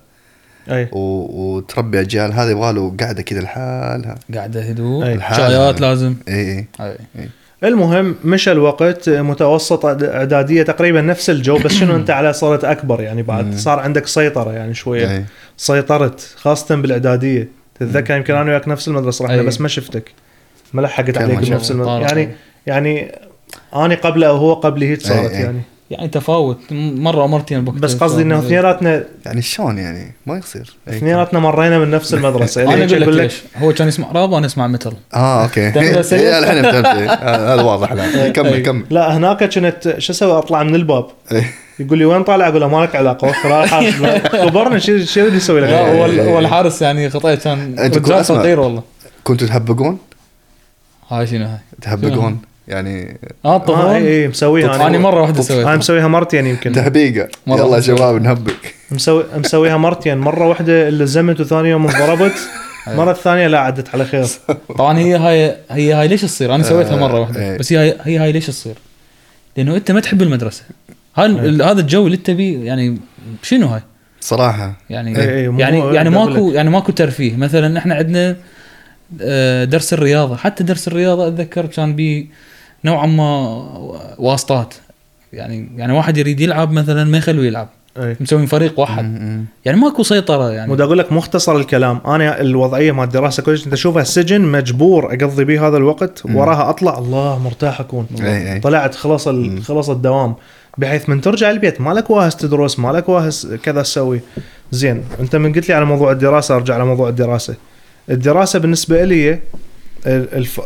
أي. 0.71 0.89
و- 0.93 1.57
وتربي 1.57 2.01
أجيال. 2.01 2.33
هذا 2.33 2.51
يبغى 2.51 2.73
له 2.73 2.95
قاعدة 3.01 3.23
كذا 3.23 3.41
لحالها 3.41 4.15
قاعدة 4.35 4.63
هدوء. 4.63 5.07
أي. 5.07 5.21
شايات 5.37 5.81
لازم. 5.81 6.15
إي 6.29 6.35
إي. 6.59 6.67
أي. 6.81 7.29
المهم 7.65 8.15
مشى 8.25 8.53
الوقت. 8.53 9.09
متوسط 9.09 9.87
اعداديه 10.05 10.63
تقريبا 10.63 11.01
نفس 11.01 11.31
الجو. 11.31 11.59
بس 11.59 11.73
شنو 11.73 11.97
أنت 11.97 12.11
على 12.11 12.33
صرت 12.33 12.65
أكبر؟ 12.65 13.01
يعني 13.01 13.23
بعد 13.23 13.55
صار 13.55 13.79
عندك 13.79 14.07
سيطرة 14.07 14.53
يعني 14.53 14.75
شوية. 14.75 15.11
إي. 15.17 15.25
سيطرت 15.57 16.35
خاصة 16.37 16.77
بالإعدادية. 16.77 17.49
تتذكر 17.81 18.17
يمكن 18.17 18.35
أنا 18.35 18.51
وياك 18.51 18.69
نفس 18.69 18.89
المدرسة 18.89 19.25
رحنا 19.25 19.41
أي. 19.41 19.47
بس 19.47 19.61
ما 19.61 19.69
شفتك. 19.69 20.13
ما 20.73 20.81
لحقت 20.81 21.19
عليك 21.19 21.39
بنفس. 21.39 21.71
المدرسة. 21.71 21.99
يعني 22.01 22.29
يعني 22.67 23.13
أنا 23.75 23.95
قبله 23.95 24.33
وهو 24.33 24.55
قبلي 24.55 24.89
هيك 24.89 25.01
صارت 25.03 25.31
أي 25.31 25.37
أي. 25.39 25.43
يعني. 25.43 25.61
يعني 25.91 26.09
تفاوت 26.09 26.59
مرة 26.73 27.23
أو 27.23 27.29
مرتين 27.29 27.65
بوقت 27.65 27.79
بس 27.79 27.95
قصدي 27.95 28.23
إنه 28.23 28.39
اثنيناتنا 28.39 29.05
يعني 29.27 29.43
شلون 29.43 29.79
يعني؟ 29.79 30.15
ما 30.27 30.39
يصير. 30.39 30.77
إيه. 30.89 30.97
اثنيناتنا 30.97 31.41
مرينا 31.41 31.79
من 31.79 31.91
نفس 31.91 32.15
المدرسة. 32.15 32.63
أنا 32.75 32.85
أقول 32.85 33.01
لك 33.01 33.09
ليش. 33.09 33.43
هو 33.57 33.73
كان 33.73 33.89
يسمع 33.89 34.13
راب 34.13 34.31
وأنا 34.31 34.47
أسمع 34.47 34.67
متل 34.67 34.93
آه 35.15 35.43
أوكي. 35.43 35.61
إيه، 35.81 36.39
الحين 36.39 36.63
فهمت 36.63 36.87
إيه. 36.97 37.11
آه، 37.11 37.55
هذا 37.55 37.63
واضح 37.63 37.93
الآن. 37.93 38.33
كمل 38.33 38.53
أي. 38.53 38.61
كمل. 38.61 38.85
لا 38.91 39.17
هناك 39.17 39.45
كنت 39.45 39.95
شو 39.99 40.13
أسوي؟ 40.13 40.39
أطلع 40.39 40.63
من 40.63 40.75
الباب. 40.75 41.07
إيه. 41.33 41.51
يقول 41.79 41.99
لي 41.99 42.05
وين 42.05 42.23
طالع؟ 42.23 42.49
أقول 42.49 42.61
له 42.61 42.69
ما 42.69 42.83
لك 42.85 42.97
علاقة؟ 42.97 43.29
وخر 43.29 43.49
راح 43.49 43.71
حاسب. 43.71 44.29
خبرني 44.29 44.81
شو 44.81 44.99
شو 44.99 45.27
بدي 45.27 45.37
أسوي 45.37 45.61
لك؟ 45.61 45.69
لا 45.69 46.31
هو 46.31 46.39
الحارس 46.39 46.83
يعني 46.83 47.11
خطأ 47.11 47.35
كان 47.35 47.75
رجال. 47.79 48.25
صغير 48.25 48.61
والله. 48.61 48.83
كنتوا 49.25 49.49
تهبقون؟ 49.49 49.99
هاي 51.11 51.27
شنو 51.27 51.45
هاي؟ 51.45 51.59
تهبقون؟ 51.83 52.39
يعني 52.69 53.19
آه 53.45 53.55
آه 53.55 53.59
طبعا 53.59 53.97
اي 53.97 54.23
اي 54.23 54.29
مسويها 54.29 54.75
أنا 54.75 54.87
أنا 54.87 54.99
مرة 54.99 55.21
واحدة 55.21 55.35
أنا 55.37 55.43
سويتها. 55.43 55.77
مسويها 55.77 56.09
مرتين 56.09 56.47
يمكن. 56.47 56.73
تهبيقه 56.73 57.29
مرة 57.47 57.57
يلا 57.57 57.65
واحدة. 57.65 57.81
شباب 57.81 58.23
نهبق. 58.23 58.53
مسوي 58.91 59.25
مسويها 59.37 59.77
مرتين. 59.77 60.19
مرة 60.19 60.49
واحدة 60.49 60.89
اللي 60.89 61.07
زمت 61.07 61.41
وثاني 61.41 61.69
يوم 61.69 61.87
انضربت 61.87 62.33
المره 62.89 63.11
الثانية 63.11 63.47
لا 63.47 63.59
عدت 63.59 63.89
على 63.95 64.05
خير. 64.05 64.27
طبعا 64.79 64.99
هي 64.99 65.17
هاي 65.17 65.57
هي 65.71 65.93
هاي 65.93 66.09
ليش 66.09 66.23
تصير؟ 66.23 66.55
أنا 66.55 66.63
سويتها 66.63 66.97
مرة 66.97 67.17
آه، 67.17 67.21
واحدة. 67.21 67.41
إيه. 67.43 67.59
بس 67.59 67.73
هي 67.73 67.97
هي 68.03 68.19
هاي 68.19 68.33
ليش 68.33 68.47
تصير؟ 68.47 68.75
لأنه 69.57 69.77
أنت 69.77 69.91
ما 69.91 70.01
تحب 70.01 70.23
المدرسة. 70.23 70.63
هاي 71.17 71.27
ال- 71.27 71.63
هذا 71.63 71.81
الجو 71.81 72.07
اللي 72.07 72.17
أنت 72.17 72.31
بيه 72.31 72.67
يعني 72.67 72.99
شنو 73.43 73.67
هاي؟ 73.67 73.81
صراحة. 74.21 74.79
يعني 74.91 75.19
إيه 75.19 75.31
إيه، 75.31 75.49
مو- 75.49 75.59
يعني 75.61 75.95
يعني 75.95 76.11
ماكو 76.11 76.51
يعني 76.51 76.71
ماكو 76.71 76.93
ترفيه. 76.93 77.37
مثلا 77.37 77.79
إحنا 77.79 77.95
عندنا 77.95 78.37
آه، 79.23 79.65
درس 79.65 79.93
الرياضة. 79.93 80.37
حتى 80.37 80.65
درس 80.65 80.89
الرياضة 80.89 81.29
أتذكر 81.29 81.67
كان 81.67 81.97
بي 81.97 82.29
نوعا 82.85 83.07
ما 83.07 83.27
واسطات. 84.19 84.75
يعني 85.33 85.69
يعني 85.77 85.93
واحد 85.93 86.17
يريد 86.17 86.41
يلعب 86.41 86.73
مثلا 86.73 87.05
ما 87.05 87.19
يخلوه 87.19 87.45
يلعب. 87.45 87.69
اي 87.97 88.17
مسوين 88.21 88.47
فريق 88.47 88.81
واحد. 88.81 89.05
يعني 89.65 89.81
ماكو 89.81 90.03
سيطرة 90.03 90.51
يعني. 90.51 90.73
ودي 90.73 90.83
أقول 90.83 90.99
لك 90.99 91.13
مختصر 91.13 91.57
الكلام. 91.57 92.01
أنا 92.07 92.41
الوضعية 92.41 92.93
مال 92.93 93.05
الدراسة 93.05 93.43
كلش 93.43 93.65
أنت 93.67 93.73
اشوفها 93.73 94.05
سجن 94.05 94.41
مجبور 94.41 95.07
أقضي 95.15 95.45
به 95.45 95.69
هذا 95.69 95.77
الوقت 95.77 96.23
وراها 96.27 96.71
أطلع 96.71 96.99
الله 96.99 97.39
مرتاح 97.39 97.81
أكون. 97.81 98.07
طلعت 98.63 98.95
خلص 98.95 99.29
ال- 99.29 99.63
خلص 99.63 99.91
الدوام. 99.91 100.35
بحيث 100.79 101.09
من 101.09 101.21
ترجع 101.21 101.51
البيت 101.51 101.81
مالك 101.81 102.11
واهس 102.11 102.37
تدرس 102.37 102.79
مالك 102.79 103.09
واهس 103.09 103.47
كذا 103.47 103.83
تسوي. 103.83 104.21
زين 104.73 105.05
أنت 105.21 105.37
من 105.37 105.53
قلت 105.53 105.69
لي 105.69 105.75
على 105.75 105.85
موضوع 105.85 106.13
الدراسة 106.13 106.57
أرجع 106.57 106.75
على 106.75 106.85
موضوع 106.85 107.09
الدراسة. 107.09 107.55
الدراسة 108.11 108.59
بالنسبة 108.59 109.05
لي 109.05 109.39
الف... 110.07 110.61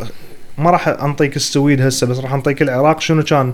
ما 0.63 0.71
راح 0.71 0.89
انطيك 0.89 1.37
السويد 1.37 1.81
هسه 1.83 2.07
بس 2.07 2.19
راح 2.19 2.35
انطيك 2.35 2.63
العراق 2.63 3.01
شنو 3.01 3.23
كان. 3.23 3.53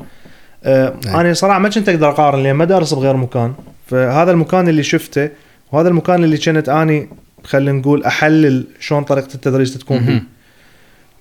آه 0.64 0.94
أي. 1.06 1.14
أنا 1.20 1.32
صراحة 1.32 1.58
ما 1.58 1.68
كنت 1.68 1.88
أقدر 1.88 2.08
أقارن 2.08 2.42
لأن 2.42 2.54
ما 2.54 2.64
دارس 2.64 2.94
بغير 2.94 3.16
مكان. 3.16 3.52
فهذا 3.86 4.30
المكان 4.30 4.68
اللي 4.68 4.82
شفته 4.82 5.28
وهذا 5.72 5.88
المكان 5.88 6.24
اللي 6.24 6.36
كنت 6.36 6.68
أني 6.68 7.08
خلينا 7.44 7.72
نقول 7.78 8.04
أحلل 8.04 8.64
شلون 8.80 9.02
طريقة 9.04 9.34
التدريس 9.34 9.78
تكون 9.78 10.04
فيه. 10.06 10.22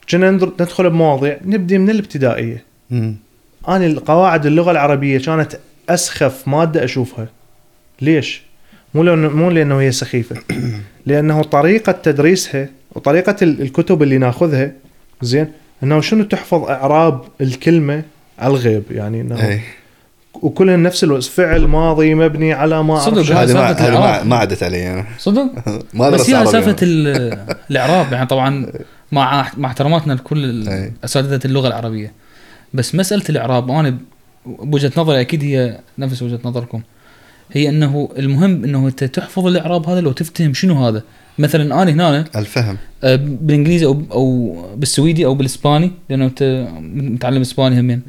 كنا 0.10 0.32
ندخل 0.32 0.90
بمواضيع 0.90 1.38
نبدي 1.46 1.78
من 1.78 1.90
الابتدائية. 1.90 2.64
أنا 3.68 3.86
القواعد 3.86 4.46
اللغة 4.46 4.72
العربية 4.72 5.20
كانت 5.20 5.58
أسخف 5.90 6.48
مادة 6.48 6.84
أشوفها. 6.84 7.28
ليش؟ 8.02 8.42
مو 8.94 9.16
مو 9.16 9.50
لأنه 9.52 9.80
هي 9.80 9.92
سخيفة. 9.92 10.36
لأنه 11.06 11.44
طريقة 11.44 11.92
تدريسها 11.92 12.70
وطريقة 12.92 13.36
ال- 13.42 13.62
الكتب 13.62 14.04
اللي 14.04 14.18
ناخذها 14.18 14.72
زين 15.22 15.48
إنه 15.84 16.02
شنو 16.02 16.24
تحفظ 16.24 16.64
إعراب 16.64 17.22
الكلمة 17.42 18.04
على 18.40 18.54
الغيب؟ 18.54 18.84
يعني 18.92 19.22
إنه 19.22 19.48
اي 19.48 19.62
وكلهن 20.42 20.84
نفس 20.84 21.04
الوقت 21.04 21.24
فعل 21.24 21.68
ماضي 21.68 22.16
مبني 22.16 22.54
على 22.54 22.84
ما 22.84 23.00
صدق، 23.00 23.36
هذه 23.36 23.54
ما 23.54 23.90
ما. 24.00 24.24
ما 24.24 24.36
عدت 24.36 24.64
علي 24.64 24.94
أنا. 24.94 25.06
صدق؟ 25.18 25.52
ما 25.94 26.10
بس 26.10 26.30
هي 26.30 26.46
سالفة 26.46 26.76
الإعراب 26.82 28.14
يعني 28.14 28.26
طبعا 28.26 28.72
مع 29.12 29.52
مع 29.58 29.70
احتراماتنا 29.70 30.14
لكل 30.14 30.70
أي. 30.70 30.94
أساتذة 31.04 31.40
اللغة 31.46 31.68
العربية. 31.68 32.14
بس 32.74 32.96
مسألة 32.96 33.24
الإعراب 33.30 33.72
أنا 33.72 33.98
بوجهة 34.46 34.92
نظري 34.98 35.22
أكيد 35.22 35.44
هي 35.44 35.80
نفس 35.98 36.22
وجهة 36.22 36.40
نظركم. 36.46 36.82
هي 37.52 37.70
أنه 37.70 38.10
المهم 38.18 38.64
أنه 38.64 38.88
أنت 38.88 39.04
تحفظ 39.04 39.48
الإعراب 39.48 39.90
هذا 39.90 40.02
لو 40.02 40.12
تفتهم 40.12 40.54
شنو 40.54 40.86
هذا. 40.88 41.04
مثلا 41.40 41.82
أنا 41.84 41.92
هنا 41.92 42.26
الفهم. 42.36 42.78
آه، 43.04 43.16
بالإنجليزي 43.16 43.86
أو 43.86 44.02
أو 44.12 44.56
بالسويدي 44.76 45.26
أو 45.26 45.36
بالإسباني 45.36 45.92
لأنه 46.10 46.26
أنت 46.26 46.68
متعلم 46.82 47.42
إسباني 47.42 47.80
همين 47.80 48.02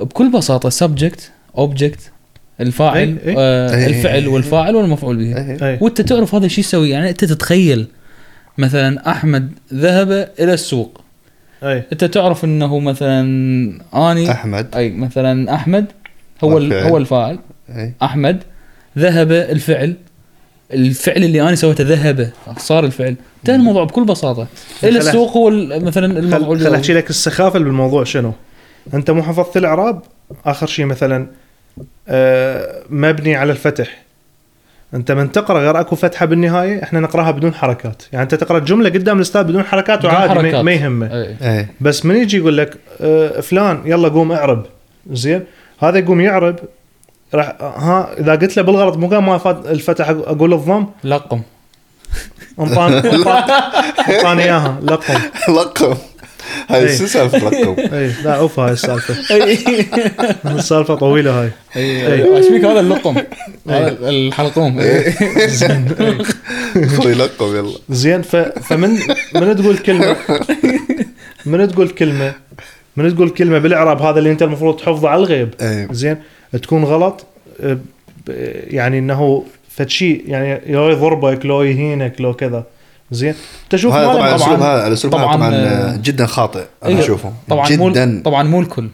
بكل 0.00 0.30
بساطة 0.30 0.68
subject 0.68 1.30
object 1.58 2.10
الفاعل 2.60 3.18
أي- 3.24 3.26
أي. 3.28 3.34
آه 3.38 3.68
أي- 3.68 3.88
الفعل 3.88 4.24
أي- 4.24 4.28
والفاعل 4.28 4.74
والمفعول 4.76 5.16
به. 5.16 5.36
أي. 5.66 5.78
وأنت 5.80 6.00
تعرف 6.00 6.34
هذا 6.34 6.48
شو 6.48 6.60
يسوي؟ 6.60 6.90
يعني 6.90 7.10
أنت 7.10 7.24
تتخيل. 7.24 7.86
مثلا 8.58 9.10
أحمد 9.10 9.52
ذهب 9.74 10.10
إلى 10.40 10.54
السوق. 10.54 11.00
اي 11.62 11.82
أنت 11.92 12.04
تعرف 12.04 12.44
أنه 12.44 12.78
مثلا 12.78 13.20
اني 13.94 14.30
أحمد. 14.30 14.66
أي 14.76 14.90
مثلا 14.90 15.54
أحمد 15.54 15.84
هو. 16.44 16.50
هو 16.58 16.96
الفاعل. 16.96 17.38
اي 17.70 17.92
أحمد 18.02 18.42
ذهب 18.98 19.32
الفعل. 19.32 19.94
الفعل 20.72 21.24
اللي 21.24 21.42
أنا 21.42 21.54
سويته 21.54 21.84
ذهب 21.84 22.30
صار 22.58 22.84
الفعل. 22.84 23.14
انتهى 23.40 23.54
الموضوع 23.54 23.84
بكل 23.84 24.04
بساطة. 24.04 24.46
إلى 24.84 24.98
السوق 24.98 25.36
هو 25.36 25.50
مثلا 25.80 26.18
المفعول 26.18 26.60
خل. 26.60 26.74
أحكي 26.74 26.92
لك 26.92 27.10
السخافة 27.10 27.56
اللي 27.56 27.68
بالموضوع 27.68 28.04
شنو؟ 28.04 28.32
أنت 28.94 29.10
مو 29.10 29.22
حفظت 29.22 29.56
الإعراب؟ 29.56 30.02
آخر 30.46 30.66
شيء 30.66 30.84
مثلا 30.84 31.26
آه، 32.08 32.82
مبني 32.90 33.36
على 33.36 33.52
الفتح. 33.52 34.02
أنت 34.94 35.12
من 35.12 35.32
تقرأ 35.32 35.60
غير 35.60 35.80
أكو 35.80 35.96
فتحة 35.96 36.26
بالنهاية 36.26 36.82
إحنا 36.82 37.00
نقرأها 37.00 37.30
بدون 37.30 37.54
حركات. 37.54 38.02
يعني 38.12 38.22
أنت 38.22 38.34
تقرأ 38.34 38.58
الجمله 38.58 38.90
قدام 38.90 39.16
الأستاذ 39.16 39.42
بدون 39.44 39.62
حركات 39.62 40.04
وعادي 40.04 40.34
ما- 40.34 40.40
حركات. 40.40 40.64
ما 40.64 40.72
يهمه. 40.72 41.06
أي. 41.06 41.36
اي 41.58 41.66
بس 41.80 42.06
من 42.06 42.16
يجي 42.16 42.36
يقول 42.36 42.56
لك 42.56 42.76
آه، 43.00 43.40
فلان 43.40 43.82
يلا 43.84 44.08
قوم 44.08 44.32
اعرب. 44.32 44.66
زين؟ 45.12 45.44
هذا 45.78 45.98
يقوم 45.98 46.20
يعرب 46.20 46.56
راح 47.36 47.56
ها 47.60 48.14
إذا 48.20 48.34
قلت 48.34 48.56
له 48.56 48.62
بالغلط 48.62 48.96
مو 48.96 49.20
ما 49.20 49.60
الفتح 49.70 50.08
أقول 50.08 50.54
الضم 50.54 50.86
لقم. 51.04 51.42
انطاني 52.60 52.98
انطاني 54.08 54.42
إياها 54.42 54.80
لقم. 54.82 55.20
لقم. 55.48 55.94
هاي 56.68 56.88
إي. 56.88 56.98
شو 56.98 57.06
سالفة 57.06 57.38
لقم؟ 57.38 57.76
اي 57.94 58.12
لا 58.24 58.34
أوف 58.34 58.60
هاي 58.60 58.72
السالفة. 58.72 59.34
اي 59.34 59.58
السالفة 60.46 60.94
طويلة 60.94 61.42
هاي. 61.42 61.50
اي 61.76 62.36
إيش 62.36 62.46
فيك 62.46 62.64
هذا 62.64 62.80
اللقم؟ 62.80 63.16
هذا 63.68 63.96
الحلقوم. 64.08 64.80
خذي 66.74 67.14
لقم 67.14 67.56
يلا. 67.56 67.78
زين. 67.90 68.22
فمن 68.22 68.98
من 69.34 69.56
تقول 69.56 69.78
كلمة؟ 69.78 70.16
من 71.46 71.68
تقول 71.68 71.88
كلمة؟ 71.88 72.34
من 72.96 73.14
تقول 73.14 73.30
كلمة 73.30 73.58
بالإعراب 73.58 74.02
هذا 74.02 74.18
اللي 74.18 74.30
أنت 74.30 74.42
المفروض 74.42 74.76
تحفظه 74.76 75.08
على 75.08 75.20
الغيب؟ 75.20 75.54
زين 75.92 76.16
تكون 76.62 76.84
غلط 76.84 77.26
ب- 77.60 77.78
يعني 78.70 78.98
إنه 78.98 79.44
فد 79.68 79.88
شيء 79.88 80.24
يعني 80.26 80.72
لو 80.72 80.88
يضربك 80.90 81.46
لو 81.46 81.62
يهينك 81.62 82.20
لو 82.20 82.34
كذا. 82.34 82.64
زين؟ 83.10 83.34
تشوف 83.70 83.92
وهذا 83.94 84.12
طبعا 84.12 84.28
الاسلوب 84.30 84.60
هذا 84.60 84.86
الأسلوب 84.86 85.14
هذا 85.14 85.24
طبعاً، 85.24 85.36
طبعا 85.36 85.54
آه، 85.54 85.96
جدا 85.96 86.26
خاطئ 86.26 86.58
أنا 86.58 86.90
أيوة. 86.90 87.00
أشوفه. 87.00 87.32
طبعا 87.48 87.70
مو 87.70 87.90
جدا. 87.90 88.22
طبعا 88.24 88.42
مو 88.42 88.60
الكل 88.60 88.88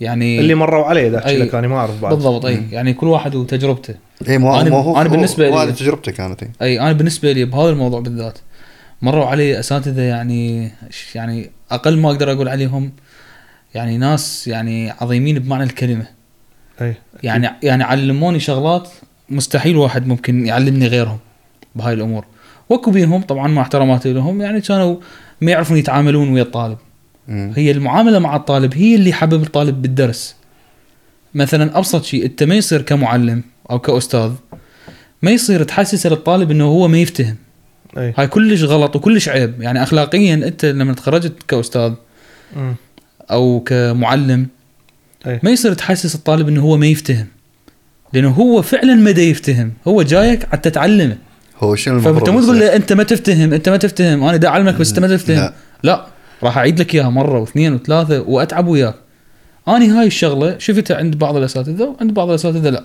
يعني 0.00 0.40
اللي 0.40 0.54
مروا 0.54 0.84
عليه 0.84 1.08
اذا 1.08 1.18
احكي. 1.18 1.36
لك 1.36 1.54
أنا 1.54 1.68
ما 1.68 1.76
أعرف 1.76 2.00
بعد. 2.02 2.14
بالضبط 2.14 2.44
أي 2.46 2.62
يعني 2.72 2.92
كل 2.94 3.06
واحد 3.08 3.34
وتجربته. 3.34 3.94
اي 4.28 4.38
مو 4.38 4.60
أنا- 4.60 4.64
مو 4.68 4.80
هو 4.80 5.00
أنا 5.00 5.08
بالنسبة 5.08 5.50
لي- 5.50 5.56
هذه 5.56 5.70
تجربته 5.70 6.12
كانت 6.12 6.42
إي. 6.42 6.50
أي 6.62 6.80
أنا 6.80 6.92
بالنسبة 6.92 7.32
لي 7.32 7.44
بهذا 7.44 7.70
الموضوع 7.70 8.00
بالذات 8.00 8.38
مروا 9.02 9.26
علي 9.26 9.58
أساتذة 9.58 10.00
يعني 10.02 10.70
يعني 11.14 11.50
أقل 11.70 11.98
ما 11.98 12.10
أقدر 12.10 12.32
أقول 12.32 12.48
عليهم 12.48 12.92
يعني 13.74 13.98
ناس 13.98 14.48
يعني 14.48 14.90
عظيمين 14.90 15.38
بمعنى 15.38 15.64
الكلمة. 15.64 16.06
أي. 16.80 16.94
يعني 17.22 17.50
يعني 17.62 17.84
علموني 17.84 18.40
شغلات 18.40 18.88
مستحيل 19.28 19.76
واحد 19.76 20.06
ممكن 20.06 20.46
يعلمني 20.46 20.86
غيرهم 20.86 21.18
بهاي 21.74 21.94
الأمور. 21.94 22.24
وأكو 22.68 22.90
بينهم 22.90 23.22
طبعا 23.22 23.48
مع 23.48 23.62
احتراماتي 23.62 24.12
لهم 24.12 24.40
يعني 24.40 24.60
كانوا 24.60 24.96
ما 25.40 25.50
يعرفون 25.50 25.76
يتعاملون 25.76 26.28
ويا 26.28 26.42
الطالب. 26.42 26.78
مم. 27.28 27.52
هي 27.56 27.70
المعاملة 27.70 28.18
مع 28.18 28.36
الطالب 28.36 28.74
هي 28.74 28.94
اللي 28.94 29.12
حبب 29.12 29.42
الطالب 29.42 29.82
بالدرس. 29.82 30.36
مثلا 31.34 31.78
أبسط 31.78 32.04
شيء 32.04 32.24
أنت 32.24 32.42
ما 32.42 32.54
يصير 32.54 32.82
كمعلم 32.82 33.42
أو 33.70 33.78
كأستاذ 33.78 34.32
ما 35.22 35.30
يصير 35.30 35.62
تحسس 35.62 36.06
الطالب 36.06 36.50
إنه 36.50 36.64
هو 36.64 36.88
ما 36.88 36.98
يفتهم. 36.98 37.36
أي. 37.98 38.14
هاي 38.18 38.26
كلش 38.26 38.62
غلط 38.62 38.96
وكلش 38.96 39.28
عيب. 39.28 39.62
يعني 39.62 39.82
اخلاقيا 39.82 40.34
أنت 40.34 40.64
لما 40.64 40.94
تخرجت 40.94 41.32
كأستاذ 41.48 41.92
أمم. 42.56 42.74
أو 43.30 43.60
كمعلم 43.66 44.46
أي. 45.26 45.40
ما 45.42 45.50
يصير 45.50 45.74
تحسس 45.74 46.14
الطالب 46.14 46.48
إنه 46.48 46.62
هو 46.62 46.76
ما 46.76 46.86
يفتهم. 46.86 47.26
لأنه 48.12 48.30
هو 48.30 48.62
فعلا 48.62 48.94
ما 48.94 49.10
دا 49.10 49.22
يفتهم. 49.22 49.72
هو 49.88 50.02
جايك 50.02 50.46
حتى 50.52 50.70
تعلمه 50.70 51.16
هو 51.58 51.76
شنو 51.76 51.94
المفروض 51.94 52.16
فأنت 52.16 52.28
مو 52.28 52.40
تقول؟ 52.40 52.60
له 52.60 52.76
أنت 52.76 52.92
ما 52.92 53.02
تفتهم 53.02 53.52
أنت 53.52 53.68
ما 53.68 53.76
تفتهم 53.76 54.24
أنا 54.24 54.36
دا 54.36 54.48
أعلمك 54.48 54.74
بس 54.74 54.88
أنت 54.88 54.98
ما 54.98 55.08
تفتهم. 55.08 55.36
لا. 55.36 55.52
لا 55.82 56.06
راح 56.42 56.58
أعيد 56.58 56.80
لك 56.80 56.94
إياها 56.94 57.08
مرة 57.08 57.40
واثنين 57.40 57.74
وثلاثة 57.74 58.20
وأتعب 58.20 58.66
وياك. 58.66 58.94
أني 59.68 59.88
هاي 59.88 60.06
الشغلة 60.06 60.58
شفتها 60.58 60.96
عند 60.96 61.18
بعض 61.18 61.36
الأساتذة 61.36 61.84
وعند 61.84 62.14
بعض 62.14 62.28
الأساتذة 62.28 62.70
لا. 62.70 62.84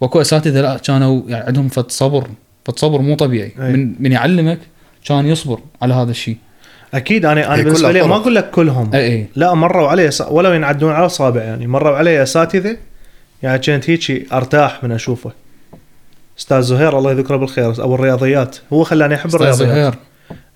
وأكو 0.00 0.20
أساتذة 0.20 0.60
لا 0.60 0.76
كانوا 0.76 1.22
يعني 1.28 1.44
عندهم 1.46 1.68
فد 1.68 1.90
صبر. 1.90 2.30
فد 2.64 2.78
صبر 2.78 3.00
مو 3.00 3.14
طبيعي. 3.14 3.52
أي. 3.60 3.72
من 3.72 4.02
من 4.02 4.12
يعلمك 4.12 4.58
كان 5.04 5.26
يصبر 5.26 5.60
على 5.82 5.94
هذا 5.94 6.10
الشيء. 6.10 6.36
أكيد 6.94 7.26
أنا 7.26 7.54
أنا 7.54 7.62
بالنسبة 7.62 7.92
لي 7.92 8.02
ما. 8.02 8.16
أقول 8.16 8.34
لك 8.34 8.50
كلهم. 8.50 8.90
اي 8.94 9.06
اي 9.06 9.26
لا 9.36 9.54
مروا 9.54 9.88
علي. 9.88 10.10
ولو 10.28 10.52
ينعدون 10.52 10.92
على 10.92 11.06
اصابع 11.06 11.42
يعني. 11.42 11.66
مروا 11.66 11.96
علي 11.96 12.22
اساتذه 12.22 12.76
يعني 13.42 13.58
كنت 13.58 13.90
هيك 13.90 14.32
أرتاح 14.32 14.84
من 14.84 14.92
أشوفه. 14.92 15.32
أستاذ 16.38 16.60
زهير 16.60 16.98
الله 16.98 17.12
يذكره 17.12 17.36
بالخير 17.36 17.82
أو 17.82 17.94
الرياضيات. 17.94 18.56
هو 18.72 18.84
خلاني 18.84 19.14
أحب 19.14 19.26
أستاذ 19.26 19.40
الرياضيات. 19.40 19.68
زهير. 19.68 19.94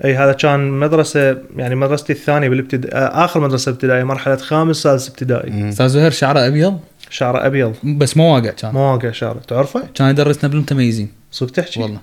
إي 0.04 0.16
هذا 0.16 0.32
كان 0.32 0.70
مدرسة 0.70 1.36
يعني 1.56 1.74
مدرستي 1.74 2.12
الثانية 2.12 2.48
بالابتدائي 2.48 2.94
آخر 2.94 3.40
مدرسة 3.40 3.70
ابتدائية 3.70 4.04
مرحلة 4.04 4.36
خامس 4.36 4.76
سادس 4.76 5.08
ابتدائي. 5.08 5.68
أستاذ 5.68 5.88
زهير 5.88 6.10
شعره 6.10 6.46
أبيض؟ 6.46 6.78
شعره 7.10 7.46
أبيض. 7.46 7.74
بس 7.84 8.16
مو 8.16 8.34
واقع 8.34 8.50
كان. 8.50 8.74
ما 8.74 8.92
واقع 8.92 9.10
شعره. 9.10 9.40
تعرفه؟ 9.48 9.82
كان 9.94 10.10
يدرسنا 10.10 10.50
بالمتميزين. 10.50 11.08
صدق 11.30 11.50
تحكي؟ 11.50 11.82
والله. 11.82 12.00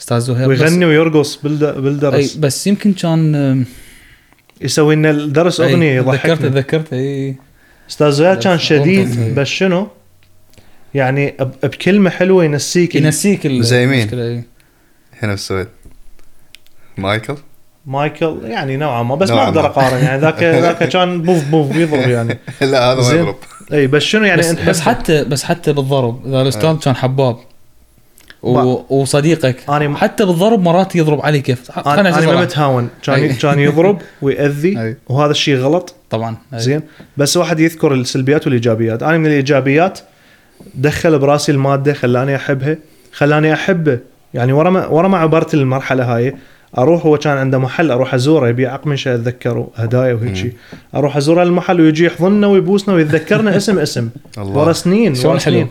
أستاذ 0.00 0.18
زهير 0.20 0.48
بس- 0.48 0.60
ويغني 0.60 0.84
ويرقص 0.84 1.36
بالد... 1.36 1.62
أي 1.64 1.80
بالدرس 1.80 2.34
بس 2.34 2.66
يمكن 2.66 2.92
كان 2.92 3.64
يسوي 4.60 4.94
لنا 4.94 5.10
الدرس 5.10 5.60
أغنية 5.60 6.00
تذكرت 6.00 6.14
يضحكنا 6.30 6.48
تذكرت 6.48 6.92
أي 6.92 7.34
أستاذ 7.90 8.10
زهير 8.10 8.34
كان 8.34 8.58
شديد. 8.58 9.34
بس 9.34 9.46
شنو؟ 9.48 9.88
يعني 10.94 11.30
ب- 11.40 11.66
بكلمة 11.66 12.10
حلوة 12.10 12.44
ينسيك 12.44 12.94
ينسيك 12.94 13.46
زي 13.46 13.86
مين؟ 13.86 14.08
هنا 15.22 15.28
في 15.28 15.34
السويد 15.34 15.68
مايكل 16.98 17.36
مايكل 17.86 18.38
يعني 18.44 18.76
نوعا 18.76 19.02
ما 19.02 19.14
بس 19.14 19.30
ما 19.30 19.42
أقدر. 19.44 19.66
أقارن 19.66 20.02
يعني 20.04 20.20
ذاك 20.20 20.42
ذاك 20.64 20.88
كان 20.88 21.22
بوف 21.22 21.44
بوف 21.44 21.72
بيضرب 21.76 22.08
يعني 22.08 22.38
لا 22.60 22.92
هذا 22.92 23.00
ما. 23.02 23.20
يضرب 23.20 23.36
أي 23.72 23.86
بس 23.86 24.02
شنو 24.02 24.24
يعني 24.24 24.38
بس, 24.40 24.52
بس 24.52 24.80
حتى 24.80 25.24
بس 25.24 25.44
حتى 25.44 25.72
بالضرب 25.72 26.26
إذا 26.26 26.42
الأستاذ 26.42 26.64
أي. 26.68 26.76
كان 26.76 26.96
حباب 26.96 27.36
و... 28.44 28.84
وصديقك 28.90 29.56
أنا- 29.66 29.96
حتى 29.96 30.24
بالضرب 30.24 30.62
مرات 30.62 30.96
يضرب 30.96 31.20
علي 31.20 31.40
كيف 31.40 31.70
أنا 31.86 32.00
أنا 32.18 32.26
ما. 32.32 32.40
متهاون 32.40 32.88
كان. 33.02 33.32
كان 33.32 33.58
يضرب 33.58 33.98
ويأذي. 34.22 34.94
وهذا 35.08 35.30
الشيء 35.30 35.56
غلط 35.56 35.94
طبعا 36.10 36.36
أي. 36.54 36.58
زين 36.58 36.80
بس 37.16 37.36
واحد 37.36 37.60
يذكر 37.60 37.94
السلبيات 37.94 38.44
والإيجابيات 38.46 39.02
أنا 39.02 39.18
من 39.18 39.26
الإيجابيات 39.26 39.98
دخل 40.74 41.18
براسي 41.18 41.52
المادة 41.52 41.92
خلاني 41.94 42.36
أحبها 42.36 42.76
خلاني 43.12 43.52
أحبه 43.52 43.98
يعني 44.34 44.52
ورا 44.52 44.70
ما 44.70 44.86
ورا 44.86 45.08
ما 45.08 45.18
عبرت 45.18 45.54
المرحله 45.54 46.16
هاي 46.16 46.34
أروح 46.78 47.06
هو 47.06 47.18
كان 47.18 47.36
عنده 47.36 47.58
محل 47.58 47.90
أروح 47.90 48.14
أزوره 48.14 48.48
يبيع 48.48 48.74
اقمشه 48.74 49.14
اتذكر 49.14 49.66
هدايا 49.76 50.14
وهيك 50.14 50.36
شيء 50.36 50.52
أروح 50.94 51.16
أزوره 51.16 51.42
المحل 51.42 51.80
ويجي 51.80 52.04
يحضننا 52.04 52.46
ويبوسنا 52.46 52.94
ويتذكرنا 52.94 53.56
اسم 53.56 53.78
اسم. 53.78 54.08
ورا 54.38 54.72
سنين 54.72 55.14
ورا. 55.24 55.38
سنين 55.38 55.68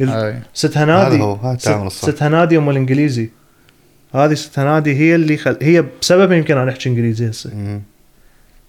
ال- 0.00 0.08
أي. 0.10 0.38
ست 0.54 0.78
هنادي 0.78 1.16
هذا 1.16 1.22
هو، 1.24 1.34
هذا 1.34 1.52
التعامل 1.52 1.90
ست, 1.90 1.96
الصح. 2.04 2.14
ست 2.16 2.22
هنادي 2.22 2.58
أم 2.58 2.70
الإنجليزي. 2.70 3.30
هذه 4.14 4.34
ست 4.34 4.58
هنادي 4.58 4.94
هي 4.96 5.14
اللي 5.14 5.36
خل... 5.36 5.56
هي 5.62 5.84
بسببها 6.00 6.36
يمكن 6.36 6.56
أنا 6.58 6.70
أحكي 6.70 6.88
إنجليزي 6.88 7.30
هسه. 7.30 7.50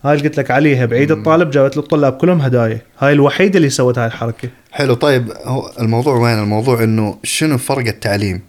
هاي 0.03 0.13
اللي 0.17 0.28
قلت 0.28 0.38
لك 0.38 0.51
عليها 0.51 0.86
بعيد 0.86 1.11
الطالب 1.11 1.49
جابت 1.51 1.78
للطلاب 1.78 2.13
كلهم 2.13 2.41
هدايا. 2.41 2.82
هاي 2.99 3.13
الوحيده 3.13 3.57
اللي 3.57 3.69
سوت 3.69 3.97
هاي 3.99 4.07
الحركة. 4.07 4.49
حلو 4.71 4.93
طيب 4.93 5.32
هو 5.45 5.71
الموضوع 5.80 6.15
وين؟ 6.15 6.39
الموضوع 6.39 6.84
إنه 6.84 7.17
شنو 7.23 7.57
فرق 7.57 7.88
التعليم؟ 7.88 8.41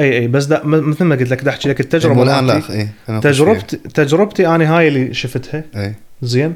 أي 0.00 0.18
أي 0.18 0.28
بس 0.28 0.44
دا 0.44 0.60
م- 0.64 0.90
مثل 0.90 1.04
ما 1.04 1.14
قلت 1.16 1.30
لك 1.30 1.40
بدي 1.40 1.50
أحكي 1.50 1.68
لك 1.68 1.80
التجربة 1.80 2.22
الآن 2.22 2.46
لا 2.46 2.54
نخش 2.58 3.24
تجربتي 3.24 3.76
تجربتي 3.76 4.46
أنا 4.48 4.76
هاي 4.78 4.88
اللي 4.88 5.14
شفتها. 5.14 5.64
أي. 5.76 5.94
زين؟ 6.22 6.54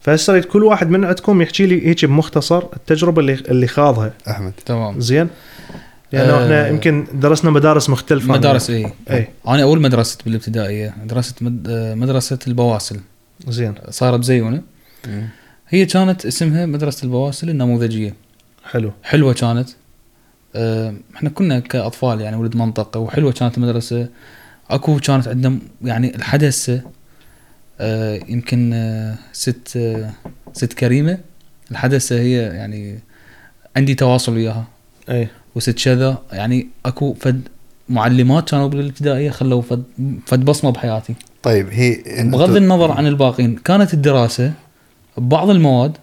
فهسه 0.00 0.40
كل 0.40 0.64
واحد 0.64 0.90
من 0.90 1.04
عندكم 1.04 1.42
يحكي 1.42 1.66
لي 1.66 1.86
هيك 1.86 2.04
بمختصر 2.04 2.62
التجربة 2.76 3.20
اللي 3.20 3.32
اللي 3.34 3.66
خاضها. 3.66 4.12
أحمد. 4.28 4.52
تمام. 4.66 5.00
زين؟ 5.00 5.28
لأنه 6.12 6.32
آه. 6.32 6.44
إحنا 6.44 6.68
يمكن 6.68 7.06
درسنا 7.14 7.50
مدارس 7.50 7.90
مختلفة. 7.90 8.32
مدارس 8.32 8.70
اي 8.70 8.92
اي 9.10 9.28
أنا 9.48 9.62
أول 9.62 9.80
مدرسة 9.80 10.18
بالابتدائية 10.24 10.94
درست 11.04 11.42
مد... 11.42 11.66
آه، 11.70 11.94
مدرسة 11.94 12.38
البواسل. 12.46 13.00
زين. 13.48 13.74
صارت 13.90 14.20
بزيونه. 14.20 14.62
هي 15.68 15.86
كانت 15.86 16.26
اسمها 16.26 16.66
مدرسة 16.66 17.04
البواسل 17.04 17.50
النموذجية. 17.50 18.14
حلو. 18.64 18.92
حلوة 19.02 19.32
كانت. 19.32 19.68
آه، 20.56 20.94
إحنا 21.16 21.30
كنا 21.30 21.60
كأطفال 21.60 22.20
يعني 22.20 22.36
ولد 22.36 22.56
منطقة 22.56 23.00
وحلوة 23.00 23.32
كانت 23.32 23.58
المدرسة. 23.58 24.08
أكو 24.70 24.98
كانت 24.98 25.28
عندنا 25.28 25.58
يعني 25.82 26.16
الحدث 26.16 26.70
آه، 26.70 26.80
يمكن 28.28 28.70
آه، 28.74 29.14
ست 29.32 29.76
آه، 29.76 30.10
ست 30.52 30.72
كريمة. 30.72 31.18
الحدث 31.70 32.12
هي 32.12 32.36
يعني 32.36 32.98
عندي 33.76 33.94
تواصل 33.94 34.32
وياها. 34.32 34.64
اي 35.10 35.28
وست 35.54 35.78
شذا 35.78 36.18
يعني 36.32 36.68
أكو 36.86 37.14
فد 37.14 37.48
معلمات 37.88 38.50
كانوا 38.50 38.68
بالابتدائية 38.68 39.30
خلوا 39.30 39.62
فد 39.62 39.82
فد 40.26 40.44
بصمة 40.44 40.70
بحياتي. 40.70 41.14
طيب 41.42 41.68
هي 41.70 42.02
بغض 42.24 42.56
النظر 42.56 42.90
عن 42.90 43.06
الباقين 43.06 43.56
كانت 43.56 43.94
الدراسة 43.94 44.52
ببعض 45.18 45.50
المواد 45.50 45.96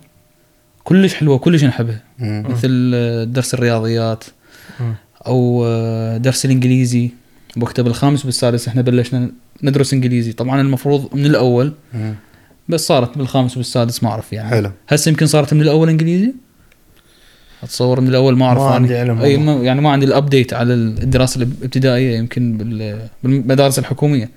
كلش 0.83 1.13
حلوة 1.13 1.37
كلش 1.37 1.63
نحبها. 1.63 2.03
مثل 2.19 2.91
آه، 2.95 3.23
درس 3.23 3.53
الرياضيات. 3.53 4.23
أو 5.27 5.65
آه، 5.65 6.17
درس 6.17 6.45
الإنجليزي. 6.45 7.11
بوقتها 7.55 7.83
بالخامس 7.83 8.23
بالسادس 8.23 8.67
إحنا 8.67 8.81
بلشنا 8.81 9.31
ندرس 9.63 9.93
انجليزي 9.93 10.33
طبعا 10.33 10.61
المفروض 10.61 11.15
من 11.15 11.25
الأول 11.25 11.73
مم. 11.93 12.15
بس 12.69 12.87
صارت 12.87 13.17
بالخامس 13.17 13.57
والسادس 13.57 14.03
ما 14.03 14.09
أعرف 14.09 14.33
يعني 14.33 14.49
حلو 14.49 14.71
هسه 14.89 15.09
يمكن 15.09 15.25
صارت 15.25 15.53
من 15.53 15.61
الأول 15.61 15.89
إنجليزي 15.89 16.33
أتصور 17.63 18.01
من 18.01 18.07
الأول 18.07 18.37
ما 18.37 18.45
أعرف 18.45 18.59
ما 18.61 18.67
أنا. 18.67 18.75
عندي 18.75 18.97
علم 18.97 19.21
والله. 19.21 19.37
ما 19.37 19.53
يعني 19.53 19.81
ما 19.81 19.89
عندي 19.89 20.05
الابديت 20.05 20.53
على 20.53 20.73
الدراسة 20.73 21.37
الابتدائية 21.37 22.17
يمكن 22.17 22.57
بال- 22.57 23.07
بالمدارس 23.23 23.79
الحكومية. 23.79 24.29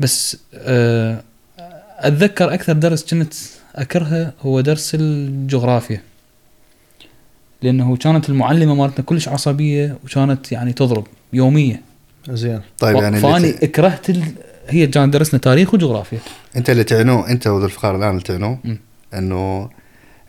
بس 0.00 0.36
آه، 0.54 1.22
أتذكر 1.98 2.54
أكثر 2.54 2.72
درس 2.72 3.04
كنت 3.14 3.32
أكرهه 3.76 4.32
هو 4.42 4.60
درس 4.60 4.94
الجغرافيا 4.94 6.02
لأنه 7.62 7.96
كانت 7.96 8.28
المعلمة 8.28 8.74
مالتنا 8.74 9.04
كلش 9.04 9.28
عصبية 9.28 9.96
وكانت 10.04 10.52
يعني 10.52 10.72
تضرب 10.72 11.06
يوميه 11.32 11.82
زين 12.28 12.60
طيب 12.78 12.96
يعني 12.96 13.20
فاني 13.20 13.52
ت... 13.52 13.62
اكرهت 13.62 14.10
ال... 14.10 14.22
هي 14.68 14.86
كانت 14.86 15.12
درسنا 15.12 15.40
تاريخ 15.40 15.74
وجغرافيا 15.74 16.18
انت 16.56 16.70
اللي 16.70 16.84
تعنوه 16.84 17.30
انت 17.30 17.46
وذو 17.46 17.64
الفقار 17.64 17.96
الان 17.96 18.10
اللي 18.10 18.22
تعنوه. 18.22 18.58
انه 19.14 19.70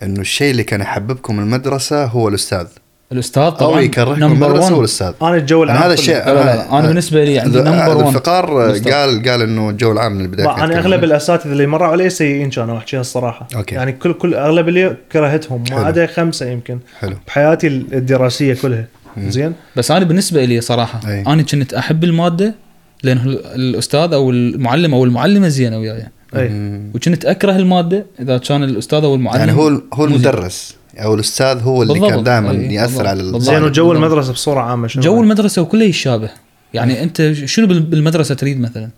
انه 0.04 0.22
الشيء 0.22 0.52
اللي 0.52 0.64
كان 0.64 0.82
يحببكم 0.82 1.40
المدرسة 1.40 2.06
هو 2.06 2.28
الأستاذ 2.28 2.68
الأستاذ 3.12 3.44
أو 3.44 3.50
طبعا 3.50 3.82
يكرهكم 3.82 4.20
نمبر 4.20 4.48
المدرسة 4.48 4.68
هو 4.68 4.72
1 4.72 4.80
الأستاذ 4.80 5.14
أنا 5.22 5.36
الجو 5.36 5.64
العام 5.64 5.78
أنا 5.78 5.86
هذا. 5.86 5.94
الشيء 5.94 6.16
لا 6.16 6.34
لا 6.34 6.44
لا 6.56 6.80
أنا 6.80 6.88
بالنسبة 6.88 7.24
لي 7.24 7.40
عندي 7.40 7.58
نمبر 7.58 7.92
ذو 7.92 7.98
1 7.98 8.08
الفقار 8.08 8.66
الأستاذ. 8.66 8.94
قال 8.94 9.30
قال 9.30 9.42
إنه 9.42 9.70
الجو 9.70 9.92
العام 9.92 10.12
من 10.12 10.22
البدايه 10.22 10.48
كان 10.48 10.60
أنا. 10.60 10.80
أغلب 10.80 11.04
الأساتذة 11.04 11.52
اللي 11.52 11.68
مروا 11.68 11.88
علي 11.88 12.10
سيئين 12.10 12.50
كانوا 12.50 12.78
أحكيها 12.78 13.02
الصراحة 13.02 13.48
أوكي. 13.56 13.76
يعني 13.76 13.92
كل 13.92 14.14
كل 14.14 14.34
أغلب 14.34 14.68
اللي 14.68 14.98
كرهتهم. 15.12 15.64
ما 15.72 15.86
عدا 15.86 16.08
خمسة 16.08 16.50
يمكن 16.50 16.80
حلو 17.00 17.16
بحياتي 17.28 17.68
الدراسية 17.68 18.54
كلها. 18.54 18.86
زين 19.18 19.54
بس 19.76 19.92
أنا 19.92 20.06
بالنسبة 20.06 20.46
لي 20.46 20.62
صراحة 20.62 21.00
أي. 21.08 21.22
أنا 21.28 21.42
كنت 21.44 21.74
أحب 21.74 22.04
المادة 22.04 22.56
لأنه 23.04 23.24
ال- 23.24 23.46
الأستاذ 23.46 24.14
أو 24.14 24.30
المعلم 24.32 24.94
أو 24.94 25.04
المعلمة 25.06 25.48
زينة 25.48 25.78
وياي 25.80 26.04
أي 26.36 26.50
مم. 26.50 26.92
وكنت 26.96 27.26
أكره 27.26 27.56
المادة 27.56 28.06
إذا 28.20 28.38
كان 28.38 28.64
الأستاذ 28.64 29.04
أو 29.04 29.16
المعلم 29.16 29.40
يعني 29.40 29.52
هو 29.52 29.82
هو. 29.94 30.06
المدرس 30.06 30.76
أو 30.98 31.14
الأستاذ 31.14 31.62
هو 31.62 31.82
اللي 31.84 31.94
بالضبط. 31.94 32.12
كان 32.12 32.24
دائما 32.24 32.52
يأثر. 32.54 33.08
على. 33.08 33.40
زين 33.40 33.64
وجو. 33.64 33.92
المدرسة 33.92 34.34
بصورة 34.34 34.60
عامة 34.62 34.88
شنو 34.88 35.04
جو 35.04 35.22
المدرسة 35.22 35.62
وكله 35.62 35.84
يشابه 35.86 36.30
يعني 36.74 37.04
أنت 37.04 37.32
شنو 37.46 37.68
بال- 37.68 37.80
بالمدرسة 37.80 38.36
تريد 38.36 38.62
مثلا 38.62 38.90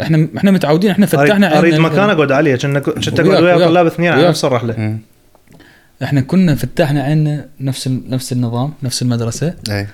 إحنا 0.00 0.28
إحنا 0.36 0.50
متعودين 0.50 0.90
إحنا 0.90 1.06
فتحنا 1.06 1.58
أريد, 1.58 1.72
أريد 1.74 1.74
مكان 1.84 2.10
أقعد 2.10 2.32
عليه 2.32 2.56
كنا 2.56 2.80
كنت 2.80 3.20
أقعد 3.20 3.42
ويا 3.42 3.66
طلاب 3.68 3.86
اثنين 3.86 4.12
على. 4.12 4.28
نفس 4.28 4.44
الرحلة. 4.44 4.96
إحنا 6.02 6.20
كنا 6.20 6.54
فتحنا 6.54 7.02
عيننا 7.02 7.46
نفس 7.60 7.88
نفس 7.88 8.32
النظام 8.32 8.72
نفس 8.82 9.02
المدرسة. 9.02 9.54
اي. 9.70 9.86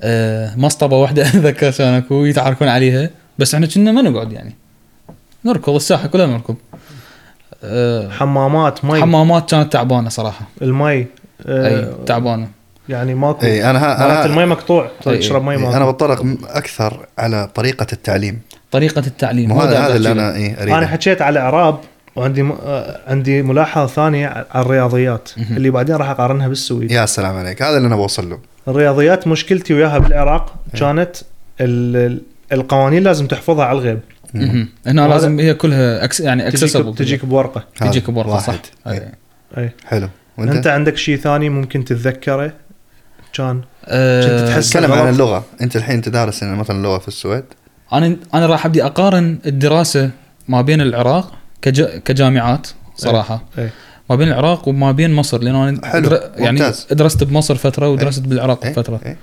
آه 0.00 0.56
مصطبه 0.56 0.96
واحدة 0.96 1.22
اتذكر 1.28 1.70
كان 1.70 1.94
أكو 1.94 2.24
يتعاركون 2.24 2.68
عليها 2.68 3.10
بس 3.38 3.54
إحنا 3.54 3.66
كنا 3.66 3.92
ما 3.92 4.02
نقعد 4.02 4.32
يعني. 4.32 4.54
نركض 5.44 5.74
الساحة 5.74 6.08
كلها 6.08 6.26
نركض. 6.26 6.56
آه 7.64 8.08
حمامات 8.10 8.84
مي. 8.84 9.00
حمامات 9.00 9.50
كانت 9.50 9.72
تعبانة 9.72 10.08
صراحة. 10.08 10.46
المي 10.62 10.90
أي 10.90 11.06
آه 11.46 11.94
تعبانة. 12.06 12.48
يعني 12.88 13.14
ماكو. 13.14 13.46
إي 13.46 13.70
أنا 13.70 14.04
أنا 14.04 14.24
المي 14.24 14.46
مقطوع 14.46 14.90
تشرب 15.02 15.44
مي 15.44 15.56
ماكو. 15.56 15.76
أنا 15.76 15.90
بتطرق 15.90 16.24
أكثر 16.44 17.06
على 17.18 17.48
طريقة 17.54 17.86
التعليم. 17.92 18.40
طريقة 18.70 19.02
التعليم. 19.06 19.52
هذا 19.52 19.78
هذا 19.78 19.96
اللي. 19.96 20.12
أنا 20.12 20.34
إي 20.34 20.46
أنا 20.46 20.62
اريده 20.62 20.86
حكيت 20.86 21.22
على 21.22 21.32
الاعراب 21.32 21.78
وعندي 22.16 22.42
م... 22.42 22.52
آه، 22.62 23.00
عندي 23.06 23.42
ملاحظة 23.42 23.86
ثانية 23.86 24.28
على 24.28 24.64
الرياضيات 24.66 25.28
مهم. 25.36 25.56
اللي 25.56 25.70
بعدين 25.70 25.96
راح 25.96 26.08
أقارنها 26.10 26.48
بالسويد. 26.48 26.90
يا 26.90 27.06
سلام 27.06 27.36
عليك. 27.36 27.62
هذا 27.62 27.76
اللي 27.76 27.86
أنا 27.88 27.96
بوصل 27.96 28.30
له. 28.30 28.38
الرياضيات 28.68 29.26
مشكلتي 29.28 29.74
وياها 29.74 29.98
بالعراق 29.98 30.54
إيه. 30.74 30.80
كانت 30.80 31.16
ال... 31.60 31.96
ال- 31.96 32.22
القوانين 32.52 33.02
لازم 33.02 33.26
تحفظها 33.26 33.64
على 33.64 33.78
الغيب. 33.78 34.00
هنا 34.34 34.66
وهذا- 34.86 35.08
لازم 35.08 35.40
هي 35.40 35.54
كلها 35.54 36.04
أكس 36.04 36.20
يعني 36.20 36.42
تجيك 36.42 36.62
اكسسبل 36.62 36.94
تجيك 36.94 37.24
بورقة. 37.24 37.64
تجيك 37.80 38.10
بورقة 38.10 38.38
صح. 38.38 38.48
واحد. 38.48 38.60
أي. 38.86 39.08
إي. 39.58 39.70
حلو. 39.86 40.08
أنت 40.38 40.50
وانت 40.50 40.66
عندك 40.66 40.96
شيء 40.96 41.16
ثاني 41.16 41.48
ممكن 41.48 41.84
تتذكره؟ 41.84 42.52
كان. 43.32 43.60
أه 43.84 44.40
كنت 44.40 44.48
تحس 44.48 44.70
تكلم 44.70 44.92
عن. 44.92 45.08
اللغة. 45.08 45.44
أنت 45.60 45.76
الحين 45.76 46.02
تدارس 46.02 46.42
مثلا 46.42 46.82
لغة 46.82 46.98
في 46.98 47.08
السويد. 47.08 47.44
أنا 47.92 48.16
أنا 48.34 48.46
راح 48.46 48.66
ابدي 48.66 48.84
أقارن 48.84 49.38
الدراسة 49.46 50.10
ما 50.48 50.62
بين 50.62 50.80
العراق. 50.80 51.32
كجامعات 52.04 52.66
صراحة. 52.96 53.44
اي 53.58 53.70
ما 54.10 54.16
بين 54.16 54.28
العراق 54.28 54.68
وما 54.68 54.92
بين 54.92 55.12
مصر 55.12 55.42
لأنه 55.42 55.68
أنا 55.68 55.86
حلو، 55.86 56.20
يعني 56.36 56.60
ممتاز. 56.60 56.86
درست 56.90 57.24
بمصر 57.24 57.54
فترة 57.54 57.88
ودرست 57.88 58.22
بالعراق 58.22 58.64
إيه، 58.64 58.72
فترة. 58.72 59.00
إيه. 59.06 59.16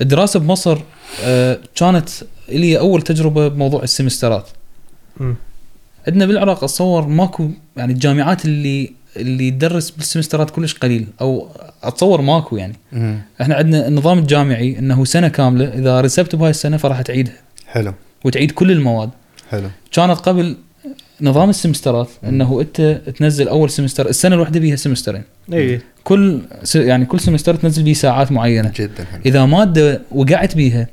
الدراسة 0.00 0.40
بمصر 0.40 0.78
آه، 1.24 1.58
كانت 1.76 2.08
لي 2.48 2.78
أول 2.78 3.02
تجربة 3.02 3.48
بموضوع 3.48 3.82
السمسترات 3.82 4.48
مم. 5.16 5.36
عندنا 6.08 6.26
بالعراق 6.26 6.64
أتصور 6.64 7.06
ماكو 7.06 7.50
يعني 7.76 7.92
الجامعات 7.92 8.44
اللي 8.44 8.92
اللي 9.16 9.50
تدرس 9.50 9.90
بالسمسترات 9.90 10.50
كلش 10.50 10.74
قليل 10.74 11.06
أو 11.20 11.48
أتصور 11.82 12.20
ماكو 12.20 12.56
يعني. 12.56 12.76
مم. 12.92 13.22
إحنا 13.40 13.54
عندنا 13.54 13.88
النظام 13.88 14.18
الجامعي 14.18 14.78
إنه 14.78 15.04
سنة 15.04 15.28
كاملة 15.28 15.64
إذا 15.64 16.00
رسبت 16.00 16.36
بهاي 16.36 16.50
السنة 16.50 16.76
فراح 16.76 17.02
تعيدها. 17.02 17.34
حلو. 17.66 17.92
وتعيد 18.24 18.50
كل 18.50 18.70
المواد. 18.70 19.10
حلو. 19.50 19.68
كانت 19.92 20.18
قبل 20.18 20.56
نظام 21.20 21.50
ال 21.50 21.56
semesters 21.56 22.08
إنه 22.24 22.60
أنت 22.60 22.80
تنزل 23.18 23.48
أول 23.48 23.70
semester 23.70 24.08
السنة 24.08 24.34
الواحده 24.34 24.60
بيها 24.60 24.76
سمسترين. 24.76 25.22
اي 25.52 25.80
كل 26.04 26.40
س- 26.62 26.76
يعني 26.76 27.04
كل 27.06 27.20
semester 27.20 27.54
تنزل 27.54 27.82
بيه 27.82 27.94
ساعات 27.94 28.32
معينة. 28.32 28.72
جدا 28.76 29.04
حلو. 29.04 29.20
إذا 29.26 29.44
مادة 29.46 30.00
وقعت 30.10 30.56
بيها 30.56 30.86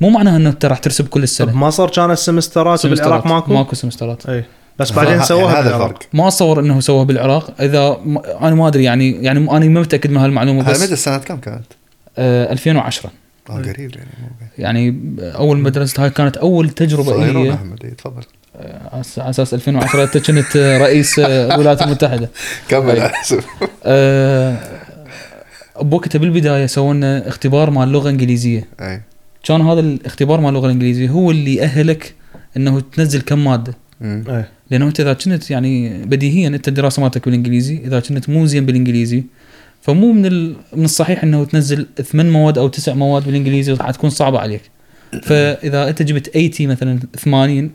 مو 0.00 0.10
معناها 0.10 0.36
إنه 0.36 0.50
أنت 0.50 0.64
راح 0.64 0.78
ترسب 0.78 1.08
كل 1.08 1.22
السنة. 1.22 1.52
بمصر 1.52 1.88
كانت 1.90 2.10
ال 2.10 2.17
semesters 2.17 2.78
semesters. 2.78 3.06
بالعراق 3.08 3.26
ماكو؟ 3.26 3.52
ماكو 3.52 3.74
semesters. 3.74 4.26
اي 4.26 4.44
بس 4.78 4.92
بعدين 4.92 5.12
يعني 5.12 5.24
سووها 5.24 5.60
هذا. 5.60 5.76
الفرق. 5.76 5.98
ما 6.12 6.28
اتصور 6.28 6.60
إنه 6.60 6.80
سووها 6.80 7.04
بالعراق. 7.04 7.60
إذا 7.60 7.90
م... 8.04 8.18
أنا 8.18 8.54
ما 8.54 8.68
أدري 8.68 8.84
يعني 8.84 9.10
يعني 9.24 9.38
أنا 9.50 9.66
ما 9.66 9.80
متأكد 9.80 10.10
من 10.10 10.16
هالمعلومة 10.16 10.70
بس 10.70 10.82
متى 10.82 10.92
السنة 10.92 11.18
كم 11.18 11.36
كانت؟ 11.36 11.64
آه 12.18 12.52
2010 12.52 13.10
آه 13.50 13.52
قريب 13.52 13.78
يعني. 13.78 14.10
يعني 14.58 15.00
أول 15.20 15.58
ما 15.58 15.70
درست 15.70 16.00
هاي 16.00 16.10
كانت 16.10 16.36
أول 16.36 16.70
تجربة 16.70 17.52
أحمد 17.54 17.84
إيه، 17.84 17.94
تفضل. 17.94 18.22
على 19.18 19.30
أساس 19.30 19.54
2010 19.54 20.02
أنت 20.02 20.18
كنت 20.18 20.56
رئيس 20.56 21.18
آه، 21.18 21.54
الولايات 21.54 21.82
المتحدة. 21.82 22.30
كمل. 22.68 22.98
اسف 23.22 23.46
آه، 23.84 24.58
بوقتها 25.80 26.18
بالبداية 26.18 26.66
سوينا 26.66 27.28
اختبار 27.28 27.70
مع 27.70 27.84
اللغة 27.84 28.04
الإنجليزية. 28.04 28.68
أي. 28.80 29.02
كان 29.44 29.60
هذا 29.60 29.80
الاختبار 29.80 30.40
مع 30.40 30.48
اللغة 30.48 30.66
الإنجليزية 30.66 31.08
هو 31.08 31.30
اللي 31.30 31.54
يأهلك 31.54 32.14
إنه 32.56 32.80
تنزل 32.80 33.20
كم 33.20 33.44
مادة. 33.44 33.74
لأنه 34.70 34.86
أنت 34.86 35.00
إذا 35.00 35.12
كنت 35.12 35.50
يعني 35.50 36.04
بديهيا 36.04 36.48
أنت 36.48 36.68
الدراسه 36.68 37.02
مالتك 37.02 37.24
بالإنجليزي 37.24 37.80
إذا 37.84 38.00
كنت 38.00 38.28
مو 38.28 38.46
زين 38.46 38.66
بالإنجليزي 38.66 39.24
فمو 39.80 40.12
من 40.12 40.26
ال... 40.26 40.56
من 40.72 40.84
الصحيح 40.84 41.22
إنه 41.22 41.44
تنزل 41.44 41.86
ثمان 42.12 42.30
مواد 42.30 42.58
أو 42.58 42.68
تسع 42.68 42.94
مواد 42.94 43.24
بالإنجليزي 43.24 43.72
راح 43.72 43.90
تكون 43.90 44.10
صعبة 44.10 44.38
عليك. 44.38 44.62
فإذا 45.22 45.88
أنت 45.88 46.02
جبت 46.02 46.28
80 46.28 46.70
مثلا 46.70 46.98
80 47.16 47.70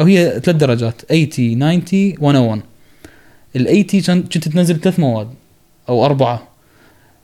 أو 0.00 0.04
هي 0.04 0.40
ثلاث 0.44 0.56
درجات 0.56 1.00
80 1.12 1.84
90 1.84 2.14
101 2.20 2.60
ال 3.56 3.64
80 3.66 4.02
كان- 4.02 4.22
كنت 4.22 4.48
تنزل 4.48 4.80
ثلاث 4.80 4.98
مواد 5.00 5.28
أو 5.88 6.04
أربعة. 6.04 6.48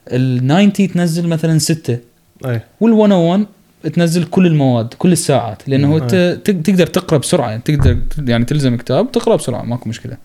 ال 0.09 0.47
90 0.73 0.73
تنزل 0.93 1.29
مثلا 1.29 1.59
ستة. 1.59 1.99
أي. 2.47 2.61
وال 2.81 2.93
101 2.93 3.47
تنزل 3.93 4.25
كل 4.25 4.47
المواد 4.47 4.95
كل 4.95 5.13
الساعات. 5.13 5.69
لأنه. 5.69 5.97
انت 5.97 6.41
تق- 6.45 6.63
تقدر 6.63 6.87
تقرأ 6.87 7.19
بسرعة. 7.19 7.49
يعني 7.51 7.63
تقدر 7.65 7.99
يعني 8.19 8.45
تلزم 8.45 8.77
كتاب 8.77 9.13
تقرأ 9.13 9.37
بسرعة 9.37 9.63
ماكو 9.63 9.89
مشكلة. 9.89 10.17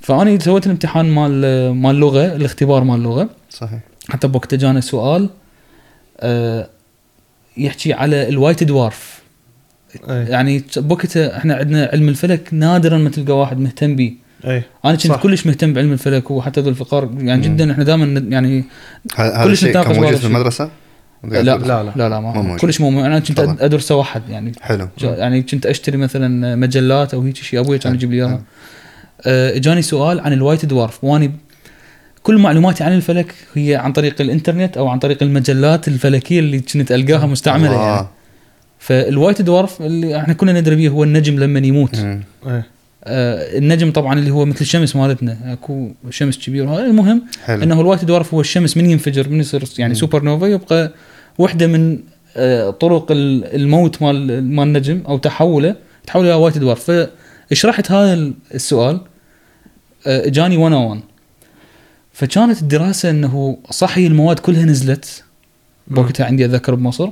فاني 0.00 0.40
سويت 0.40 0.66
الامتحان 0.66 1.06
مال 1.10 1.70
مال 1.74 1.94
اللغة 1.94 2.36
الاختبار 2.36 2.84
مال 2.84 2.94
اللغة 2.98 3.28
صحيح. 3.50 3.80
حتى 4.08 4.28
بوقتها 4.28 4.56
جانا 4.56 4.80
سؤال 4.80 5.28
آه، 6.20 6.68
يحكي 7.56 7.92
على 7.92 8.28
ال 8.28 8.34
white 8.34 8.64
dwarf 8.64 9.22
اي 10.10 10.24
يعني 10.24 10.64
بوقتها 10.76 11.36
إحنا 11.36 11.54
عندنا 11.54 11.90
علم 11.92 12.08
الفلك 12.08 12.48
نادرا 12.52 12.98
ما 12.98 13.10
تلقى 13.10 13.38
واحد 13.38 13.58
مهتم 13.58 13.96
به 13.96 14.12
اي 14.44 14.62
أنا 14.84 14.94
كنت. 14.94 15.12
كلش 15.12 15.46
مهتم 15.46 15.72
بعلم 15.72 15.92
الفلك 15.92 16.30
وحتى 16.30 16.60
ذو 16.60 16.68
الفقار 16.68 17.10
يعني. 17.18 17.42
جدا 17.42 17.72
إحنا 17.72 17.84
دائما 17.84 18.24
يعني 18.28 18.64
كلش 19.44 19.64
نتناقش 19.64 19.86
كان 19.86 19.96
موجود 19.96 20.00
بهذا 20.00 20.16
في. 20.16 20.26
المدرسة؟ 20.26 20.70
لا 21.24 21.42
لا 21.42 21.58
لا 21.58 21.92
لا 21.96 22.08
لا 22.08 22.20
ما 22.20 22.32
موجود. 22.42 22.60
كلش 22.60 22.80
مو 22.80 23.04
أنا 23.06 23.18
كنت. 23.18 23.40
ادرسه 23.40 23.96
وحد 23.96 24.22
يعني 24.28 24.52
حلو 24.60 24.88
يعني 25.02 25.42
كنت 25.42 25.66
أشتري 25.66 25.96
مثلا 25.96 26.56
مجلات 26.56 27.14
أو 27.14 27.20
هيك 27.20 27.36
شيء 27.36 27.60
أبوي 27.60 27.78
كان. 27.78 27.94
يجيب 27.94 28.10
لي 28.10 28.16
إياها 28.16 28.28
حلو. 28.28 28.40
آه، 29.26 29.56
اجاني 29.56 29.82
سؤال 29.82 30.20
عن 30.20 30.32
ال 30.32 30.37
white 30.37 30.64
dwarf 30.66 31.04
واني 31.04 31.32
كل 32.22 32.38
معلوماتي 32.38 32.84
عن 32.84 32.92
الفلك 32.92 33.34
هي 33.54 33.76
عن 33.76 33.92
طريق 33.92 34.20
الإنترنت 34.20 34.76
أو 34.76 34.88
عن 34.88 34.98
طريق 34.98 35.22
المجلات 35.22 35.88
الفلكية 35.88 36.40
اللي 36.40 36.60
كنت 36.60 36.92
ألقاها 36.92 37.26
مستعملة. 37.26 37.72
يعني 37.72 38.06
فال 38.88 39.03
white 39.03 39.42
dwarf 39.42 39.82
اللي 39.82 40.16
إحنا 40.20 40.34
كنا 40.34 40.52
ندري 40.60 40.76
به 40.76 40.88
هو 40.88 41.04
النجم 41.04 41.38
لما 41.40 41.58
يموت. 41.66 41.94
اي 41.98 42.22
آه 43.04 43.58
النجم 43.58 43.90
طبعا 43.92 44.18
اللي 44.18 44.30
هو 44.30 44.44
مثل 44.44 44.60
الشمس 44.60 44.96
مالتنا 44.96 45.52
اكو 45.52 45.88
شمس 46.10 46.38
كبير. 46.38 46.66
وهذا 46.66 46.86
المهم 46.86 47.22
حلو. 47.44 47.62
إنه 47.62 47.80
ال 47.80 47.84
white 47.84 48.04
dwarf 48.04 48.34
هو 48.34 48.40
الشمس 48.40 48.76
من 48.76 48.90
ينفجر 48.90 49.28
من 49.28 49.40
يصير 49.40 49.64
يعني 49.78 49.92
مم. 49.94 49.98
سوبر 50.00 50.22
نوفا 50.22 50.46
يبقى 50.46 50.92
وحدة 51.38 51.66
من 51.66 51.98
آه، 52.36 52.70
طرق 52.70 53.06
ال- 53.12 53.44
الموت 53.56 54.02
مال 54.02 54.44
مال 54.54 54.66
النجم 54.68 55.02
أو 55.08 55.18
تحوله 55.18 55.76
تحول 56.06 56.24
إلى 56.26 56.34
white 56.34 56.58
dwarf 56.58 56.90
فشرحت 57.50 57.90
هذا 57.92 58.12
ال- 58.14 58.34
السؤال 58.54 59.00
آه، 60.06 60.26
اجاني 60.26 60.56
101 60.56 61.00
فكانت 62.12 62.62
الدراسة 62.62 63.10
إنه 63.10 63.58
صح 63.70 63.98
هي 63.98 64.06
المواد 64.06 64.38
كلها 64.38 64.64
نزلت. 64.64 65.24
بوقتها 65.88 66.26
عندي 66.26 66.44
أتذكر 66.44 66.74
بمصر. 66.74 67.08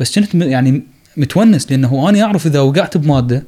بس 0.00 0.18
كنت 0.18 0.34
م- 0.36 0.42
يعني 0.42 0.82
متونس 1.16 1.70
لأنه 1.70 2.08
أنا 2.08 2.22
أعرف 2.22 2.46
إذا 2.46 2.60
وقعت 2.60 2.96
بمادة 2.96 3.42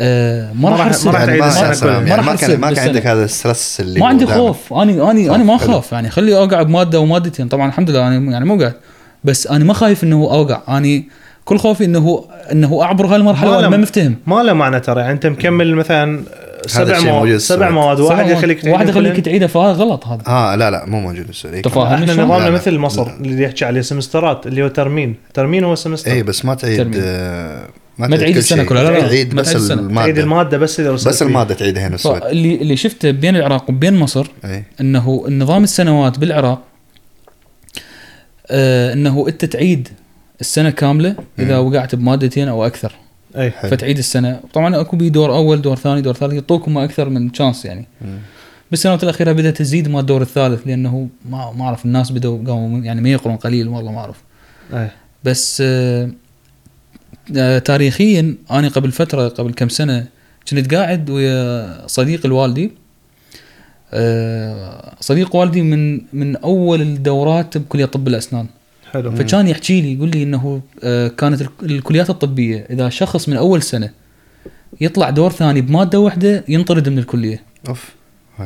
آه 0.00 0.52
ما 0.52 0.60
ما 0.60 0.68
راح 0.70 0.86
أرسب 0.86 1.06
ما 1.10 1.12
راح 1.12 1.22
يعني 1.28 1.40
تعيد 1.40 1.84
ما. 1.84 1.90
يعني 2.08 2.22
ما 2.22 2.32
راح 2.32 2.40
كان 2.40 2.60
ما 2.60 2.72
كان. 2.72 2.88
عندك 2.88 3.06
هذا 3.06 3.24
ال 3.24 3.32
stress 3.32 3.80
اللي 3.80 4.00
ما 4.00 4.06
عندي. 4.06 4.26
خوف 4.26 4.72
أنا 4.72 5.10
أنا 5.10 5.34
أنا 5.34 5.44
ما. 5.44 5.54
أخاف 5.56 5.92
يعني 5.92 6.10
خلي 6.10 6.36
أوقع 6.36 6.62
بمادة 6.62 7.00
ومادتين 7.00 7.48
طبعا 7.48 7.68
الحمد 7.68 7.90
لله 7.90 8.08
أنا 8.08 8.32
يعني 8.32 8.44
مو 8.44 8.58
قاعد 8.58 8.74
بس 9.24 9.46
أنا 9.46 9.64
ما 9.64 9.74
خايف 9.74 10.04
إنه 10.04 10.16
أوقع 10.16 10.78
أنا 10.78 11.02
كل 11.44 11.58
خوفي 11.58 11.84
انه 11.84 12.24
إنه 12.52 12.82
أعبر 12.82 13.06
هاي 13.06 13.16
المرحله 13.16 13.50
ما 13.50 13.56
وأنا 13.56 13.68
ما 13.68 13.76
مفتهم 13.76 14.16
ما 14.26 14.42
له 14.42 14.52
معنى 14.52 14.80
ترى 14.80 15.00
يعني 15.00 15.12
أنت 15.12 15.26
مكمل 15.26 15.74
مثلا 15.74 16.24
سبع 16.66 17.00
مواد 17.00 17.36
سبع. 17.36 17.70
مواد 17.70 18.00
واحد 18.00 18.28
يخليك 18.28 18.60
تعيد 18.60 18.74
واحد 18.74 18.88
يخليك 18.88 19.12
كلهن. 19.12 19.22
تعيده 19.22 19.46
فهذا 19.46 19.72
غلط 19.72 20.06
هذا 20.06 20.22
آه 20.26 20.54
لا 20.54 20.70
لا 20.70 20.86
مو 20.86 21.00
موجود 21.00 21.26
بالسعوديه 21.26 21.62
تفاهم. 21.62 21.92
إحنا؟ 21.94 22.12
نظامنا 22.12 22.44
لا، 22.44 22.48
لا. 22.48 22.50
مثل 22.50 22.78
مصر 22.78 23.06
لا. 23.06 23.16
اللي 23.20 23.42
يحكي 23.42 23.64
عليه 23.64 23.80
سمسترات 23.80 24.46
اللي 24.46 24.62
هو 24.62 24.68
ترمين 24.68 25.14
ترمين 25.34 25.64
هو 25.64 25.74
سمستر 25.74 26.12
اي 26.12 26.22
بس 26.22 26.44
ما 26.44 26.54
تعيد. 26.54 26.94
آه، 26.96 27.68
ما 27.98 28.16
تعيد 28.16 28.40
شيء. 28.40 28.64
كلها، 28.64 28.82
لا، 28.82 28.90
لا، 28.90 29.00
تعيد 29.00 29.34
بس 29.34 29.44
تعيد 29.46 29.56
السنة. 29.56 29.76
تعيد 29.76 29.88
المادة 29.88 30.22
الماده 30.22 30.58
بس 30.58 30.80
إذا 30.80 30.92
بس 30.92 31.22
المادة 31.22 31.54
تعيدها 31.54 31.82
هنا 31.82 31.90
بالسويد 31.90 32.22
فاللي 32.22 32.54
اللي 32.54 32.76
شفته 32.76 33.10
بين 33.10 33.36
العراق 33.36 33.70
وبين 33.70 33.96
مصر 33.96 34.26
اي 34.44 34.64
إنه 34.80 35.24
النظام 35.28 35.64
السنوات 35.64 36.18
بالعراق 36.18 36.58
آه 38.50 38.92
إنه 38.92 39.28
أنت 39.28 39.44
تعيد 39.44 39.88
السنة 40.40 40.70
كاملة 40.70 41.14
إذا. 41.38 41.58
وقعت 41.58 41.94
بمادتين 41.94 42.48
أو 42.48 42.66
أكثر 42.66 42.92
أي. 43.36 43.50
حلو. 43.50 43.70
فتعيد 43.70 43.98
السنة. 43.98 44.40
طبعا 44.52 44.80
أكو 44.80 44.96
بي 44.96 45.10
دور 45.10 45.34
أول 45.36 45.62
دور 45.62 45.76
ثاني 45.76 46.00
دور 46.00 46.14
ثالث 46.14 46.32
يعطوكم 46.32 46.74
ما 46.74 46.84
أكثر 46.84 47.08
من 47.08 47.34
شانس 47.34 47.64
يعني. 47.64 47.86
مم. 48.02 48.18
بالسنوات 48.70 49.04
الأخيرة 49.04 49.32
بدأت 49.32 49.56
تزيد 49.56 49.88
مال 49.88 50.00
الدور 50.00 50.22
الثالث 50.22 50.66
لأنه 50.66 51.08
ما 51.30 51.52
ما 51.52 51.64
أعرف 51.64 51.84
الناس 51.84 52.10
بدوا 52.12 52.38
قاموا 52.46 52.80
يعني 52.80 53.00
ما 53.00 53.08
يقرون 53.08 53.36
قليل 53.36 53.68
والله 53.68 53.92
ما 53.92 53.98
أعرف. 53.98 54.22
أي. 54.74 54.90
بس 55.24 55.62
آه 55.66 56.10
آه 57.36 57.58
تاريخيا 57.58 58.36
أنا 58.50 58.68
قبل 58.68 58.92
فترة 58.92 59.28
قبل 59.28 59.52
كم 59.52 59.68
سنة 59.68 60.06
كنت 60.50 60.74
قاعد 60.74 61.10
ويا 61.10 61.86
صديق 61.86 62.26
الوالدي. 62.26 62.70
آه 63.92 64.94
صديق 65.00 65.36
والدي 65.36 65.62
من 65.62 66.00
من 66.12 66.36
أول 66.36 66.82
الدورات 66.82 67.58
بكلية 67.58 67.84
طب 67.84 68.08
الأسنان. 68.08 68.46
حلو. 68.94 69.10
فكان 69.10 69.48
يحكي 69.48 69.80
لي 69.80 69.92
يقول 69.94 70.10
لي 70.10 70.22
إنه 70.22 70.60
آه، 70.84 71.08
كانت 71.08 71.40
الك- 71.40 71.62
الكليات 71.62 72.10
الطبية 72.10 72.66
إذا 72.70 72.88
شخص 72.88 73.28
من 73.28 73.36
أول 73.36 73.62
سنة 73.62 73.90
يطلع 74.80 75.10
دور 75.10 75.30
ثاني 75.32 75.60
بمادة 75.60 76.00
واحدة 76.00 76.44
ينطرد 76.48 76.88
من 76.88 76.98
الكلية. 76.98 77.42
أوف. 77.68 77.94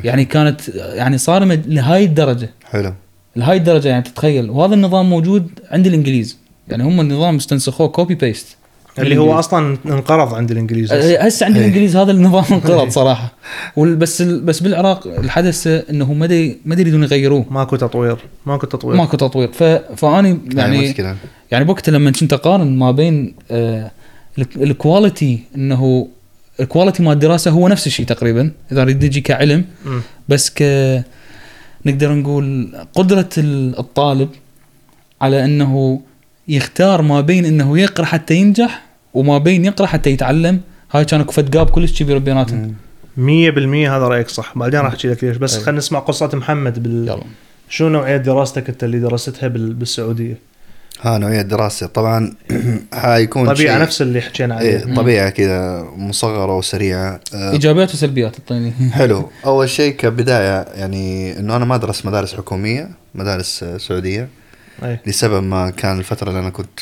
يعني 0.03 0.25
كانت 0.25 0.69
يعني 0.69 1.17
صارمه 1.17 1.55
لهاي 1.67 2.05
الدرجة. 2.05 2.49
حلو. 2.63 2.93
لهاي 3.35 3.57
الدرجة 3.57 3.87
يعني 3.87 4.03
تتخيل. 4.03 4.49
وهذا 4.49 4.73
النظام 4.73 5.09
موجود 5.09 5.49
عند 5.71 5.87
الإنجليز. 5.87 6.37
يعني 6.67 6.83
هم 6.83 7.01
النظام 7.01 7.35
استنسخوه 7.35 7.87
copy 7.87 8.15
paste 8.15 8.57
اللي 9.01 9.17
هو 9.17 9.39
أصلا 9.39 9.77
انقرض 9.85 10.33
عند 10.33 10.51
الإنجليز. 10.51 10.93
هسه. 10.93 11.15
آه، 11.15 11.23
هسه 11.25 11.45
عند. 11.45 11.57
الإنجليز 11.57 11.95
هذا 11.95 12.11
النظام. 12.11 12.43
انقرض 12.51 12.89
صراحة. 12.89 13.33
بس 13.77 14.21
ال- 14.21 14.39
بس 14.41 14.59
بالعراق 14.59 15.07
الحدث 15.07 15.67
إنه 15.67 16.13
ما 16.13 16.27
ما 16.65 16.75
يريدون 16.75 17.03
يغيروه. 17.03 17.45
ماكو 17.51 17.75
تطوير. 17.75 18.17
ماكو 18.45 18.65
تطوير. 18.67 18.97
ماكو 18.97 19.17
تطوير. 19.17 19.51
ف... 19.51 19.63
فأني 19.95 20.39
يعني 20.53 20.85
يعني 20.97 21.17
يعني 21.51 21.65
بوقتها 21.65 21.91
لما 21.91 22.11
كنت 22.11 22.33
أقارن 22.33 22.77
ما 22.77 22.91
بين 22.91 23.33
آه 23.51 23.91
الك- 24.37 24.55
ال 24.55 24.66
quality 24.66 25.39
إنه 25.55 26.07
ال 26.59 26.65
quality 26.65 27.03
مال 27.03 27.13
الدراسة 27.13 27.51
هو 27.51 27.67
نفس 27.67 27.87
الشيء 27.87 28.05
تقريبا 28.05 28.51
إذا 28.71 28.81
نريد 28.83 29.05
نجي 29.05 29.21
كعلم. 29.21 29.65
بس 30.29 30.49
ك 30.55 30.63
نقدر 31.85 32.13
نقول 32.13 32.69
قدرة 32.95 33.29
ال- 33.37 33.79
الطالب 33.79 34.29
على 35.21 35.45
إنه 35.45 36.01
يختار 36.47 37.01
ما 37.01 37.21
بين 37.21 37.45
إنه 37.45 37.79
يقرأ 37.79 38.05
حتى 38.05 38.35
ينجح 38.35 38.81
وما 39.13 39.37
بين 39.37 39.65
يقرأ 39.65 39.85
حتى 39.87 40.09
يتعلم 40.09 40.61
هاي 40.91 41.05
كان 41.05 41.19
اكو 41.21 41.31
فد 41.31 41.51
جاب 41.51 41.69
كلش 41.69 41.99
كبير 42.03 42.17
بيناتهم 42.17 42.75
مية 43.17 43.49
بالمية 43.49 43.97
هذا 43.97 44.07
رأيك 44.07 44.29
صح. 44.29 44.57
بعدين 44.57 44.79
راح 44.79 44.93
أحكي 44.93 45.07
لك 45.07 45.23
ليش. 45.23 45.37
بس 45.37 45.55
أي. 45.57 45.63
خلينا 45.63 45.77
نسمع 45.77 45.99
قصة 45.99 46.29
محمد 46.33 46.83
بال... 46.83 47.07
يلا. 47.07 47.23
شو 47.69 47.89
نوعية 47.89 48.17
دراستك 48.17 48.69
أنت 48.69 48.83
اللي 48.83 48.99
درستها 48.99 49.47
بال... 49.47 49.73
بالسعودية؟ 49.73 50.37
ها 51.01 51.17
نوعية 51.17 51.41
دراسه 51.41 51.87
طبعا 51.87 52.33
حيكون 52.93 53.45
طبيعة 53.53 53.73
شيء- 53.75 53.81
نفس 53.81 54.01
اللي 54.01 54.21
حكينا 54.21 54.55
عليه. 54.55 54.69
إيه 54.69 54.95
طبيعة 54.95 55.29
كذا 55.29 55.87
مصغرة 55.95 56.57
وسريعة. 56.57 57.19
آه، 57.33 57.51
إيجابيات 57.51 57.93
وسلبيات 57.93 58.35
اعطيني 58.39 58.73
حلو. 58.91 59.29
أول 59.45 59.69
شيء 59.69 59.93
كبداية 59.93 60.61
يعني 60.75 61.39
إنه 61.39 61.55
أنا 61.55 61.65
ما 61.65 61.75
ادرس 61.75 62.05
مدارس 62.05 62.35
حكومية 62.35 62.89
مدارس 63.15 63.65
سعودية. 63.77 64.27
أي 64.83 64.99
لسبب 65.05 65.43
ما 65.43 65.69
كان 65.69 65.99
الفترة 65.99 66.29
اللي 66.29 66.39
أنا 66.39 66.49
كنت 66.49 66.79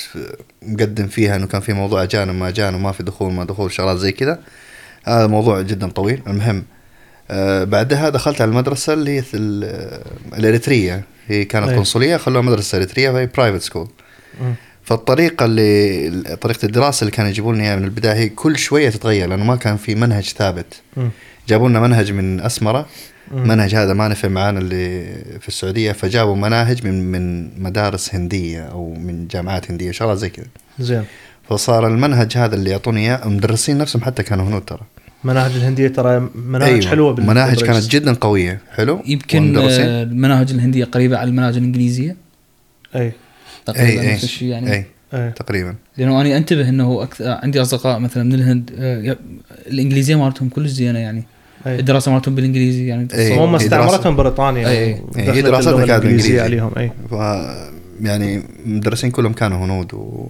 مقدم 0.61 1.07
فيها 1.07 1.35
إنه 1.35 1.47
كان 1.47 1.61
في 1.61 1.73
موضوع 1.73 2.03
أجانب 2.03 2.35
ما 2.35 2.47
أجانب 2.47 2.79
ما 2.79 2.91
في 2.91 3.03
دخول 3.03 3.31
ما 3.31 3.43
دخول 3.43 3.71
شغلات 3.71 3.97
زي 3.97 4.11
كذا 4.11 4.39
هذا 5.05 5.27
موضوع 5.27 5.61
جدا 5.61 5.89
طويل 5.89 6.21
المهم 6.27 6.63
آه 7.31 7.63
بعدها 7.63 8.09
دخلت 8.09 8.41
على 8.41 8.49
المدرسة 8.49 8.93
اللي 8.93 9.11
هي 9.11 9.23
آه، 9.63 10.01
الإريترية 10.37 11.03
هي 11.27 11.45
كانت 11.45 11.69
أي. 11.69 11.75
قنصلية 11.75 12.17
خلوها 12.17 12.41
مدرسة 12.41 12.75
إريترية 12.77 13.11
فهي 13.11 13.25
private 13.25 13.61
school. 13.61 13.87
فالطريقة 14.83 15.45
اللي 15.45 16.37
طريقة 16.41 16.65
الدراسة 16.65 17.01
اللي 17.01 17.11
كانوا 17.11 17.29
يجيبوا 17.31 17.53
لنا 17.53 17.63
إياها 17.63 17.75
من 17.75 17.83
البداية 17.83 18.13
هي 18.13 18.29
كل 18.29 18.57
شوية 18.57 18.89
تتغير 18.89 19.29
لأنه 19.29 19.43
ما 19.43 19.55
كان 19.55 19.77
في 19.77 19.95
منهج 19.95 20.23
ثابت. 20.23 20.81
جابوا 21.47 21.69
لنا 21.69 21.79
منهج 21.79 22.11
من 22.11 22.39
أسمرة 22.41 22.87
مم. 23.31 23.47
منهج 23.47 23.75
هذا 23.75 23.93
ما 23.93 24.07
نفع 24.07 24.27
معانا 24.27 24.59
اللي 24.59 25.05
في 25.39 25.47
السعودية 25.47 25.91
فجابوا 25.91 26.35
مناهج 26.35 26.87
من 26.87 27.11
من 27.11 27.49
مدارس 27.63 28.15
هندية 28.15 28.61
أو 28.61 28.93
من 28.93 29.27
جامعات 29.27 29.71
هندية 29.71 29.91
شغلات 29.91 30.17
زي 30.17 30.29
كذا. 30.29 30.45
زين. 30.79 31.03
فصار 31.49 31.87
المنهج 31.87 32.37
هذا 32.37 32.55
اللي 32.55 32.69
يعطوني 32.69 32.99
إياه 32.99 33.25
المدرسين 33.25 33.77
نفسهم 33.77 34.01
حتى 34.03 34.23
كانوا 34.23 34.47
هنود 34.47 34.61
ترى. 34.65 34.81
مناهج 35.23 35.51
الهندية 35.55 35.87
ترى 35.87 36.29
مناهج 36.35 36.87
حلوة 36.87 37.13
بال- 37.13 37.25
مناهج. 37.25 37.63
كانت 37.63 37.87
جدا 37.87 38.13
قوية. 38.13 38.59
حلو؟ 38.75 39.01
يمكن؟ 39.05 39.57
آه، 39.57 40.03
المناهج 40.03 40.51
الهندية 40.51 40.85
قريبة 40.85 41.17
على 41.17 41.29
المناهج 41.29 41.57
الإنجليزية؟ 41.57 42.15
أي. 42.95 43.11
تقريبا 43.65 44.01
أي 44.01 44.13
نفس 44.13 44.23
الشيء 44.23 44.47
يعني. 44.47 44.73
أي 44.73 44.85
أي. 45.13 45.31
تقريبا. 45.31 45.75
لأنه 45.97 46.21
أنا 46.21 46.37
أنتبه 46.37 46.69
إنه 46.69 47.03
أكثر 47.03 47.25
عندي 47.27 47.61
أصدقاء 47.61 47.99
مثلا 47.99 48.23
من 48.23 48.33
الهند 48.33 48.71
آه، 48.79 49.17
الإنجليزية 49.67 50.15
مالتهم 50.15 50.49
كلش 50.49 50.69
زينة 50.71 50.99
يعني. 50.99 51.23
الدراسة 51.67 52.11
مالتهم 52.11 52.35
بالإنجليزي 52.35 52.87
يعني 52.87 53.07
إي. 53.13 53.37
هم 53.37 53.49
هي 53.49 53.55
استعمرتهم 53.55 54.15
بريطانيا 54.15 54.69
أي. 54.69 54.77
إي، 54.77 55.01
هي 55.15 55.41
دخلت 55.41 55.45
دراستنا 55.45 55.73
اللغة 55.73 55.85
كانت 55.87 56.03
بالإنجليزي. 56.03 56.39
عليهم 56.39 56.71
اي 56.77 56.91
ف 57.11 57.13
يعني 58.01 58.41
المدرسين 58.65 59.11
كلهم 59.11 59.33
كانوا 59.33 59.65
هنود 59.65 59.93
و 59.93 60.27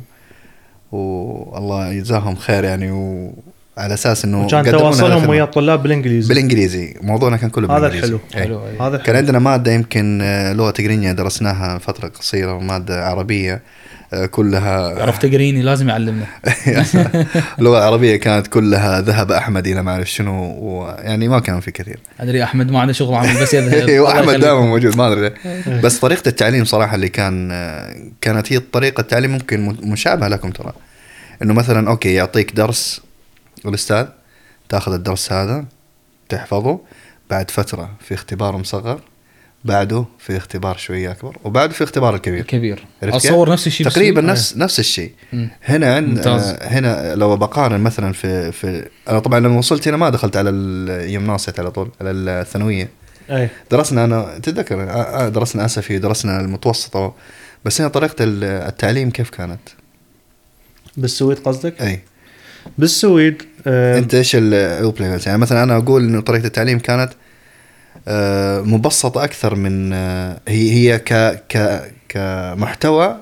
والله 0.91 1.91
يجزاهم 1.93 2.35
خير 2.35 2.63
يعني 2.63 2.91
وعلى 2.91 3.93
أساس 3.93 4.25
إنه 4.25 4.45
وكان 4.45 4.61
لنا 4.61 4.71
تواصلهم. 4.71 5.29
ويا 5.29 5.43
الطلاب 5.43 5.83
بالإنجليزي 5.83 6.29
بالإنجليزي 6.29 6.93
موضوعنا 7.01 7.37
كان 7.37 7.49
كله 7.49 7.77
هذا 7.77 7.87
بالإنجليزي 7.87 8.15
الحلو. 8.15 8.19
إي. 8.35 8.43
حلو 8.43 8.59
أي. 8.67 8.87
هذا 8.87 8.97
كان. 8.97 9.15
عندنا 9.15 9.39
مادة 9.39 9.71
يمكن 9.71 10.19
آه، 10.21 10.53
لغة 10.53 10.71
تقرينيا 10.71 11.13
درسناها 11.13 11.77
فترة 11.77 12.07
قصيرة 12.07 12.53
وماده 12.53 13.05
عربية 13.05 13.61
كلها 14.31 15.01
عرفت 15.01 15.25
تقريني 15.25 15.61
لازم 15.61 15.89
يعلمنا 15.89 16.25
اللغة 17.59 17.77
العربية 17.77 18.15
كانت 18.15 18.47
كلها 18.47 19.01
ذهب 19.01 19.31
احمدي 19.31 19.73
لا 19.73 19.81
ما 19.81 19.91
أعرف 19.91 20.11
شنو 20.11 20.57
ويعني 20.59 21.27
ما 21.27 21.39
كان 21.39 21.59
في 21.59 21.71
كثير 21.71 21.99
أدري 22.19 22.43
أحمد 22.43 22.71
ما 22.71 22.79
عنده 22.79 22.93
شغل 22.93 23.15
عمل 23.15 23.41
بس 23.41 23.53
يذهب 23.53 23.99
واحمد 24.03 24.23
يخليك. 24.23 24.41
دائما 24.41 24.59
موجود 24.61 24.97
ما 24.97 25.13
أدري. 25.13 25.31
بس 25.81 25.99
طريقة 25.99 26.29
التعليم 26.29 26.65
صراحة 26.65 26.95
اللي 26.95 27.09
كان 27.09 27.49
آه، 27.51 27.95
كانت 28.21 28.53
هي 28.53 28.59
طريقة 28.59 29.01
التعليم 29.01 29.31
ممكن 29.31 29.75
مشابهة 29.83 30.27
لكم 30.27 30.51
ترى 30.51 30.73
إنه 31.41 31.53
مثلا 31.53 31.89
أوكي 31.89 32.13
يعطيك 32.13 32.51
درس 32.55 33.01
الأستاذ 33.65 34.05
تأخذ 34.69 34.93
الدرس 34.93 35.31
هذا 35.31 35.65
تحفظه 36.29 36.79
بعد 37.29 37.51
فترة 37.51 37.89
في 37.99 38.13
اختبار 38.13 38.57
مصغر 38.57 38.99
بعده 39.65 40.05
في 40.19 40.37
اختبار 40.37 40.77
شوية 40.77 41.11
أكبر 41.11 41.37
وبعده 41.43 41.73
في 41.73 41.83
اختبار 41.83 42.15
الكبير 42.15 42.43
كبير 42.43 42.85
عرفت 43.03 43.15
كيف؟ 43.21 43.25
اتصور 43.31 43.51
نفس 43.51 43.67
الشيء 43.67 43.87
تقريبا. 43.87 44.21
نفس 44.21 44.57
نفس 44.57 44.79
الشيء. 44.79 45.11
هنا 45.63 45.95
عند 45.95 46.07
ممتاز. 46.09 46.41
آه، 46.49 46.67
هنا 46.67 47.15
لو 47.15 47.37
بقارن 47.37 47.79
مثلا 47.81 48.13
في 48.13 48.51
في 48.51 48.87
أنا 49.09 49.19
طبعا 49.19 49.39
لما 49.39 49.57
وصلت 49.57 49.87
هنا 49.87 49.97
ما 49.97 50.09
دخلت 50.09 50.37
على 50.37 50.49
اليمناصيت 50.49 51.59
على 51.59 51.71
طول 51.71 51.89
على 52.01 52.11
الثانوية 52.11 52.89
أي 53.31 53.49
درسنا 53.71 54.03
أنا 54.03 54.39
تتذكر 54.43 54.83
آه، 54.83 54.85
آه، 54.85 55.29
درسنا 55.29 55.65
آسفي 55.65 55.95
ودرسنا 55.95 56.39
المتوسطة 56.39 57.13
بس 57.65 57.81
هنا 57.81 57.89
طريقة 57.89 58.15
ال- 58.23 58.43
التعليم 58.43 59.09
كيف 59.11 59.29
كانت؟ 59.29 59.59
بالسويد 60.97 61.39
قصدك؟ 61.39 61.81
أي 61.81 61.99
بالسويد 62.77 63.41
آه 63.67 63.97
أنت 63.99 64.15
إيش 64.15 64.33
يعني 64.33 65.37
مثلا 65.37 65.63
أنا 65.63 65.77
أقول 65.77 66.03
إنه 66.03 66.21
طريقة 66.21 66.45
التعليم 66.45 66.79
كانت 66.79 67.09
آه، 67.11 67.15
مبسطه 68.65 69.23
أكثر 69.23 69.55
من 69.55 69.93
آه، 69.93 70.39
هي 70.47 70.71
هي 70.71 70.99
ك 70.99 71.13
ك 71.49 71.81
كمحتوى 72.09 73.15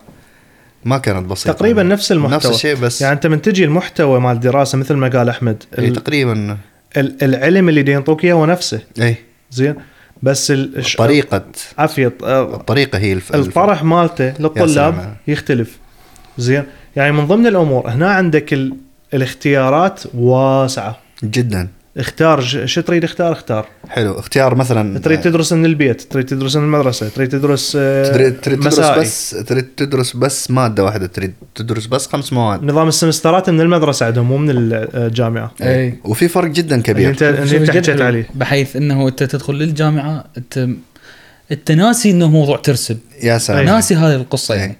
ما 0.85 0.97
كانت 0.97 1.25
بسيطة. 1.25 1.53
تقريبا 1.53 1.83
نفس 1.83 2.11
المحتوى. 2.11 2.35
نفس 2.37 2.45
الشيء 2.45 2.75
بس 2.75 3.01
يعني 3.01 3.13
أنت 3.15 3.27
من 3.27 3.41
تجي 3.41 3.63
المحتوى 3.65 4.19
مال 4.19 4.31
الدراسة 4.31 4.77
مثل 4.77 4.93
ما 4.93 5.07
قال 5.07 5.29
أحمد 5.29 5.63
ال- 5.79 5.93
تقريبا. 5.93 6.57
ال- 6.97 7.23
العلم 7.23 7.69
اللي 7.69 7.91
ينطوك 7.91 8.23
إياه 8.25 8.33
هو 8.33 8.45
نفسه. 8.45 8.79
إي. 9.01 9.15
زين؟ 9.51 9.75
بس 10.23 10.51
الش- 10.51 10.95
طريقة. 10.95 11.43
عافيه 11.77 12.13
آه، 12.23 12.55
الطريقة 12.55 12.97
هي 12.97 13.13
الف... 13.13 13.35
الطرح 13.35 13.83
مالته 13.83 14.33
للطلاب. 14.39 15.15
يختلف. 15.27 15.77
زين؟ 16.37 16.63
يعني 16.95 17.11
من 17.11 17.27
ضمن 17.27 17.47
الأمور 17.47 17.89
هنا 17.89 18.11
عندك 18.11 18.53
ال... 18.53 18.73
الاختيارات 19.13 20.03
واسعة. 20.13 20.97
جدا. 21.23 21.67
اختار 21.97 22.41
شو 22.65 22.81
تريد 22.81 23.03
اختار؟ 23.03 23.31
اختار. 23.31 23.67
حلو. 23.89 24.19
اختيار 24.19 24.55
مثلا 24.55 24.99
تريد 24.99 25.21
تدرس 25.21 25.53
من 25.53 25.65
البيت 25.65 26.01
تريد 26.01 26.25
تدرس 26.25 26.55
من 26.55 26.63
المدرسة 26.63 27.09
تريد 27.09 27.29
تدرس 27.29 27.77
آه، 27.79 28.11
تريد 28.11 28.41
تريد 28.41 28.59
تدرس. 28.59 28.79
بس 28.79 29.29
تريد 29.29 29.65
تدرس 29.77 30.15
بس 30.15 30.51
مادة 30.51 30.83
واحدة. 30.83 31.07
تريد 31.07 31.33
تدرس 31.55 31.85
بس 31.85 32.07
خمس 32.07 32.33
مواد. 32.33 32.63
نظام 32.63 32.87
ال 32.87 32.93
semesters 32.93 33.49
من 33.49 33.61
المدرسة 33.61 34.05
عندهم 34.05 34.27
مو 34.27 34.37
من 34.37 34.49
الجامعة. 34.49 35.51
اي 35.61 35.99
وفي 36.03 36.27
فرق 36.27 36.51
جدا 36.51 36.81
كبير. 36.81 37.09
انت 37.09 37.23
أنت 37.23 37.69
حكيت. 37.69 38.01
عليه. 38.01 38.27
بحيث 38.35 38.75
إنه 38.75 39.07
أنت 39.07 39.23
تدخل 39.23 39.53
للجامعة 39.53 40.25
انت 40.37 40.69
أنت 41.51 41.71
ناسي 41.71 42.11
إنه 42.11 42.29
موضوع 42.29 42.57
ترسب. 42.57 42.97
يا 43.23 43.37
سلام. 43.37 43.65
ناسي 43.65 43.95
هذه 43.95 44.15
القصة 44.15 44.55
يعني. 44.55 44.77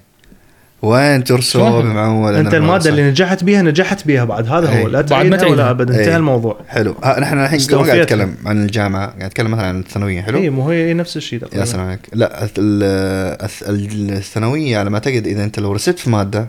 وين 0.82 1.24
ترسب 1.24 1.52
شلون؟ 1.60 1.86
معول 1.86 2.34
أنت 2.34 2.54
المادة 2.54 2.90
اللي 2.90 3.10
نجحت 3.10 3.44
بيها 3.44 3.62
نجحت 3.62 4.06
بيها 4.06 4.24
بعد. 4.24 4.48
هذا 4.48 4.70
أي. 4.72 4.82
هو 4.82 4.88
لا 4.88 5.00
بعد 5.00 5.26
ما 5.26 5.36
تعيدها 5.36 5.36
ولا 5.36 5.38
تعيدها. 5.46 5.70
ابد 5.70 5.90
أي. 5.90 6.00
انتهى 6.00 6.16
الموضوع. 6.16 6.60
حلو. 6.68 6.94
ها 7.04 7.20
نحن 7.20 7.38
الحين 7.38 7.60
ما 7.72 7.82
قاعد. 7.82 7.98
نتكلم 7.98 8.34
عن 8.46 8.62
الجامعة. 8.64 9.06
قاعد 9.06 9.22
نتكلم 9.24 9.50
مثلا 9.50 9.66
عن 9.66 9.80
الثانوية 9.80 10.22
حلو؟ 10.22 10.38
اي 10.38 10.50
مو 10.50 10.70
هي 10.70 10.94
نفس 10.94 11.16
الشيء 11.16 11.40
يا 11.52 11.64
سلام 11.64 11.86
عليك. 11.86 12.00
لا 12.12 12.46
الث- 12.46 12.50
ال- 12.58 13.36
الث- 13.48 13.68
الثانوية 14.12 14.78
على 14.78 14.90
ما 14.90 14.96
أعتقد 14.96 15.26
إذا 15.26 15.44
أنت 15.44 15.58
لو 15.58 15.72
رسبت 15.72 15.98
في 15.98 16.10
مادة 16.10 16.48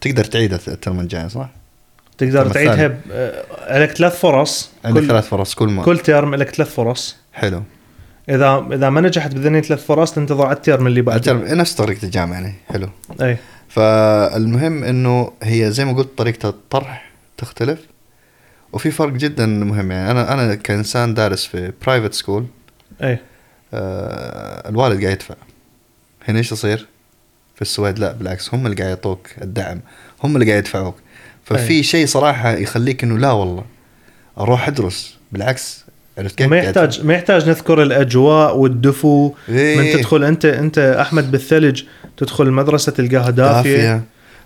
تقدر 0.00 0.24
تعيدها 0.24 0.58
ال 0.68 0.74
term 0.74 1.00
الجاي 1.00 1.28
صح؟ 1.28 1.50
تقدر 2.18 2.48
تعيدها 2.48 2.98
آه، 3.12 3.78
لك 3.78 3.90
ثلاث 3.90 4.20
فرص 4.20 4.70
عندك 4.84 5.00
كل 5.00 5.08
ثلاث 5.08 5.28
فرص 5.28 5.54
كل 5.54 5.68
ما 5.68 5.82
كل 5.82 5.98
term 5.98 6.34
لك 6.34 6.54
ثلاث 6.54 6.74
فرص. 6.74 7.16
حلو. 7.32 7.62
اذا 8.28 8.66
إذا 8.72 8.90
ما 8.90 9.00
نجحت 9.00 9.34
بذني 9.34 9.62
ثلاث 9.62 9.86
فرص 9.86 10.12
تنتظر 10.12 10.46
على 10.46 10.56
ال 10.56 10.62
term 10.62 10.86
اللي 10.86 11.02
بعده. 11.02 11.18
ال 11.18 11.26
term 11.26 11.58
نفس 11.58 11.74
طريقة 11.74 12.04
الجامعة 12.04 12.34
يعني 12.34 12.54
حلو. 12.68 12.88
أي. 13.22 13.36
فالمهم 13.68 14.84
إنه 14.84 15.32
هي 15.42 15.70
زي 15.70 15.84
ما 15.84 15.92
قلت 15.92 16.18
طريقة 16.18 16.48
الطرح 16.48 17.10
تختلف 17.38 17.80
وفي 18.72 18.90
فرق 18.90 19.12
جدا 19.12 19.46
مهم 19.46 19.90
يعني. 19.90 20.10
أنا 20.10 20.32
أنا 20.32 20.54
كإنسان 20.54 21.14
دارس 21.14 21.46
في 21.46 21.72
private 21.86 22.14
school 22.14 22.46
أي. 23.02 23.18
آه 23.74 24.68
الوالد 24.68 25.02
قاعد 25.02 25.12
يدفع. 25.12 25.34
هنا 26.28 26.38
إيش 26.38 26.52
يصير؟ 26.52 26.86
في 27.54 27.62
السويد 27.62 27.98
لا 27.98 28.12
بالعكس 28.12 28.54
هم 28.54 28.66
اللي 28.66 28.76
قاعد 28.76 28.88
يعطوك 28.88 29.28
الدعم 29.42 29.80
هم 30.24 30.36
اللي 30.36 30.50
قاعد 30.50 30.58
يدفعوك. 30.58 30.96
ففي. 31.44 31.82
شيء 31.82 32.06
صراحة 32.06 32.50
يخليك 32.50 33.04
إنه 33.04 33.18
لا 33.18 33.32
والله 33.32 33.64
أروح 34.38 34.68
أدرس. 34.68 35.18
بالعكس 35.32 35.84
عرفت 36.20 36.38
كيف؟ 36.38 36.46
ما 36.46 36.56
يحتاج 36.56 37.00
ما 37.04 37.14
يحتاج 37.14 37.48
نذكر 37.48 37.82
الأجواء 37.82 38.56
والدفو. 38.56 39.32
إيه. 39.48 39.78
من 39.78 39.98
تدخل 39.98 40.24
انت 40.24 40.44
أنت 40.44 40.78
أحمد 40.78 41.30
بالثلج 41.30 41.82
تدخل 42.16 42.44
المدرسة 42.46 42.92
تلقاها 42.92 43.30
دافية, 43.30 43.76
دافية 43.76 44.02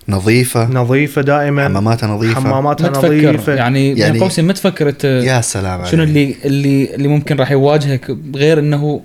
نظيفة. 0.09 0.71
نظيفة 0.71 1.21
دائما. 1.21 1.65
حماماتها 1.65 2.07
نظيفة. 2.07 2.35
حماماتها 2.41 2.87
ما 2.87 2.93
تفكر 2.93 3.07
نظيفة. 3.07 3.53
يعني 3.53 3.93
بين 3.93 4.03
يعني- 4.03 4.19
قوسين 4.19 4.45
ما 4.45 4.53
تفكر 4.53 4.89
أنت 4.89 5.03
يا 5.03 5.41
سلام 5.41 5.85
شنو. 5.85 6.03
اللي 6.03 6.35
اللي 6.45 6.95
اللي 6.95 7.07
ممكن 7.07 7.37
راح 7.37 7.51
يواجهك 7.51 8.17
غير 8.35 8.59
إنه 8.59 9.01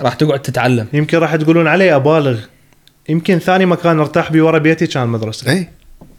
راح 0.00 0.14
تقعد 0.14 0.42
تتعلم؟ 0.42 0.86
يمكن 0.92 1.18
راح 1.18 1.36
تقولون 1.36 1.66
علي 1.66 1.96
أبالغ. 1.96 2.38
يمكن 3.08 3.38
ثاني 3.38 3.66
مكان 3.66 3.98
أرتاح 4.00 4.32
بيه 4.32 4.42
ورا 4.42 4.58
بيتي 4.58 4.86
كان 4.86 5.02
المدرسة 5.02 5.50
اي 5.52 5.68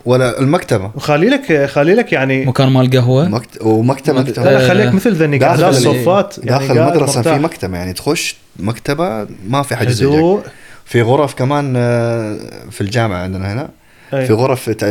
ولا 0.05 0.39
المكتبة. 0.39 0.91
وخلي 0.95 1.29
لك 1.29 1.65
خلي 1.65 1.93
لك 1.95 2.13
يعني 2.13 2.45
مكان 2.45 2.67
مال 2.69 2.89
قهوة. 2.89 3.27
مكت... 3.27 3.61
ومكتبة 3.61 4.19
مكتبة. 4.19 4.31
مكتبة. 4.31 4.45
لا 4.51 4.59
لا 4.59 4.67
خليك 4.67 4.93
مثل 4.93 5.13
ذني 5.13 5.37
قاعد 5.37 5.57
داخل 5.59 5.71
داخل 5.73 5.89
ال- 5.89 6.01
صفات 6.03 6.35
يعني 6.43 6.49
داخل 6.67 6.77
المدرسة 6.79 7.21
في. 7.21 7.39
مكتبة 7.39 7.77
يعني 7.77 7.93
تخش 7.93 8.35
مكتبة 8.59 9.27
ما 9.47 9.61
في 9.63 9.75
حد 9.75 9.89
يزعجك 9.89 10.13
هدوء. 10.13 10.41
في 10.85 11.01
غرف 11.01 11.33
كمان 11.33 11.73
آه، 11.77 12.37
في 12.71 12.81
الجامعة 12.81 13.17
عندنا 13.23 13.53
هنا. 13.53 13.69
أي. 14.13 14.25
في 14.25 14.33
غرف 14.33 14.69
ت- 14.69 14.83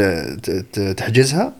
ت- 0.42 0.64
ت- 0.72 0.80
تحجزها 0.98 1.52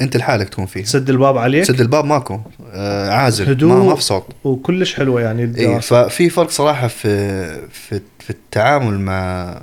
انت 0.00 0.16
لحالك 0.16 0.48
تكون 0.48 0.66
فيها. 0.66 0.84
سد 0.84 1.10
الباب 1.10 1.38
عليك. 1.38 1.64
سد 1.64 1.80
الباب 1.80 2.04
ماكو 2.04 2.38
آه، 2.72 3.10
عازل 3.10 3.48
هدوء. 3.50 3.72
ما, 3.72 3.84
ما 3.84 3.94
في 3.94 4.02
صوت. 4.02 4.24
وكلش 4.44 4.94
حلوة 4.94 5.20
يعني 5.20 5.42
إي 5.42 5.44
الدراسة. 5.46 6.08
ففي 6.08 6.30
فرق 6.30 6.50
صراحة 6.50 6.88
في 6.88 7.46
في 7.72 8.00
في 8.18 8.30
التعامل 8.30 9.00
مع 9.00 9.54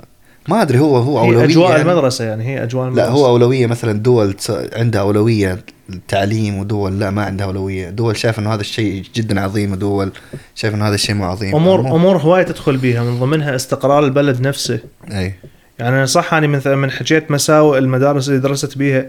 ما 0.48 0.62
أدري 0.62 0.78
هو 0.78 0.96
هو 0.96 1.18
هي 1.20 1.26
أولوية 1.26 1.44
أجواء 1.44 1.70
يعني. 1.70 1.82
المدرسة 1.82 2.24
يعني 2.24 2.44
هي 2.48 2.62
أجواء 2.62 2.86
المدرسة 2.86 3.06
لا 3.08 3.12
هو 3.12 3.26
أولوية 3.26 3.66
مثلا 3.66 3.92
دول 3.92 4.34
عندها 4.72 5.00
أولوية 5.00 5.58
التعليم 5.90 6.58
ودول 6.58 7.00
لا 7.00 7.10
ما 7.10 7.22
عندها 7.24 7.46
أولوية. 7.46 7.90
دول 7.90 8.16
شايف 8.16 8.38
إنه 8.38 8.54
هذا 8.54 8.60
الشيء 8.60 9.02
جدا 9.14 9.40
عظيم 9.40 9.72
ودول 9.72 10.12
شايف 10.54 10.74
إنه 10.74 10.88
هذا 10.88 10.94
الشيء 10.94 11.14
مو 11.14 11.24
عظيم. 11.24 11.54
امور 11.56 11.82
مو- 11.82 11.96
أمور 11.96 12.16
هواية 12.16 12.42
تدخل 12.42 12.76
بيها 12.76 13.02
من 13.02 13.20
ضمنها 13.20 13.54
استقرار 13.54 14.04
البلد 14.04 14.40
نفسه. 14.40 14.78
أي. 15.10 15.34
يعني 15.78 15.96
أنا 15.96 16.06
صح 16.06 16.34
اني 16.34 16.46
من 16.48 16.60
من 16.66 16.90
حكيت 16.90 17.30
مساوئ 17.30 17.78
المدارس 17.78 18.28
اللي 18.28 18.40
درست 18.40 18.78
بيها. 18.78 19.06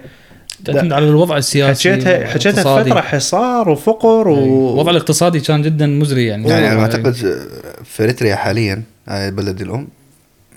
تعتمد 0.66 0.94
على 0.94 1.08
الوضع 1.10 1.38
السياسي 1.38 1.92
حكيتها 1.92 2.28
حكيتها. 2.28 2.84
فترة 2.84 3.02
حصار 3.02 3.70
وفقر 3.70 4.28
و... 4.28 4.36
الوضع 4.74 4.92
الاقتصادي 4.92 5.40
كان 5.40 5.62
جدا 5.62 5.88
مزري 5.88 6.26
يعني. 6.26 6.50
يعني 6.50 6.72
أنا. 6.72 6.82
أعتقد 6.82 7.14
في 7.84 8.04
إريتريا 8.04 8.36
حاليا 8.36 8.82
هاي 9.08 9.32
بلدي 9.32 9.64
الأم 9.64 9.88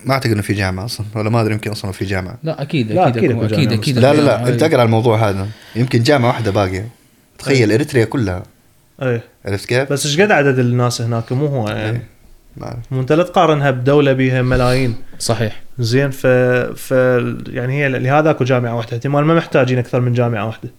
ما 0.06 0.14
أعتقد 0.14 0.32
إنه 0.32 0.42
في 0.42 0.52
جامعة 0.52 0.84
أصلا 0.84 1.06
ولا 1.14 1.30
ما 1.30 1.40
أدري 1.40 1.52
يمكن 1.54 1.70
أصلا 1.70 1.92
في 1.92 2.04
جامعة. 2.04 2.38
لا 2.42 2.62
أكيد 2.62 2.92
لا، 2.92 3.08
أكيد 3.08 3.16
أكيد 3.24 3.30
أكيد 3.42 3.52
أكيد, 3.52 3.72
أكيد 3.72 3.98
لا 3.98 4.12
لا 4.14 4.20
لا 4.20 4.44
هاي. 4.46 4.52
انت 4.52 4.62
اقرا 4.62 4.82
الموضوع 4.82 5.28
هذا. 5.28 5.48
يمكن 5.76 6.02
جامعة 6.02 6.28
واحدة 6.28 6.50
باقية. 6.50 6.88
تخيل 7.38 7.72
إريتريا 7.72 8.04
كلها. 8.04 8.42
إيه 9.02 9.22
عرفت 9.44 9.68
كيف؟ 9.68 9.92
بس 9.92 10.06
إيش 10.06 10.20
قد 10.20 10.30
عدد 10.30 10.58
الناس 10.58 11.00
هناك؟ 11.02 11.32
مو 11.32 11.46
هو 11.46 11.68
يعني. 11.68 11.90
إيه. 11.90 12.06
ما. 12.56 12.78
مو 12.90 13.00
أنت 13.00 13.12
لا 13.12 13.22
تقارنها 13.22 13.70
بدولة 13.70 14.12
بيها 14.12 14.42
ملايين. 14.42 14.94
صحيح. 15.18 15.62
زين 15.78 16.10
ف... 16.10 16.26
ف 16.76 16.90
يعني 17.48 17.82
هي 17.84 17.88
لهذا 17.88 18.30
أكو 18.30 18.44
جامعة 18.44 18.74
واحدة. 18.76 18.96
احتمال 18.96 19.24
ما 19.24 19.34
محتاجين 19.34 19.78
أكثر 19.78 20.00
من 20.00 20.12
جامعة 20.12 20.46
واحدة. 20.46 20.70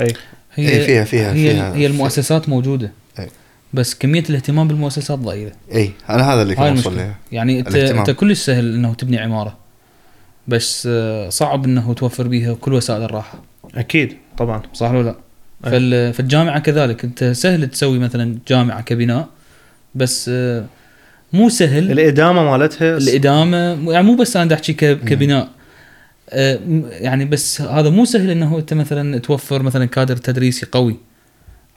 أي. 0.00 0.06
هي 0.54 0.68
إيه، 0.68 0.86
فيها- 0.86 1.04
فيها- 1.04 1.32
هي, 1.32 1.50
فيها- 1.50 1.74
هي 1.74 1.86
المؤسسات 1.86 2.48
موجودة. 2.48 2.86
إيه. 2.86 2.92
بس 3.74 3.94
كمية 3.94 4.22
الاهتمام 4.30 4.68
بالمؤسسات 4.68 5.18
ضئيلة. 5.18 5.52
إي 5.74 5.90
أنا 6.10 6.34
هذا 6.34 6.42
اللي 6.42 6.54
كنت 6.54 6.64
اوصل 6.66 6.96
له 6.96 7.14
يعني 7.32 7.58
انت. 7.60 7.74
أنت 7.76 8.10
كلش 8.10 8.38
سهل 8.44 8.74
إنه 8.74 8.94
تبني 8.94 9.18
عمارة. 9.18 9.56
بس 10.48 10.88
آه، 10.90 11.28
صعب 11.28 11.64
إنه 11.64 11.94
توفر 11.94 12.28
بيها 12.28 12.54
كل 12.54 12.72
وسائل 12.72 13.02
الراحة. 13.02 13.42
أكيد 13.74 14.16
طبعا. 14.38 14.62
صح 14.74 14.90
ولا 14.90 15.02
لا؟ 15.02 15.16
أي. 15.66 15.70
فال- 15.70 16.12
فالجامعة 16.14 16.58
كذلك. 16.58 17.04
أنت 17.04 17.24
سهل 17.24 17.68
تسوي 17.68 17.98
مثلا 17.98 18.38
جامعة 18.48 18.80
كبناء 18.82 19.28
بس 19.94 20.30
آه، 20.34 20.64
مو 21.32 21.48
سهل. 21.48 21.90
الإدامة 21.92 22.50
مالتها 22.58 22.96
الإدامة 22.96 23.92
يعني 23.92 24.06
مو 24.06 24.14
بس 24.16 24.36
أنا 24.36 24.44
بدي 24.44 24.54
أحكي 24.54 24.72
ك- 24.72 24.98
كبناء. 25.04 25.48
آه، 26.30 26.56
م- 26.56 26.82
يعني 26.90 27.24
بس 27.24 27.60
هذا 27.60 27.90
مو 27.90 28.04
سهل 28.04 28.30
إنه 28.30 28.58
أنت 28.58 28.74
مثلا 28.74 29.18
توفر 29.18 29.62
مثلا 29.62 29.84
كادر 29.84 30.16
تدريسي 30.16 30.66
قوي. 30.72 30.96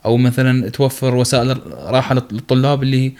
أو 0.06 0.16
مثلا 0.16 0.68
توفر 0.68 1.14
وسائل 1.14 1.56
راحة 1.76 2.14
للط- 2.14 2.32
للطلاب 2.32 2.82
اللي 2.82 3.12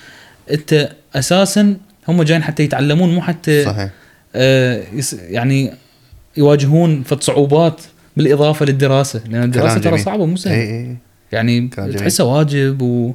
أنت 0.51 0.89
أساسا 1.15 1.77
هم 2.09 2.23
جايين 2.23 2.43
حتى 2.43 2.63
يتعلمون 2.63 3.15
مو 3.15 3.23
حتى 3.23 3.65
صحيح 3.65 3.91
آه، 4.35 4.83
يعني 5.29 5.73
يواجهون 6.37 7.03
فد 7.03 7.23
صعوبات 7.23 7.81
بالإضافة 8.17 8.67
للدراسة 8.67 9.21
لأن 9.29 9.43
الدراسة 9.43 9.79
ترى. 9.79 9.99
صعبة 9.99 10.27
مو 10.27 10.37
سهلة 10.37 10.57
اي 10.63 10.97
يعني 11.33 11.69
كلام 11.69 11.89
جميل. 11.89 12.01
تحسها 12.01 12.27
واجب 12.27 12.83
و... 12.83 13.15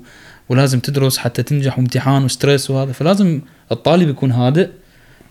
ولازم 0.50 0.80
تدرس 0.80 1.18
حتى 1.18 1.44
تنجح 1.44 1.78
وامتحان 1.78 2.24
وستريس 2.24 2.70
وهذا 2.72 2.92
فلازم 2.92 3.42
الطالب 3.72 4.10
يكون 4.10 4.32
هادئ 4.32 4.70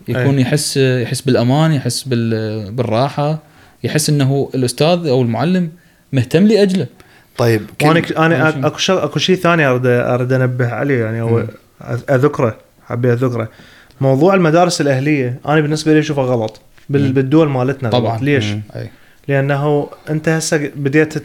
يكون 0.08 0.34
أي. 0.36 0.40
يحس 0.40 0.76
يحس 0.76 1.20
بالأمان 1.20 1.72
يحس 1.72 2.02
بال... 2.02 2.72
بالراحة 2.72 3.42
يحس 3.84 4.10
إنه 4.10 4.50
الأستاذ 4.54 5.06
أو 5.06 5.22
المعلم 5.22 5.70
مهتم 6.12 6.46
لأجله 6.46 6.86
طيب 7.40 7.62
وأنا 7.82 8.00
ك- 8.00 8.12
أنا. 8.12 8.66
أكو 8.66 8.78
شغ... 8.78 9.04
أكو 9.04 9.18
شيء 9.18 9.36
ثاني 9.36 9.66
أريد 9.66 9.86
أريد 9.86 10.32
أنبه 10.32 10.68
عليه 10.68 11.04
يعني. 11.04 11.42
أ- 11.42 11.84
أذكره 12.10 12.56
حبيت 12.86 13.22
أذكره 13.22 13.48
موضوع 14.00 14.34
المدارس 14.34 14.80
الأهلية 14.80 15.40
أنا 15.48 15.60
بالنسبة 15.60 15.92
لي 15.92 15.98
أشوفه 15.98 16.22
غلط 16.22 16.60
بال... 16.88 17.12
بالدول 17.12 17.48
مالتنا 17.48 17.90
طبعاً. 17.90 18.12
غلط. 18.12 18.22
ليش؟ 18.22 18.44
لأنه 19.28 19.88
أنت 20.10 20.28
هسه 20.28 20.70
بديت 20.76 21.18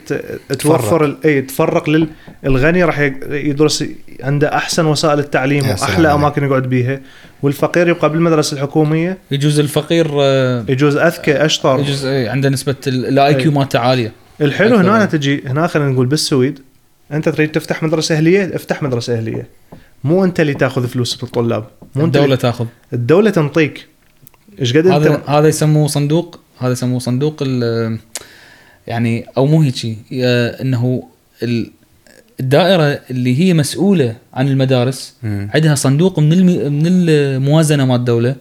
توفر 0.62 1.06
ال- 1.06 1.18
أي 1.26 1.42
تفرق 1.42 1.90
لل 1.90 2.08
الغني 2.46 2.84
راح 2.84 3.00
يدرس 3.30 3.84
عنده 4.24 4.56
أحسن 4.56 4.86
وسائل 4.86 5.20
التعليم 5.20 5.70
وأحلى. 5.70 6.14
أماكن 6.14 6.44
يقعد 6.44 6.64
بيها 6.64 7.00
والفقير 7.44 7.88
يبقى 7.88 8.10
بالمدرسة 8.10 8.56
الحكومية 8.56 9.18
يجوز 9.32 9.60
الفقير 9.60 10.08
آه، 10.22 10.66
يجوز 10.70 10.98
أذكى 10.98 11.46
أشطر 11.46 11.80
يجوز 11.80 12.06
عنده 12.06 12.50
نسبة 12.50 12.76
ال 12.88 13.34
IQ. 13.34 13.52
مالته 13.52 13.80
عالية 13.80 14.12
الحلو. 14.42 14.76
هنا 14.78 15.06
تجي 15.06 15.44
هنا 15.48 15.68
خلينا 15.68 15.90
نقول 15.90 16.06
بالسويد 16.06 16.60
أنت 17.12 17.30
تريد 17.30 17.52
تفتح 17.52 17.84
مدرسة 17.84 18.16
أهلية 18.18 18.56
افتح 18.56 18.84
مدرسة 18.84 19.18
أهلية. 19.18 19.48
مو 20.04 20.24
أنت 20.24 20.40
اللي 20.40 20.54
تاخذ 20.54 20.88
فلوس 20.88 21.16
بالطلاب 21.16 21.64
مو 21.96 22.06
أنت 22.06 22.16
الدولة 22.16 22.26
اللي- 22.26 22.38
تاخذ. 22.38 22.66
الدولة 22.94 23.30
تنطيك. 23.30 23.88
إيش 24.60 24.78
قد 24.78 24.88
هذا 24.88 25.16
أنت؟ 25.16 25.30
هذا 25.30 25.48
يسموه 25.48 25.88
صندوق 25.88 26.40
هذا 26.60 26.72
يسموه 26.72 27.00
صندوق 27.00 27.44
يعني 28.88 29.26
أو 29.38 29.46
مو 29.46 29.62
هيك 29.62 29.98
إنه 30.62 31.04
ال- 31.44 31.72
الدائرة 32.40 33.00
اللي 33.12 33.40
هي 33.40 33.54
مسؤولة 33.54 34.16
عن 34.34 34.48
المدارس. 34.48 35.16
عندها 35.24 35.76
صندوق 35.76 36.20
من 36.20 36.34
الم... 36.34 36.74
من 36.74 36.84
الموازنة 36.88 37.86
مال 37.86 37.96
الدولة. 37.96 38.36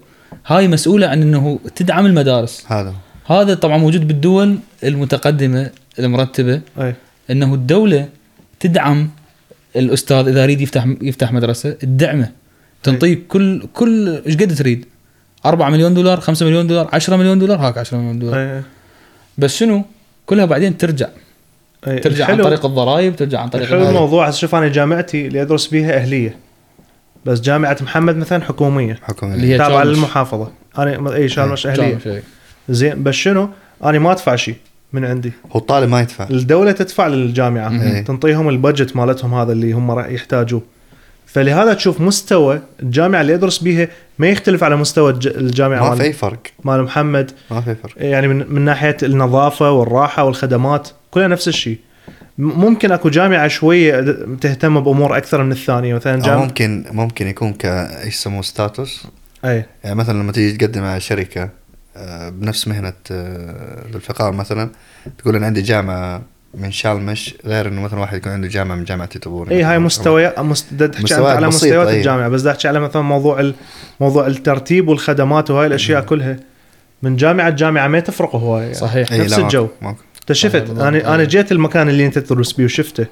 هاي 0.46 0.68
مسؤولة 0.68 1.06
عن 1.06 1.22
إنه 1.22 1.58
تدعم 1.76 2.06
المدارس. 2.06 2.64
هذا. 2.66 2.94
هذا 3.26 3.54
طبعا 3.54 3.76
موجود 3.78 4.08
بالدول 4.08 4.58
المتقدمة 4.84 5.70
المرتبة. 5.98 6.60
أي. 6.80 6.94
إنه 7.30 7.54
الدولة 7.54 8.08
تدعم 8.60 9.10
الأستاذ 9.76 10.28
إذا 10.28 10.42
يريد 10.42 10.60
يفتح 10.60 10.86
يفتح 11.02 11.32
مدرسة 11.32 11.70
تدعمه 11.70 12.30
تنطيك 12.82 13.26
كل 13.28 13.66
كل 13.74 14.22
إيش 14.26 14.36
قد 14.36 14.54
تريد؟ 14.54 14.84
4 15.46 15.70
مليون 15.70 15.94
دولار 15.94 16.20
5 16.20 16.46
مليون 16.46 16.66
دولار 16.66 16.88
10 16.92 17.16
مليون 17.16 17.38
دولار 17.38 17.58
هاك 17.58 17.78
10 17.78 17.98
مليون 17.98 18.18
دولار. 18.18 18.38
أي. 18.56 18.62
بس 19.38 19.56
شنو؟ 19.56 19.84
كلها 20.26 20.44
بعدين 20.44 20.76
ترجع. 20.78 21.08
أي. 21.88 21.98
ترجع 21.98 22.24
عن 22.24 22.30
الحلو- 22.30 22.44
طريق 22.44 22.66
الضرائب 22.66 23.16
ترجع 23.16 23.40
عن 23.40 23.48
طريق 23.48 23.64
الحلو 23.64 23.80
هذا. 23.80 23.88
الموضوع 23.88 24.28
هسه 24.28 24.38
شوف 24.38 24.54
أنا 24.54 24.68
جامعتي 24.68 25.26
اللي 25.26 25.42
أدرس 25.42 25.66
بيها 25.66 25.96
أهلية. 25.96 26.36
بس 27.26 27.40
جامعة 27.40 27.76
محمد 27.80 28.16
مثلا 28.16 28.42
حكومية. 28.44 28.98
حكومة 29.02 29.34
اللي 29.34 29.46
هي 29.46 29.58
تابعة. 29.58 29.84
للمحافظة. 29.84 30.50
أنا 30.78 31.14
أي 31.14 31.28
شالمش 31.28 31.66
أهلية. 31.66 32.22
زين 32.68 33.02
بس 33.02 33.14
شنو؟ 33.14 33.48
أنا 33.84 33.98
ما 33.98 34.12
أدفع 34.12 34.36
شيء 34.36 34.54
من 34.92 35.04
عندي. 35.04 35.32
هو 35.52 35.58
الطالب 35.60 35.88
ما 35.90 36.00
يدفع. 36.00 36.26
الدولة 36.30 36.72
تدفع 36.72 37.06
للجامعة. 37.06 37.68
مم. 37.68 38.04
تنطيهم 38.06 38.48
البادجت 38.48 38.96
مالتهم 38.96 39.34
هذا 39.34 39.52
اللي 39.52 39.72
هم 39.72 39.90
راح 39.90 40.06
يحتاجوه. 40.06 40.62
فلهذا 41.26 41.74
تشوف 41.74 42.00
مستوى 42.00 42.60
الجامعة 42.82 43.20
اللي 43.20 43.32
يدرس 43.32 43.58
بيها 43.58 43.88
ما 44.18 44.26
يختلف 44.28 44.64
على 44.64 44.76
مستوى 44.76 45.10
الج- 45.12 45.26
الجامعة 45.36 45.88
ما 45.90 45.96
في 45.96 46.12
فرق. 46.12 46.38
مال 46.64 46.82
محمد. 46.82 47.30
ما 47.50 47.60
في 47.60 47.74
فرق. 47.74 47.92
يعني 47.96 48.28
من, 48.28 48.46
من 48.52 48.62
ناحية 48.62 48.96
النظافة 49.02 49.70
والراحة 49.70 50.24
والخدمات 50.24 50.88
كلها 51.10 51.28
نفس 51.28 51.48
الشيء. 51.48 51.78
ممكن 52.38 52.92
أكو 52.92 53.08
جامعة 53.08 53.48
شوية 53.48 54.00
تهتم 54.40 54.80
بأمور 54.80 55.16
أكثر 55.16 55.42
من 55.42 55.52
الثانية. 55.52 55.94
مثلا 55.94 56.14
أو 56.14 56.20
جامعه 56.20 56.42
ممكن 56.44 56.84
ممكن 56.90 57.26
يكون 57.26 57.52
ك 57.52 57.64
إيش 57.64 58.14
يسموه 58.14 58.42
status 58.42 59.06
اي 59.44 59.64
يعني 59.84 59.96
مثلا 59.96 60.18
لما 60.22 60.32
تيجي 60.32 60.56
تقدم 60.56 60.82
على 60.84 61.00
شركة 61.00 61.50
بنفس 62.30 62.68
مهنة 62.68 62.92
آه، 63.10 63.86
الفقار 63.94 64.32
مثلا 64.32 64.70
تقول 65.18 65.36
أنا 65.36 65.46
عندي 65.46 65.62
جامعة 65.62 66.22
من 66.54 66.72
شالمرش 66.72 67.34
غير 67.44 67.68
إنه 67.68 67.80
مثلا 67.80 68.00
واحد 68.00 68.16
يكون 68.16 68.32
عنده 68.32 68.48
جامعة 68.48 68.76
من 68.76 68.84
جامعة 68.84 69.06
تبور 69.06 69.50
إي 69.50 69.62
هاي 69.62 69.78
مستويات 69.78 70.38
مست... 70.38 70.74
تحكي 70.74 71.14
على 71.14 71.46
مستويات 71.46 71.88
أي. 71.88 71.98
الجامعة 71.98 72.28
بس 72.28 72.42
دا 72.42 72.52
تحكي 72.52 72.68
على 72.68 72.80
مثلا 72.80 73.02
موضوع 73.02 73.40
ال... 73.40 73.54
موضوع 74.00 74.26
الترتيب 74.26 74.88
والخدمات 74.88 75.50
وهاي 75.50 75.66
الأشياء 75.66 76.02
كلها 76.02 76.36
من 77.02 77.16
جامعة 77.16 77.50
لجامعة 77.50 77.88
ما 77.88 78.00
تفرق 78.00 78.36
هو 78.36 78.58
يعني. 78.58 78.74
صحيح 78.74 79.12
إي، 79.12 79.18
نفس 79.18 79.38
الجو. 79.38 79.68
ماكو. 79.82 80.02
أنت 80.20 80.32
شفت. 80.32 80.70
أنا 80.70 81.14
أنا. 81.14 81.24
جيت 81.24 81.52
المكان 81.52 81.88
اللي 81.88 82.06
أنت 82.06 82.18
تدرس 82.18 82.52
بيه 82.52 82.64
وشفته 82.64 83.06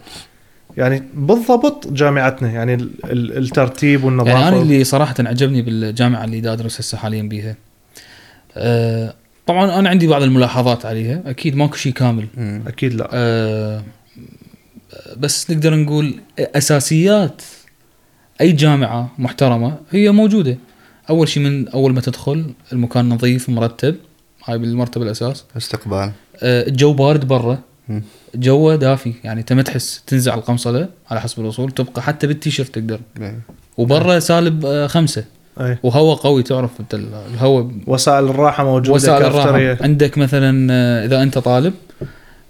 يعني 0.77 1.03
بالضبط 1.15 1.93
جامعتنا 1.93 2.51
يعني 2.51 2.75
ال... 2.75 2.91
ال... 3.05 3.39
الترتيب 3.39 4.05
والنظافة 4.05 4.31
يعني 4.31 4.49
أنا 4.49 4.63
اللي 4.63 4.85
صراحة 4.85 5.15
عجبني 5.19 5.63
بالجامعة 5.63 6.25
اللي 6.25 6.41
دا 6.41 6.53
أدرس 6.53 6.81
هسه 6.81 6.99
حاليا 6.99 7.23
بيها 7.23 7.57
أه 8.57 9.15
طبعا 9.47 9.79
أنا 9.79 9.89
عندي 9.89 10.07
بعض 10.07 10.23
الملاحظات 10.23 10.87
عليها. 10.87 11.23
أكيد 11.27 11.57
ماكو 11.57 11.77
شيء 11.77 11.93
كامل. 11.93 12.27
مم. 12.37 12.63
أكيد 12.67 12.95
لا. 12.95 13.09
أه 13.13 13.83
بس 15.17 15.51
نقدر 15.51 15.75
نقول 15.75 16.21
أساسيات 16.39 17.43
أي 18.41 18.53
جامعة 18.53 19.11
محترمة 19.19 19.77
هي 19.91 20.11
موجودة. 20.11 20.59
أول 21.11 21.29
شيء 21.29 21.43
من 21.43 21.69
أول 21.69 21.95
ما 21.95 22.01
تدخل 22.01 22.45
المكان 22.73 23.09
نظيف 23.09 23.49
مرتب. 23.49 23.97
هاي 24.45 24.59
بالمرتبه 24.59 25.05
الأساس. 25.05 25.45
استقبال. 25.57 26.13
آه، 26.43 26.69
الجو 26.69 26.93
بارد 26.93 27.29
برا. 27.29 27.59
جوه 28.35 28.77
دافي. 28.77 29.15
يعني 29.25 29.41
انت 29.41 29.53
ما 29.53 29.63
تحس 29.63 30.03
تنزع 30.07 30.35
القمصلة 30.35 30.89
على 31.11 31.21
حسب 31.21 31.41
الوصول. 31.41 31.71
تبقى 31.71 32.03
حتى 32.03 32.27
بالتيشيرت 32.27 32.75
تقدر. 32.75 33.01
إيه. 33.21 33.41
وبرا 33.77 34.19
سالب 34.19 34.67
آه، 34.67 34.87
اي 35.61 35.79
وهواء 35.83 36.17
قوي 36.17 36.43
تعرف 36.43 36.71
أنت 36.81 36.95
ال- 36.95 37.15
الهواء 37.35 37.71
وسائل 37.87 38.25
الراحة 38.25 38.65
موجودة 38.65 38.93
وسائل. 38.93 39.25
الراحة 39.25 39.77
عندك 39.85 40.19
مثلا 40.19 40.69
آه، 40.73 41.05
إذا 41.07 41.23
أنت 41.23 41.39
طالب 41.39 41.75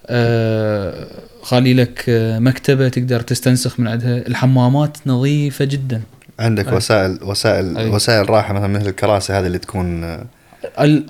آه، 0.06 1.06
خالي 1.42 1.74
لك 1.74 2.04
آه، 2.08 2.38
مكتبة 2.38 2.88
تقدر 2.88 3.20
تستنسخ 3.20 3.80
من 3.80 3.88
عندها 3.88 4.26
الحمامات 4.26 4.96
نظيفة 5.06 5.64
جدا 5.64 6.02
عندك 6.38 6.68
أي. 6.68 6.76
وسائل 6.76 7.18
وسائل 7.22 7.76
أي. 7.78 7.88
وسائل 7.90 8.30
راحة 8.30 8.54
مثلا 8.54 8.66
مثل 8.66 8.88
الكراسي 8.88 9.32
هذه 9.32 9.46
اللي 9.46 9.58
تكون 9.58 10.04
آه، 10.04 10.24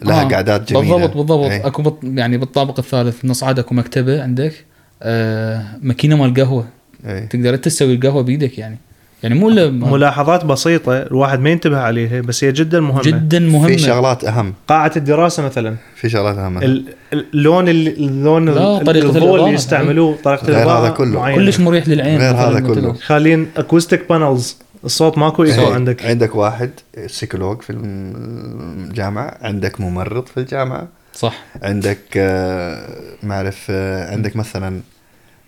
لها 0.02 0.24
قعدات 0.24 0.72
جميلة. 0.72 0.96
بالضبط 0.96 1.16
بالضبط 1.16 1.50
أي. 1.50 1.66
أكو 1.66 1.82
بط 1.82 1.98
يعني 2.04 2.38
بالطابق 2.38 2.78
الثالث 2.78 3.24
نصعد 3.24 3.58
اكو 3.58 3.74
مكتبة 3.74 4.22
عندك 4.22 4.64
آه 5.02 5.64
ماكينة 5.82 6.16
مال 6.16 6.34
قهوة 6.34 6.64
إيه. 7.06 7.26
تقدر 7.26 7.54
انت 7.54 7.64
تسوي 7.64 7.94
القهوة 7.94 8.22
بإيدك 8.22 8.58
يعني 8.58 8.78
يعني 9.22 9.34
مو 9.34 9.48
ملاحظات 9.70 10.44
بسيطة 10.44 11.02
الواحد 11.02 11.40
ما 11.40 11.50
ينتبه 11.50 11.78
عليها 11.78 12.20
بس 12.20 12.44
هي 12.44 12.52
جدا 12.52 12.80
مهمة 12.80 13.02
جدا 13.02 13.38
مهمة 13.38 13.66
في 13.66 13.78
شغلات 13.78 14.24
أهم 14.24 14.54
قاعة 14.68 14.92
الدراسة 14.96 15.42
مثلا 15.42 15.76
في 15.96 16.08
شغلات 16.08 16.38
أهم 16.38 16.58
ال- 16.58 16.84
ال- 17.12 17.26
اللون 17.34 17.68
اللي 17.68 17.90
اللون 17.90 18.48
لا، 18.48 18.78
ال- 18.80 18.84
طريقة 18.84 19.06
الضوء 19.06 19.22
الإضاءة. 19.22 19.40
اللي 19.44 19.54
يستعملوه 19.54 20.16
طريقة 20.24 20.46
غير 20.46 20.56
الإضاءة 20.56 20.80
هذا 20.86 20.88
كله. 20.94 21.18
معينة. 21.20 21.44
كلش 21.44 21.60
مريح 21.60 21.88
للعين 21.88 22.18
غير 22.20 22.34
هذا. 22.34 22.60
كله. 22.60 22.92
خالين 22.92 23.46
acoustic 23.56 24.08
panels 24.08 24.56
الصوت 24.84 25.18
ماكو 25.18 25.42
إيكو 25.44 25.60
إيه. 25.60 25.74
عندك 25.74 26.04
عندك 26.06 26.34
واحد 26.34 26.70
psykolog 27.06 27.62
في 27.62 27.72
الجامعة 27.72 29.38
عندك 29.42 29.80
ممرض 29.80 30.26
في 30.26 30.40
الجامعة 30.40 30.88
صح 31.14 31.34
عندك 31.62 31.98
آه، 32.16 32.88
ما 33.22 33.34
أعرف 33.34 33.66
آه، 33.70 34.12
عندك 34.12 34.36
مثلا 34.36 34.80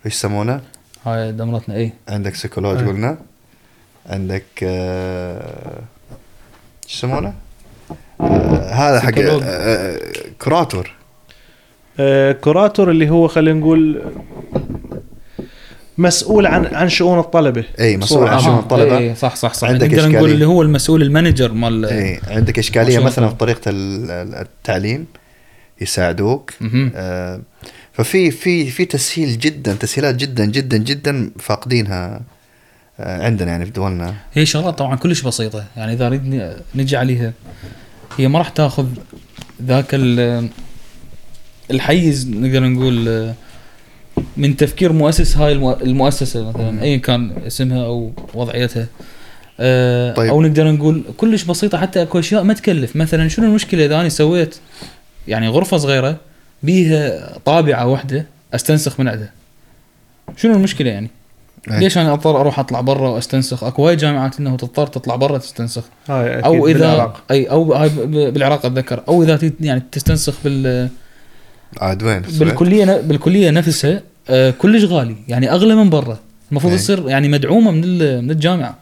إيش 0.07 0.15
يسمونه 0.15 0.61
هاي 1.07 1.33
دمرتنا 1.33 1.75
اي 1.77 1.93
عندك 2.09 2.35
psykolog. 2.35 2.78
قلنا 2.79 3.19
عندك 4.06 4.44
آه، 4.62 5.78
إيش 6.85 6.94
يسمونه 6.94 7.35
آه، 8.20 8.70
هذا 8.72 9.01
حق. 9.01 9.12
آه، 9.18 9.98
kurator 10.43 10.91
آه 12.01 12.32
kurator 12.32 12.91
اللي 12.90 13.10
هو 13.10 13.28
خلينا 13.28 13.60
نقول 13.60 14.02
مسؤول 15.98 16.47
عن 16.47 16.66
عن 16.74 16.89
شؤون 16.89 17.18
الطلبة 17.18 17.64
إي 17.81 17.97
مسؤول 17.97 18.28
عن 18.28 18.40
شؤون 18.40 18.55
آه، 18.55 18.60
الطلبة 18.60 18.98
إي، 18.98 19.14
صح 19.14 19.36
صح 19.36 19.55
صح 19.55 19.68
عندك 19.68 19.89
نقدر 19.94 20.09
نقول. 20.09 20.31
اللي 20.31 20.47
هو 20.47 20.62
المسؤول 20.62 21.02
ال 21.03 21.09
manager 21.09 21.53
مال 21.52 21.85
إي 21.85 22.20
عندك 22.28 22.59
إشكالية 22.59 22.98
مثلا 22.98 23.28
في. 23.28 23.35
طريقة 23.35 23.68
ال- 23.68 24.10
ال- 24.10 24.35
التعليم 24.35 25.06
يساعدوك. 25.81 26.51
آه، 26.94 27.40
ففي 27.93 28.31
في 28.31 28.70
في 28.70 28.85
تسهيل 28.85 29.39
جدا 29.39 29.74
تسهيلات 29.74 30.14
جدا 30.14 30.44
جدا 30.44 30.76
جدا 30.76 31.31
فاقدينها 31.39 32.14
آه، 32.16 32.20
عندنا 32.99 33.51
يعني 33.51 33.65
في 33.65 33.71
دولنا. 33.71 34.15
هي 34.35 34.47
شغلات 34.47 34.79
طبعا 34.79 34.97
كلش 34.97 35.21
بسيطة. 35.23 35.65
يعني 35.77 35.93
إذا 35.93 36.09
نريد 36.09 36.27
ن- 36.35 36.57
نجي 36.75 36.97
عليها 36.97 37.33
هي 38.19 38.29
ما 38.29 38.39
راح 38.39 38.49
تأخذ 38.49 38.87
ذاك 39.62 39.87
ال- 39.95 40.49
الحيز 41.71 42.29
نقدر 42.31 42.62
نقول 42.69 43.09
آه، 43.09 43.35
من 44.37 44.57
تفكير 44.57 44.93
مؤسس 44.93 45.37
هاي 45.37 45.55
المؤ- 45.55 45.83
المؤسسة 45.83 46.49
مثلا 46.51 46.83
ايا 46.83 46.97
كان 46.97 47.33
اسمها 47.47 47.85
أو 47.87 48.12
وضعيتها. 48.35 48.87
آه، 49.61 50.15
طيب. 50.15 50.29
أو 50.31 50.43
نقدر 50.43 50.71
نقول 50.73 51.05
كلش 51.16 51.43
بسيطة 51.45 51.79
حتى 51.79 52.03
أكو 52.03 52.19
أشياء 52.19 52.43
ما 52.43 52.55
تكلف. 52.55 52.97
مثلا 52.97 53.29
شنو 53.29 53.47
المشكلة 53.47 53.85
إذا 53.85 54.01
أنا 54.01 54.09
سويت 54.09 54.57
يعني 55.29 55.49
غرفة 55.49 55.77
صغيرة 55.77 56.16
بيها 56.62 57.33
طابعة 57.45 57.87
واحدة 57.87 58.27
أستنسخ 58.55 59.01
من 59.01 59.09
عندها؟ 59.09 59.31
شنو 60.37 60.55
المشكلة 60.57 60.91
يعني؟ 60.91 61.11
أي. 61.70 61.81
ليش 61.81 61.99
أنا 61.99 62.12
أضطر 62.12 62.41
أروح 62.41 62.59
أطلع 62.59 62.81
برا 62.81 63.09
وأستنسخ 63.09 63.65
أكو 63.65 63.89
هاي 63.89 63.97
جامعات 63.97 64.41
إنه 64.41 64.57
تضطر 64.57 64.86
تطلع 64.86 65.16
برا 65.16 65.39
تستنسخ 65.39 65.82
هاي 66.09 66.32
أكيد 66.39 66.45
أو 66.45 66.66
اذا 66.66 66.78
بالعراق. 66.78 67.23
أي 67.31 67.45
أو 67.51 67.73
هاي 67.74 67.89
بالعراق 68.31 68.66
أتذكر 68.66 69.03
أو 69.09 69.23
إذا 69.23 69.39
يعني 69.61 69.82
تستنسخ 69.93 70.35
بال 70.45 70.89
عاد 71.81 72.03
وين 72.03 72.23
في 72.23 72.28
السويد؟ 72.28 72.49
بالكلية 72.49 72.85
ن- 72.85 73.01
بالكلية 73.01 73.51
نفسها 73.51 74.03
آه، 74.31 74.51
كلش 74.51 74.85
غالي 74.85 75.16
يعني 75.28 75.53
أغلى 75.53 75.74
من 75.74 75.91
برا 75.91 76.19
المفروض 76.51 76.73
أي. 76.73 76.78
تصير 76.78 77.09
يعني 77.09 77.28
مدعومة 77.28 77.70
من 77.70 77.85
ال- 77.85 78.23
من 78.24 78.31
الجامعة 78.31 78.77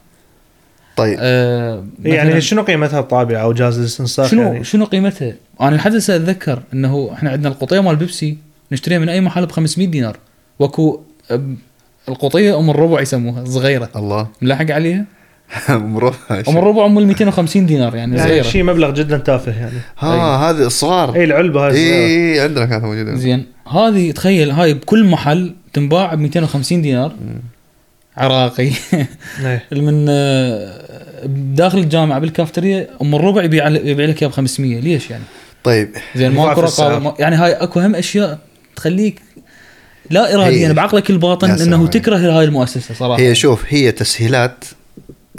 طيب 0.97 1.17
آه، 1.21 1.85
يعني 2.05 2.29
مثلاً 2.29 2.41
شنو 2.41 2.63
قيمتها 2.63 3.01
الطابعة 3.01 3.43
أو 3.43 3.53
جهاز 3.53 3.79
الاستنساخ 3.79 4.31
شنو 4.31 4.43
يعني 4.43 4.65
شنو 4.65 4.85
قيمتها؟ 4.85 5.33
أنا 5.61 5.77
لحد 5.77 5.95
هسه 5.95 6.17
أتذكر 6.17 6.63
إنه 6.73 7.11
إحنا 7.13 7.31
عندنا 7.31 7.49
القطيه 7.49 7.81
مال 7.81 7.97
بيبسي 7.97 8.37
نشتريها 8.73 8.99
من 8.99 9.09
أي 9.09 9.21
محل 9.21 9.47
ب 9.47 9.53
500 9.53 9.87
دينار 9.89 10.17
وأكو 10.59 11.01
آه، 11.31 11.41
القطية 12.09 12.59
أم 12.59 12.71
الربع 12.71 13.01
يسموها 13.01 13.45
صغيرة. 13.45 13.89
الله. 13.97 14.29
ملاحق 14.43 14.71
عليها؟ 14.71 15.05
مرفع 15.69 16.43
أم 16.49 16.59
الربع 16.59 16.87
ام 16.87 16.99
ال 16.99 17.07
250 17.07 17.67
دينار 17.67 17.97
يعني 17.97 18.17
يعني 18.17 18.29
صغيرة. 18.29 18.43
شيء 18.43 18.63
مبلغ 18.63 18.91
جدا 18.91 19.19
تافه 19.19 19.53
يعني. 19.61 19.79
ها 19.99 20.51
هذه 20.51 20.67
الصغار 20.67 21.15
أي 21.15 21.25
العلبة 21.25 21.67
هاي 21.69 22.35
إي 22.35 22.41
عندنا 22.41 22.65
كانت 22.67 22.85
موجودة. 22.85 23.15
زين. 23.15 23.47
هذه 23.69 24.11
تخيل 24.11 24.51
هاي 24.51 24.75
بكل 24.75 25.05
محل 25.05 25.55
تنباع 25.73 26.15
ب 26.15 26.19
250 26.19 26.83
دينار. 26.83 27.13
عراقي. 28.17 28.71
إيه. 29.45 29.63
من 29.81 30.07
آه، 30.09 30.79
داخل 31.55 31.79
الجامعة 31.79 32.19
بالكافتريا 32.19 32.89
أم 33.03 33.15
الربع 33.15 33.43
يبيع 33.45 33.69
يبيع 33.69 34.07
لك 34.07 34.23
إياها 34.23 34.31
ب 34.31 34.35
500 34.35 34.81
ليش 34.81 35.11
يعني؟ 35.11 35.25
طيب. 35.65 35.91
زين 36.17 36.33
ماكو. 36.33 36.61
رقابة 36.61 37.15
يعني 37.19 37.37
هاي 37.37 37.53
أكو 37.53 37.81
هم 37.81 37.95
أشياء 37.95 38.39
تخليك 38.77 39.21
لا 40.13 40.35
اراديا 40.35 40.69
هي- 40.69 40.73
بعقلك 40.75 41.11
الباطن 41.11 41.51
إنه 41.51 41.77
عليك. 41.79 41.93
تكره 41.93 42.17
هاي 42.17 42.45
المؤسسة 42.45 42.95
صراحة 42.95 43.21
هي 43.23 43.35
شوف 43.35 43.65
هي 43.69 43.93
تسهيلات 43.93 44.65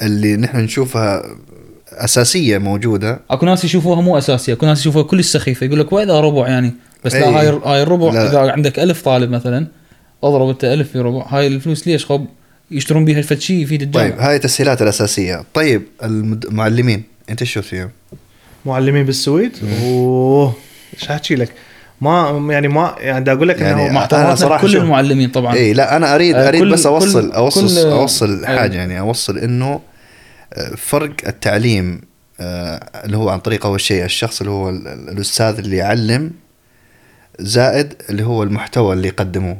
اللي 0.02 0.36
نحن 0.36 0.58
نشوفها 0.60 1.24
أساسية 1.92 2.58
موجودة 2.58 3.20
أكو 3.30 3.46
ناس 3.46 3.66
يشوفوها 3.66 4.02
مو 4.02 4.18
أساسية 4.18 4.54
أكو 4.54 4.66
ناس 4.66 4.80
يشوفوها 4.80 5.04
كلش 5.04 5.28
سخيفه 5.28 5.66
يقول 5.66 5.80
لك 5.80 5.92
واذا 5.94 6.20
ربع 6.20 6.48
يعني 6.48 6.74
بس 7.06 7.16
لا 7.16 7.28
إي. 7.28 7.34
هاي 7.50 7.60
هاي 7.66 7.84
الربع 7.84 8.14
لا. 8.14 8.30
إذا 8.30 8.52
عندك 8.52 8.80
ألف 8.80 9.02
طالب 9.02 9.30
مثلا 9.32 9.68
اضرب 10.24 10.50
أنت 10.50 10.64
ألف 10.64 10.92
في 10.92 11.00
ربع 11.00 11.26
هاي 11.30 11.48
الفلوس 11.48 11.88
ليش 11.88 12.06
خب 12.06 12.26
يشترون 12.72 13.06
بيها 13.06 13.22
فد 13.22 13.40
شيء 13.40 13.58
يفيد 13.64 13.82
الجامعة 13.82 14.10
طيب 14.10 14.20
هاي 14.20 14.36
التسهيلات 14.36 14.82
الأساسية 14.82 15.44
طيب 15.54 15.82
المعلمين 16.04 17.04
أنت 17.30 17.42
إيش 17.42 17.54
شفت 17.54 17.66
فيهم؟ 17.68 17.90
معلمين 18.66 19.06
بالسويد 19.06 19.52
أوه 19.84 20.54
إيش 20.94 21.10
احكي 21.10 21.36
لك 21.36 21.52
ما 22.04 22.54
يعني 22.54 22.68
ما 22.68 22.96
يعني 23.00 23.20
بدي 23.22 23.32
أقول 23.32 23.48
لك 23.48 23.62
يعني 23.62 23.88
انه 23.90 24.00
احتراماتنا 24.00 24.36
صراحة 24.36 24.62
كل 24.62 24.78
المعلمين 24.78 25.30
طبعا 25.30 25.54
اي 25.54 25.60
إيه، 25.60 25.74
لا 25.74 25.96
أنا 25.98 26.16
اريد 26.16 26.36
آه، 26.36 26.48
أريد 26.48 26.62
كل- 26.62 26.72
بس 26.72 26.86
اوصل 26.86 27.22
كل- 27.30 27.32
اوصل 27.36 27.68
كل- 27.84 27.92
أوصل 27.92 28.46
أي. 28.46 28.58
حاجة 28.60 28.76
يعني 28.78 29.00
أوصل 29.00 29.38
إنه 29.38 29.80
آه، 30.54 30.76
فرق 30.78 31.12
التعليم 31.28 32.02
آه، 32.40 32.80
اللي 33.06 33.18
هو 33.18 33.30
عن 33.30 33.40
طريق 33.40 33.66
أول 33.66 33.82
شيء 33.82 34.04
الشخص 34.06 34.40
اللي 34.42 34.52
هو 34.52 34.70
ال- 34.70 34.88
ال- 34.88 35.10
الأستاذ 35.10 35.58
اللي 35.58 35.78
يعلم 35.78 36.32
زائد 37.40 37.94
اللي 38.10 38.24
هو 38.24 38.44
المحتوى 38.44 38.94
اللي 38.94 39.08
يقدموه 39.08 39.58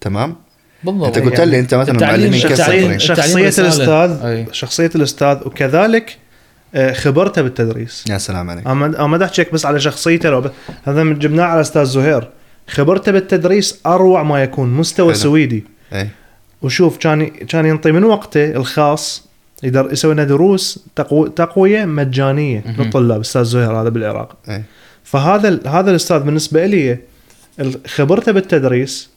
تمام؟ 0.00 0.36
بالضبط 0.84 1.06
أنت 1.16 1.18
قلت 1.26 1.38
يعني 1.38 1.50
لي 1.50 1.58
أنت 1.58 1.74
مثلا 1.74 2.00
معلمين 2.00 2.32
كيف 2.42 2.56
شخصية. 3.02 3.46
الاستاذ 3.60 4.24
أي. 4.24 4.46
شخصية 4.52 4.90
الأستاذ 4.94 5.38
وكذلك 5.46 6.10
آه، 6.10 6.21
خبرته 6.92 7.42
بالتدريس 7.42 8.04
يا 8.10 8.18
سلام 8.18 8.50
عليك 8.50 8.66
أنا 8.66 8.86
أنا 8.86 9.06
ما 9.06 9.24
احكي 9.24 9.42
لك 9.42 9.52
بس 9.52 9.66
على 9.66 9.80
شخصيته 9.80 10.30
لو 10.30 10.40
ب- 10.40 10.50
هذا 10.84 11.02
من 11.02 11.18
جبناه 11.18 11.44
على 11.44 11.60
أستاذ 11.60 11.84
زهير 11.84 12.28
خبرته 12.68 13.12
بالتدريس 13.12 13.80
أروع 13.86 14.22
ما 14.22 14.42
يكون 14.42 14.68
مستوى 14.74 15.12
حلو. 15.12 15.22
سويدي 15.22 15.64
إي 15.92 16.08
وشوف 16.62 16.96
كان 16.96 17.26
كان 17.26 17.66
ينطي 17.66 17.92
من 17.92 18.04
وقته 18.04 18.44
الخاص 18.50 19.24
يقدر 19.62 19.88
يسوي 19.92 20.14
لنا 20.14 20.24
دروس 20.24 20.78
تقو... 20.96 21.26
تقوية 21.26 21.84
مجانية. 21.84 22.64
للطلاب 22.78 23.20
أستاذ 23.20 23.42
زهير 23.44 23.72
هذا 23.80 23.88
بالعراق 23.88 24.36
إي 24.48 24.62
فهذا 25.04 25.48
ال- 25.48 25.68
هذا 25.68 25.90
الأستاذ 25.90 26.18
بالنسبة 26.18 26.66
لي 26.66 26.98
خبرته 27.86 28.32
بالتدريس 28.32 29.08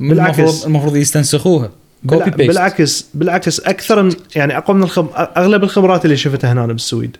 بالعكس. 0.00 0.38
المفروض 0.38 0.64
المفروض 0.66 0.96
يستنسخوها. 0.96 1.70
copy 2.06 2.30
paste 2.30 2.48
بالعكس 2.48 3.06
بالعكس 3.14 3.60
أكثر 3.60 4.02
من 4.02 4.12
يعني 4.36 4.56
أقوى 4.56 4.76
من 4.76 4.82
الخب... 4.82 5.08
أغلب 5.16 5.62
الخبرات 5.62 6.04
اللي 6.04 6.16
شفتها 6.16 6.52
هنا 6.52 6.66
بالسويد. 6.66 7.16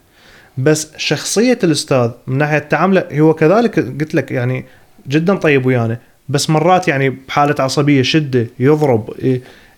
بس 0.58 0.88
شخصية 0.96 1.58
الأستاذ 1.64 2.10
من 2.26 2.38
ناحية 2.38 2.58
تعامله 2.58 3.04
هو 3.12 3.34
كذلك 3.34 3.78
قلت 3.78 4.14
لك 4.14 4.30
يعني 4.30 4.64
جدا 5.08 5.34
طيب 5.34 5.66
ويانا 5.66 5.98
بس 6.28 6.50
مرات 6.50 6.88
يعني 6.88 7.10
بحالة 7.10 7.54
عصبية 7.58 8.02
شدة 8.02 8.46
يضرب 8.58 9.14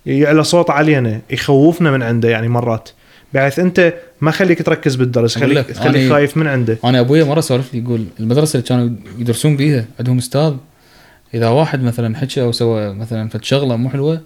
يعلى 0.07 0.45
صوت 0.45 0.71
علينا 0.71 1.21
يخوفنا 1.31 1.91
من 1.91 2.03
عنده 2.03 2.29
يعني 2.29 2.49
مرات. 2.49 2.89
بحيث 3.35 3.59
أنت 3.59 3.95
ما 4.21 4.31
خليك 4.31 4.63
تركز 4.63 4.95
بالدرس 4.95 5.39
خليك 5.39 5.73
خليك 5.73 6.13
خايف 6.13 6.37
من 6.37 6.47
عنده. 6.47 6.79
أنا 6.85 7.01
ابويا 7.01 7.25
مرة 7.25 7.41
سولف 7.41 7.75
لي 7.75 7.81
يقول 7.81 8.05
المدرسة 8.21 8.57
اللي 8.57 8.69
كانوا 8.69 8.91
يدرسون 9.19 9.57
بيها 9.57 9.85
عندهم 9.99 10.19
أستاذ 10.19 10.55
إذا 11.35 11.49
واحد 11.49 11.83
مثلا 11.83 12.17
حكى 12.17 12.43
أو 12.43 12.53
سوى 12.53 12.95
مثلا 12.95 13.29
فد 13.29 13.45
شغلة 13.45 13.77
مو 13.77 13.91
حلوة 13.91 14.21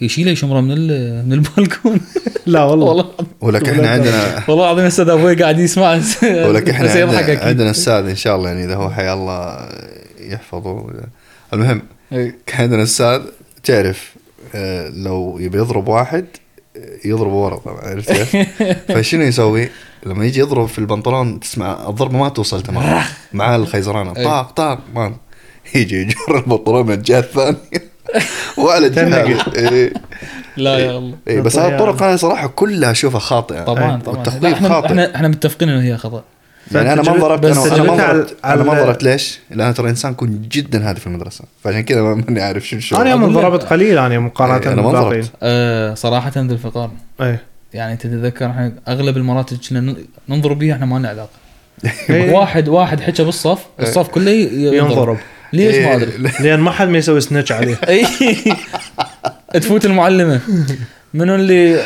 يشيله 0.00 0.30
يشمره 0.30 0.60
من 0.60 0.72
ال- 0.72 1.24
من 1.26 1.32
البالكون 1.32 2.00
لا 2.46 2.62
والله 2.62 2.86
والله 2.86 3.10
ولك 3.40 3.68
إحنا 3.68 3.88
عندنا 3.90 4.42
والله 4.48 4.64
العظيم 4.64 4.84
أستاذ 4.84 5.08
أبوي 5.08 5.34
قاعد 5.34 5.58
يسمع 5.58 6.00
ولك 6.22 6.70
إحنا 6.70 6.90
عندنا. 6.90 7.44
عندنا 7.44 7.70
أستاذ 7.70 7.94
إن 8.08 8.16
شاء 8.16 8.36
الله 8.36 8.48
يعني 8.48 8.64
إذا 8.64 8.74
هو 8.76 8.90
حي 8.90 9.12
الله 9.12 9.68
يحفظه 10.20 10.86
المهم. 11.52 11.82
كان 12.46 12.60
عندنا 12.60 12.82
أستاذ 12.82 13.20
تعرف 13.64 14.14
آه، 14.54 14.88
لو 14.88 15.38
يبي 15.40 15.58
يضرب 15.58 15.88
واحد 15.88 16.24
يضربه 17.04 17.34
ورا 17.34 17.56
طبعا 17.56 17.80
عرفت 17.80 18.12
كيف؟ 18.12 18.48
فشنو 18.96 19.22
يسوي؟ 19.22 19.68
لما 20.06 20.24
يجي 20.26 20.40
يضرب 20.40 20.66
في 20.68 20.78
البنطلون 20.78 21.40
تسمع 21.40 21.88
الضربة 21.88 22.18
ما 22.18 22.28
توصل 22.28 22.62
تمام 22.62 23.02
مع 23.32 23.56
الخيزرانة. 23.56 24.12
طاق 24.12 24.50
طاق 24.50 24.78
ما 24.94 25.14
يجي 25.74 25.96
يجر 25.96 26.38
البنطلون 26.38 26.86
من 26.86 26.92
الجهة 26.94 27.18
الثانية 27.18 27.89
الجهه 28.58 29.42
إيه. 29.56 29.92
لا 30.56 30.78
يا 30.78 30.90
الله 30.98 31.16
إيه 31.28 31.40
بس 31.40 31.58
هذه 31.58 31.72
الطرق 31.72 32.02
أنا 32.02 32.16
صراحة 32.16 32.46
كلها 32.46 32.90
اشوفها 32.90 33.20
خاطئة. 33.20 33.64
طبعا. 33.64 34.00
طبعا. 34.00 34.16
والتخطيط 34.16 34.54
خاطئ. 34.54 34.86
إحنا 34.86 35.14
إحنا 35.16 35.28
متفقين 35.28 35.68
إنه 35.68 35.82
هي 35.82 35.96
خطأ. 35.96 36.22
يعني 36.72 36.92
أنا 36.92 37.02
ما 37.02 37.36
بس 37.36 37.56
أنا 37.56 37.74
أنا 37.74 37.82
ما 37.82 38.26
أنا 38.44 38.62
ما 38.62 38.72
انضربت. 38.80 39.02
ليش؟ 39.02 39.38
لأن 39.50 39.60
أنا 39.60 39.72
ترى 39.72 39.90
انسان 39.90 40.14
كنت 40.14 40.52
جدا 40.54 40.88
هادي 40.90 41.00
في 41.00 41.06
المدرسة. 41.06 41.44
فعشان 41.64 41.80
كذا 41.80 42.02
ما- 42.02 42.14
ماني 42.14 42.40
عارف 42.40 42.68
شو 42.68 42.76
الشغل 42.76 43.00
أنا 43.00 43.10
يوم. 43.10 43.24
انضربت 43.24 43.62
قليل 43.62 43.98
أنا 43.98 44.18
مقارنه 44.18 44.56
إيه، 44.56 44.72
أنا 44.72 44.82
ما 44.82 44.88
انضربت. 44.90 45.30
أه 45.42 45.94
صراحة 45.94 46.32
ذي 46.36 46.40
الفقار. 46.40 46.90
إيه. 47.20 47.42
يعني 47.74 47.96
تتذكر 47.96 48.46
إحنا 48.46 48.72
أغلب 48.88 49.16
المرات 49.16 49.52
اللي 49.52 49.62
كنا 49.68 49.94
ننظر 50.28 50.52
بيها 50.52 50.74
إحنا 50.74 50.86
ما 50.86 50.98
لنا 50.98 51.08
علاقه 51.08 51.28
إيه. 52.10 52.32
واحد 52.32 52.68
واحد 52.68 53.00
حكى 53.00 53.24
بالصف 53.24 53.58
الصف 53.80 54.08
كله 54.08 54.30
ينضرب. 54.30 55.16
ليش 55.52 55.74
ما 55.76 55.80
إيه، 55.80 55.96
أدري؟ 55.96 56.12
لأن 56.44 56.60
ما 56.60 56.70
حد 56.70 56.88
ما 56.88 56.98
يسوي 56.98 57.20
سنتش 57.20 57.52
عليه. 57.52 57.74
اي 57.88 58.06
تفوت 59.54 59.84
المعلمة. 59.84 60.40
منو 61.14 61.34
اللي 61.34 61.80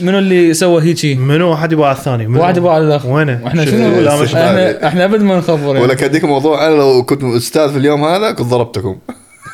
منو 0.00 0.18
اللي 0.18 0.54
سوى 0.54 0.82
هيجي؟ 0.82 1.14
منو؟ 1.14 1.50
واحد 1.50 1.72
يبغى 1.72 1.86
على 1.86 1.96
الثاني. 1.96 2.26
منو؟ 2.26 2.40
واحد 2.42 2.56
يبغى 2.56 2.74
على 2.74 2.84
الآخر. 2.84 3.10
وينه؟ 3.10 3.40
وإحنا 3.44 3.64
شو- 3.64 3.70
شنو؟ 3.70 4.00
لا 4.00 4.16
مش 4.22 4.34
إحنا 4.34 4.86
إحنا 4.88 5.04
أبد 5.04 5.22
ما 5.22 5.36
نخبر 5.38 5.66
يعني. 5.66 5.80
ولك 5.80 6.02
أديك 6.02 6.24
موضوع 6.24 6.66
أنا 6.66 6.74
لو 6.74 7.02
كنت 7.02 7.24
أستاذ 7.24 7.72
في 7.72 7.78
اليوم 7.78 8.04
هذا 8.04 8.32
كنت 8.32 8.46
ضربتكم. 8.46 8.96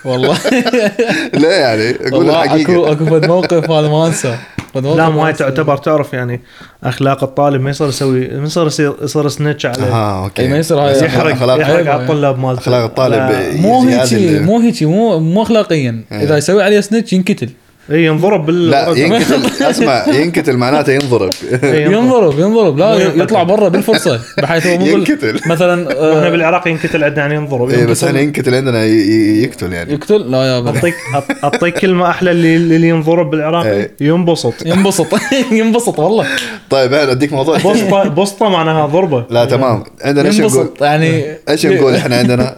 والله. 0.05 0.39
لا 1.43 1.57
يعني 1.57 1.91
أقول 1.91 2.31
اكو 2.31 2.43
الحقيقة. 2.43 2.93
أكو 2.93 3.05
فد 3.07 3.27
موقف 3.27 3.71
هذا 3.71 3.89
ما 3.89 4.07
أنسى. 4.07 4.39
لا 4.75 5.09
ما 5.09 5.29
هي. 5.29 5.33
تعتبر 5.33 5.77
تعرف 5.77 6.13
يعني 6.13 6.41
أخلاق 6.85 7.23
الطالب 7.25 7.61
ما 7.61 7.71
يصير 7.71 7.89
يسوي 7.89 8.29
ما 8.29 8.45
يصير 8.45 8.67
يصير, 8.67 8.95
يصير 9.03 9.29
سنتش 9.29 9.67
عليه. 9.67 9.85
آه 9.95 10.25
أوكي. 10.25 10.49
ما 10.49 10.59
يصير 10.59 10.79
هاي 10.81 11.05
يحرق 11.05 11.35
أخلاق- 11.35 11.61
يحرق. 11.61 11.91
على 11.93 12.03
الطلاب 12.03 12.39
مالته. 12.39 12.61
أخلاق 12.61 12.85
الطالب 12.85 13.31
مو 13.57 13.83
هيجي 13.89 14.17
اللي- 14.17 14.41
مو 14.41 14.59
هيجي 14.61 14.87
مو 14.87 15.19
مو 15.19 15.43
اخلاقيا. 15.43 16.05
إيه. 16.13 16.23
إذا 16.23 16.37
يسوي 16.37 16.63
عليه 16.63 16.81
سنتش 16.81 17.13
ينقتل 17.13 17.51
اي 17.91 18.05
ينضرب 18.05 18.47
بال 18.47 18.71
لا 18.71 18.89
ينقتل 18.97 19.63
أسمع 19.71 20.05
ينقتل 20.09 20.57
معناته 20.57 20.93
ينضرب. 20.93 21.31
إيه، 21.63 21.85
ينضرب. 21.85 22.39
ينضرب 22.39 22.39
ينضرب. 22.39 22.79
لا. 22.79 22.95
يطلع 23.23 23.43
برا 23.43 23.69
بالفرصة 23.69 24.21
بحيث 24.39 24.67
هو 24.67 24.87
ينقتل 24.87 25.41
مثلا 25.47 25.91
آه، 26.01 26.19
إحنا 26.19 26.31
بالعراق 26.31 26.69
ينقتل 26.69 27.05
عندنا 27.05 27.21
يعني 27.23 27.35
ينضرب. 27.35 27.71
اي 27.71 27.87
بس 27.87 28.05
إحنا 28.05 28.21
ينقتل 28.21 28.55
عندنا 28.55 28.85
ي- 28.85 28.91
ي- 28.91 29.43
يقتل 29.43 29.73
يعني. 29.73 29.93
يقتل؟ 29.93 30.31
لا 30.31 30.43
يا 30.45 30.67
اعطيك 30.67 30.95
أعطيك 31.45 31.79
كلمة 31.79 32.11
أحلى 32.11 32.31
اللي 32.31 32.57
اللي 32.57 32.89
ينضرب 32.89 33.31
بالعراقي 33.31 33.73
إيه. 33.73 33.91
ينبسط. 34.01 34.55
ينبسط. 34.67 35.07
ينبسط 35.53 35.99
والله. 35.99 36.27
طيب 36.71 36.93
أنا 36.95 37.13
أديك 37.13 37.33
موضوع. 37.33 37.57
بسطه 37.57 38.09
بسطة 38.09 38.49
معناها 38.49 38.87
ضربة. 38.87 39.25
لا 39.31 39.45
تمام. 39.45 39.85
عندنا 40.05 40.29
إيش 40.29 40.41
نقول؟ 40.41 40.53
ينبسط 40.61 40.83
يعني 40.83 41.25
إيش 41.49 41.67
نقول 41.67 41.95
إحنا 41.95 42.17
عندنا؟ 42.17 42.57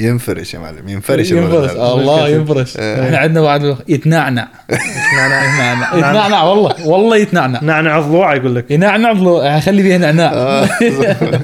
ينفرش 0.00 0.54
يا 0.54 0.58
معلم 0.58 0.88
ينفرش 0.88 1.30
ينفرش. 1.30 1.70
آه، 1.70 2.00
الله 2.00 2.28
ينفرش. 2.28 2.76
إيه. 2.76 3.04
إحنا 3.04 3.18
عندنا 3.18 3.40
بعد 3.40 3.76
يتنعنع. 3.88 4.48
يتنعنع. 4.70 5.94
يتنعنع. 5.96 6.42
والله. 6.42 6.88
والله 6.88 7.16
يتنعنع. 7.16 7.60
نعنع 7.62 7.98
الضلوع 7.98 8.34
يقول 8.34 8.54
لك. 8.56 8.70
ينعنع 8.70 9.12
بلو- 9.12 9.60
خلي 9.60 9.82
فيها 9.82 9.98
نعناع. 9.98 10.32
آه. 10.34 10.68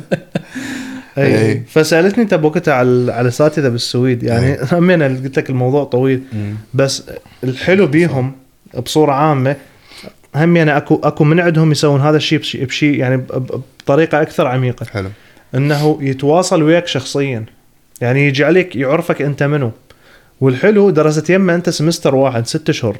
أي. 1.18 1.62
فسألتني 1.68 2.24
أنت 2.24 2.34
بوقتها 2.34 2.74
على 2.74 3.12
على 3.12 3.20
الاساتذه 3.22 3.68
بالسويد. 3.68 4.22
يعني 4.22 4.56
همين 4.72 5.02
قلت 5.24 5.36
لك 5.38 5.50
الموضوع 5.50 5.84
طويل. 5.84 6.22
بس 6.74 7.02
الحلو 7.44 7.86
بيهم 7.86 8.32
بصورة 8.84 9.12
عامة 9.12 9.56
هم 10.36 10.56
يعني 10.56 10.76
اكو 10.76 11.00
أكو 11.04 11.24
من 11.24 11.40
عندهم 11.40 11.72
يسوون 11.72 12.00
هذا 12.00 12.16
الشيء 12.16 12.38
بشي, 12.38 12.64
بشي 12.64 12.92
يعني 12.96 13.16
بطريقة 13.86 14.22
أكثر 14.22 14.46
عميقة. 14.46 14.86
حلو. 14.92 15.08
إنه 15.54 15.98
يتواصل 16.00 16.62
وياك 16.62 16.86
شخصيا. 16.86 17.44
يعني 18.00 18.26
يجي 18.26 18.44
عليك 18.44 18.76
يعرفك 18.76 19.22
أنت 19.22 19.42
منو. 19.42 19.70
والحلو 20.40 20.90
درست 20.90 21.30
يمه 21.30 21.54
أنت 21.54 21.70
سمستر 21.70 22.14
واحد 22.14 22.46
ست 22.46 22.68
اشهر 22.68 22.96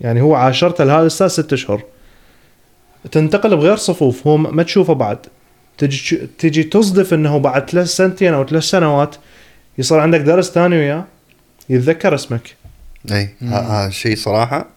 يعني 0.00 0.20
هو 0.20 0.34
عاشرته 0.34 0.84
لهذا 0.84 1.00
الاستاذ 1.00 1.28
ست 1.28 1.52
اشهر 1.52 1.82
تنتقل 3.12 3.56
بغير 3.56 3.76
صفوف 3.76 4.26
هو 4.26 4.36
ما 4.36 4.62
تشوفه 4.62 4.92
بعد. 4.92 5.18
تجي 5.78 6.28
تجي 6.38 6.62
تصدف 6.62 7.14
إنه 7.14 7.38
بعد 7.38 7.70
ثلاث 7.70 7.86
سنتين 7.86 8.34
أو 8.34 8.46
ثلاث 8.46 8.62
سنوات 8.62 9.16
يصير 9.78 9.98
عندك 9.98 10.20
درس 10.20 10.50
ثاني 10.50 10.76
وياه 10.76 11.04
يتذكر 11.68 12.14
اسمك. 12.14 12.54
أي 13.12 13.28
هذا 13.42 13.86
الشيء 13.86 14.16
صراحة. 14.16 14.68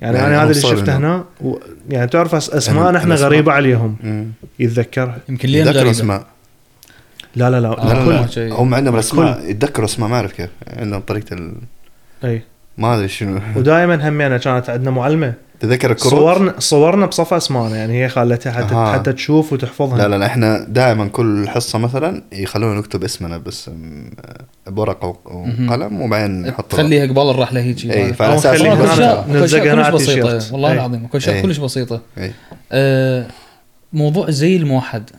يعني, 0.00 0.16
يعني 0.16 0.26
أنا 0.26 0.42
هذا 0.42 0.50
اللي 0.50 0.62
شفته 0.62 0.96
هنا 0.96 1.24
و... 1.40 1.56
يعني 1.90 2.06
تعرف 2.06 2.34
أسماء 2.34 2.94
يعني 2.94 3.14
غريبة 3.14 3.52
عليهم. 3.52 3.96
مم. 4.02 4.26
يتذكرها. 4.58 5.18
يمكن 5.28 5.48
لين 5.48 5.68
غريبة. 5.68 5.90
أسماء. 5.90 6.26
لا 7.36 7.50
لا 7.50 7.60
لا, 7.60 7.68
آه، 7.82 8.04
لا 8.04 8.10
لا 8.20 8.26
شيء. 8.26 8.48
لا 8.48 8.54
هم 8.54 8.74
عندهم 8.74 8.94
الأسماء 8.94 9.50
يتذكروا 9.50 9.86
أسماء 9.86 10.08
ما 10.10 10.16
أعرف 10.16 10.32
كيف 10.32 10.50
عندهم 10.76 11.00
طريقة 11.00 11.34
ال... 11.34 11.54
أي 12.24 12.42
ما 12.78 12.94
أدري 12.96 13.08
شنو 13.08 13.40
ودائما 13.56 14.08
همينه 14.08 14.36
كانت 14.36 14.70
عندنا 14.70 14.90
معلمة 14.90 15.34
تذكر 15.60 15.90
الكروت 15.90 16.10
صورنا 16.14 16.54
صورنا 16.58 17.06
بصف 17.06 17.34
اسمائنا 17.34 17.76
يعني 17.76 18.04
هي 18.04 18.08
خلتها 18.08 18.52
حتى 18.52 18.74
أها. 18.74 18.92
حتى 18.92 19.12
تشوف 19.12 19.52
وتحفظها 19.52 19.98
لا 19.98 20.08
لا 20.08 20.16
لا 20.18 20.26
إحنا 20.26 20.66
دائما 20.68 21.08
كل 21.08 21.48
حصة 21.48 21.78
مثلا 21.78 22.22
يخلونا 22.32 22.78
نكتب 22.78 23.04
اسمنا 23.04 23.38
بس 23.38 23.70
بورقة. 24.66 25.08
وقلم 25.24 26.00
وبعدين 26.02 26.42
نحط 26.42 26.64
تخليها 26.72 27.06
قبال 27.06 27.30
الرحلة 27.30 27.60
هيجي 27.60 27.94
إي. 27.94 28.12
فعلى 28.14 28.34
أساس 28.34 28.60
نخليها 28.60 28.72
اكو 28.72 28.82
هنا 28.82 28.92
يكون- 28.92 28.92
اشياء 28.98 29.20
اكو 29.20 29.32
نلزق 29.32 29.58
اشياء 29.60 29.74
هنا 29.74 29.90
كلش 29.90 30.02
بسيطة. 30.02 30.52
والله. 30.52 30.72
العظيم 30.72 31.08
اشياء 31.14 31.36
أي. 31.36 31.42
كلش 31.42 31.58
بسيطة. 31.58 32.00
آه، 32.72 33.26
موضوع 33.92 34.28
الزي 34.28 34.56
الموحد 34.56 35.10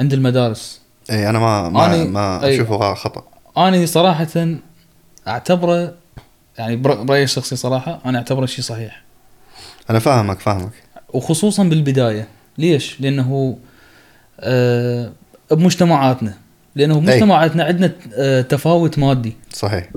عند 0.00 0.12
المدارس. 0.12 0.80
اي 1.10 1.30
أنا 1.30 1.38
ما 1.38 1.68
ما, 1.68 1.86
أنا- 1.86 2.06
ما 2.08 2.44
أي. 2.44 2.54
أشوفه 2.54 2.94
خطأ. 2.94 3.24
أنا 3.56 3.86
صراحة 3.86 4.26
اعتبره 5.28 5.94
يعني 6.58 6.76
بر- 6.76 7.02
برأيي 7.02 7.24
الشخصي 7.24 7.56
صراحة 7.56 8.00
أنا 8.06 8.18
أعتبره 8.18 8.46
شيء 8.46 8.64
صحيح. 8.64 9.02
أنا 9.90 9.98
فاهمك 9.98 10.40
فاهمك. 10.40 10.72
وخصوصا 11.12 11.62
بالبداية. 11.64 12.28
ليش؟ 12.58 13.00
لأنه 13.00 13.58
آه 14.40 15.12
بمجتمعاتنا. 15.50 16.34
لأنه 16.76 17.00
بمجتمعاتنا 17.00 17.64
عندنا 17.64 17.92
آه 18.14 18.40
تفاوت 18.40 18.98
مادي. 18.98 19.36
صحيح. 19.52 19.90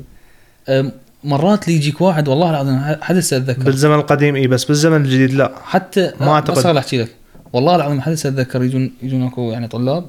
آه 0.67 0.91
مرات 1.23 1.67
اللي 1.67 1.75
يجيك 1.77 2.01
واحد 2.01 2.27
والله 2.27 2.49
العظيم 2.49 2.81
حدث 3.01 3.33
أتذكر. 3.33 3.63
بالزمن 3.63 3.95
القديم 3.95 4.35
إي 4.35 4.47
بس 4.47 4.63
بالزمن 4.63 4.95
الجديد 5.05 5.33
لا. 5.33 5.51
حتى 5.65 6.11
ما 6.19 6.31
أعتقد. 6.33 6.57
بس 6.57 6.65
أحكي 6.65 6.97
لك. 7.01 7.15
والله 7.53 7.75
العظيم 7.75 8.01
حدث 8.01 8.25
اتذكر 8.25 8.63
يجون 8.63 8.91
يجون 9.03 9.23
اكو 9.23 9.51
يعني 9.51 9.67
طلاب 9.67 10.05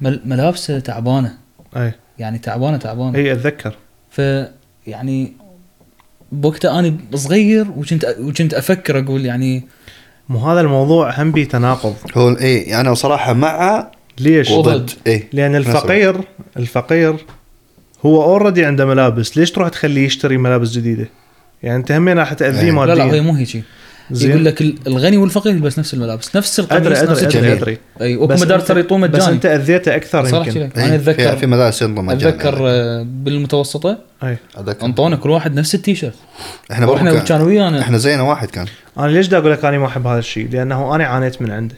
مل- 0.00 0.20
ملابسه 0.24 0.78
تعبانه. 0.78 1.34
أي. 1.76 1.92
يعني 2.18 2.38
تعبانه 2.38 2.76
تعبانه. 2.76 3.18
إي 3.18 3.32
أتذكر. 3.32 3.74
ف 4.10 4.20
يعني 4.86 5.32
بوقتها 6.32 6.78
أنا 6.78 6.96
صغير 7.14 7.70
وكنت 7.70 8.16
وكنت 8.20 8.54
أفكر 8.54 8.98
أقول 8.98 9.24
يعني 9.26 9.64
مو 10.28 10.38
هذا 10.38 10.60
الموضوع 10.60 11.22
هم 11.22 11.32
بي 11.32 11.44
تناقض. 11.44 11.94
هو 12.16 12.30
إي 12.30 12.80
أنا 12.80 12.94
صراحة 12.94 13.32
مع 13.32 13.90
ليش؟ 14.20 14.50
وضد 14.50 14.90
إي. 15.06 15.28
لأن 15.32 15.56
الفقير 15.56 16.20
الفقير 16.56 17.16
هو 18.06 18.22
already 18.22 18.64
عنده 18.64 18.86
ملابس. 18.86 19.36
ليش 19.38 19.52
تروح 19.52 19.68
تخليه 19.68 20.06
يشتري 20.06 20.36
ملابس 20.36 20.70
جديدة؟ 20.72 21.08
يعني 21.62 21.76
أنت 21.76 21.92
همين 21.92 22.18
راح 22.18 22.32
تأذيه 22.32 22.60
إيه. 22.80 22.86
لا 22.86 22.94
لا 22.94 23.04
هي 23.04 23.06
ماديا 23.06 23.20
مو 23.20 23.32
هيك. 23.34 23.62
زين. 24.10 24.30
يقول 24.30 24.44
لك 24.44 24.60
ال- 24.60 24.74
الغني 24.86 25.16
والفقير 25.16 25.54
يلبس 25.54 25.78
نفس 25.78 25.94
الملابس 25.94 26.36
نفس 26.36 26.60
القميص 26.60 26.80
أدري 26.80 26.94
نفس 26.94 27.22
أدري, 27.22 27.24
الجميل. 27.26 27.50
أدري. 27.52 27.78
أي 28.00 28.16
بس 28.16 28.42
أنت- 28.42 28.48
ترى 28.66 28.82
بس 28.82 28.92
مجاني 28.92 29.32
أنت 29.32 29.46
أذيته 29.46 29.96
أكثر 29.96 30.26
يمكن. 30.26 30.60
أنا 30.76 30.98
في, 30.98 31.10
أتذكر 31.10 31.36
في 31.36 31.46
مدارس 31.46 31.82
ينضم 31.82 32.06
مجانا 32.06 32.34
أتذكر 32.34 32.58
آه، 32.68 33.02
بالمتوسطة 33.08 33.98
أي 34.22 34.36
أتذكر 34.56 34.86
أنطونا 34.86 35.16
كل 35.16 35.30
واحد 35.30 35.54
نفس 35.58 35.74
التيشيرت 35.74 36.14
إحنا 36.72 36.86
برضو 36.86 37.04
وإحنا 37.04 37.18
كان- 37.20 37.40
ويانا 37.42 37.80
إحنا 37.80 37.98
زينا 37.98 38.22
واحد 38.22 38.50
كان 38.50 38.66
أنا 38.98 39.06
ليش 39.06 39.26
دا 39.28 39.38
أقول 39.38 39.52
لك 39.52 39.64
أنا 39.64 39.78
ما 39.78 39.86
أحب 39.86 40.06
هذا 40.06 40.18
الشيء؟ 40.18 40.48
لأنه 40.50 40.94
أنا 40.94 41.04
عانيت 41.04 41.42
من 41.42 41.50
عنده 41.50 41.74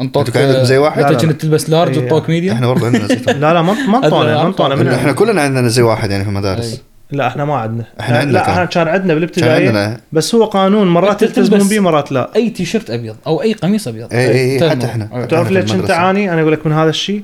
أنطوك 0.00 0.26
أنتوا 0.26 0.34
كان 0.40 0.48
عندكم 0.48 0.64
زي 0.64 0.78
واحد؟ 0.78 1.02
أنت 1.02 1.24
كنت 1.26 1.40
تلبس 1.42 1.70
large 1.70 1.98
إي. 1.98 2.04
وطوك 2.06 2.30
medium 2.30 2.54
إحنا 2.54 2.66
برضه 2.66 2.86
عندنا 2.86 3.06
زي 3.06 3.14
لا 3.32 3.54
لا 3.54 3.62
ما 3.62 3.72
أنطونا 3.72 4.34
ما 4.34 4.46
أنطونا 4.46 4.94
إحنا. 4.96 5.12
كلنا 5.12 5.42
عندنا 5.42 5.68
زي 5.68 5.82
واحد 5.82 6.10
يعني 6.10 6.22
في. 6.24 6.28
المدارس 6.30 6.80
لا 7.10 7.26
إحنا 7.26 7.44
ما 7.44 7.54
عندنا 7.56 7.84
إحنا 8.00 8.14
لا, 8.14 8.20
عندنا 8.20 8.32
لا 8.32 8.40
كان. 8.44 8.50
إحنا 8.50 8.64
كان 8.64 8.88
عندنا 8.88 9.14
عندنا. 9.54 10.00
بس 10.12 10.34
هو 10.34 10.44
قانون 10.44 10.86
مرات 10.88 11.24
تلبس- 11.24 11.68
به 11.70 11.80
مرات 11.80 12.12
لا. 12.12 12.30
أي 12.36 12.50
تيشيرت 12.50 12.90
أبيض 12.90 13.16
أو 13.26 13.42
أي 13.42 13.52
قميص 13.52 13.88
أبيض. 13.88 14.12
اي 14.12 14.30
اي 14.30 14.62
اي. 14.64 14.70
حتى 14.70 14.86
إحنا. 14.86 15.26
تعرف 15.26 15.50
ليش 15.50 15.62
كنت 15.64 15.72
المدرسة. 15.72 15.94
اعاني 15.94 16.32
أنا 16.32 16.40
أقول 16.40 16.52
لك 16.52 16.66
من 16.66 16.72
هذا 16.72 16.90
الشيء. 16.90 17.22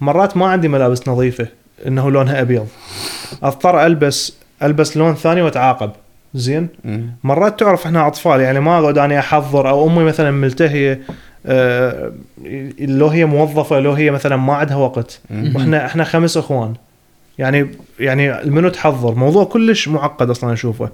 مرات 0.00 0.36
ما 0.36 0.46
عندي 0.46 0.68
ملابس 0.68 1.08
نظيفة 1.08 1.46
إنه 1.86 2.10
لونها 2.10 2.40
أبيض. 2.40 2.66
أضطر 3.42 3.86
ألبس 3.86 4.32
ألبس 4.62 4.96
لون 4.96 5.14
ثاني 5.14 5.42
وأتعاقب. 5.42 5.90
زين. 6.34 6.68
مرات 7.24 7.60
تعرف 7.60 7.86
إحنا 7.86 8.06
أطفال 8.06 8.40
يعني 8.40 8.60
ما 8.60 8.78
أقعد 8.78 8.98
أنا 8.98 9.18
أحضر 9.18 9.68
أو 9.68 9.86
أمي 9.88 10.04
مثلا 10.04 10.30
ملتهية 10.30 11.00
آه، 11.46 12.12
لو 12.80 13.06
هي 13.08 13.24
موظفة 13.24 13.78
لو 13.80 13.92
هي 13.92 14.10
مثلا 14.10 14.36
ما 14.36 14.54
عندها 14.54 14.76
وقت. 14.76 15.20
وإحنا 15.54 15.86
إحنا 15.86 16.04
خمس 16.04 16.36
إخوان. 16.36 16.74
يعني 17.38 17.70
يعني 18.00 18.50
منو 18.50 18.68
تحضر؟ 18.68 19.14
موضوع 19.14 19.44
كلش 19.44 19.88
معقد 19.88 20.30
أصلا 20.30 20.52
أشوفه. 20.52 20.90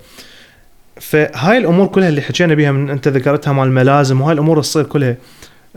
فهاي 1.01 1.59
الأمور 1.59 1.87
كلها 1.87 2.09
اللي 2.09 2.21
حكينا 2.21 2.55
بيها 2.55 2.73
من 2.73 2.91
أنت 2.91 3.09
ذكرتها 3.09 3.53
مال 3.53 3.65
الملازم 3.65 4.21
وهاي 4.21 4.33
الأمور 4.33 4.63
تصير 4.63 4.83
كلها. 4.83 5.17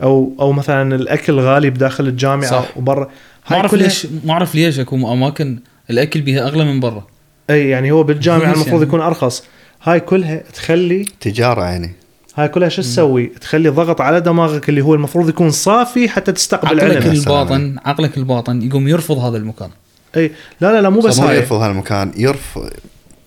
أو 0.02 0.32
أو 0.40 0.52
مثلا 0.52 0.94
الأكل 0.94 1.40
غالي 1.40 1.70
بداخل 1.70 2.06
الجامعة 2.06 2.50
صح. 2.50 2.76
وبرا. 2.76 3.04
ما 3.04 3.10
هاي 3.46 3.56
أعرف 3.56 3.74
ليش 3.74 4.06
ما 4.24 4.32
أعرف 4.32 4.54
ليش 4.54 4.78
أكو 4.78 5.12
أماكن 5.12 5.58
الأكل 5.90 6.20
بها 6.20 6.46
أغلى 6.46 6.64
من 6.64 6.80
برا. 6.80 7.06
أي 7.50 7.68
يعني 7.68 7.90
هو 7.90 8.02
بالجامعة 8.02 8.52
المفروض 8.52 8.72
يعني؟ 8.72 8.82
يكون 8.82 9.00
أرخص. 9.00 9.44
هاي 9.82 10.00
كلها 10.00 10.42
تخلي 10.54 11.06
تجارة 11.20 11.62
يعني. 11.62 11.92
هاي 12.34 12.48
كلها 12.48 12.68
شو 12.68 12.82
تسوي؟ 12.82 13.26
تخلي 13.26 13.68
ضغط 13.68 14.00
على 14.00 14.20
دماغك 14.20 14.68
اللي 14.68 14.80
هو 14.80 14.94
المفروض 14.94 15.28
يكون 15.28 15.50
صافي 15.50 16.08
حتى 16.08 16.32
تستقبل 16.32 16.80
عقلك 16.80 17.06
الباطن 17.06 17.76
عقلك 17.84 18.18
الباطن 18.18 18.62
يقوم 18.62 18.88
يرفض 18.88 19.18
هذا 19.18 19.36
المكان. 19.36 19.70
اي 20.16 20.30
لا 20.60 20.72
لا 20.72 20.80
لا 20.82 20.90
مو 20.90 21.00
بس 21.00 21.18
ما 21.18 21.30
هاي. 21.30 21.36
يرفض 21.36 21.56
هالمكان 21.56 22.12
يرفض. 22.16 22.70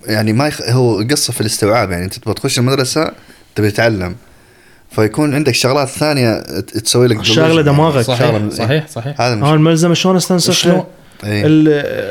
يعني 0.07 0.33
ما 0.33 0.47
يخ... 0.47 0.61
هو 0.61 0.97
قصة 1.11 1.33
في 1.33 1.41
الاستوعاب 1.41 1.91
يعني 1.91 2.05
أنت 2.05 2.13
تبغى 2.19 2.33
تخش 2.33 2.59
المدرسة 2.59 3.11
تبي 3.55 3.71
تتعلم 3.71 4.15
فيكون 4.91 5.35
عندك 5.35 5.53
شغلات 5.53 5.87
ثانية 5.87 6.39
ت- 6.39 6.77
تسوي 6.77 7.07
لك 7.07 7.23
شغلة 7.23 7.61
delusion. 7.63 7.65
دماغك. 7.65 8.01
صحيح 8.01 8.31
شغلة- 8.31 8.53
صحيح 8.53 8.87
صحيح. 8.87 9.21
هذا 9.21 9.33
ها 9.33 9.35
مش... 9.35 9.49
الملزمه 9.53 9.93
شلون 9.93 10.15
استنسخها؟ 10.15 10.53
شلون؟ 10.53 10.83
إيه. 11.23 11.43
ال- 11.45 11.67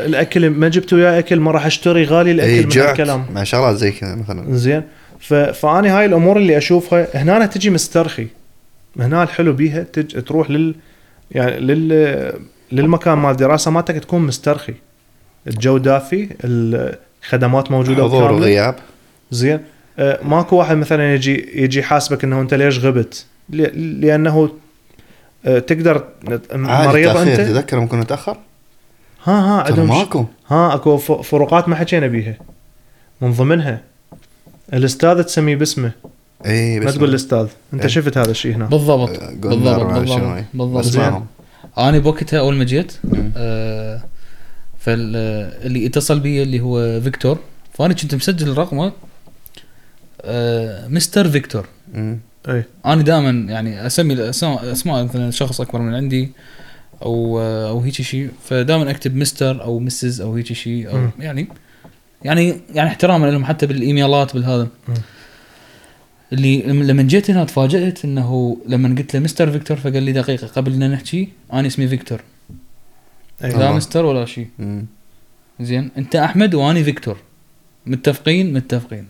الأكل 0.09 0.51
ما 0.51 0.69
جبت 0.69 0.93
وياه 0.93 1.19
أكل 1.19 1.41
ما 1.41 1.51
راح 1.51 1.67
أشتري 1.67 2.05
غالي 2.05 2.31
إيه 2.31 2.35
الاكل 2.35 2.63
من 2.63 2.69
جعت 2.69 2.91
الكلام 2.91 3.27
مع 3.35 3.45
شغلات 3.45 3.77
زي 3.77 3.91
كذا 3.91 4.15
مثلا. 4.15 4.57
زين. 4.57 4.83
ف... 5.21 5.35
فأني 5.35 5.89
هاي 5.89 6.05
الأمور 6.07 6.37
اللي 6.37 6.59
أشوفها 6.59 7.09
هنا 7.15 7.47
تجي 7.47 7.71
مسترخي. 7.71 8.27
هنا 8.99 9.23
الحلو 9.23 9.53
بيها 9.53 9.83
تج... 9.93 10.23
تروح 10.23 10.51
لل 10.51 10.75
يعني 11.31 11.61
لل 11.61 12.33
للمكان 12.75 13.19
مال 13.19 13.31
الدراسة 13.31 13.71
مالتك 13.71 13.95
تكون 13.95 14.21
مسترخي. 14.27 14.75
الجو 15.47 15.79
دافي 15.79 16.29
الخدمات 16.45 17.71
موجودة 17.71 18.05
حضور. 18.05 18.33
وغياب. 18.33 18.75
زين. 19.31 19.61
آه، 19.99 20.19
ماكو 20.25 20.57
واحد 20.57 20.77
مثلا 20.77 21.15
يجي 21.15 21.63
يجي 21.63 21.79
يحاسبك 21.81 22.25
إنه 22.25 22.41
أنت 22.41 22.55
ليش 22.55 22.79
غبت؟ 22.79 23.27
ل- 23.51 24.01
لأنه 24.01 24.49
آه، 25.47 25.59
تقدر 25.59 26.05
مريض 26.53 27.17
أنت؟ 27.17 27.41
تذكر 27.41 27.77
لما 27.77 27.87
كنا 27.87 28.03
نتأخر؟ 28.03 28.37
ها 29.25 29.33
ها 29.41 29.63
عندهم 29.63 29.89
ماكو. 29.89 30.25
ها 30.49 30.75
أكو 30.75 30.97
ف- 30.97 31.13
فروقات 31.13 31.69
ما 31.69 31.77
حكينا 31.77 32.07
بيها. 32.07 32.35
من 33.21 33.33
ضمنها 33.33 33.81
الأستاذ 34.75 35.23
تسميه 35.23 35.57
باسمه. 35.57 35.93
اي 36.47 36.81
ما 36.81 36.91
تقول 36.91 37.09
الأستاذ. 37.09 37.47
أنت 37.73 37.83
إيه. 37.83 37.89
شفت 37.89 38.19
هذا 38.19 38.31
الشيء 38.31 38.55
هنا. 38.55 38.65
بالضبط. 38.67 39.11
بالضبط. 39.33 39.83
بالضبط. 39.93 40.45
بالضبط. 40.55 41.23
أنا 41.79 41.99
بوقتها 41.99 42.39
أول 42.39 42.55
ما 42.55 42.65
جيت 42.65 42.93
مم. 43.05 43.33
آه 43.37 44.03
فاللي 44.79 45.87
اتصل 45.87 46.21
بي 46.21 46.43
اللي 46.43 46.61
هو 46.61 47.01
فيكتور 47.01 47.39
فأنا 47.73 47.95
كنت 47.95 48.15
مسجل 48.15 48.57
رقمه 48.59 48.93
آه 50.23 50.89
مستر 50.89 51.29
فيكتور. 51.29 51.69
أي 52.49 52.65
أنا 52.87 53.03
دائما 53.03 53.53
يعني 53.53 53.87
أسمي 53.87 54.31
أسماء 54.31 55.05
مثلا 55.05 55.31
شخص 55.31 55.61
أكبر 55.61 55.81
من 55.81 55.95
عندي 55.95 56.31
أو 57.03 57.41
أو 57.41 57.81
هيك 57.81 57.95
شيء 57.95 58.31
فدائما 58.45 58.91
أكتب 58.91 59.17
مستر 59.17 59.63
أو 59.63 59.79
Mrs 59.79 60.21
أو 60.21 60.35
هيك 60.35 60.53
شيء 60.53 60.91
أو 60.91 60.97
مم. 60.97 61.11
يعني 61.19 61.49
يعني 62.23 62.61
يعني 62.75 62.89
احتراما 62.89 63.27
لهم 63.27 63.45
حتى 63.45 63.67
بالإيميلات 63.67 64.35
بالهذا. 64.35 64.69
اللي 66.35 66.63
لما 66.63 67.03
جيت 67.03 67.31
هنا 67.31 67.45
تفاجأت 67.45 68.05
إنه 68.05 68.57
لما 68.67 68.95
قلت 68.99 69.15
له 69.15 69.21
مستر 69.21 69.51
فيكتور 69.51 69.77
فقال 69.77 70.03
لي 70.03 70.13
دقيقة 70.13 70.47
قبل 70.47 70.73
إن 70.73 70.91
نحكي 70.91 71.29
أنا 71.53 71.67
اسمي 71.67 71.89
فيكتور. 71.89 72.21
اي 73.45 73.51
لا. 73.51 73.73
مستر 73.73 74.05
ولا 74.05 74.27
شيء. 74.27 74.49
زين 75.61 75.91
أنت 75.99 76.17
أحمد 76.17 76.55
واني 76.55 76.85
فيكتور. 76.85 77.17
متفقين؟ 77.87 78.53
متفقين. 78.53 79.07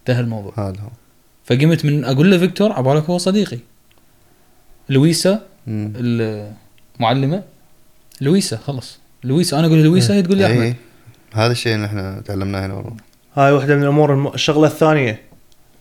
انتهى 0.00 0.20
الموضوع. 0.20 0.52
هذا 0.56 0.80
هو. 0.80 0.88
فقمت 1.44 1.84
من 1.84 2.04
أقول 2.04 2.30
له 2.30 2.38
فيكتور 2.38 2.72
عبالك 2.72 3.04
هو 3.04 3.18
صديقي. 3.18 3.58
لويسا. 4.88 5.42
المعلمة. 5.68 7.42
لويسا 8.20 8.56
خلص 8.56 8.98
لويسا 9.24 9.58
أنا 9.58 9.66
أقول 9.66 9.82
لويسا 9.82 10.14
هي 10.14 10.22
تقول 10.22 10.38
لي 10.38 10.46
أحمد. 10.46 10.60
إيه. 10.62 10.76
هذا 11.32 11.52
الشيء 11.52 11.74
اللي 11.74 11.86
إحنا 11.86 12.20
تعلمناه 12.20 12.66
هنا 12.66 12.74
والله. 12.74 12.96
هاي 13.34 13.52
واحدة 13.52 13.76
من 13.76 13.82
الأمور. 13.82 14.34
الشغلة 14.34 14.66
الثانية. 14.66 15.33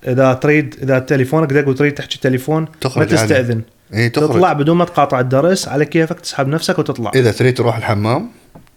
إذا 0.07 0.33
تريد 0.33 0.75
إذا 0.83 0.99
تليفونك 0.99 1.53
دق 1.53 1.67
وتريد 1.67 1.93
تحكي 1.93 2.19
تليفون 2.19 2.67
ما. 2.97 3.05
تستأذن. 3.05 3.61
اي 3.93 4.09
تخرج. 4.09 4.29
تطلع 4.29 4.53
بدون 4.53 4.77
ما 4.77 4.85
تقاطع 4.85 5.19
الدرس 5.19 5.67
على 5.67 5.85
كيفك 5.85 6.19
تسحب 6.19 6.47
نفسك 6.47 6.79
وتطلع. 6.79 7.11
إذا 7.15 7.31
تريد 7.31 7.53
تروح 7.53 7.77
الحمام 7.77 8.29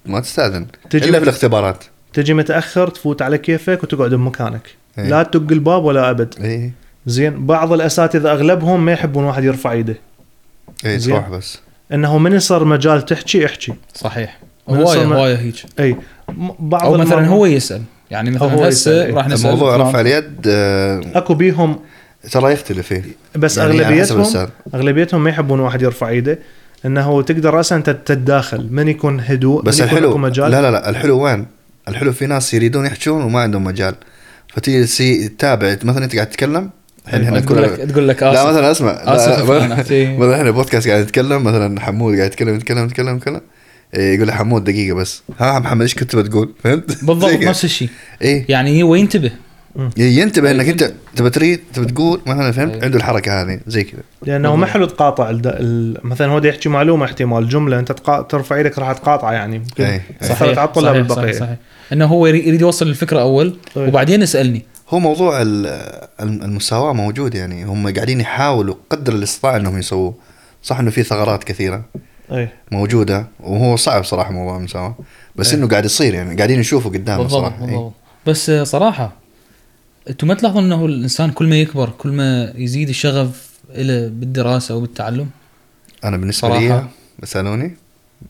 ما 0.06 0.20
تستأذن. 0.20 0.66
تجي 0.90 1.08
إلا 1.08 1.18
الاختبارات 1.18 1.84
تجي 2.12 2.34
متأخر 2.34 2.88
تفوت 2.88 3.22
على 3.22 3.38
كيفك 3.38 3.82
وتقعد 3.82 4.14
بمكانك. 4.14 4.62
إيه. 4.98 5.04
لا 5.08 5.22
تدق 5.22 5.52
الباب 5.52 5.84
ولا 5.84 6.10
أبد. 6.10 6.34
اي 6.40 6.72
زين 7.06 7.46
بعض 7.46 7.72
الأساتذة 7.72 8.32
أغلبهم 8.32 8.84
ما 8.84 8.92
يحبون 8.92 9.24
واحد 9.24 9.44
يرفع 9.44 9.72
ايده 9.72 9.96
اي. 10.86 10.98
تروح 10.98 11.28
بس. 11.28 11.58
إنه 11.92 12.18
من 12.18 12.32
يصير 12.32 12.64
مجال 12.64 13.04
تحكي 13.04 13.46
احكي 13.46 13.74
صحيح. 13.94 14.38
من 14.68 14.76
هوايه 14.76 14.98
صار- 14.98 15.14
هواية 15.14 15.34
هيك. 15.36 15.54
إي. 15.80 15.96
بعض 16.58 16.84
أو 16.84 16.96
مثلا 16.96 17.26
هو 17.26 17.46
يسأل. 17.46 17.82
يعني 18.10 18.30
مثلا 18.30 18.68
هسه. 18.68 19.10
راح 19.10 19.28
نسأل 19.28 19.46
الموضوع 19.50 19.76
فلان. 19.76 19.88
رفع 19.88 20.00
اليد 20.00 20.32
آه، 20.48 21.00
أكو 21.14 21.34
بيهم 21.34 21.78
ترى 22.30 22.52
يختلف 22.52 22.86
فيه 22.86 23.02
بس 23.36 23.58
يعني 23.58 23.80
اغلبيتهم. 23.80 24.48
أغلبيتهم 24.74 25.24
ما 25.24 25.30
يحبون 25.30 25.60
واحد 25.60 25.82
يرفع 25.82 26.08
ايده 26.08 26.38
إنه 26.86 27.22
تقدر 27.22 27.54
راسا 27.54 27.76
انت 27.76 27.90
تتداخل 27.90 28.68
من 28.70 28.88
يكون 28.88 29.20
هدوء 29.20 29.62
بس 29.62 29.80
من 29.80 29.86
يكون 29.86 29.98
الحلو 29.98 30.18
مجال 30.18 30.50
لا 30.50 30.62
لا 30.62 30.70
لا 30.70 30.90
الحلو 30.90 31.20
وين؟ 31.24 31.46
الحلو 31.88 32.12
في 32.12 32.26
ناس 32.26 32.54
يريدون 32.54 32.86
يحجون 32.86 33.22
وما 33.22 33.40
عندهم 33.40 33.64
مجال 33.64 33.94
فتيجي 34.48 34.84
تسي- 34.84 35.28
تتابع 35.28 35.76
مثلا 35.82 36.04
أنت 36.04 36.14
قاعد 36.14 36.26
تتكلم 36.30 36.70
الحين 37.08 37.22
إحنا 37.24 37.40
تقول 37.40 37.62
لك 37.62 37.70
تقول 37.70 38.08
لك 38.08 38.22
لا 38.22 38.32
آسف 38.42 38.46
مثلا 38.50 38.70
اسمع 38.70 38.90
آسف 38.90 39.28
لا 39.50 39.58
مثلا 39.58 39.74
أحكي. 39.74 40.16
مثلا 40.16 40.36
إحنا 40.36 40.50
بودكاست 40.50 40.88
قاعد 40.88 41.02
نتكلم 41.02 41.44
مثلا 41.44 41.80
حمود 41.80 42.16
قاعد 42.16 42.26
يتكلم 42.30 42.54
يتكلم 42.54 42.84
يتكلم 42.84 43.16
يتكلم 43.16 43.40
يقول 43.94 44.26
لي 44.26 44.32
حمود 44.32 44.64
دقيقة 44.64 44.94
بس. 44.94 45.22
ها 45.38 45.58
محمد 45.58 45.82
إيش 45.82 45.94
كنت 45.94 46.16
بتقول؟ 46.16 46.52
فهمت؟ 46.64 47.04
بالضبط. 47.04 47.32
نفس 47.32 47.64
الشيء. 47.64 47.88
إيه. 48.22 48.44
يعني 48.48 48.82
هو 48.82 48.94
ينتبه 48.94 49.30
ينتبه 49.96 50.50
إنك 50.50 50.68
أنت 50.68 50.92
تبى 51.16 51.30
تريد 51.30 51.60
تبى 51.74 51.86
تقول 51.86 52.20
مثلا 52.26 52.52
فهمت؟ 52.52 52.74
إيه. 52.74 52.84
عنده 52.84 52.96
الحركة 52.98 53.42
هذه 53.42 53.60
زي 53.66 53.84
كذا. 53.84 54.00
لأنه 54.22 54.56
ما 54.56 54.66
حلو 54.66 54.86
تقاطع. 54.86 55.38
مثلا 56.04 56.26
هو 56.32 56.38
يحكي 56.38 56.68
معلومة 56.68 57.04
احتمال 57.04 57.48
جملة 57.48 57.78
أنت 57.78 57.92
تقا... 57.92 58.22
ترفع 58.22 58.56
إيدك 58.56 58.78
راح 58.78 58.92
تقاطع 58.92 59.32
يعني. 59.32 59.62
إيه. 59.80 60.02
تاثرت 60.20 60.58
على 60.58 60.68
الطلاب 60.68 61.08
صحيح, 61.08 61.16
صحيح, 61.22 61.36
صحيح. 61.40 61.56
إنه 61.92 62.06
هو 62.06 62.26
يريد 62.26 62.60
يوصل 62.60 62.88
الفكرة 62.88 63.20
أول 63.20 63.56
طيب. 63.74 63.88
وبعدين 63.88 64.22
يسألني. 64.22 64.62
هو 64.90 64.98
موضوع 64.98 65.42
ال- 65.42 65.66
الم- 66.20 66.42
المساواة 66.42 66.92
موجود 66.92 67.34
يعني. 67.34 67.64
هم 67.64 67.94
قاعدين 67.94 68.20
يحاولوا 68.20 68.74
قدر 68.90 69.12
الاستطاعة 69.12 69.56
إنهم 69.56 69.78
يسووه. 69.78 70.14
صح 70.62 70.78
إنه 70.78 70.90
في 70.90 71.02
ثغرات 71.02 71.44
كثيرة. 71.44 71.84
أي. 72.32 72.48
موجودة 72.72 73.26
وهو 73.40 73.76
صعب 73.76 74.04
صراحة 74.04 74.32
موضوع 74.32 74.56
المساواة. 74.56 74.96
بس 75.36 75.52
إيه. 75.52 75.58
إنه 75.58 75.68
قاعد 75.68 75.84
يصير 75.84 76.14
يعني 76.14 76.36
قاعدين 76.36 76.60
نشوفه 76.60 76.90
قدامنا 76.90 77.22
بالضبط 77.22 77.52
إيه. 77.52 77.66
بالضبط. 77.66 77.92
بس 78.26 78.50
صراحة 78.50 79.12
أنتم 80.10 80.26
ما 80.28 80.34
تلاحظون 80.34 80.64
إنه 80.64 80.86
الإنسان 80.86 81.30
كل 81.30 81.46
ما 81.48 81.56
يكبر 81.56 81.90
كل 81.98 82.08
ما 82.08 82.52
يزيد 82.56 82.88
الشغف 82.88 83.50
له 83.74 84.08
بالدراسة 84.08 84.74
أو 84.74 84.80
بالتعلم؟ 84.80 85.28
أنا 86.04 86.16
بالنسبة 86.16 86.48
صراحة. 86.48 86.60
لي 86.60 86.86
بسألوني؟ 87.18 87.76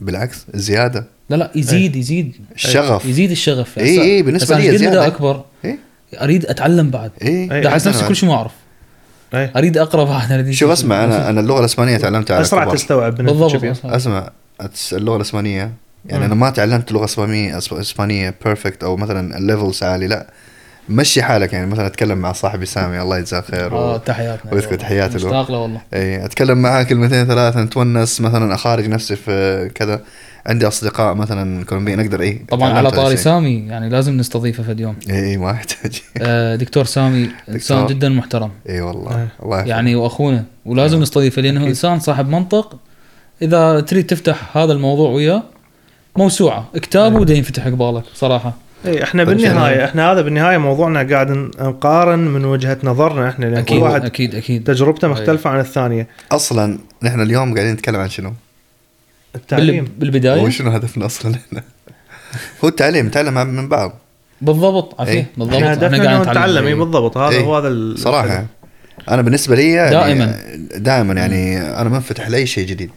بالعكس 0.00 0.46
زيادة. 0.54 1.06
لا 1.30 1.36
لا 1.36 1.50
يزيد 1.54 1.96
يزيد. 1.96 2.36
الشغف. 2.54 3.04
يزيد 3.04 3.30
الشغف. 3.30 3.78
إي، 3.78 4.22
بالنسبة 4.22 4.56
بس 4.56 4.62
لي. 4.62 4.90
دا 4.90 5.06
أكبر. 5.06 5.44
إيه. 5.64 5.78
أريد 6.14 6.46
أتعلم 6.46 6.90
بعد. 6.90 7.10
إيه. 7.22 7.68
نفسي 7.68 8.08
كل 8.08 8.16
شيء 8.16 8.28
ما 8.28 8.34
أعرف. 8.34 8.52
اي 9.34 9.50
أريد 9.56 9.78
أقرأ 9.78 10.04
بعد 10.04 10.50
شوف. 10.50 10.70
أسمع 10.70 11.04
أنا 11.04 11.30
أنا 11.30 11.40
اللغة 11.40 11.60
الأسبانية 11.60 11.96
تعلمتها 11.96 12.34
على 12.34 12.42
اسرع. 12.42 12.74
تستوعب 12.74 13.14
بالضبط. 13.14 13.84
أسمع 13.84 14.30
اللغة 14.92 15.16
الأسبانية 15.16 15.72
يعني 16.04 16.18
مم. 16.18 16.24
أنا 16.24 16.34
ما 16.34 16.50
تعلمت 16.50 16.92
لغة 16.92 17.04
اسبانية 17.04 17.58
أسب- 17.60 17.72
أسبانية 17.72 18.34
perfect 18.44 18.84
أو 18.84 18.96
مثلا 18.96 19.38
ال 19.38 19.45
levels 19.45 19.82
عالي 19.82 20.06
لا 20.06 20.26
مشي 20.88 21.22
حالك 21.22 21.52
يعني 21.52 21.66
مثلا 21.66 21.86
أتكلم 21.86 22.18
مع 22.18 22.32
صاحبي 22.32 22.66
سامي 22.66 23.00
الله 23.02 23.18
يجزاه 23.18 23.40
خير. 23.40 23.72
آه 23.72 23.96
تحياتنا 23.96 24.54
ويذكر 24.54 24.74
تحياتي 24.74 25.18
له. 25.18 25.26
مشتاق 25.26 25.50
له 25.50 25.58
والله 25.58 25.80
اي 25.94 26.24
أتكلم 26.24 26.58
معاه 26.62 26.82
كلمتين 26.82 27.26
ثلاثة 27.26 27.62
نتونس 27.62 28.20
مثلا 28.20 28.54
أخارج 28.54 28.88
نفسي 28.88 29.16
في 29.16 29.68
كذا 29.74 30.00
عندي 30.46 30.66
أصدقاء 30.66 31.14
مثلا 31.14 31.64
كولومبيين 31.64 32.00
أقدر 32.00 32.20
اي 32.20 32.40
طبعا 32.48 32.72
على 32.72 32.90
طاري. 32.90 33.16
سامي 33.16 33.66
يعني 33.68 33.88
لازم 33.88 34.16
نستضيفه 34.16 34.62
في 34.62 34.72
اليوم 34.72 34.96
اي 35.10 35.30
اي 35.30 35.36
ما 35.36 35.50
يحتاج 35.50 36.02
آه، 36.18 36.56
دكتور 36.56 36.84
سامي 36.84 37.30
إنسان. 37.48 37.86
جدا 37.86 38.08
محترم 38.08 38.50
اي 38.68 38.80
والله 38.80 39.16
إيه. 39.16 39.28
الله. 39.42 39.60
يعني 39.60 39.94
وأخونا 39.94 40.44
ولازم 40.66 40.98
آه. 40.98 41.02
نستضيفه 41.02 41.42
لأنه 41.42 41.58
أكيد. 41.58 41.68
إنسان 41.68 42.00
صاحب 42.00 42.28
منطق 42.28 42.76
إذا 43.42 43.80
تريد 43.80 44.06
تفتح 44.06 44.56
هذا 44.56 44.72
الموضوع 44.72 45.10
وياه 45.10 45.42
موسوعة 46.16 46.68
كتابه 46.74 47.14
إيه. 47.14 47.20
وده 47.20 47.34
ينفتح 47.34 47.66
قبالك 47.66 48.04
صراحة 48.14 48.52
اي 48.86 49.02
إحنا 49.02 49.24
طيب 49.24 49.36
بالنهاية؟ 49.36 49.84
إحنا 49.84 50.12
هذا 50.12 50.22
بالنهاية 50.22 50.58
موضوعنا 50.58 51.02
قاعد 51.14 51.30
نقارن 51.60 52.18
من 52.18 52.44
وجهة 52.44 52.78
نظرنا 52.84 53.28
إحنا 53.28 53.44
لأن 53.44 53.54
كل 53.54 53.74
أكيد 53.74 53.82
واحد 53.82 54.04
أكيد 54.04 54.34
أكيد 54.34 54.64
تجربته 54.64 55.08
مختلفة 55.08 55.50
عن 55.50 55.60
الثانية 55.60 56.06
أصلا 56.32 56.78
نحن 57.02 57.20
اليوم 57.20 57.54
قاعدين 57.54 57.72
نتكلم 57.72 57.96
عن 57.96 58.08
شنو؟ 58.08 58.32
التعليم 59.36 59.84
بال- 59.84 59.92
بالبدايه 59.98 60.42
وشنو 60.42 60.70
هدفنا 60.70 61.06
أصلا 61.06 61.34
إحنا؟ 61.34 61.62
هو 62.64 62.68
التعليم 62.68 63.06
نتعلم 63.06 63.34
من 63.46 63.68
بعض 63.68 63.98
بالضبط 64.40 65.00
عفيه 65.00 65.12
إيه. 65.12 65.26
بالضبط 65.36 65.54
إحنا 65.54 65.72
هدفنا 65.72 65.96
إنه 66.16 66.30
نتعلم 66.30 66.62
اي 66.64 66.68
إيه. 66.68 66.74
بالضبط 66.74 67.16
هذا 67.16 67.36
إيه. 67.36 67.44
هو 67.44 67.56
هذا 67.56 67.94
صراحة 67.96 68.46
أنا 69.08 69.22
بالنسبة 69.22 69.56
لي 69.56 69.72
يعني 69.72 69.90
دائماً. 69.90 70.36
دائما 70.76 71.14
يعني 71.14 71.60
أنا 71.80 71.88
منفتح 71.88 72.28
لأي 72.28 72.46
شيء 72.46 72.66
جديد 72.66 72.90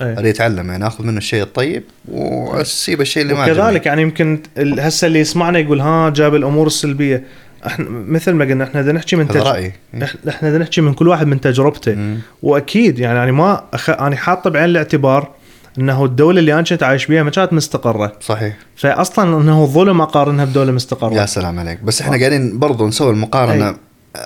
إيه. 0.00 0.12
أريد 0.18 0.34
أتعلم 0.34 0.70
يعني 0.70 0.86
آخذ 0.86 1.04
منه 1.04 1.18
الشيء 1.18 1.42
الطيب 1.42 1.82
وأسيب 2.08 3.00
الشيء 3.00 3.22
اللي 3.22 3.34
ما 3.34 3.42
عجبني. 3.42 3.60
وكذلك 3.62 3.86
يعني 3.86 4.02
يمكن 4.02 4.40
ال- 4.58 4.80
هسه 4.80 5.06
اللي 5.06 5.20
يسمعنا 5.20 5.58
يقول 5.58 5.80
ها 5.80 6.10
جاب 6.10 6.34
الأمور 6.34 6.66
السلبية 6.66 7.24
إحنا 7.66 7.86
مثل 7.90 8.32
ما 8.32 8.44
قلنا 8.44 8.64
إحنا 8.64 8.80
بدنا 8.82 8.92
نحكي 8.92 9.16
من 9.16 9.24
هذا 9.30 9.40
تج... 9.40 9.46
رأيي 9.46 9.72
إح- 10.00 10.28
إحنا 10.28 10.48
بدنا 10.50 10.58
نحكي 10.62 10.80
من 10.80 10.94
كل 10.94 11.08
واحد 11.08 11.26
من 11.26 11.40
تجربته 11.40 11.94
مم. 11.94 12.18
وأكيد 12.42 12.98
يعني 12.98 13.22
أنا 13.22 13.32
ما 13.32 13.64
أخ... 13.74 13.90
أنا 13.90 14.16
حاطه 14.16 14.50
بعين 14.50 14.64
الاعتبار 14.64 15.30
إنه 15.78 16.04
الدولة 16.04 16.40
اللي 16.40 16.54
أنا 16.54 16.62
كنت 16.62 16.82
عايش 16.82 17.06
بيها 17.06 17.22
ما 17.22 17.30
كانت 17.30 17.52
مستقرة 17.52 18.12
صحيح 18.20 18.56
فاصلا 18.76 19.40
إنه 19.40 19.66
ظلم 19.66 20.00
أقارنها 20.00 20.44
بدولة 20.44 20.72
مستقرة 20.72 21.14
يا 21.14 21.26
سلام 21.26 21.58
عليك 21.58 21.80
بس 21.82 22.00
إحنا 22.02 22.18
قاعدين 22.18 22.58
برضو 22.58 22.86
نسوي 22.88 23.10
المقارنة 23.10 23.68
أي. 23.68 23.76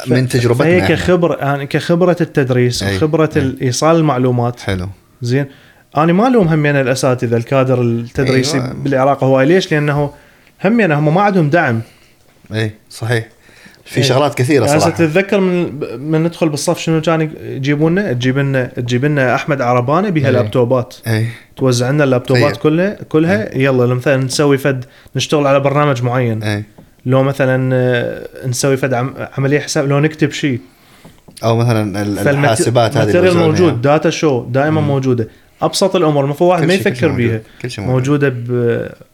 من 0.06 0.28
تجربتنا 0.28 0.64
فهي 0.64 0.82
إحنا. 0.82 0.94
كخبرة 0.96 1.36
يعني 1.36 1.66
كخبرة 1.66 2.16
التدريس 2.20 2.82
أي. 2.82 2.96
وخبره 2.96 3.30
أي. 3.36 3.42
ال- 3.42 3.60
ايصال 3.60 3.96
المعلومات 3.96 4.60
حلو 4.60 4.88
زين 5.22 5.46
أنا 5.96 6.12
ما 6.12 6.26
ألوم 6.28 6.48
همين 6.48 6.76
الأساتذة 6.76 7.36
الكادر 7.36 7.82
التدريسي 7.82 8.56
أيوة. 8.56 8.72
بالعراق 8.72 9.24
هواي 9.24 9.46
ليش؟ 9.46 9.72
لأنه 9.72 10.10
همين 10.64 10.92
هم 10.92 11.14
ما 11.14 11.20
عندهم 11.22 11.50
دعم 11.50 11.80
أي 12.54 12.70
صحيح 12.90 13.28
في 13.90 13.96
إيه. 13.96 14.02
شغلات 14.02 14.34
كثيرة 14.34 14.66
يعني 14.66 14.80
صراحة. 14.80 14.96
تتذكر 14.96 15.40
من 15.40 15.80
من 16.00 16.22
ندخل 16.24 16.48
بالصف 16.48 16.78
شنو 16.78 17.00
كان 17.00 17.30
يجيبون 17.44 17.92
لنا 17.92 18.12
تجيب 18.12 18.38
لنا 18.38 18.64
تجيب 18.66 19.04
لنا 19.04 19.34
أحمد 19.34 19.60
عربانه 19.60 20.08
بها 20.10 20.26
أي. 20.26 20.32
لابتوبات 20.32 20.94
اي 21.06 21.26
توزع 21.56 21.90
لنا 21.90 22.04
اللابتوبات 22.04 22.42
تخيل. 22.42 22.56
كلها. 22.62 22.96
كلها 23.08 23.56
يلا 23.58 23.86
مثلا 23.94 24.16
نسوي 24.16 24.58
فد 24.58 24.84
نشتغل 25.16 25.46
على 25.46 25.60
برنامج 25.60 26.02
معين. 26.02 26.42
اي 26.42 26.64
لو 27.06 27.22
مثلا 27.22 27.70
آه، 27.74 28.46
نسوي 28.46 28.76
فد 28.76 28.94
عم- 28.94 29.14
عملية 29.38 29.60
حساب 29.60 29.88
لو 29.88 30.00
نكتب 30.00 30.30
شيء. 30.30 30.58
أو 31.44 31.56
مثلا 31.56 32.02
ال- 32.02 32.18
الحاسبات 32.28 32.96
هذه 32.96 33.02
ال 33.10 33.13
material 33.13 33.36
موجود 33.36 33.82
data 33.82 34.10
show 34.10 34.44
دائما 34.44 34.80
مم. 34.80 34.86
موجودة. 34.86 35.28
أبسط 35.62 35.96
الأمور 35.96 36.24
المفروض 36.24 36.50
واحد 36.50 36.64
ما 36.64 36.74
يفكر. 36.74 37.12
بيها. 37.12 37.40
كل 37.62 37.70
شيء 37.70 37.84
موجود. 37.84 37.96
موجودة 37.96 38.28
ب 38.28 38.50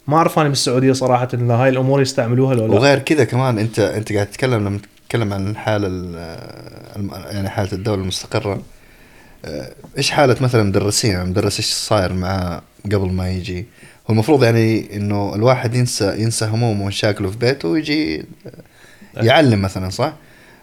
ما 0.07 0.17
أعرف 0.17 0.39
أنا 0.39 0.49
بالسعودية 0.49 0.93
صراحة 0.93 1.29
إن 1.35 1.51
هاي 1.51 1.69
الأمور 1.69 2.03
يستعملوها 2.03 2.55
لو 2.55 2.67
لا. 2.67 2.75
وغير 2.75 2.99
كذا 2.99 3.25
كمان 3.25 3.59
أنت 3.59 3.79
أنت 3.79 4.13
قاعد 4.13 4.27
تتكلم 4.27 4.67
لما 4.67 4.79
تتكلم 5.05 5.33
عن 5.33 5.51
الحاله 5.51 5.89
يعني 7.31 7.49
حالة 7.49 7.73
الدولة 7.73 8.03
المستقرة. 8.03 8.63
آه، 9.45 9.73
إيش 9.99 10.11
حالة 10.11 10.37
مثلا 10.41 10.63
مدرسين؟ 10.63 11.11
يعني 11.11 11.31
مدرس 11.31 11.57
إيش 11.57 11.67
صاير 11.67 12.13
معاه 12.13 12.63
قبل 12.85 13.11
ما 13.13 13.31
يجي؟ 13.31 13.67
هو 14.07 14.13
المفروض 14.13 14.45
يعني 14.45 14.97
إنه 14.97 15.35
الواحد 15.35 15.75
ينسى 15.75 16.23
ينسى 16.23 16.45
همومه 16.45 16.85
ومشاكله 16.85 17.31
في 17.31 17.39
بيته 17.39 17.69
ويجي 17.69 18.25
يعلم 19.17 19.63
مثلا 19.63 19.91
صح؟ 19.91 20.13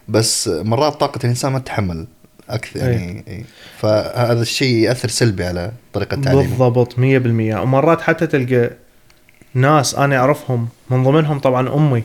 بس 0.08 0.48
مرات 0.48 0.94
طاقة 0.94 1.20
الإنسان 1.24 1.52
ما 1.52 1.60
تتحمل. 1.60 2.08
أكثر 2.50 2.80
يعني 2.80 3.24
إيه. 3.28 3.44
فهذا 3.80 4.42
الشيء 4.42 4.76
يأثر 4.78 5.08
سلبي 5.08 5.44
على 5.46 5.72
طريقة 5.94 6.22
تعليمه 6.22 6.42
بالضبط 6.44 6.94
100% 6.94 6.98
ومرات 7.62 8.02
حتى 8.02 8.28
تلقى 8.28 8.70
ناس 9.54 9.96
أنا 9.96 10.18
أعرفهم 10.18 10.68
من 10.90 11.04
ضمنهم 11.04 11.40
طبعا 11.40 11.76
أمي 11.76 12.04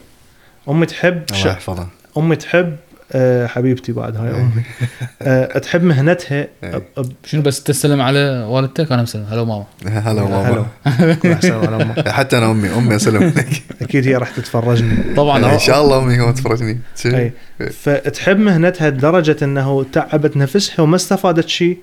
أمي 0.69 0.87
تحب. 0.87 1.23
الله 1.33 1.47
يحفظه 1.51 1.89
أمي 2.19 2.37
تحب 2.37 2.77
آه 3.13 3.47
حبيبتي 3.47 3.93
بعد 3.93 4.17
هاي 4.17 4.31
امي 4.31 4.63
آه 5.23 5.59
تحب 5.59 5.83
مهنتها؟ 5.85 6.47
إيه. 6.65 6.73
أب- 6.73 7.01
أب- 7.01 7.07
شنو 7.25 7.43
بس 7.43 7.63
تسلم 7.63 8.01
على 8.01 8.47
والدتك؟ 8.49 8.93
أنا 8.93 9.03
مسلم. 9.03 9.25
هلا 9.31 9.45
ماما. 9.45 9.65
هلا 9.87 10.01
هلا. 10.13 10.23
ماما 10.23 10.67
أمك. 11.83 12.09
حتى 12.19 12.39
أنا 12.39 12.51
أمي. 12.51 12.69
أمي 12.69 12.97
أسلم 12.97 13.23
عليك 13.23 13.63
أكيد 13.83 14.07
هي 14.09 14.17
راح 14.17 14.31
تتفرجني. 14.31 15.15
طبعا. 15.17 15.55
إن 15.55 15.59
شاء 15.59 15.83
الله 15.85 15.99
أمي 15.99 16.21
هو 16.21 16.31
تفرجني. 16.31 16.79
أي. 17.07 17.33
فتحب 17.71 18.39
مهنتها 18.39 18.91
لدرجة 18.91 19.37
إنه 19.43 19.85
تعبت 19.93 20.37
نفسها 20.37 20.81
وما 20.83 20.97
استفادت 20.97 21.49
شيء 21.49 21.79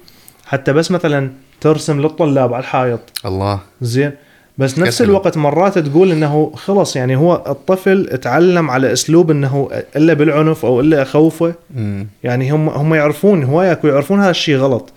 حتى 0.45 0.73
بس 0.73 0.91
مثلا 0.91 1.31
ترسم 1.61 2.01
للطلاب 2.01 2.53
على 2.53 2.61
الحائط. 2.61 2.99
الله. 3.25 3.59
زين. 3.81 4.11
بس 4.57 4.79
نفس 4.79 4.99
حلو. 4.99 5.09
الوقت 5.09 5.37
مرات 5.37 5.79
تقول 5.79 6.11
إنه 6.11 6.51
خلص 6.55 6.95
يعني 6.95 7.15
هو 7.15 7.43
الطفل 7.47 8.17
تعلم 8.21 8.69
على 8.69 8.93
أسلوب 8.93 9.31
إنه 9.31 9.69
إلا 9.95 10.13
بالعنف 10.13 10.65
أو 10.65 10.79
إلا 10.79 11.01
اخوفه 11.01 11.53
مم. 11.75 12.07
يعني 12.23 12.51
هم 12.51 12.69
هم 12.69 12.93
يعرفون 12.93 13.43
هوايك 13.43 13.83
ويعرفون 13.83 14.19
هذا 14.19 14.29
الشيء 14.29 14.57
غلط 14.57 14.93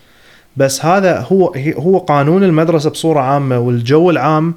بس 0.56 0.84
هذا 0.84 1.20
هو 1.32 1.54
هو 1.78 1.98
قانون 1.98 2.44
المدرسة 2.44 2.90
بصورة 2.90 3.20
عامة 3.20 3.58
والجو 3.58 4.10
العام 4.10 4.54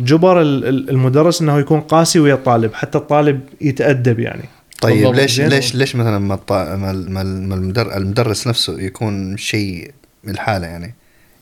جبر 0.00 0.40
ال- 0.42 0.64
ال- 0.68 0.90
المدرس 0.90 1.40
إنه 1.42 1.58
يكون 1.58 1.80
قاسي 1.80 2.20
ويا 2.20 2.34
الطالب 2.34 2.74
حتى 2.74 2.98
الطالب 2.98 3.40
يتأدب 3.60 4.18
يعني 4.20 4.42
طيب. 4.80 5.14
ليش. 5.14 5.40
ليش 5.40 5.74
ليش 5.74 5.96
مثلا 5.96 6.18
ما 6.18 6.34
الط- 6.34 6.52
ما 6.52 6.90
ال- 6.90 7.10
ما 7.12 7.22
ال- 7.22 7.48
ما 7.48 7.54
المدر- 7.54 7.96
المدرس 7.96 8.46
نفسه 8.46 8.80
يكون 8.80 9.36
شيء 9.36 9.90
من 10.24 10.32
الحالة 10.32 10.66
يعني 10.66 10.94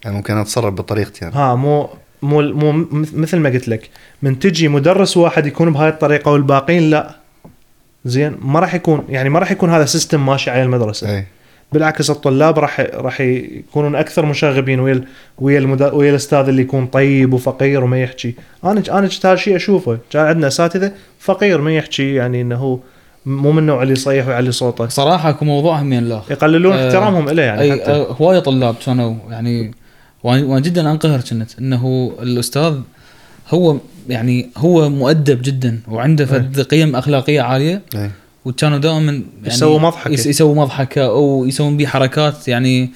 يعني 0.04 0.16
ممكن 0.16 0.36
أتصرف 0.36 0.74
بطريقتي 0.74 1.24
يعني. 1.24 1.36
ها 1.36 1.54
مو 1.54 1.88
مو 2.22 2.40
مو 2.42 2.72
مث- 2.72 3.14
مثل 3.14 3.38
ما 3.38 3.48
قلت 3.48 3.68
لك 3.68 3.90
من 4.22 4.38
تجي 4.38 4.68
مدرس 4.68 5.16
واحد 5.16 5.46
يكون 5.46 5.72
بهاي 5.72 5.88
الطريقة 5.88 6.30
والباقيين 6.32 6.90
لا. 6.90 7.10
زين 8.04 8.36
ما 8.42 8.60
راح 8.60 8.74
يكون 8.74 9.04
يعني 9.08 9.28
ما 9.28 9.38
راح 9.38 9.50
يكون 9.52 9.70
هذا 9.70 9.84
system 9.84 10.26
ماشي 10.26 10.50
على 10.50 10.62
المدرسة. 10.62 11.16
إي. 11.16 11.24
بالعكس 11.72 12.10
الطلاب 12.10 12.58
راح 12.58 12.80
راح 12.94 13.20
يكونون 13.20 13.94
أكثر 13.94 14.26
مشاغبين 14.26 14.80
ويا 14.80 15.04
ويا. 15.38 15.76
ويا 15.92 16.10
الأستاذ 16.10 16.48
اللي 16.48 16.62
يكون 16.62 16.86
طيب 16.86 17.32
وفقير 17.34 17.84
وما 17.84 18.02
يحكي. 18.02 18.34
أنا 18.64 18.82
أنا 18.90 19.08
هذا 19.24 19.32
الشيء 19.32 19.56
أشوفه. 19.56 19.98
كان 20.10 20.26
عندنا 20.26 20.46
أساتذة 20.46 20.92
فقير 21.18 21.60
ما 21.60 21.76
يحكي 21.76 22.14
يعني 22.14 22.40
إنه 22.40 22.80
مو 23.26 23.52
من 23.52 23.58
النوع 23.58 23.82
اللي 23.82 23.92
يصيح 23.92 24.28
ويعلي 24.28 24.52
صوته. 24.52 24.88
صراحة 24.88 25.28
أكو 25.28 25.44
موضوع 25.44 25.80
همين 25.80 26.04
لا 26.04 26.20
يقللون 26.30 26.72
آه، 26.72 26.86
احترامهم 26.86 27.28
له 27.28 27.42
يعني 27.42 27.72
حتى. 27.72 27.90
آه، 27.90 28.12
هواية 28.12 28.38
طلاب 28.38 28.74
كانوا 28.86 29.14
يعني 29.30 29.70
وأنا 30.24 30.60
جدا 30.60 30.90
انقهر 30.90 31.20
كنت. 31.20 31.58
إنه 31.58 32.12
الأستاذ 32.22 32.74
هو 33.50 33.76
يعني 34.08 34.50
هو 34.56 34.88
مؤدب 34.90 35.42
جدا 35.42 35.80
وعنده 35.88 36.26
فد 36.26 36.60
قيم 36.60 36.96
أخلاقية 36.96 37.40
عالية. 37.40 37.82
اي 37.94 38.10
وكانوا 38.44 38.78
دائما 38.78 39.12
يعني 39.12 39.24
يسووا 39.46 39.78
مضحكة. 39.78 40.10
يس- 40.12 40.26
يسووا 40.26 40.54
مضحكة 40.54 41.04
أو 41.04 41.44
يسوون 41.46 41.76
بيه 41.76 41.86
حركات 41.86 42.48
يعني. 42.48 42.90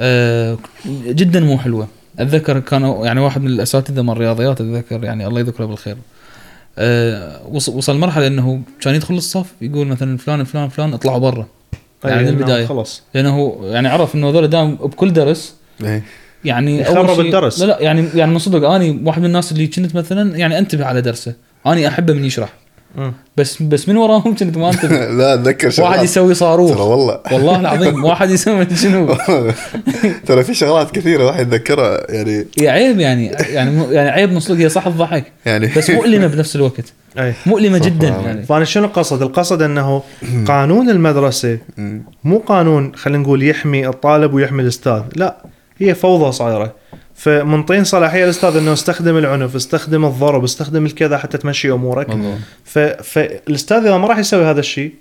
آه 0.00 0.58
جدا 1.06 1.40
مو 1.40 1.58
حلوة. 1.58 1.88
أتذكر 2.18 2.58
كانوا 2.60 3.06
يعني 3.06 3.20
واحد 3.20 3.40
من 3.40 3.46
الأساتذة 3.46 4.02
من 4.02 4.10
الرياضيات 4.10 4.60
أتذكر 4.60 5.04
يعني 5.04 5.26
الله 5.26 5.40
يذكره 5.40 5.64
بالخير. 5.64 5.96
آه 6.78 7.40
وص- 7.52 7.68
وصل 7.68 7.98
مرحلة 7.98 8.26
إنه 8.26 8.62
كان 8.80 8.94
يدخل 8.94 9.14
الصف 9.14 9.46
يقول 9.60 9.86
مثلا 9.86 10.18
فلان 10.18 10.44
فلان 10.44 10.68
فلان 10.68 10.94
اطلعوا 10.94 11.18
برا. 11.18 11.46
يعني 12.04 12.22
من 12.22 12.28
البداية. 12.28 12.66
خلص 12.66 13.02
لأنه 13.14 13.58
يعني 13.64 13.88
عرف 13.88 14.14
إنه 14.14 14.28
هذول 14.30 14.48
دائما 14.48 14.74
بكل 14.74 15.12
درس 15.12 15.54
اي 15.84 16.02
يعني 16.44 16.80
يخرب 16.80 17.20
الدرس. 17.20 17.60
لا 17.60 17.66
لا 17.66 17.80
يعني 17.80 18.08
يعني 18.14 18.32
من 18.32 18.38
صدق 18.38 18.68
أني 18.70 19.00
واحد 19.04 19.20
من 19.20 19.26
الناس 19.26 19.52
اللي 19.52 19.66
كنت 19.66 19.94
مثلا 19.96 20.36
يعني 20.36 20.58
أنتبه 20.58 20.84
على 20.84 21.00
درسه. 21.00 21.34
أني 21.66 21.88
أحبه 21.88 22.12
من 22.12 22.24
يشرح. 22.24 22.52
بس 23.36 23.62
بس 23.62 23.88
من 23.88 23.96
وراهم 23.96 24.34
كنت 24.34 24.56
ما 24.56 24.70
أنتبه. 24.70 25.06
لا 25.18 25.34
أتذكر 25.34 25.70
شغلات. 25.70 25.90
واحد 25.90 26.04
يسوي 26.04 26.26
ترى 26.26 26.34
صاروخ 26.34 26.80
والله. 26.80 27.20
والله 27.32 27.60
العظيم 27.60 28.04
واحد 28.04 28.30
يسوي 28.30 28.66
شنو؟ 28.82 29.16
ترى 30.26 30.44
في 30.44 30.54
شغلات 30.54 30.90
كثيرة 30.90 31.24
واحد 31.24 31.46
يتذكرها 31.46 32.10
يعني. 32.10 32.46
هي 32.58 32.68
عيب 32.68 33.00
يعني 33.00 33.26
يعني 33.26 33.94
يعني 33.94 34.10
عيب 34.10 34.32
من 34.32 34.40
صدق 34.40 34.56
هي 34.58 34.68
صح 34.68 34.86
الضحك. 34.86 35.24
يعني. 35.46 35.70
بس 35.76 35.90
مؤلمة 35.90 36.26
بنفس 36.26 36.56
الوقت. 36.56 36.92
أي. 37.18 37.34
مؤلمة 37.46 37.78
جدا. 37.78 38.08
يعني 38.08 38.42
فانا 38.42 38.64
شنو 38.64 38.84
القصد؟ 38.84 39.22
القصد 39.22 39.62
أنه 39.62 40.02
قانون 40.48 40.90
المدرسة. 40.90 41.58
مو 42.24 42.38
قانون 42.38 42.94
خلينا 42.94 43.18
نقول 43.22 43.42
يحمي 43.42 43.88
الطالب 43.88 44.34
ويحمي 44.34 44.62
الأستاذ، 44.62 45.02
لا. 45.16 45.36
هي 45.78 45.94
فوضى 45.94 46.32
صايرة. 46.32 46.74
فمنطين 47.14 47.84
صلاحية 47.84 48.24
الأستاذ 48.24 48.56
إنه 48.56 48.72
استخدم 48.72 49.16
العنف، 49.16 49.56
استخدم 49.56 50.04
الضرب، 50.04 50.44
استخدم 50.44 50.86
الكذا 50.86 51.18
حتى 51.18 51.38
تمشي 51.38 51.70
أمورك. 51.70 52.06
ف... 52.64 52.78
فالاستاذ 52.78 53.76
إذا 53.76 53.98
ما 53.98 54.06
راح 54.06 54.18
يسوي 54.18 54.44
هذا 54.44 54.60
الشيء 54.60 54.94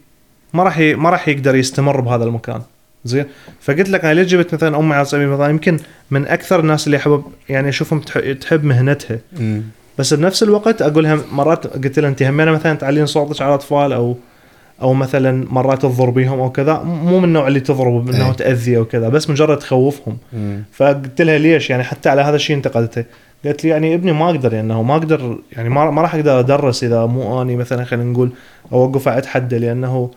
ما 0.54 0.64
راح 0.64 0.78
ي... 0.78 0.95
ما 0.95 1.10
راح 1.10 1.28
يقدر 1.28 1.56
يستمر 1.56 2.02
بهذا 2.02 2.24
المكان. 2.24 2.62
زين 3.06 3.26
فقلت 3.62 3.90
لك 3.90 4.06
أنا 4.06 4.14
ليش 4.14 4.28
جبت 4.28 4.54
مثلا 4.54 4.78
امي 4.80 4.95
على 4.95 5.06
سبيل 5.06 5.28
المثال 5.28 5.50
يمكن 5.50 5.80
من 6.12 6.28
أكثر 6.28 6.60
الناس 6.60 6.86
اللي 6.88 6.98
احب 6.98 7.24
يعني 7.50 7.70
اشوفهم 7.70 8.00
تح... 8.00 8.20
تحب 8.41 8.64
مهنتها 8.64 9.20
مم. 9.40 9.62
بس 9.98 10.14
بنفس 10.14 10.44
الوقت 10.44 10.82
أقولها 10.82 11.20
مرات 11.32 11.68
قلت 11.68 12.00
لها 12.00 12.10
انت 12.10 12.24
همينه 12.24 12.52
مثلا 12.52 12.74
تعلين 12.74 13.06
صوتك 13.06 13.41
على 13.41 13.50
الأطفال 13.50 13.94
أو 13.94 14.18
أو 14.84 14.94
مثلا 14.94 15.48
مرات 15.52 15.82
تضربيهم 15.82 16.40
أو 16.40 16.52
كذا 16.52 16.84
مو 16.84 17.20
من 17.20 17.24
النوع 17.24 17.48
اللي 17.48 17.60
تضرب 17.60 18.10
انه 18.10 18.28
إيه. 18.28 18.34
تأذي 18.34 18.78
أو 18.78 18.86
كذا 18.86 19.10
بس 19.10 19.30
مجرد 19.30 19.60
تخوفهم. 19.60 20.18
فقلت 20.72 21.22
لها 21.22 21.38
ليش 21.38 21.70
يعني 21.70 21.84
حتى 21.84 22.10
على 22.10 22.22
هذا 22.22 22.36
الشيء 22.36 22.56
انتقدته 22.56 23.06
قالت 23.46 23.64
لي 23.64 23.70
يعني 23.70 23.96
ابني 23.96 24.12
ما 24.12 24.26
أقدر 24.30 24.52
لأنه 24.52 24.84
ما 24.84 24.94
أقدر 24.96 25.38
يعني 25.52 25.70
ما, 25.70 25.92
ما 25.92 26.02
راح 26.02 26.16
أقدر 26.16 26.40
أدرس 26.40 26.84
إذا 26.84 27.06
مو 27.06 27.42
أني 27.42 27.56
مثلا 27.56 27.84
خلينا 27.86 28.12
نقول 28.12 28.30
اوقف 28.72 29.08
عند 29.08 29.26
حده 29.26 29.58
لأنه 29.58 30.12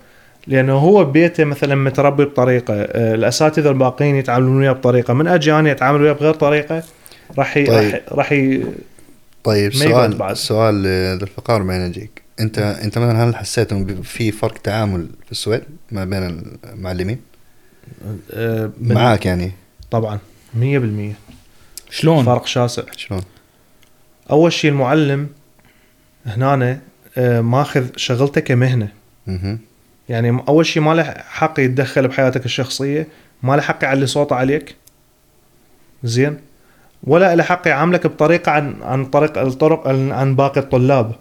لأنه 0.46 0.72
هو 0.72 1.04
ببيته 1.04 1.44
مثلا 1.44 1.74
متربي 1.74 2.24
بطريقة 2.24 2.74
آه، 2.74 3.14
الأساتذة 3.14 3.68
الباقيين 3.70 4.16
يتعاملون 4.16 4.56
وياه 4.56 4.72
بطريقة 4.72 5.14
من 5.14 5.26
أجي 5.26 5.52
أنا 5.52 5.72
اتعامل 5.72 6.00
وياه 6.00 6.12
بغير 6.12 6.34
طريقة 6.34 6.82
راح. 7.38 7.54
طيب. 7.54 7.70
راح 7.70 8.00
راح. 8.12 8.28
طيب 9.44 9.72
يقعد 9.74 10.14
سؤال. 10.14 10.36
سؤال 10.36 10.82
ذا 11.18 11.24
الفقار 11.24 11.62
ما 11.62 11.86
يجيك 11.86 12.25
انت 12.40 12.58
أنت 12.58 12.98
مثلا 12.98 13.24
هل 13.24 13.36
حسيت 13.36 13.72
إنه 13.72 14.02
في 14.02 14.32
فرق 14.32 14.58
تعامل 14.58 15.08
في 15.26 15.32
السويد 15.32 15.62
ما 15.92 16.04
بين 16.04 16.42
المعلمين؟ 16.64 17.18
آه، 18.32 18.70
من- 18.80 18.94
معاك 18.94 19.26
يعني. 19.26 19.52
طبعا 19.90 20.18
100% 20.54 21.14
شلون؟ 21.90 22.24
فرق 22.24 22.46
شاسع. 22.46 22.82
شلون؟ 22.96 23.20
أول 24.30 24.52
شيء 24.52 24.70
المعلم 24.70 25.28
هنا 26.26 26.78
آه، 27.18 27.40
ماخذ 27.40 27.86
شغلته 27.96 28.40
كمهنة. 28.40 28.88
أها 29.28 29.58
يعني 30.08 30.42
أول 30.48 30.66
شيء 30.66 30.82
ما 30.82 30.94
له 30.94 31.02
حق 31.28 31.60
يتدخل 31.60 32.08
بحياتك 32.08 32.44
الشخصية 32.44 33.06
ما 33.42 33.56
له 33.56 33.62
حق 33.62 33.84
يعلي 33.84 34.06
صوته 34.06 34.36
عليك. 34.36 34.74
زين؟ 36.04 36.36
ولا 37.04 37.36
له 37.36 37.42
حق 37.42 37.68
يعاملك 37.68 38.06
بطريقة 38.06 38.52
عن 38.52 38.76
عن 38.82 39.04
طريق 39.06 39.38
الطرق 39.38 39.88
عن 39.88 40.36
باقي 40.36 40.60
الطلاب. 40.60 41.14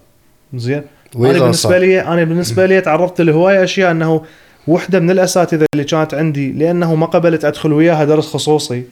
زين؟ 0.54 0.84
أنا 1.16 1.40
بالنسبة 1.40 1.78
لي 1.78 2.02
أنا 2.02 2.24
بالنسبة 2.24 2.66
لي 2.66 2.82
تعرضت 2.82 3.22
لهواية 3.22 3.64
أشياء 3.64 3.92
أنه 3.92 4.22
وحدة 4.68 5.00
من 5.00 5.12
الأساتذة 5.12 5.66
اللي 5.74 5.86
كانت 5.86 6.14
عندي 6.14 6.52
لأنه 6.52 6.96
ما 6.96 7.06
قبلت 7.06 7.46
أدخل 7.46 7.74
وياها 7.74 8.06
درس 8.06 8.28
خصوصي. 8.28 8.84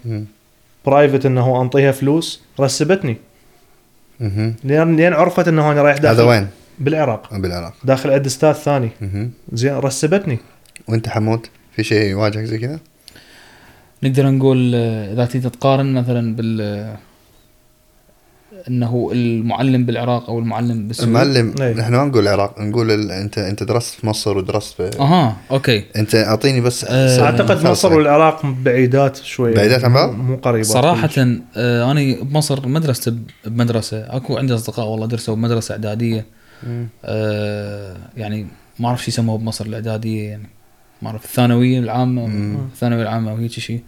برايفت 0.86 1.26
إنه 1.26 1.62
أنطيها 1.62 1.92
فلوس 1.92 2.42
رسبتني. 2.60 3.18
لأن 4.64 4.96
لين 4.96 5.14
عرفت 5.14 5.48
إنه 5.48 5.72
أنا 5.72 5.82
رايح 5.82 5.98
داخل 5.98 6.16
هذا 6.16 6.24
وين؟ 6.24 6.48
بالعراق 6.80 7.34
بالعراق 7.34 7.74
داخل 7.84 8.12
عند 8.12 8.26
أستاذ 8.26 8.54
ثاني. 8.54 8.90
زين 9.54 9.78
رسبتني 9.78 10.40
وأنت 10.88 11.10
حمود 11.10 11.46
في 11.76 11.84
شيء 11.84 12.04
يواجهك 12.04 12.44
زي 12.44 12.58
كذا؟ 12.58 12.80
نقدر 14.04 14.30
نقول 14.30 14.72
آه، 14.76 15.28
إذا 15.36 15.50
تقارن 15.50 15.94
مثلا 15.94 16.36
بال 16.36 16.62
آه، 16.62 16.98
إنه 18.68 19.10
المعلم 19.14 19.86
بالعراق 19.86 20.30
أو 20.30 20.40
المعلم 20.40 20.88
بالسويد 20.88 21.10
المعلم 21.10 21.56
إيه. 21.62 21.74
نحن 21.74 21.92
ما 21.96 22.06
نقول 22.06 22.24
العراق 22.28 22.60
نقول 22.62 22.92
ال... 22.92 23.12
أنت 23.12 23.38
أنت 23.38 23.64
درست 23.64 23.94
في 23.94 24.08
مصر 24.08 24.38
ودرست 24.38 24.74
في 24.82 25.00
أها 25.00 25.38
أوكي 25.52 25.84
أنت 25.96 26.16
أعطيني 26.16 26.62
بس 26.62 26.86
آه، 26.90 27.22
أعتقد 27.24 27.66
مصر. 27.68 27.94
والعراق 27.94 28.46
بعيدات 28.46 29.18
شوي 29.18 29.54
بعيدات 29.54 29.86
عن 29.86 29.94
بعض؟ 29.94 30.12
مو- 30.16 30.64
صراحة 30.64 31.08
كلش. 31.08 31.20
آه 31.58 31.92
أنا 31.92 32.16
بمصر 32.22 32.68
ما 32.68 32.80
درست 32.80 33.10
ب- 33.10 33.24
بمدرسة 33.46 34.00
أكو 34.16 34.38
عندي 34.38 34.54
أصدقاء 34.56 34.88
والله 34.88 35.08
درسوا 35.08 35.36
بمدرسة 35.36 35.72
إعدادية 35.72 36.26
مم. 36.68 36.88
آه 37.06 37.98
يعني 38.18 38.48
ما 38.80 38.88
أعرف 38.88 39.02
شو 39.04 39.08
يسموها 39.12 39.38
بمصر 39.38 39.66
الإعدادية 39.66 40.30
يعني 40.30 40.50
ما 41.02 41.10
أعرف 41.10 41.26
الثانوية 41.26 41.80
العامة 41.80 42.26
مم. 42.26 42.58
الثانوية 42.74 43.02
العامة 43.04 43.32
أو 43.32 43.36
هيك 43.36 43.52
شيء 43.52 43.82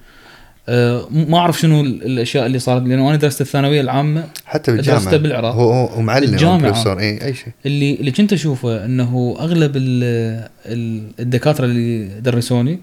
ما 1.11 1.37
أعرف 1.37 1.59
شنو 1.59 1.81
ال- 1.81 2.03
الأشياء 2.03 2.45
اللي 2.45 2.59
صارت 2.59 2.81
لأنه 2.81 3.09
أنا 3.09 3.15
درست 3.15 3.41
الثانوية 3.41 3.81
العامة 3.81 4.23
حتى 4.45 4.71
درسته 4.71 4.93
بالجامعة 4.95 5.17
بالعراق. 5.17 5.53
هو 5.55 5.71
هو 5.85 6.01
معلم. 6.01 6.35
بروفيسور 6.61 6.99
اي 6.99 7.25
أي 7.25 7.33
شيء 7.33 7.47
اللي 7.65 7.95
اللي 7.95 8.11
كنت 8.11 8.33
أشوفه 8.33 8.85
إنه 8.85 9.35
أغلب 9.39 9.75
ال- 9.75 10.47
ال- 10.65 11.03
الدكاترة 11.19 11.65
اللي 11.65 12.05
درسوني 12.19 12.79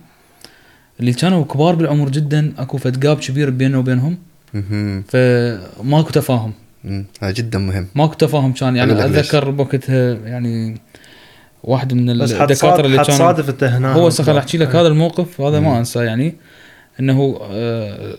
اللي 1.01 1.13
كانوا 1.13 1.45
كبار 1.45 1.75
بالعمر 1.75 2.09
جدا 2.09 2.53
أكو 2.59 2.79
فد 2.79 3.01
جاب 3.01 3.19
كبير 3.19 3.51
بينه 3.51 3.79
وبينهم. 3.79 4.19
فماكو 5.09 6.11
تفاهم. 6.11 6.53
هذا 7.21 7.31
جدا 7.33 7.59
مهم 7.59 7.87
ماكو 7.95 8.15
تفاهم 8.15 8.53
كان 8.53 8.77
يعني. 8.77 9.05
أتذكر 9.05 9.51
بوقتها 9.51 10.15
يعني 10.15 10.81
واحد 11.65 11.95
من 11.95 12.11
الدكاترة 12.11 12.87
اللي 12.87 13.01
هنا 13.63 13.93
هو 13.93 14.11
خل 14.11 14.37
أحكي 14.37 14.59
لك 14.59 14.77
هذا 14.77 14.89
الموقف 14.89 15.41
هذا. 15.41 15.61
ما 15.61 15.79
أنساه 15.79 16.03
يعني 16.03 16.35
إنه 17.01 17.39
آه، 17.43 18.14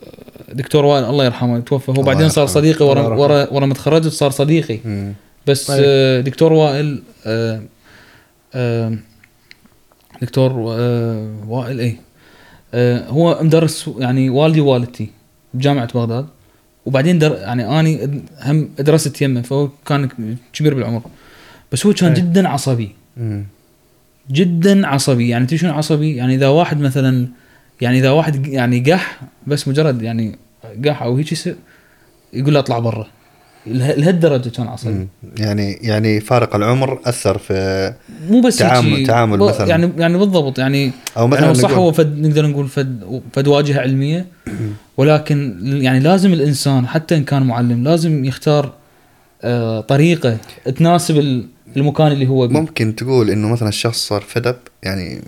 دكتور 0.53 0.85
وائل 0.85 1.03
الله 1.05 1.25
يرحمه 1.25 1.59
توفى 1.59 1.91
هو 1.91 2.01
بعدين 2.01 2.29
صار. 2.29 2.47
صديقي 2.47 2.85
ورا. 2.85 3.01
ورا 3.01 3.53
ورا 3.53 3.65
ما 3.65 3.73
تخرجت 3.73 4.07
صار 4.07 4.31
صديقي 4.31 4.79
مم. 4.85 5.13
بس 5.47 5.67
طيب. 5.67 5.83
آه، 5.85 6.21
دكتور 6.21 6.53
وائل 6.53 7.03
آه، 7.25 8.97
دكتور 10.21 10.51
وائل 11.47 11.79
اي 11.79 11.97
هو 13.07 13.39
مدرس 13.41 13.89
يعني 13.97 14.29
والدي 14.29 14.61
ووالدتي 14.61 15.09
بجامعة 15.53 15.93
بغداد 15.93 16.25
وبعدين 16.85 17.19
در 17.19 17.31
يعني 17.31 17.79
أني 17.79 18.21
هم 18.43 18.69
درست 18.79 19.21
يمه 19.21 19.41
فهو 19.41 19.69
كان 19.85 20.09
كبير 20.53 20.73
بالعمر 20.73 21.01
بس 21.71 21.85
هو 21.85 21.93
كان 21.93 22.13
أي. 22.13 22.21
جدا 22.21 22.47
عصبي 22.47 22.95
مم. 23.17 23.45
جدا 24.31 24.87
عصبي 24.87 25.29
يعني 25.29 25.45
تدري 25.45 25.57
شنو 25.57 25.73
عصبي 25.73 26.15
يعني 26.15 26.35
إذا 26.35 26.47
واحد 26.47 26.81
مثلا 26.81 27.27
يعني 27.84 27.99
إذا 27.99 28.11
واحد 28.11 28.47
يعني 28.47 28.80
قح 28.91 29.19
بس 29.47 29.68
مجرد 29.68 30.01
يعني 30.01 30.35
قح 30.88 31.03
أو 31.03 31.18
هيك 31.18 31.34
يقول 32.34 32.53
له 32.53 32.60
اطلع 32.60 32.80
برا. 32.80 33.07
له- 33.68 33.93
لهالدرجة 33.95 34.49
كان 34.49 34.68
عصبي. 34.68 35.07
يعني 35.38 35.72
يعني 35.73 36.19
فارق 36.19 36.55
العمر 36.55 36.99
أثر 37.05 37.38
في 37.38 37.93
مو 38.30 38.41
بس 38.41 38.55
تعامل- 38.55 39.07
تعامل 39.07 39.38
مثلاً. 39.39 39.68
يعني 39.68 39.91
يعني 39.97 40.18
بالضبط 40.18 40.60
يعني 40.60 40.91
أو 41.18 41.27
مثلا 41.27 41.43
يعني 41.45 41.55
صح 41.55 41.72
هو 41.72 41.91
فد 41.91 42.19
نقدر 42.19 42.45
نقول 42.47 42.68
فد 42.68 43.22
فد 43.34 43.47
واجهة 43.47 43.80
علمية. 43.81 44.26
ولكن 44.97 45.60
يعني 45.64 45.99
لازم 45.99 46.34
الإنسان 46.34 46.88
حتى 46.88 47.18
إن 47.18 47.23
كان 47.23 47.43
معلم 47.43 47.84
لازم 47.84 48.26
يختار 48.26 48.72
آه 49.41 49.81
طريقة 49.81 50.38
تناسب 50.76 51.18
ال- 51.18 51.47
المكان 51.77 52.11
اللي 52.11 52.27
هو 52.27 52.47
بيه. 52.47 52.60
ممكن 52.60 52.95
تقول 52.95 53.30
إنه 53.30 53.47
مثلا 53.49 53.69
الشخص 53.69 54.07
صار 54.07 54.22
فدب 54.22 54.55
يعني 54.84 55.22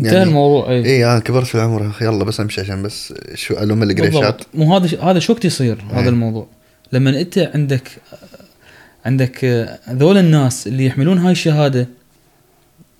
انتهى 0.00 0.22
الموضوع 0.22 0.70
أي. 0.70 0.84
اي 0.84 1.04
أنا 1.04 1.18
كبرت 1.20 1.46
في 1.46 1.54
العمر. 1.54 1.90
أخي، 1.90 2.04
يلا 2.04 2.24
بس 2.24 2.40
امشي 2.40 2.60
عشان 2.60 2.82
بس 2.82 3.14
شو 3.34 3.54
ألوم 3.58 3.82
القريشات 3.82 4.42
مو 4.54 4.76
هذا 4.76 4.86
ش- 4.86 4.94
هذا 4.94 5.18
شو 5.18 5.32
وقت 5.32 5.44
يصير 5.44 5.84
أي. 5.92 5.96
هذا 6.02 6.08
الموضوع؟ 6.08 6.46
لما 6.92 7.20
أنت 7.20 7.50
عندك 7.54 7.88
عندك 9.06 9.44
آه، 9.44 9.78
ذول 9.90 10.18
الناس 10.18 10.66
اللي 10.66 10.86
يحملون 10.86 11.18
هاي 11.18 11.32
الشهادة 11.32 11.88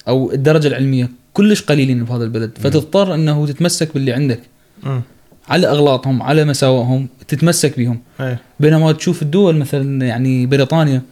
أو 0.09 0.33
الدرجة 0.33 0.69
العلمية 0.69 1.09
كلش 1.33 1.63
قليلين 1.63 2.05
بهذا 2.05 2.25
البلد 2.25 2.51
فتضطر 2.61 3.15
إنه 3.15 3.47
تتمسك 3.47 3.95
باللي 3.95 4.13
عندك. 4.13 4.41
مم. 4.83 5.03
على 5.49 5.67
أغلاطهم 5.67 6.23
على 6.23 6.45
مساوئهم 6.45 7.09
تتمسك 7.29 7.79
بهم 7.79 8.01
إيه. 8.21 8.39
بينما 8.61 8.93
تشوف 8.93 9.23
الدول 9.23 9.57
مثلا 9.57 10.07
يعني 10.07 10.47
بريطانيا 10.47 10.97
آه، 10.97 11.03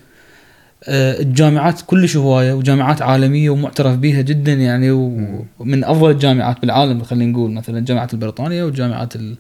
الجامعات 0.89 1.81
كلش 1.87 2.17
هواية 2.17 2.53
وجامعات 2.53 3.03
عالمية 3.03 3.51
ومعترف 3.51 3.97
بها 3.97 4.21
جدا 4.21 4.53
يعني 4.53 4.91
ومن 4.91 5.85
أفضل 5.85 6.11
الجامعات 6.11 6.61
بالعالم 6.61 7.03
خلينا 7.03 7.33
نقول 7.33 7.51
مثلا 7.51 7.81
جامعة 7.85 8.09
البريطانية 8.13 8.65
والجامعات 8.65 9.17
ال... 9.17 9.37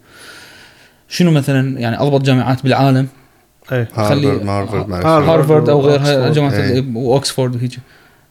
شنو 1.09 1.31
مثلا 1.31 1.79
يعني 1.81 2.01
أضبط 2.01 2.23
جامعات 2.23 2.63
بالعالم 2.63 3.07
إيه 3.73 3.85
خلي- 3.95 4.29
هارفرد 4.45 4.93
هارفرد 5.05 5.69
أو 5.69 5.81
غيرها. 5.81 6.33
جامعة 6.33 6.53
إيه. 6.53 6.79
ال- 6.79 6.97
واوكسفورد 6.97 7.55
وهيك 7.57 7.73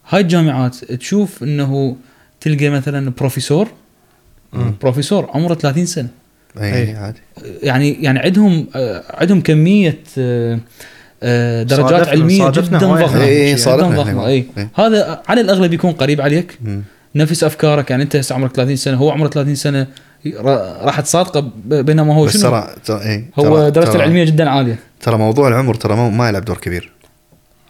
هاي 0.10 0.22
الجامعات 0.22 0.76
تشوف 0.76 1.44
إنه 1.44 1.96
تلقى 2.42 2.70
مثلا 2.70 3.12
بروفيسور 3.20 3.68
مم. 4.54 4.74
بروفيسور 4.82 5.30
عمره 5.34 5.54
30 5.54 5.86
سنة 5.86 6.10
اي 6.58 6.74
إيه. 6.74 6.98
عادي 6.98 7.20
يعني 7.64 8.04
يعني 8.04 8.20
عندهم 8.20 8.68
آه، 8.76 9.04
عندهم 9.10 9.42
كمية 9.42 10.00
آه، 10.18 10.54
آه، 10.54 10.60
درجات 11.64 11.90
صادفنا- 12.06 12.10
علمية 12.10 12.40
صادفنا 12.40 12.78
جدا 12.78 12.88
ضخمة. 12.88 13.22
إيه، 13.24 13.28
إيه، 13.28 13.54
جدا 13.54 13.62
صادفنا 13.64 14.02
ضخمة. 14.04 14.28
اي 14.28 14.46
إيه. 14.58 14.70
هذا 14.76 15.22
على 15.28 15.42
الأغلب 15.42 15.74
يكون 15.74 15.92
قريب 15.92 16.22
عليك. 16.22 16.58
مم. 16.62 16.82
نفس 17.16 17.44
أفكارك 17.44 17.90
يعني 17.92 18.04
أنت 18.04 18.16
هسه 18.16 18.36
عمرك 18.36 18.52
30 18.56 18.76
سنة 18.76 18.98
هو 18.98 19.12
عمره 19.12 19.28
30 19.28 19.56
سنة 19.56 19.88
را- 20.40 20.86
راح 20.86 21.00
تصادقه 21.00 21.40
ب- 21.40 21.74
بينما 21.74 22.16
هو 22.16 22.26
بس 22.26 22.34
شنو؟ 22.34 22.42
ترى 22.50 22.68
ترى 22.86 23.02
اي 23.02 23.26
هو 23.40 23.70
درجته 23.70 23.96
العلمية 23.96 24.24
جدا 24.24 24.50
عالية. 24.50 24.80
ترى 25.02 25.18
موضوع 25.18 25.48
العمر 25.48 25.74
ترى 25.76 25.96
ما, 25.96 26.10
ما 26.10 26.30
يلعب 26.30 26.46
دور 26.46 26.58
كبير. 26.58 26.92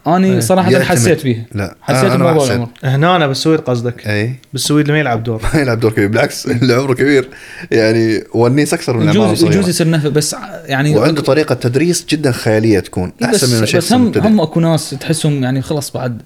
أنا 0.08 0.28
إيه. 0.28 0.40
صراحة 0.40 0.72
يعتمد. 0.72 0.88
حسيت 0.88 1.24
بيها 1.24 1.46
لا. 1.54 1.76
حسيت 1.82 2.12
ما 2.12 2.16
بموضوع. 2.32 2.48
العمر 2.48 2.68
هنا 2.84 3.16
أنا 3.16 3.28
بالسويد 3.28 3.60
قصدك. 3.60 4.08
إي. 4.08 4.36
بالسويد 4.54 4.92
ما 4.92 5.00
يلعب 5.00 5.24
دور؟ 5.24 5.42
ما 5.54 5.60
يلعب 5.60 5.80
دور 5.80 5.92
كبير. 5.92 6.08
بالعكس 6.08 6.46
اللي 6.48 6.74
عمره 6.74 6.94
كبير. 6.94 7.30
يعني 7.72 8.24
ونيس 8.34 8.74
أكثر 8.74 8.98
من 8.98 9.10
يجوز 9.10 9.44
يجوز 9.44 9.70
يصير 9.70 9.90
نفع 9.90 10.10
بس 10.10 10.36
يعني 10.66 10.98
وعنده 10.98 11.22
طريقة 11.22 11.56
تدريس 11.56 12.06
جدا 12.10 12.32
خيالية 12.32 12.80
تكون 12.80 13.12
أحسن 13.24 13.60
من 13.60 13.66
شيء 13.66 13.80
بس 13.80 13.94
هم. 13.94 14.12
هم 14.16 14.42
أكو 14.42 14.60
ناس 14.60 14.90
تحسهم 14.90 15.44
يعني 15.44 15.62
خلاص 15.62 15.92
بعد 15.92 16.22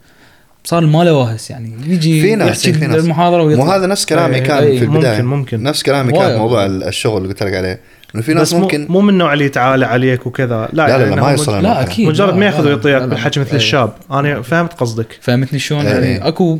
صار 0.63 0.85
ما 0.85 1.03
له 1.03 1.13
واهس 1.13 1.49
يعني. 1.49 1.73
يجي 1.87 2.21
في 2.21 2.35
ناس 2.35 2.69
في 2.69 2.87
ناس. 2.87 3.03
المحاضرة 3.03 3.43
ويطلع. 3.43 3.65
مو 3.65 3.71
هذا 3.71 3.87
نفس 3.87 4.05
كلامي 4.05 4.39
كان 4.39 4.77
في 4.77 4.83
البداية. 4.83 5.21
ممكن 5.21 5.25
ممكن. 5.25 5.63
نفس 5.63 5.83
كلامي. 5.83 6.11
كان 6.13 6.37
موضوع 6.37 6.65
الشغل 6.65 7.17
اللي 7.17 7.29
قلت 7.29 7.43
لك 7.43 7.53
عليه. 7.53 7.79
في 8.21 8.33
ناس 8.33 8.47
بس 8.47 8.53
مو, 8.53 8.59
ممكن 8.59 8.85
مو 8.89 9.01
من 9.01 9.09
النوع 9.09 9.33
اللي 9.33 9.45
يتعالى 9.45 9.85
عليك 9.85 10.27
وكذا. 10.27 10.69
لا 10.73 10.87
لا 10.87 10.97
لا, 10.97 11.03
يعني 11.03 11.15
لا 11.15 11.21
ما 11.21 11.31
مج- 11.31 11.37
يوصل 11.39 11.63
لا. 11.63 11.81
أكيد. 11.81 12.07
مجرد 12.07 12.33
ما 12.33 12.45
ياخذ 12.45 12.65
ويعطيك. 12.67 13.09
بالحكي 13.09 13.39
مثل 13.39 13.49
إيه. 13.49 13.55
الشاب. 13.55 13.93
أنا 14.11 14.41
فهمت 14.41 14.73
قصدك. 14.73 15.17
فهمتني 15.21 15.59
شلون؟ 15.59 15.85
إيه. 15.85 15.93
يعني 15.93 16.27
اكو 16.27 16.59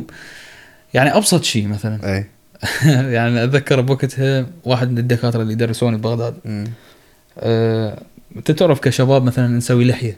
يعني 0.94 1.16
أبسط 1.16 1.44
شيء 1.44 1.68
مثلا. 1.68 2.14
اي 2.16 2.26
يعني 3.14 3.44
أتذكر 3.44 3.80
بوقتها 3.80 4.46
واحد 4.64 4.90
من 4.90 4.98
الدكاترة 4.98 5.42
اللي 5.42 5.54
درسوني 5.54 5.96
ببغداد 5.96 6.34
مم. 6.44 6.64
آه، 7.38 7.98
انت 8.36 8.50
تعرف 8.50 8.80
كشباب 8.80 9.24
مثلا 9.24 9.48
نسوي 9.48 9.84
لحية؟ 9.84 10.16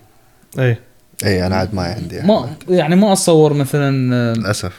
اي 0.59 0.77
اي 1.25 1.47
أنا 1.47 1.57
عاد 1.57 1.75
ما 1.75 1.83
عندي 1.83 2.21
ما 2.21 2.51
يعني 2.69 2.97
ما 2.97 3.13
أتصور 3.13 3.53
مثلا 3.55 4.15
آه، 4.15 4.35
للأسف. 4.35 4.73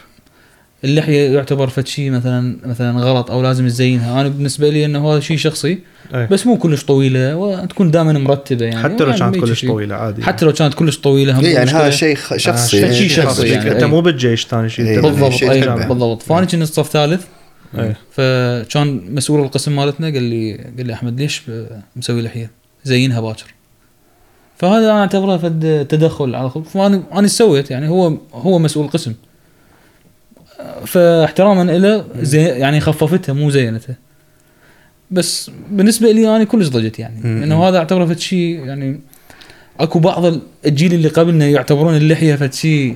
اللحية 0.84 1.36
يعتبر 1.36 1.68
فد 1.68 1.88
شيء 1.88 2.12
مثلا 2.12 2.58
مثلا 2.66 3.00
غلط 3.00 3.32
أو 3.32 3.42
لازم 3.42 3.68
تزينها 3.68 4.22
أنا 4.22 4.30
بالنسبة 4.30 4.70
لي 4.70 4.86
إنه 4.86 5.12
هذا 5.14 5.20
شيء 5.20 5.38
شخصي. 5.38 5.80
اي 6.14 6.28
بس 6.28 6.48
مو 6.48 6.58
كلش 6.58 6.84
طويلة 6.84 7.36
وتكون 7.36 7.92
دائما 7.92 8.14
مرتبة 8.14 8.66
يعني 8.66 8.84
حتى 8.84 9.04
لو 9.04 9.14
كانت 9.14 9.36
كلش. 9.36 9.66
طويلة 9.66 9.96
عادي 9.96 10.24
حتى 10.24 10.46
لو 10.46 10.54
كانت 10.54 10.74
كلش 10.74 10.98
طويلة 10.98 11.40
هم 11.40 11.46
إيه 11.46 11.54
يعني. 11.54 11.72
هذا 11.72 11.90
شيء 11.90 12.18
شخصي 12.38 12.86
آه، 12.86 12.92
شيء 12.92 13.10
شخصي 13.10 13.48
يعني 13.48 13.56
يعني، 13.56 13.72
أنت 13.72 13.84
أي. 13.84 13.90
مو 13.90 14.02
بالجيش 14.02 14.46
ثاني 14.46 14.70
شيء 14.70 14.86
إيه. 14.86 15.00
بالضبط 15.00 15.44
اي. 15.44 15.88
بالضبط 15.88 16.22
فأنا 16.22 16.46
كنت 16.46 16.64
صف 16.64 16.90
ثالث 16.90 17.26
فكان 18.12 19.02
مسؤول 19.10 19.42
القسم 19.42 19.76
مالتنا 19.76 20.08
قال 20.08 20.24
لي 20.24 20.54
قال 20.78 20.88
لي 20.88 20.94
أحمد 20.94 21.22
ليش 21.22 21.42
مسوي 21.96 22.22
لحية؟ 22.22 22.52
زينها 22.84 23.22
باكر. 23.22 23.54
فهذا 24.58 24.92
أنا 24.92 25.00
أعتبره 25.00 25.38
فد 25.38 25.86
تدخل 25.90 26.36
على 26.36 26.50
خب 26.50 26.64
فانا 26.64 27.04
أنا 27.14 27.28
سويت 27.28 27.72
يعني 27.72 27.90
هو 27.90 28.18
هو 28.34 28.60
مسؤول 28.60 28.86
القسم. 28.86 29.14
فاحتراما 30.86 31.72
له 31.72 32.06
زي 32.22 32.42
يعني 32.42 32.80
خففتها 32.80 33.34
مو 33.34 33.50
زينتها. 33.50 33.96
بس 35.12 35.52
بالنسبة 35.72 36.12
لي 36.12 36.36
أنا 36.36 36.44
كلش 36.44 36.68
ضجت 36.68 37.00
يعني. 37.00 37.16
مم. 37.24 37.40
لأنه 37.40 37.64
هذا 37.70 37.78
أعتبره 37.78 38.06
فد 38.06 38.20
شيء 38.20 38.60
يعني 38.66 39.00
أكو 39.80 40.00
بعض 40.00 40.34
الجيل 40.66 40.94
اللي 40.94 41.08
قبلنا 41.08 41.48
يعتبرون 41.48 41.96
اللحية 41.98 42.36
فد 42.36 42.54
شيء 42.54 42.96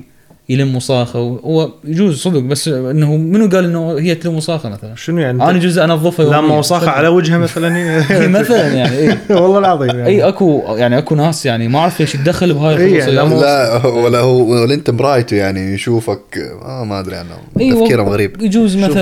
يلم 0.49 0.75
وصاخه 0.75 1.19
هو 1.19 1.69
يجوز 1.83 2.19
صدق 2.21 2.39
بس 2.39 2.67
إنه 2.67 3.15
منو 3.17 3.49
قال 3.49 3.65
إنه 3.65 3.97
هي 3.99 4.15
تلم 4.15 4.35
وصاخه 4.35 4.69
مثلا؟ 4.69 4.95
شنو 4.95 5.19
يعني؟ 5.21 5.43
أنا 5.43 5.59
جزء 5.59 5.83
انظفها 5.83 6.25
لما 6.25 6.35
يومياً. 6.35 6.57
وصاخه 6.57 6.89
على 6.91 7.07
وجهه 7.07 7.37
مثلا؟ 7.37 7.75
إي 8.21 8.27
مثلا 8.41 8.67
يعني 8.73 8.97
اي 8.97 9.17
والله 9.41 9.59
العظيم 9.59 9.89
يعني. 9.89 10.05
اي 10.05 10.23
أكو 10.27 10.63
يعني 10.77 10.97
أكو 10.97 11.15
ناس 11.15 11.45
يعني 11.45 11.67
ما 11.67 11.79
أعرف 11.79 11.99
ليش 11.99 12.15
يتدخل 12.15 12.53
بهاي 12.53 12.77
إي، 12.77 12.85
الخصوصيات 12.97 13.15
يعني 13.17 13.41
لا 13.41 13.85
ولا 13.87 14.19
هو 14.19 14.61
ولا 14.61 14.73
أنت 14.73 14.89
مرايته 14.89 15.35
يعني 15.35 15.73
يشوفك 15.73 16.37
آه 16.65 16.83
ما 16.83 16.99
أدري 16.99 17.15
عنه. 17.15 17.29
إي، 17.59 17.71
تفكيرهم 17.73 18.07
و- 18.07 18.11
غريب. 18.11 18.41
يجوز 18.41 18.75
مثلا 18.77 19.01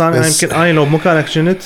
أنا 0.00 0.20
بس- 0.20 0.42
يمكن 0.42 0.56
أنا 0.56 0.72
لو 0.72 0.84
مكانك 0.84 1.24
كنت 1.34 1.62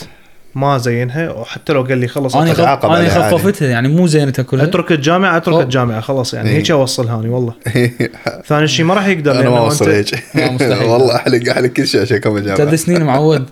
ما 0.54 0.78
زينها 0.78 1.30
وحتى 1.30 1.72
لو 1.72 1.82
قال 1.82 1.98
لي 1.98 2.08
خلص 2.08 2.36
أنا 2.36 2.54
خف... 2.54 2.84
أنا. 2.84 3.30
خففتها 3.30 3.68
يعني 3.68 3.88
مو 3.88 4.06
زينتها 4.06 4.42
كلها 4.42 4.64
أترك 4.64 4.92
الجامعة 4.92 5.36
أترك 5.36 5.54
أوه. 5.54 5.62
الجامعة 5.62 6.00
خلص 6.00 6.34
يعني 6.34 6.50
إيه. 6.50 6.56
هيك 6.56 6.70
اوصلها 6.70 7.20
اني 7.20 7.28
والله 7.28 7.52
ثاني 8.48 8.68
شيء 8.68 8.84
ما 8.84 8.94
راح 8.94 9.06
يقدر 9.06 9.40
أنا 9.40 9.50
ما 9.50 9.58
اوصل 9.58 9.90
هيك. 9.90 10.24
والله 10.90 11.16
احلق 11.16 11.50
احلق 11.50 11.66
كل 11.68 11.86
شيء 11.86 12.00
عشان 12.00 12.16
اكمل 12.16 12.42
ثلاث 12.44 12.58
جامعه 12.58 12.76
سنين 12.76 13.02
معود 13.04 13.44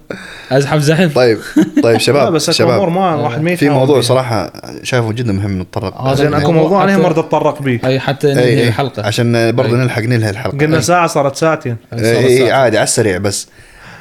أزحف 0.53 0.79
زحف 0.79 1.15
طيب 1.15 1.39
طيب 1.83 1.99
شباب 1.99 2.33
بس 2.33 2.51
شباب 2.51 2.89
ما 2.89 3.15
واحد 3.15 3.41
ما 3.43 3.55
في 3.57 3.69
موضوع. 3.69 4.01
صراحة 4.01 4.53
شايفه 4.83 5.13
جدا 5.13 5.33
مهم 5.33 5.61
نتطرق 5.61 6.15
زين 6.15 6.35
أكو 6.35 6.53
موضوع 6.53 6.85
أنا 6.85 6.97
حتى- 6.97 7.01
مرة 7.01 7.21
اتطرق 7.21 7.63
به 7.63 7.81
أي 7.85 8.01
حتى 8.01 8.29
اي 8.29 8.35
ننهي 8.35 8.69
الحلقة 8.69 9.07
عشان 9.07 9.53
برضه. 9.53 9.77
نلحق 9.77 10.03
ننهي 10.03 10.31
الحلقة 10.31 10.59
قلنا. 10.59 10.81
ساعة 10.81 11.07
صارت 11.07 11.37
ساعتين 11.37 11.77
اي. 11.93 12.53
عادي 12.53 12.77
على 12.79 12.85
السريع 12.85 13.19
بس 13.19 13.49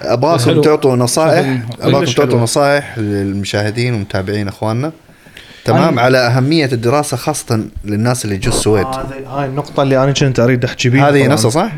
ابغاكم. 0.01 0.61
تعطوا 0.61 0.95
نصائح. 0.95 1.59
ابغاكم 1.81 2.11
تعطوا. 2.11 2.39
نصائح 2.39 2.97
للمشاهدين 2.97 3.93
والمتابعين 3.93 4.47
إخواننا. 4.47 4.91
تمام؟ 5.65 5.99
على 5.99 6.17
أهمية 6.17 6.69
الدراسة 6.71 7.17
خاصة 7.17 7.63
للناس 7.85 8.26
اللي 8.26 8.38
جو 8.38 8.51
السويد. 8.51 8.85
هذه 8.85 9.27
هاي 9.27 9.45
النقطة 9.45 9.84
اللي 9.84 10.03
أنا 10.03 10.11
كنت 10.11 10.39
أريد 10.39 10.65
أحكي 10.65 10.89
بيها 10.89 11.09
هذه. 11.09 11.27
نفسها 11.27 11.49
صح؟ 11.49 11.71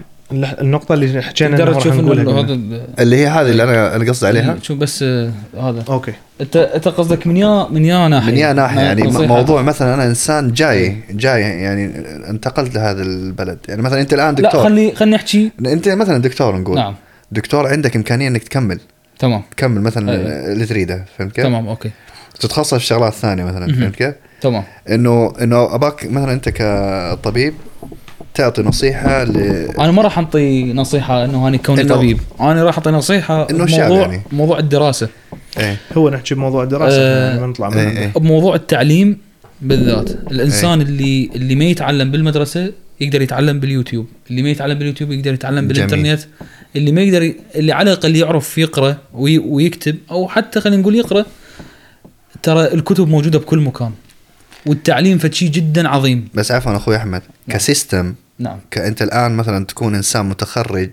النقطة 0.62 0.94
اللي 0.94 1.22
حكينا 1.22 1.58
تقدر 1.58 1.74
تشوف 1.74 1.94
هذا 1.94 2.60
اللي 3.00 3.16
هي 3.18 3.28
هذه 3.28 3.50
اللي 3.50 3.64
أنا 3.64 3.96
أنا 3.96 4.10
قصدي 4.10 4.28
عليها. 4.28 4.56
شوف 4.62 4.78
بس 4.78 5.04
آه، 5.04 5.32
هذا. 5.62 5.84
okay. 5.90 6.14
انت 6.42 6.56
أنت 6.56 6.88
قصدك 6.88 7.28
من 7.28 7.38
يا 7.38 7.68
من 7.72 7.86
يا 7.86 8.08
ناحية. 8.08 8.32
من 8.32 8.38
يا 8.38 8.54
ناحية 8.54 8.82
يعني. 8.82 9.04
موضوع 9.28 9.62
مثلا 9.62 9.94
أنا 9.94 10.06
إنسان 10.06 10.54
جاي 10.54 10.98
جاي 11.10 11.42
يعني 11.42 11.86
انتقلت 12.30 12.76
لهذا 12.76 13.02
البلد. 13.02 13.58
يعني 13.68 13.82
مثلا 13.82 14.02
أنت 14.02 14.14
الآن 14.14 14.36
لا 14.36 14.42
دكتور. 14.42 14.64
خلي 14.64 14.96
خليني 14.96 15.16
أحكي. 15.16 15.52
أنت 15.66 15.90
مثلا 15.90 16.18
دكتور 16.18 16.58
نقول. 16.58 16.76
نعم. 16.76 16.96
دكتور 17.32 17.68
عندك 17.68 17.96
إمكانية 17.96 18.28
إنك 18.28 18.44
تكمل 18.44 18.80
تمام 19.20 19.42
تكمل 19.58 19.82
مثلا. 19.82 20.16
اللي 20.54 20.66
تريده 20.66 21.06
فهمت 21.18 21.32
كيف؟ 21.36 21.46
تمام 21.46 21.68
okay 21.68 21.92
تتخصص 22.40 22.74
في 22.74 22.86
شغلات 22.86 23.14
ثانية 23.14 23.44
مثلا. 23.44 23.74
فهمت 23.74 23.96
كيف؟ 23.96 24.14
تمام 24.42 24.64
إنه 24.90 25.34
إنه 25.42 25.76
أباك 25.76 26.06
مثلا 26.06 26.34
أنت 26.34 26.50
كطبيب 26.50 27.54
تعطي 28.34 28.62
نصيحة 28.62 29.24
ل 29.24 29.38
أنا 29.80 29.92
ما 29.92 30.02
راح 30.02 30.18
انطي 30.20 30.74
نصيحة 30.74 31.26
إنه 31.26 31.48
أنا 31.48 31.58
كوني 31.58 31.84
إنه- 31.84 31.88
طبيب 31.90 32.20
أنا 32.42 32.64
راح 32.64 32.78
أعطي 32.78 32.92
نصيحة 32.92 33.48
إنه 33.50 33.64
الشعب 33.64 33.88
بموضوع 33.90 34.02
يعني. 34.08 34.22
موضوع 34.32 34.60
الدراسة 34.60 35.10
إيه 35.60 35.78
هو 35.98 36.10
نحكي 36.10 36.36
بموضوع 36.36 36.64
الدراسة 36.64 37.00
ما 37.40 37.48
نطلع 37.48 37.68
إيه، 37.68 37.74
منها 37.76 38.00
إيه. 38.02 38.08
بموضوع 38.16 38.56
التعليم 38.56 39.18
بالذات 39.62 40.10
الإنسان 40.32 40.82
اللي 40.82 41.30
اللي 41.36 41.56
ما 41.56 41.66
يتعلم 41.66 42.12
بالمدرسة 42.12 42.72
يقدر 43.02 43.22
يتعلم 43.22 43.60
باليوتيوب 43.60 44.08
اللي 44.30 44.42
ما 44.42 44.50
يتعلم 44.50 44.78
باليوتيوب 44.80 45.12
يقدر 45.12 45.34
يتعلم 45.34 45.68
جميل. 45.68 45.68
بالإنترنت 45.88 46.28
اللي 46.76 46.92
ما 46.92 47.02
يقدر 47.02 47.24
ي- 47.24 47.36
اللي 47.56 47.72
على 47.72 47.92
الأقل 47.94 48.16
يعرف 48.16 48.58
يقرأ 48.58 48.98
وي 49.14 49.38
ويكتب 49.38 49.98
أو 50.12 50.28
حتى 50.28 50.62
خلينا 50.62 50.82
نقول 50.82 50.96
يقرأ 50.96 51.26
ترى 52.44 52.74
الكتب 52.74 53.08
موجودة 53.08 53.40
بكل 53.40 53.60
مكان 53.60 53.92
والتعليم 54.66 55.18
فشي 55.18 55.48
جدا 55.48 55.88
عظيم. 55.90 56.28
بس 56.34 56.52
عفوا 56.52 56.76
أخوي 56.76 56.96
أحمد 56.96 57.22
نعم. 57.48 57.58
ك 57.58 57.66
system 57.66 58.14
نعم. 58.40 58.60
كأنت 58.72 59.02
الآن 59.02 59.32
مثلا 59.38 59.66
تكون 59.66 59.96
إنسان 59.96 60.26
متخرج 60.26 60.90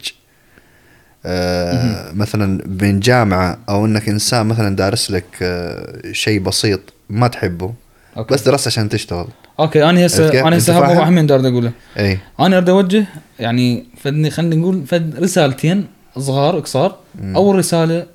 آه 1.27 2.13
مثلا 2.13 2.65
من 2.81 3.01
جامعة 3.01 3.59
أو 3.69 3.87
إنك 3.87 4.09
إنسان 4.09 4.47
مثلا 4.47 4.77
دارس 4.77 5.11
لك 5.11 5.25
آه 5.43 6.13
شيء 6.13 6.41
بسيط 6.41 6.81
ما 7.11 7.29
تحبه 7.29 7.75
okay. 8.17 8.35
بس 8.35 8.43
درست 8.43 8.67
عشان 8.67 8.89
تشتغل. 8.89 9.29
okay 9.61 9.85
أنا؟ 9.85 10.07
هسه 10.07 10.49
أنا 10.49 10.57
هسه؟ 10.57 10.73
موضوع 10.87 11.09
همين 11.09 11.27
دار 11.27 11.41
اقوله 11.49 11.73
إي. 11.99 12.19
أنا 12.41 12.57
أريد 12.57 12.69
أوجه 12.69 13.07
يعني 13.41 13.85
فدني 13.97 14.31
خلينا 14.31 14.57
نقول 14.57 14.87
فد 14.87 15.15
رسالتين 15.19 15.87
صغار 16.19 16.59
قصار 16.61 16.99
أول 17.37 17.57
رسالة 17.57 18.07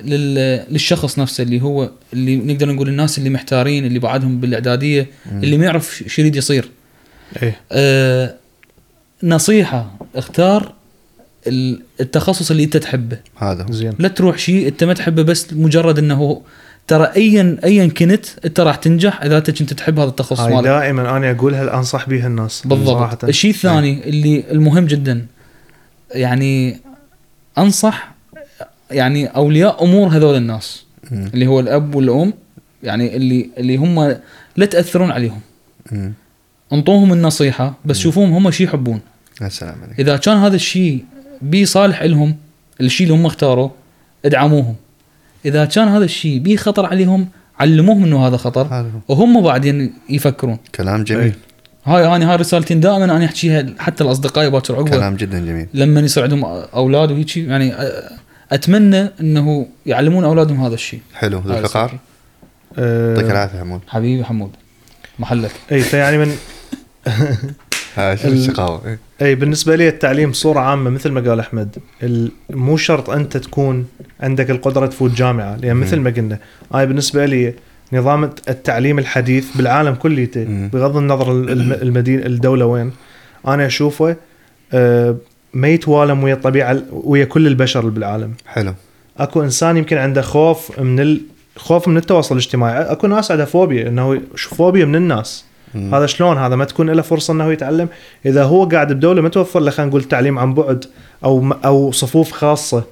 لل... 0.00 0.34
للشخص 0.70 1.18
نفسه 1.18 1.42
اللي 1.42 1.62
هو 1.62 1.90
اللي 2.12 2.36
نقدر 2.36 2.72
نقول 2.72 2.88
الناس 2.88 3.18
اللي 3.18 3.30
محتارين 3.30 3.84
اللي 3.86 3.98
بعدهم 3.98 4.40
بالإعدادية 4.40 5.06
اللي 5.32 5.58
ما 5.58 5.64
يعرف 5.64 6.04
شو 6.06 6.22
يريد 6.22 6.36
يصير. 6.36 6.70
إيه 7.42 7.60
أه 7.72 8.34
نصيحة 9.22 9.96
اختار 10.16 10.72
ال- 11.46 11.82
التخصص 12.00 12.50
اللي 12.50 12.64
أنت 12.64 12.76
تحبه. 12.76 13.18
هذا. 13.36 13.66
زين. 13.70 13.92
لا 13.98 14.08
تروح 14.08 14.38
شيء 14.38 14.68
أنت 14.68 14.84
ما 14.84 14.94
تحبه 14.94 15.22
بس 15.22 15.52
مجرد 15.52 15.98
إنه 15.98 16.42
ترى 16.88 17.12
ايا 17.16 17.58
ايا 17.64 17.86
كنت 17.86 18.26
أنت 18.44 18.60
راح 18.60 18.76
تنجح 18.76 19.22
إذا 19.22 19.38
أنت 19.38 19.50
كنت 19.50 19.72
تحب 19.72 19.98
هذا 19.98 20.08
التخصص 20.08 20.40
مالك. 20.40 20.64
دائما 20.64 21.16
أنا 21.16 21.30
اقولها 21.30 21.78
انصح 21.78 22.08
بها 22.08 22.26
الناس 22.26 22.62
بالضبط. 22.66 22.98
صراحة. 22.98 23.18
الشيء 23.24 23.50
الثاني 23.50 24.08
اللي 24.08 24.44
المهم 24.50 24.86
جدا 24.86 25.26
يعني 26.14 26.80
أنصح 27.58 28.14
يعني 28.90 29.26
أولياء 29.26 29.84
أمور 29.84 30.08
هذول 30.08 30.36
الناس 30.36 30.84
مم. 31.10 31.30
اللي 31.34 31.46
هو 31.46 31.60
الأب 31.60 31.94
والأم 31.94 32.32
يعني 32.82 33.16
اللي 33.16 33.50
اللي 33.58 33.76
هم 33.76 34.16
لا 34.56 34.66
تأثرون 34.66 35.10
عليهم. 35.10 35.40
مم. 35.92 36.12
أنطوهم 36.72 37.12
النصيحة 37.12 37.74
بس 37.84 37.98
شوفوهم 37.98 38.32
هم 38.32 38.50
شو 38.50 38.64
يحبون. 38.64 39.00
يا 39.42 39.48
سلام 39.48 39.82
عليك. 39.82 40.00
إذا 40.00 40.16
كان 40.16 40.36
هذا 40.36 40.56
الشيء 40.56 41.04
بي 41.42 41.66
صالح 41.66 42.02
لهم 42.02 42.36
الشيء 42.80 43.06
اللي 43.06 43.18
هم 43.18 43.26
اختاروه 43.26 43.70
ادعموهم. 44.24 44.74
إذا 45.46 45.64
كان 45.64 45.88
هذا 45.88 46.04
الشيء 46.04 46.38
بي 46.38 46.56
خطر 46.56 46.86
عليهم 46.86 47.28
علموهم 47.60 48.04
إنه 48.04 48.26
هذا 48.26 48.36
خطر 48.36 48.86
وهم 49.08 49.42
بعدين 49.42 49.92
يفكرون. 50.08 50.58
كلام 50.74 51.04
جميل. 51.04 51.22
إيه. 51.22 51.36
هاي 51.84 52.16
أنا 52.16 52.30
هاي 52.30 52.36
رسالتين 52.36 52.80
دائما 52.80 53.04
أنا 53.04 53.24
أحكيها 53.24 53.66
حتى 53.78 54.04
لاصدقائي 54.04 54.50
باكر 54.50 54.74
عقبه 54.76 54.90
كلام 54.90 55.16
جدا 55.16 55.38
جميل. 55.38 55.66
لما 55.74 56.00
يصير 56.00 56.22
عندهم 56.22 56.44
أولاد 56.74 57.10
وهيك 57.10 57.36
يعني 57.36 57.72
أ- 57.76 58.12
أتمنى 58.52 59.08
إنه 59.20 59.66
يعلمون 59.86 60.24
أولادهم 60.24 60.64
هذا 60.64 60.74
الشيء. 60.74 61.00
حلو. 61.14 61.38
ذو 61.46 61.58
الفقار؟ 61.58 61.98
يعطيك 62.78 63.30
العافية 63.30 63.58
حمود 63.60 63.80
حبيبي 63.88 64.24
حمود 64.24 64.50
محلك. 65.18 65.50
اي 65.72 65.80
فيعني 65.80 66.18
من 66.18 66.36
ها 67.96 68.14
شو 68.14 68.28
ال- 68.28 68.32
الشقاوة؟ 68.32 68.86
إيه. 68.86 68.98
أي 69.22 69.34
بالنسبة 69.34 69.76
لي 69.76 69.88
التعليم 69.88 70.30
بصوره 70.30 70.60
عامة 70.60 70.90
مثل 70.90 71.10
ما 71.10 71.20
قال 71.30 71.40
أحمد 71.40 71.76
مو 72.50 72.76
شرط 72.76 73.10
أنت 73.10 73.36
تكون 73.36 73.86
عندك 74.20 74.50
القدرة 74.50 74.86
تفوت 74.86 75.10
جامعة 75.10 75.56
لأن 75.56 75.76
مثل 75.76 75.96
ما 76.00 76.10
قلنا 76.10 76.38
هاي 76.74 76.86
بالنسبة 76.86 77.26
لي 77.26 77.54
نظام 77.92 78.24
التعليم 78.24 78.98
الحديث 78.98 79.56
بالعالم 79.56 79.94
كليته. 79.94 80.44
بغض 80.72 80.96
النظر 80.96 81.32
الم- 81.32 81.72
المدينة 81.72 82.26
الدولة 82.26 82.66
وين 82.66 82.92
أنا 83.46 83.66
أشوفه 83.66 84.16
آه، 84.72 85.16
ما 85.54 85.68
يتوالم 85.68 86.22
ويا 86.24 86.34
الطبيعة 86.34 86.82
ويا 86.92 87.24
كل 87.24 87.46
البشر 87.46 87.80
اللي 87.80 87.90
بالعالم. 87.90 88.32
حلو. 88.46 88.74
أكو 89.18 89.42
إنسان 89.42 89.76
يمكن 89.76 89.96
عنده 89.96 90.22
خوف 90.22 90.80
من 90.80 91.00
ال... 91.00 91.20
خوف 91.56 91.88
من 91.88 91.96
التواصل 91.96 92.34
الاجتماعي 92.34 92.82
أكو 92.82 93.06
ناس 93.06 93.30
عندها 93.30 93.46
فوبيا 93.46 93.88
إنه 93.88 94.20
فوبيا 94.36 94.84
من 94.84 94.96
الناس. 94.96 95.44
مم. 95.76 95.94
هذا 95.94 96.06
شلون 96.06 96.38
هذا 96.38 96.56
ما 96.56 96.64
تكون 96.64 96.90
له 96.90 97.02
فرصة 97.02 97.32
إنه 97.32 97.52
يتعلم 97.52 97.88
إذا 98.26 98.44
هو 98.44 98.64
قاعد 98.64 98.92
بدولة 98.92 99.22
ما 99.22 99.28
توفر 99.28 99.60
له 99.60 99.70
خلينا 99.70 99.90
نقول 99.90 100.04
تعليم 100.04 100.38
عن 100.38 100.54
بعد 100.54 100.84
أو 101.24 101.52
أو 101.64 101.92
صفوف 101.92 102.32
خاصة 102.32 102.84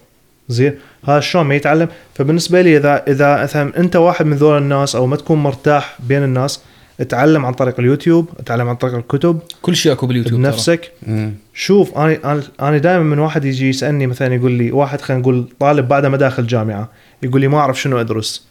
زين 0.48 0.74
هذا 1.04 1.20
شلون 1.20 1.46
ما 1.46 1.54
يتعلم 1.54 1.88
فبالنسبة 2.14 2.62
لي 2.62 2.76
إذا 2.76 3.04
إذا 3.08 3.42
مثلا 3.42 3.78
أنت 3.78 3.96
واحد 3.96 4.26
من 4.26 4.36
ذول 4.36 4.58
الناس 4.58 4.96
أو 4.96 5.06
ما 5.06 5.16
تكون 5.16 5.38
مرتاح 5.38 5.98
بين 6.08 6.22
الناس 6.22 6.60
اتعلم 7.00 7.46
عن 7.46 7.52
طريق 7.52 7.80
اليوتيوب 7.80 8.28
اتعلم 8.38 8.68
عن 8.68 8.76
طريق 8.76 8.94
الكتب 8.94 9.38
كل 9.62 9.76
شيء 9.76 9.92
أكو 9.92 10.06
باليوتيوب. 10.06 10.40
بنفسك 10.40 10.92
مم. 11.06 11.34
شوف 11.54 11.98
أنا 11.98 12.42
أنا 12.60 12.78
دائما 12.78 13.02
من 13.02 13.18
واحد 13.18 13.44
يجي 13.44 13.68
يسألني 13.68 14.06
مثلا 14.06 14.34
يقول 14.34 14.52
لي 14.52 14.72
واحد 14.72 15.00
خلينا 15.00 15.22
نقول 15.22 15.48
طالب 15.60 15.88
بعد 15.88 16.06
ما 16.06 16.16
داخل 16.16 16.46
جامعة 16.46 16.88
يقول 17.22 17.40
لي 17.40 17.48
ما 17.48 17.58
أعرف 17.58 17.80
شنو 17.80 18.00
أدرس 18.00 18.48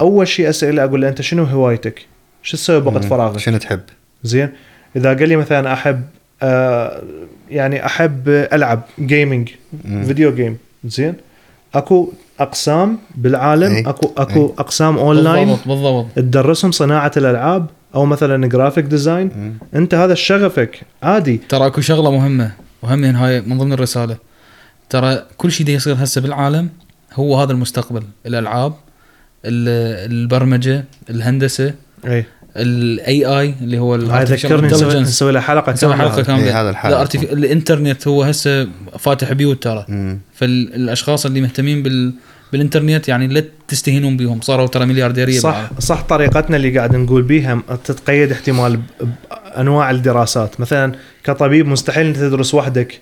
أول 0.00 0.28
شيء 0.28 0.48
أسأله 0.48 0.84
أقول 0.84 1.02
له 1.02 1.08
أنت 1.08 1.22
شنو 1.22 1.44
هوايتك؟ 1.44 2.06
شو 2.48 2.56
تسوي 2.56 2.80
بوقت. 2.80 3.04
فراغك؟ 3.04 3.38
شنو 3.38 3.58
تحب؟ 3.58 3.80
زين 4.24 4.48
إذا 4.96 5.08
قال 5.08 5.28
لي 5.28 5.36
مثلا 5.36 5.72
أحب 5.72 6.02
آه 6.42 7.02
يعني 7.50 7.86
أحب 7.86 8.28
ألعب 8.28 8.80
gaming. 9.00 9.48
video 10.06 10.34
game 10.34 10.56
زين 10.84 11.14
أكو 11.74 12.12
أقسام 12.40 12.98
بالعالم 13.14 13.72
أي. 13.74 13.80
أكو 13.80 14.12
أكو 14.16 14.46
أي. 14.46 14.52
أقسام 14.58 14.98
اونلاين 14.98 15.48
بالضبط 15.48 15.68
بالضبط 15.68 16.06
تدرسهم 16.16 16.72
صناعة 16.72 17.12
الألعاب 17.16 17.66
أو 17.94 18.06
مثلا 18.06 18.46
graphic 18.48 18.84
design 18.84 19.30
مم. 19.36 19.52
أنت 19.78 19.94
هذا 19.94 20.14
شغفك 20.14 20.80
عادي 21.02 21.40
ترى 21.48 21.66
أكو 21.66 21.80
شغلة 21.80 22.10
مهمة 22.10 22.50
وهم 22.82 23.04
هاي 23.04 23.40
من 23.40 23.58
ضمن 23.58 23.72
الرسالة 23.72 24.16
ترى 24.90 25.22
كل 25.36 25.52
شيء 25.52 25.68
يصير 25.68 25.96
هسه 25.98 26.20
بالعالم 26.20 26.68
هو 27.14 27.40
هذا 27.40 27.52
المستقبل 27.52 28.02
الألعاب 28.26 28.72
ال- 29.44 30.10
البرمجة 30.12 30.84
الهندسة 31.10 31.74
إي 32.06 32.24
ال 32.62 33.24
AI 33.24 33.54
اللي 33.60 33.78
هو 33.78 33.94
هاي 33.94 34.24
ذكرني 34.24 34.66
نسوي, 35.00 35.32
له 35.32 35.40
حلقة 35.40 35.72
نسوي 35.72 35.96
حلقة. 35.96 36.22
كاملة 36.22 36.44
إيه، 36.44 36.60
هذا 36.60 36.70
الحلقة. 36.70 36.90
لا 36.90 37.00
أرتف... 37.00 37.22
الإنترنت 37.22 38.08
هو 38.08 38.22
هسه 38.22 38.68
فاتح 38.98 39.32
بيوت 39.32 39.62
ترى. 39.62 39.86
فالأشخاص 40.34 41.26
اللي 41.26 41.40
مهتمين 41.40 41.82
بال... 41.82 42.12
بالإنترنت 42.52 43.08
يعني 43.08 43.26
لا 43.26 43.44
تستهينون 43.68 44.16
بهم 44.16 44.40
صاروا 44.40 44.66
ترى 44.66 44.86
مليارديرية 44.86 45.38
صح 45.38 45.50
بالعالم. 45.50 45.68
صح 45.78 46.02
طريقتنا 46.02 46.56
اللي 46.56 46.78
قاعد 46.78 46.96
نقول 46.96 47.22
بيها 47.22 47.62
تتقيد 47.84 48.32
احتمال 48.32 48.80
بانواع 49.56 49.90
الدراسات 49.90 50.60
مثلا 50.60 50.92
كطبيب 51.24 51.66
مستحيل 51.66 52.06
أنت 52.06 52.16
تدرس 52.16 52.54
وحدك 52.54 53.00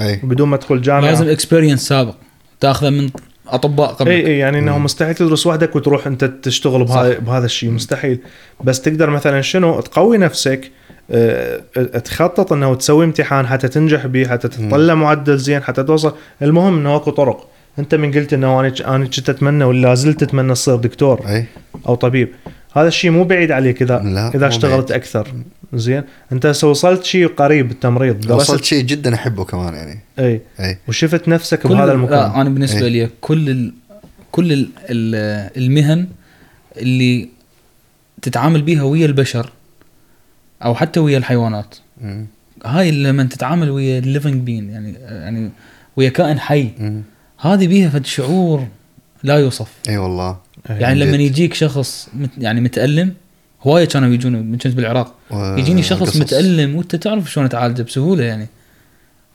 اي 0.00 0.20
بدون 0.22 0.48
ما 0.48 0.56
تدخل 0.56 0.82
جامعة 0.82 1.00
لازم 1.00 1.28
experience 1.28 1.88
سابق 1.88 2.14
تأخذه 2.60 2.90
من 2.90 3.10
أطباء 3.54 3.92
قبل 3.92 4.10
اي 4.10 4.26
اي 4.26 4.38
يعني 4.38 4.58
إنه. 4.58 4.78
مستحيل 4.78 5.14
تدرس 5.14 5.46
وحدك 5.46 5.76
وتروح 5.76 6.06
أنت 6.06 6.24
تشتغل 6.24 6.84
بهذا 6.84 7.18
بهذا 7.18 7.44
الشيء 7.44 7.70
مستحيل. 7.70 8.18
بس 8.64 8.80
تقدر 8.80 9.10
مثلا 9.10 9.40
شنو؟ 9.40 9.80
تقوي 9.80 10.18
نفسك 10.18 10.70
آه، 11.10 11.60
تخطط 12.04 12.52
إنه 12.52 12.74
تسوي 12.74 13.04
امتحان 13.04 13.46
حتى 13.46 13.68
تنجح 13.68 14.06
به 14.06 14.28
حتى 14.28 14.48
تطلع 14.48 14.94
معدل 14.94 15.38
زين 15.38 15.62
حتى 15.62 15.82
توصل. 15.82 16.14
المهم 16.42 16.78
إنه 16.78 16.96
أكو 16.96 17.10
طرق. 17.10 17.48
أنت 17.78 17.94
من 17.94 18.12
قلت 18.12 18.32
إنه 18.32 18.60
أنا 18.60 18.72
أنا 18.86 19.04
كنت 19.04 19.28
أتمنى 19.28 19.64
ولا 19.64 19.94
زلت 19.94 20.22
أتمنى 20.22 20.52
تصير 20.52 20.76
دكتور 20.76 21.20
إي. 21.28 21.44
أو 21.88 21.94
طبيب. 21.94 22.28
هذا 22.76 22.88
الشيء 22.88 23.10
مو 23.10 23.24
بعيد 23.24 23.52
عليك 23.52 23.82
اذا 23.82 23.98
لا، 23.98 24.34
إذا 24.34 24.48
اشتغلت 24.48 24.88
بعيد. 24.88 24.92
أكثر 25.02 25.28
زين 25.74 26.02
أنت 26.32 26.46
هسه 26.46 26.68
وصلت 26.68 27.04
شيء 27.04 27.26
قريب 27.26 27.68
بالتمريض 27.68 28.30
وصلت 28.30 28.64
شيء 28.64 28.84
جدا 28.84 29.14
أحبه 29.14 29.44
كمان 29.44 29.74
يعني 29.74 30.00
أي 30.18 30.40
أي 30.60 30.78
وشفت 30.88 31.28
نفسك 31.28 31.66
بهذا 31.66 31.92
المكان 31.92 32.18
لا 32.18 32.40
أنا 32.40 32.50
بالنسبة. 32.50 32.88
لي 32.88 33.08
كل 33.20 33.50
ال... 33.50 33.72
كل 34.32 34.52
ال... 34.52 34.68
ال- 34.90 35.50
المهن 35.56 36.06
اللي 36.76 37.28
تتعامل 38.22 38.62
بيها 38.62 38.82
ويا 38.82 39.06
البشر 39.06 39.52
أو 40.64 40.74
حتى 40.74 41.00
ويا 41.00 41.18
الحيوانات 41.18 41.74
مم. 42.00 42.26
هاي 42.64 42.90
لما 42.90 43.24
تتعامل 43.24 43.70
ويا 43.70 43.98
الليفنج 43.98 44.34
بين 44.42 44.70
يعني 44.70 44.92
يعني 44.92 45.50
ويا 45.96 46.08
كائن 46.08 46.40
حي 46.40 46.70
مم. 46.78 47.02
هذه 47.40 47.66
بيها 47.66 47.88
فد 47.90 48.06
شعور 48.06 48.66
لا 49.22 49.38
يوصف 49.38 49.68
أي 49.88 49.96
والله 49.98 50.30
أي. 50.30 50.36
يعني 50.68 51.00
لما 51.00 51.12
جد. 51.12 51.20
يجيك 51.20 51.54
شخص 51.54 52.08
مت 52.14 52.30
يعني 52.38 52.60
متألم 52.60 53.14
هوايه 53.62 53.84
كانوا 53.84 54.08
يجون 54.14 54.32
من 54.32 54.58
كنت 54.58 54.74
بالعراق. 54.74 55.14
و- 55.30 55.56
يجيني 55.56 55.82
شخص 55.82 56.00
قصص. 56.02 56.16
متألم 56.16 56.76
وانت 56.76 56.96
تعرف 56.96 57.32
شلون 57.32 57.48
تعالجه 57.48 57.82
بسهولة 57.82 58.24
يعني. 58.24 58.46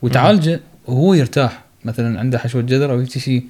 وتعالجه 0.01 0.59
وهو 0.87 1.13
يرتاح. 1.13 1.63
مثلا 1.85 2.19
عنده 2.19 2.37
حشوة 2.39 2.61
جذر 2.61 2.91
أو 2.91 2.99
هيك 2.99 3.17
شيء. 3.17 3.43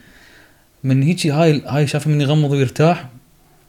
من 0.83 1.03
هيك 1.03 1.27
هاي 1.27 1.61
هاي 1.67 1.87
شاف 1.87 2.07
من 2.07 2.21
يغمض 2.21 2.51
ويرتاح. 2.51 3.09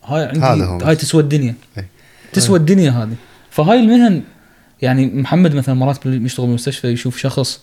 هاي 0.04 0.24
عندي 0.24 0.40
هاي 0.84 0.94
بس. 0.94 1.00
تسوى 1.00 1.22
الدنيا. 1.22 1.54
أي. 1.78 1.84
تسوى 2.32 2.58
الدنيا 2.58 2.90
هذه. 2.90 3.14
فهاي 3.50 3.80
المهن 3.80 4.22
يعني 4.82 5.06
محمد 5.06 5.54
مثلا 5.54 5.74
مرات 5.74 6.06
يشتغل 6.06 6.46
بالمستشفى 6.46 6.88
يشوف 6.88 7.16
شخص 7.18 7.60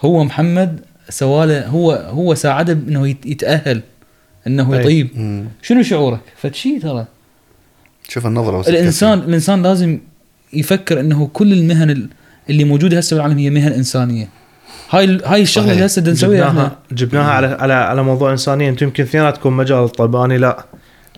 هو 0.00 0.24
محمد 0.24 0.80
سوالة 1.08 1.66
هو 1.66 1.92
هو 1.92 2.34
ساعده 2.34 2.72
انه 2.72 3.08
يت- 3.08 3.26
يتأهل. 3.26 3.82
إنه 4.46 4.74
أي. 4.74 4.80
يطيب. 4.80 5.08
مم. 5.14 5.44
شنو 5.62 5.82
شعورك؟ 5.82 6.20
فشي 6.36 6.78
ترى. 6.78 7.06
شوف 8.08 8.26
النظرة 8.26 8.68
الانسان 8.68 9.18
الإنسان 9.18 9.62
لازم 9.62 9.98
يفكر 10.52 11.00
إنه 11.00 11.30
كل 11.32 11.52
المهن 11.52 11.90
ال- 11.90 12.08
اللي 12.50 12.64
موجودة 12.64 12.98
هسه 12.98 13.16
بالعالم 13.16 13.38
هي 13.38 13.50
مهن 13.50 13.72
إنسانية. 13.72 14.28
هاي 14.90 15.20
هاي 15.24 15.42
الشغلة. 15.42 15.72
اللي 15.72 15.86
هسه 15.86 16.00
بدنا 16.02 16.12
نسويها 16.12 16.48
إحنا. 16.48 16.60
جبناها 16.62 16.76
جبناها 16.92 17.30
على 17.30 17.46
على 17.46 17.72
على 17.74 18.02
موضوع 18.02 18.32
إنسانية. 18.32 18.68
أنتم 18.68 18.86
يمكن 18.86 19.02
اثنيناتكم 19.02 19.56
مجال 19.56 19.84
الطب 19.84 20.16
أنا 20.16 20.34
لا. 20.34 20.64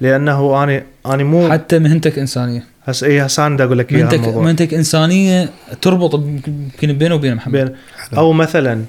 لأنه 0.00 0.62
أنا 0.64 0.82
أنا 1.06 1.24
مو 1.24 1.50
حتى 1.52 1.78
مهنتك 1.78 2.18
إنسانية. 2.18 2.64
هسه 2.84 3.06
اي 3.06 3.26
هسه 3.26 3.46
أنا 3.46 3.64
أقول 3.64 3.78
لك 3.78 3.92
إياها 3.92 4.00
مهنتك 4.02 4.18
الموضوع. 4.18 4.42
مهنتك 4.42 4.74
إنسانية 4.74 5.50
تربط 5.82 6.14
يمكن 6.14 6.92
بينه 6.98 7.14
وبين 7.14 7.34
محمد. 7.34 7.52
بين 7.56 7.70
أو 8.16 8.32
مثلا 8.32 8.84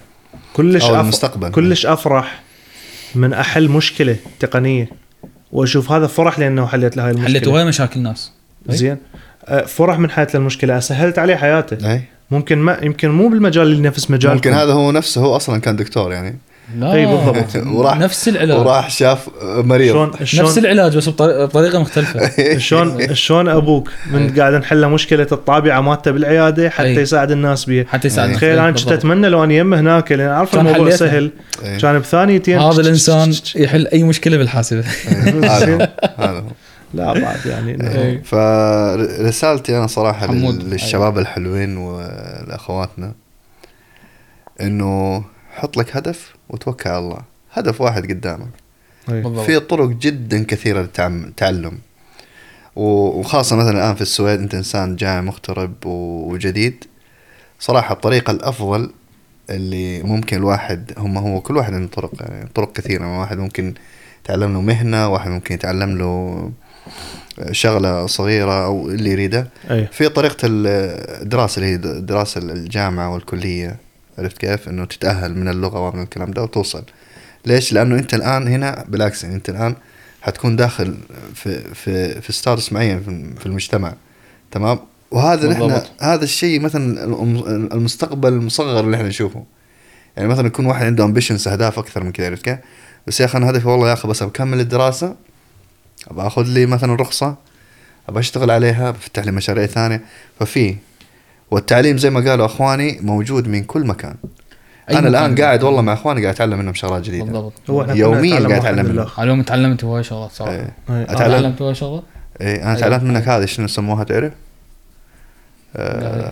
كلش 0.53 0.83
أو 0.83 0.95
أف... 0.95 1.01
المستقبل. 1.01 1.49
كلش 1.51 1.85
أفرح. 1.85 2.41
من 3.15 3.33
أحل 3.33 3.69
مشكلة 3.69 4.15
تقنية. 4.39 4.89
وأشوف 5.51 5.91
هذا 5.91 6.07
فرح 6.07 6.39
لأنه 6.39 6.67
حليت 6.67 6.97
له 6.97 7.07
هاي 7.07 7.13
حليت 7.13 7.27
المشكلة 7.27 7.53
هواي 7.53 7.65
مشاكل 7.65 7.99
ناس 7.99 8.31
زين. 8.67 8.97
أه، 9.45 9.65
فرح 9.65 9.99
من 9.99 10.09
حليت 10.09 10.27
المشكلة 10.35 10.79
سهلت 10.79 11.19
عليه 11.19 11.35
حياته. 11.35 11.91
اي 11.91 12.03
ممكن 12.31 12.57
ما 12.57 12.79
يمكن 12.83 13.09
مو 13.09 13.27
بالمجال 13.27 13.67
اللي 13.67 13.81
نفس 13.81 14.11
مجالكم 14.11 14.35
ممكن 14.35 14.53
هذا 14.53 14.73
هو 14.73 14.91
نفسه 14.91 15.21
هو 15.21 15.35
أصلا 15.35 15.61
كان 15.61 15.75
دكتور 15.75 16.11
يعني. 16.11 16.37
لا. 16.77 16.93
إي 16.93 17.05
بالضبط. 17.05 17.55
وراح 17.77 17.97
نفس 17.97 18.27
العلاج. 18.27 18.59
وراح 18.59 18.89
شاف 18.89 19.29
مريض. 19.43 19.91
شلون 19.91 20.11
نفس 20.21 20.23
شلون 20.23 20.57
العلاج 20.57 20.97
بس 20.97 21.09
بطريقة 21.09 21.79
مختلفة. 21.79 22.29
شلون 22.57 23.15
شلون 23.15 23.49
أبوك 23.49 23.91
من 24.11 24.39
قاعد 24.39 24.53
نحل 24.53 24.87
مشكلة 24.87 25.27
الطابعة 25.31 25.81
مالته 25.81 26.11
بالعيادة 26.11 26.69
حتى 26.69 26.87
أي. 26.87 26.95
يساعد 26.95 27.31
الناس 27.31 27.65
بيها 27.65 27.85
حتى 27.87 28.07
يساعد 28.07 28.33
تخيل 28.33 28.59
أنا 28.59 28.71
كنت 28.71 28.91
أتمنى 28.91 29.29
لو 29.29 29.43
اني 29.43 29.57
يمه 29.57 29.79
هناك 29.79 30.11
لأن 30.11 30.29
أعرف 30.29 30.55
الموضوع 30.55 30.73
حليتها. 30.73 30.97
سهل. 30.97 31.31
إيه. 31.63 31.77
كان 31.77 31.99
بثانيتين 31.99 32.59
هذا 32.59 32.81
الإنسان 32.85 33.33
يحل 33.55 33.87
أي 33.87 34.03
مشكلة 34.03 34.37
بالحاسبة. 34.37 34.83
هذا 35.07 35.75
هو 35.75 35.87
هذا. 36.17 36.39
هو 36.39 36.43
لا 36.93 37.13
بعد 37.13 37.45
يعني. 37.45 37.77
إيه. 37.97 38.21
فرسالتي 38.23 39.77
أنا 39.77 39.87
صراحة 39.87 40.33
للشباب 40.33 41.17
الحلوين 41.17 41.77
ولاخواتنا 41.77 43.13
إنه 44.61 45.23
حط 45.55 45.77
لك 45.77 45.97
هدف 45.97 46.38
وتوكل 46.49 46.89
على 46.89 46.99
الله. 46.99 47.21
هدف 47.53 47.81
واحد 47.81 48.03
قدامك. 48.11 48.49
بالضبط. 49.07 49.45
في 49.45 49.59
طرق 49.59 49.89
جدا 49.89 50.43
كثيرة 50.43 50.89
للتعلم. 50.97 51.77
وخاصة 52.75 53.55
مثلا 53.55 53.71
الآن 53.71 53.95
في 53.95 54.01
السويد 54.01 54.39
أنت 54.39 54.55
إنسان 54.55 54.95
جاي 54.95 55.21
مغترب 55.21 55.85
و- 55.85 56.33
وجديد. 56.33 56.83
صراحة 57.59 57.93
الطريقة 57.93 58.31
الأفضل 58.31 58.91
اللي 59.49 60.03
ممكن 60.03 60.37
الواحد 60.37 60.91
هم 60.97 61.17
هو 61.17 61.41
كل 61.41 61.57
واحد 61.57 61.73
عنده 61.73 61.87
طرق 61.87 62.11
يعني 62.19 62.49
طرق 62.55 62.73
كثيرة. 62.73 63.19
واحد 63.19 63.37
ممكن 63.37 63.73
يتعلم 64.23 64.53
له 64.53 64.61
مهنة 64.61 65.09
واحد 65.09 65.31
ممكن 65.31 65.55
يتعلم 65.55 65.97
له 65.97 66.51
شغلة 67.51 68.05
صغيرة 68.05 68.65
أو 68.65 68.89
اللي 68.89 69.09
يريده. 69.11 69.47
اي 69.71 69.87
في 69.91 70.09
طريقة 70.09 70.37
الدراسه 70.43 71.59
اللي 71.59 71.71
هي 71.73 71.77
دراسة 72.01 72.41
الجامعة 72.41 73.13
والكلية. 73.13 73.75
عرفت 74.19 74.37
كيف؟ 74.37 74.69
إنه 74.69 74.85
تتأهل 74.85 75.37
من 75.37 75.47
اللغة 75.47 75.79
ومن 75.79 76.01
الكلام 76.03 76.31
ده 76.31 76.43
وتوصل. 76.43 76.83
ليش؟ 77.45 77.73
لأنه 77.73 77.95
أنت 77.95 78.13
الآن 78.13 78.47
هنا 78.47 78.85
بالعكس 78.87 79.23
يعني 79.23 79.35
أنت 79.35 79.49
الآن 79.49 79.75
حتكون 80.21 80.55
داخل 80.55 80.97
في 81.35 81.73
في 81.73 82.21
في 82.21 82.33
ستاتس 82.33 82.73
معين 82.73 83.01
في- 83.39 83.45
المجتمع 83.45 83.93
تمام؟ 84.51 84.79
وهذا 85.11 85.49
نحن. 85.49 85.81
هذا 86.01 86.23
الشيء 86.23 86.59
مثلا 86.59 87.03
الم- 87.03 87.69
المستقبل 87.73 88.33
المصغر 88.33 88.79
اللي 88.85 88.97
إحنا 88.97 89.07
نشوفه. 89.07 89.43
يعني 90.17 90.29
مثلا 90.29 90.47
يكون 90.47 90.65
واحد 90.65 90.85
عنده 90.85 91.03
امبيشنز 91.03 91.47
أهداف 91.47 91.79
أكثر 91.79 92.03
من 92.03 92.11
كذا 92.11 92.25
عرفت 92.25 92.43
كيف؟ 92.45 92.57
بس 93.07 93.19
يا 93.19 93.25
أخي 93.25 93.37
أنا 93.37 93.49
هدفي 93.49 93.67
والله 93.67 93.87
يا 93.89 93.93
أخي 93.93 94.07
بس 94.07 94.23
بكمل 94.23 94.59
الدراسة 94.59 95.15
ابى 96.07 96.21
آخذ 96.21 96.43
لي 96.43 96.65
مثلا 96.65 96.95
رخصة 96.95 97.35
ابى 98.09 98.19
أشتغل 98.19 98.51
عليها 98.51 98.91
بفتح 98.91 99.23
لي 99.25 99.31
مشاريع 99.31 99.65
ثانية 99.65 100.01
ففي 100.39 100.75
والتعليم 101.51 101.97
زي 101.97 102.09
ما 102.09 102.29
قالوا 102.29 102.45
أخواني 102.45 102.99
موجود 103.01 103.47
من 103.47 103.63
كل 103.63 103.85
مكان 103.85 104.15
أنا 104.91 105.07
الآن. 105.07 105.35
قاعد 105.41 105.63
والله 105.63 105.81
مع 105.81 105.93
أخواني 105.93 106.21
قاعد 106.21 106.35
أتعلم 106.35 106.59
منهم 106.59 106.73
شغلات 106.73 107.03
جديدة 107.03 107.23
بالضبط 107.23 107.53
هو 107.69 107.85
يومياً 107.93 108.31
قاعد 108.31 108.45
واحد 108.45 108.59
أتعلم 108.61 108.77
من 108.77 108.83
منه. 108.85 108.93
الآخر. 109.01 109.23
اليوم 109.23 109.41
تعلمت 109.43 109.83
هواي 109.83 110.03
شغلات 110.03 110.31
صراحة 110.31 110.51
إيه. 110.51 110.59
إيه. 110.59 110.69
أنا 110.89 111.03
أتعلم 111.13 111.31
تعلمت 111.31 111.61
هواي 111.61 111.75
شغلات 111.75 112.03
إيه 112.41 112.55
أنا 112.63 112.69
أيوة. 112.69 112.79
تعلمت 112.79 113.03
منك 113.03 113.27
هذه 113.27 113.45
شنو 113.45 113.65
يسموها 113.65 114.03
تعرف؟ 114.03 114.33
آه. 115.75 116.31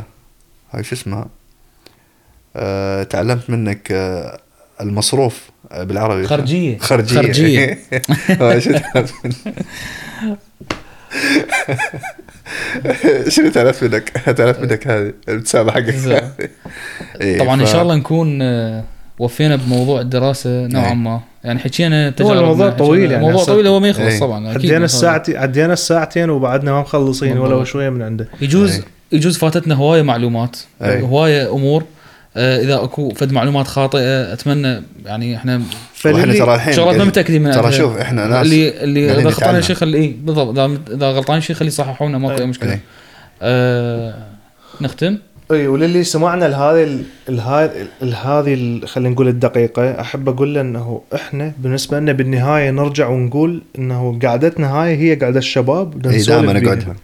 هاي 0.72 0.84
شو 0.84 0.95
اسمها؟ 0.95 1.27
آه 2.56 3.03
تعلمت 3.03 3.49
منك 3.49 3.91
آه 3.91 4.39
المصروف 4.81 5.49
آه 5.72 5.84
بالعربي 5.84 6.27
خرجية 6.27 6.77
خرجية 6.77 7.22
خرجية 7.22 7.80
شنو 13.27 13.49
تعرف 13.49 13.84
منك؟ 13.84 14.09
تعرف 14.09 14.59
منك 14.59 14.88
هذه 14.88 15.13
الابتسامه 15.29 15.71
حقك 15.71 16.23
إيه، 17.21 17.39
طبعا 17.39 17.61
إن 17.61 17.65
شاء 17.65 17.81
الله 17.81 17.95
نكون 17.95 18.41
آه، 18.41 18.84
وفينا 19.19 19.55
بموضوع 19.55 20.01
الدراسة 20.01 20.67
نوعا 20.67 20.88
إيه. 20.88 20.93
ما 20.93 21.21
يعني 21.43 21.59
حكينا 21.59 22.09
تجاربنا، 22.09 22.39
الموضوع 22.39 22.71
حكينا- 22.71 22.77
طويل 22.85 23.11
يعني 23.11 23.23
موضوع 23.25 23.43
طويل 23.43 23.67
هو 23.67 23.79
ما 23.79 23.88
يخلص 23.88 24.05
إيه. 24.13 24.19
طبعا 24.19 24.47
عدينا. 24.49 24.85
الساعتين 24.85 25.38
عدينا 25.38 25.73
الساعتين 25.73 26.29
وبعدنا 26.29 26.71
ما 26.71 26.81
مخلصين 26.81 27.38
ولا. 27.38 27.63
شوية 27.63 27.89
من 27.89 28.01
عنده 28.01 28.27
يجوز. 28.41 28.81
يجوز 29.11 29.38
فاتتنا 29.38 29.75
هواية 29.75 30.01
معلومات. 30.01 30.57
هواية 30.81 31.51
أمور 31.51 31.84
إذا 32.38 32.84
أكو 32.84 33.09
فد 33.09 33.31
معلومات 33.31 33.68
خاطئة 33.68 34.34
أتمنى 34.34 34.81
يعني 35.05 35.35
إحنا 35.35 35.61
فاللي 35.93 36.39
ترى 36.39 36.55
الحين 36.55 36.73
شغلات 36.73 36.97
ما 36.97 37.03
متأكدين 37.05 37.41
منها 37.41 37.53
ترى 37.61 37.72
شوف 37.72 37.97
إحنا 37.97 38.27
ناس 38.27 38.45
اللي 38.45 38.84
اللي 38.84 39.11
إذا 39.11 39.30
خطانا 39.30 39.49
نتعلم. 39.49 39.61
شيء 39.61 39.76
خلي 39.76 39.97
إيه 39.97 40.15
بالضبط 40.23 40.55
إذا- 40.55 40.91
إذا 40.91 41.11
غلطان 41.11 41.41
شيء 41.41 41.55
خلي 41.55 41.68
يصححونا 41.68 42.18
ماكو 42.18 42.41
اي 42.41 42.45
مشكلة 42.45 42.72
إيه. 42.72 42.81
آه 43.41 44.14
نختم 44.81 45.18
اي 45.51 45.68
وللي 45.68 46.03
سمعنا 46.03 46.45
لهذه 46.45 46.84
ال- 46.84 47.03
الهاي 47.30 47.69
ال- 48.01 48.15
هذه 48.15 48.53
ال- 48.53 48.88
خلينا 48.88 49.09
نقول 49.09 49.27
الدقيقة 49.27 50.01
أحب 50.01 50.30
أقول 50.30 50.53
له 50.55 50.61
إنه 50.61 51.01
إحنا 51.15 51.51
بالنسبة 51.59 51.99
لنا 51.99 52.11
بالنهاية 52.11 52.72
نرجع 52.72 53.07
ونقول 53.07 53.61
إنه 53.77 54.19
قعدتنا 54.23 54.72
هاي 54.73 54.97
هي 54.97 55.15
قعدة 55.15 55.39
الشباب 55.39 56.07
اي 56.07 56.22
دائما. 56.22 56.53
نقعدها 56.53 56.95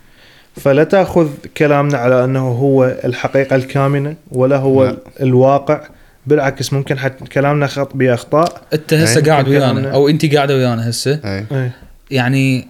فلا 0.55 0.83
تأخذ 0.83 1.27
كلامنا 1.57 1.97
على 1.97 2.23
أنه 2.23 2.47
هو 2.47 2.97
الحقيقة 3.05 3.55
الكامنة 3.55 4.15
ولا 4.31 4.57
هو 4.57 4.85
لا. 4.85 4.97
الواقع. 5.21 5.81
بالعكس 6.27 6.73
ممكن 6.73 6.99
حتى 6.99 7.25
كلامنا 7.25 7.67
خط 7.67 7.95
بأخطاء. 7.95 8.61
أنت 8.73 8.93
هسه. 8.93 9.21
قاعد 9.21 9.47
ويانا. 9.47 9.91
أو 9.91 10.09
أنت 10.09 10.35
قاعدة 10.35 10.55
ويانا 10.55 10.89
هسه. 10.89 11.19
أي. 11.25 11.45
أي. 11.51 11.71
يعني 12.11 12.67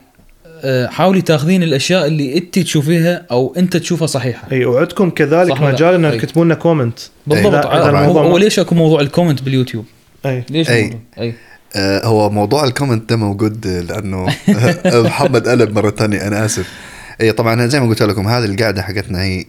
آه، 0.66 0.88
حاولي 0.88 1.22
تاخذين 1.22 1.64
الأشياء 1.64 2.08
اللي 2.08 2.38
أنت 2.38 2.60
تشوفيها 2.60 3.26
أو 3.32 3.54
أنت 3.58 3.78
تشوفها 3.78 4.08
صحيحة. 4.08 4.48
أي 4.52 4.66
وعدكم 4.66 5.10
كذلك 5.10 5.52
صح؟ 5.56 5.62
مجال 5.62 5.94
أنه 5.94 6.10
أي. 6.10 6.20
تكتبوا 6.20 6.46
لنا 6.46 6.56
comment 6.56 7.00
بالضبط. 7.28 7.66
آه، 7.66 8.06
هو 8.06 8.20
هو 8.20 8.38
ليش 8.38 8.60
أكو 8.60 8.76
موضوع 8.76 9.02
ال 9.02 9.07
comment 9.07 9.44
باليوتيوب؟ 9.44 9.86
أي. 10.26 10.44
ليش 10.50 10.70
أي. 10.70 10.98
أي. 11.20 11.34
آه، 11.76 12.06
هو 12.06 12.30
موضوع 12.30 12.64
ال 12.64 12.69
comment 12.70 13.10
ده 13.10 13.16
موجود 13.16 13.68
لأنه 13.68 14.28
محمد 14.86 15.48
قلب 15.48 15.76
مرة 15.76 15.90
ثانية 15.90 16.28
أنا 16.28 16.46
آسف. 16.46 16.93
اي 17.22 17.32
طبعا 17.32 17.68
زي 17.68 17.80
ما 17.80 17.90
قلت 17.90 18.04
لكم 18.04 18.28
هذه 18.28 18.46
القعده 18.46 18.82
حقتنا 18.82 19.22
هي 19.22 19.46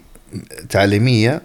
تعليمية 0.71 1.43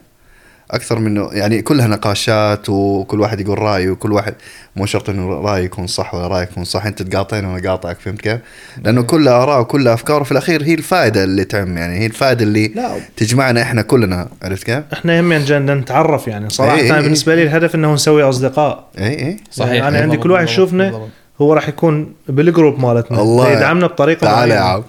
أكثر 0.71 0.99
منه 0.99 1.29
يعني 1.31 1.61
كلها 1.61 1.87
نقاشات 1.87 2.69
وكل 2.69 3.19
واحد 3.21 3.39
يقول 3.39 3.59
رأيه 3.59 3.89
وكل 3.89 4.11
واحد 4.11 4.33
مو 4.75 4.85
شرط 4.85 5.09
إنه 5.09 5.29
رأيه 5.29 5.63
يكون 5.63 5.87
صح 5.87 6.13
ولا 6.13 6.27
رايك 6.27 6.51
يكون 6.51 6.63
صح 6.63 6.85
أنت 6.85 7.01
تقاطعني 7.01 7.47
وأنا 7.47 7.69
قاطعك 7.69 7.99
فهمت 7.99 8.21
كيف؟ 8.21 8.39
لأنه 8.83 9.01
كلها 9.01 9.43
آراء 9.43 9.61
وكلها 9.61 9.93
أفكار 9.93 10.21
وفي 10.21 10.31
الأخير 10.31 10.63
هي 10.63 10.73
الفائدة 10.73 11.23
اللي 11.23 11.43
تعم 11.43 11.77
يعني 11.77 11.99
هي 11.99 12.05
الفائدة 12.05 12.43
اللي 12.43 12.67
لا 12.67 12.91
تجمعنا 13.17 13.61
إحنا 13.61 13.81
كلنا 13.81 14.29
عرفت 14.43 14.63
كيف؟ 14.63 14.83
إحنا 14.93 15.19
هم 15.19 15.33
جانا 15.33 15.75
نتعرف 15.75 16.27
يعني 16.27 16.49
صراحة 16.49 16.75
إي 16.75 16.81
إي 16.81 16.89
أنا 16.89 16.97
إي. 16.97 17.03
بالنسبة 17.03 17.35
لي 17.35 17.43
الهدف 17.43 17.75
إنه 17.75 17.93
نسوي 17.93 18.23
أصدقاء 18.23 18.87
اي 18.97 19.27
اي 19.27 19.37
صحيح 19.51 19.71
يعني 19.73 19.87
أنا 19.87 19.99
عندي 19.99 20.17
كل 20.17 20.31
واحد 20.31 20.43
يشوفنا. 20.43 21.07
هو 21.41 21.53
راح 21.53 21.69
يكون 21.69 22.13
بالجروب 22.27 22.79
مالتنا 22.79 23.21
الله 23.21 23.51
يدعمنا 23.51 23.87
بطريقة 23.87 24.19
تعال 24.19 24.51
يا. 24.51 24.59
عم 24.59 24.83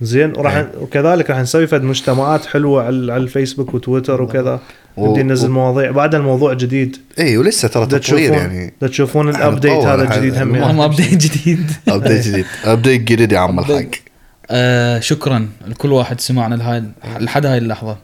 زين 0.00 0.32
وراح 0.36 0.54
إيه. 0.54 0.70
وكذلك 0.80 1.30
راح 1.30 1.38
نسوي 1.38 1.66
فد 1.66 1.82
مجتمعات 1.82 2.46
حلوة 2.46 2.82
على 2.84 3.12
على 3.12 3.22
الفيسبوك 3.22 3.74
وتويتر 3.74 4.22
وكذا. 4.22 4.60
و- 4.96 5.12
بدي 5.12 5.22
ننزل 5.22 5.48
و- 5.48 5.52
مواضيع. 5.52 5.90
بعد 5.90 6.14
الموضوع 6.14 6.52
جديد. 6.52 6.96
اي 7.18 7.36
ولسه 7.36 7.68
ترى 7.68 7.86
تطوير 7.86 8.00
تشوفون 8.00 8.22
يعني. 8.38 8.74
تشوفون 8.80 9.28
ال 9.28 9.34
update 9.34 9.72
هذا. 9.72 10.02
الجديد 10.02 10.34
هم 10.38 10.54
يعني. 10.54 10.84
update 10.84 11.14
جديد. 11.26 11.70
update 11.88 12.26
جديد. 12.26 12.44
update 12.64 13.00
جديد 13.00 13.32
يا 13.32 13.38
عم 13.38 13.58
الحاج. 13.58 13.94
آه 14.50 15.00
شكرا 15.00 15.48
لكل 15.66 15.92
واحد 15.92 16.20
سمعنا 16.20 16.54
لهاي 16.54 16.82
لحد 17.20 17.46
هاي 17.46 17.58
اللحظة. 17.58 17.96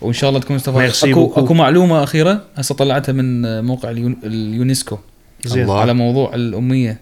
وإن 0.00 0.12
شاء 0.12 0.30
الله 0.30 0.40
تكون 0.40 0.56
استفادت 0.56 1.04
اكو. 1.04 1.32
أكو 1.36 1.54
معلومة 1.54 2.02
أخيرة 2.04 2.42
هسه 2.56 2.74
طلعتها 2.74 3.12
من 3.12 3.64
موقع 3.64 3.90
اليون- 3.90 4.16
اليونسكو 4.24 4.98
زين. 5.44 5.70
على 5.70 5.94
موضوع 5.94 6.34
الأمية. 6.34 6.98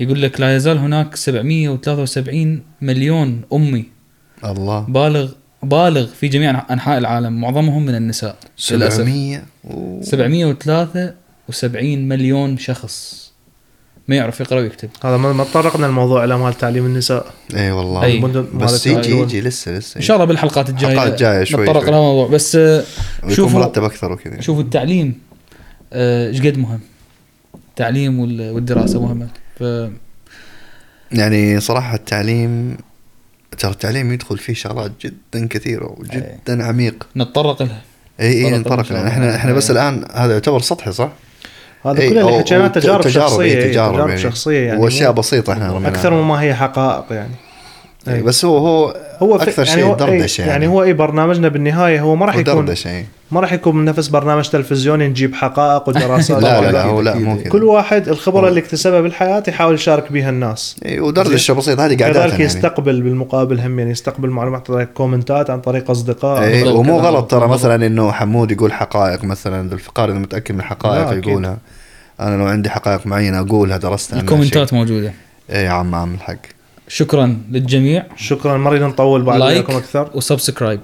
يقول 0.00 0.22
لك 0.22 0.40
لا 0.40 0.56
يزال 0.56 0.78
هناك 0.78 1.16
773 1.16 2.62
مليون 2.80 3.40
أمي. 3.52 3.84
الله. 4.44 4.80
بالغ 4.80 5.28
بالغ 5.62 6.06
في 6.06 6.28
جميع 6.28 6.64
أنحاء 6.72 6.98
العالم. 6.98 7.40
معظمهم 7.40 7.86
من 7.86 7.94
النساء 7.94 8.36
للأسف. 8.70 8.96
700 8.96 9.42
و- 9.64 10.02
773 10.02 12.08
مليون 12.08 12.58
شخص. 12.58 13.22
ما 14.08 14.16
يعرف 14.16 14.40
يقرأ 14.40 14.60
ويكتب. 14.60 14.88
هذا 15.04 15.16
ما 15.16 15.32
ما 15.32 15.44
تطرقنا 15.44 15.86
الموضوع 15.86 16.24
إلى 16.24 16.38
مال 16.38 16.54
تعليم 16.54 16.86
النساء. 16.86 17.26
إي 17.56 17.70
والله. 17.70 18.04
أي. 18.04 18.20
بس 18.54 18.86
يجي. 18.86 19.10
يجي 19.10 19.40
لسه 19.40 19.78
لسه. 19.78 19.96
إن 19.98 20.02
شاء 20.02 20.16
الله 20.16 20.26
بالحلقات 20.26 20.70
الجاية 20.70 20.92
الحلقات 20.92 21.12
الجاية 21.12 21.44
شوي 21.44 21.62
نتطرق 21.64 21.80
شوي. 21.82 21.90
لها 21.90 22.00
موضوع 22.00 22.26
بس 22.28 22.56
آه، 22.56 22.84
شوفوا- 23.28 23.60
مرتب 23.60 23.84
أكثر 23.84 24.12
وكذا. 24.12 24.40
شوفوا 24.40 24.62
التعليم. 24.62 25.18
آه، 25.92 26.28
إيش 26.28 26.40
قد 26.40 26.58
مهم؟ 26.58 26.80
التعليم 27.68 28.20
وال- 28.20 28.50
والدراسة 28.50 29.02
مهمة. 29.02 29.28
ف 29.60 29.64
يعني 31.12 31.60
صراحة 31.60 31.94
التعليم 31.94 32.76
ترى 33.58 33.70
التعليم 33.70 34.12
يدخل 34.12 34.38
فيه 34.38 34.54
شغلات 34.54 34.92
جدا 35.00 35.46
كثيرة 35.48 35.96
وجدا 35.98 36.64
عميق 36.64 37.06
نتطرق 37.16 37.62
لها 37.62 37.82
اي 38.20 38.26
اي 38.26 38.42
طرق 38.42 38.54
إن 38.54 38.60
نطرق 38.60 38.82
شاء 38.82 38.92
لأن 38.92 39.00
الله. 39.06 39.12
إحنا 39.12 39.36
إحنا 39.36 39.52
بس 39.52 39.70
إيه. 39.70 39.78
الآن 39.78 40.04
هذا 40.14 40.32
يعتبر 40.32 40.60
سطحي 40.60 40.92
صح؟ 40.92 41.12
هذا 41.86 42.00
إي، 42.00 42.10
كله 42.10 42.28
اللي 42.28 42.38
حكيناه 42.38 42.68
تجارب 42.68 43.08
شخصيه 43.08 43.42
إي، 43.44 43.62
إي، 43.64 43.70
تجارب 43.70 43.94
تجارب 43.94 44.08
يعني. 44.08 44.20
شخصية 44.20 44.66
يعني 44.66 44.80
وأشياء 44.80 45.12
بسيطة 45.12 45.52
إحنا 45.52 45.72
رميناها. 45.72 45.90
أكثر 45.90 46.10
مما 46.14 46.40
هي 46.40 46.54
حقائق 46.54 47.04
يعني 47.12 47.34
إي. 48.08 48.22
بس 48.22 48.44
هو 48.44 48.58
هو 48.58 48.96
هو 49.18 49.36
أكثر 49.36 49.64
يعني 49.66 49.80
شيء 49.80 49.84
هو 49.84 49.94
دردشة 49.94 50.42
إي، 50.42 50.48
يعني, 50.48 50.64
يعني 50.64 50.74
هو 50.74 50.82
اي 50.82 50.92
برنامجنا 50.92 51.48
بالنهاية 51.48 52.00
هو 52.00 52.16
ما 52.16 52.26
راح 52.26 52.36
يكون 52.36 52.64
دردشه 52.64 52.90
إي. 52.90 53.06
ما 53.30 53.40
راح 53.40 53.52
يكون 53.52 53.76
من 53.76 53.84
نفس 53.84 54.08
برنامج 54.08 54.48
تلفزيوني 54.48 55.08
نجيب 55.08 55.34
حقائق 55.34 55.88
ودراسات 55.88 56.42
لا 56.42 56.60
لا. 56.60 56.72
لا 56.72 56.84
هو 56.90 57.00
لا 57.00 57.14
مو. 57.14 57.36
كذا 57.36 57.50
كل 57.50 57.64
واحد 57.64 58.08
الخبرة 58.08 58.48
اللي 58.48 58.60
اكتسبها 58.60 59.00
بالحياة 59.00 59.42
يحاول 59.48 59.74
يشارك 59.74 60.12
بها 60.12 60.30
الناس 60.30 60.76
اي 60.86 61.00
ودردشة 61.00 61.54
بسيطة 61.54 61.86
هذه 61.86 61.96
قاعدات 61.98 62.16
كذلك 62.16 62.32
يعني 62.32 62.44
يستقبل 62.44 63.02
بالمقابل 63.02 63.60
هم 63.60 63.78
يعني 63.78 63.90
يستقبل 63.90 64.28
معلومات 64.30 64.60
عن 64.60 64.76
طريق 64.76 64.88
comment 64.88 65.42
ات 65.42 65.50
عن 65.50 65.60
طريق 65.60 65.90
أصدقاء 65.90 66.42
اي 66.42 66.62
ومو. 66.62 66.98
غلط 66.98 67.30
ترى. 67.30 67.48
مثلا 67.48 67.86
إنه 67.86 68.12
حمود 68.12 68.50
يقول 68.50 68.72
حقائق 68.72 69.24
مثلا 69.24 69.68
ذو 69.68 69.74
الفقار 69.74 70.10
إذا 70.10 70.18
متأكد 70.18 70.54
من 70.54 70.60
الحقائق. 70.60 71.12
يقولها 71.12 71.58
أنا 72.20 72.36
لو 72.36 72.46
عندي 72.46 72.70
حقائق 72.70 73.06
معينة 73.06 73.40
أقولها 73.40 73.76
درستها 73.76 74.20
ال 74.20 74.26
comment 74.26 74.68
ات 74.68 74.74
موجودة. 74.74 75.12
اي 75.52 75.64
يا 75.64 75.70
عم 75.70 75.94
عم 75.94 76.14
الحق 76.14 76.36
شكرا 76.94 77.38
للجميع. 77.50 78.06
شكرا. 78.16 78.56
ما 78.56 78.70
نريد 78.70 78.82
نطول 78.82 79.22
بعد 79.22 79.40
like 79.40 79.68
وياكم 79.68 79.76
أكثر. 79.76 80.10
وسبسكرايب 80.14 80.80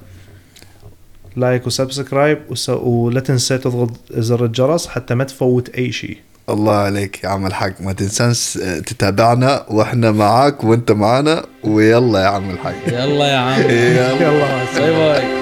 لايك 1.37 1.67
وسبسكرايب 1.67 2.39
وس... 2.51 2.71
ولا 2.71 3.21
تنسى 3.21 3.59
تضغط 3.59 3.91
زر 4.11 4.45
الجرس 4.45 4.87
حتى 4.87 5.15
ما 5.15 5.25
تفوت 5.25 5.69
أي 5.69 5.93
شيء. 5.93 6.17
الله 6.49 6.75
عليك 6.75 7.25
يا 7.25 7.29
عم 7.29 7.47
الحق 7.47 7.81
ما 7.81 7.93
تنساش 7.93 8.59
تتابعنا 8.87 9.65
وإحنا 9.69 10.11
معاك 10.11 10.65
وأنت 10.65 10.93
معانا. 10.93 11.45
ويلا 11.65 12.21
يا 12.21 12.27
عم 12.27 12.51
الحق 12.51 12.89
يلا 12.89 13.27
يا 13.27 13.37
عم. 13.37 13.61
يلا. 13.61 14.65
bye 14.79 14.93
باي 14.93 15.38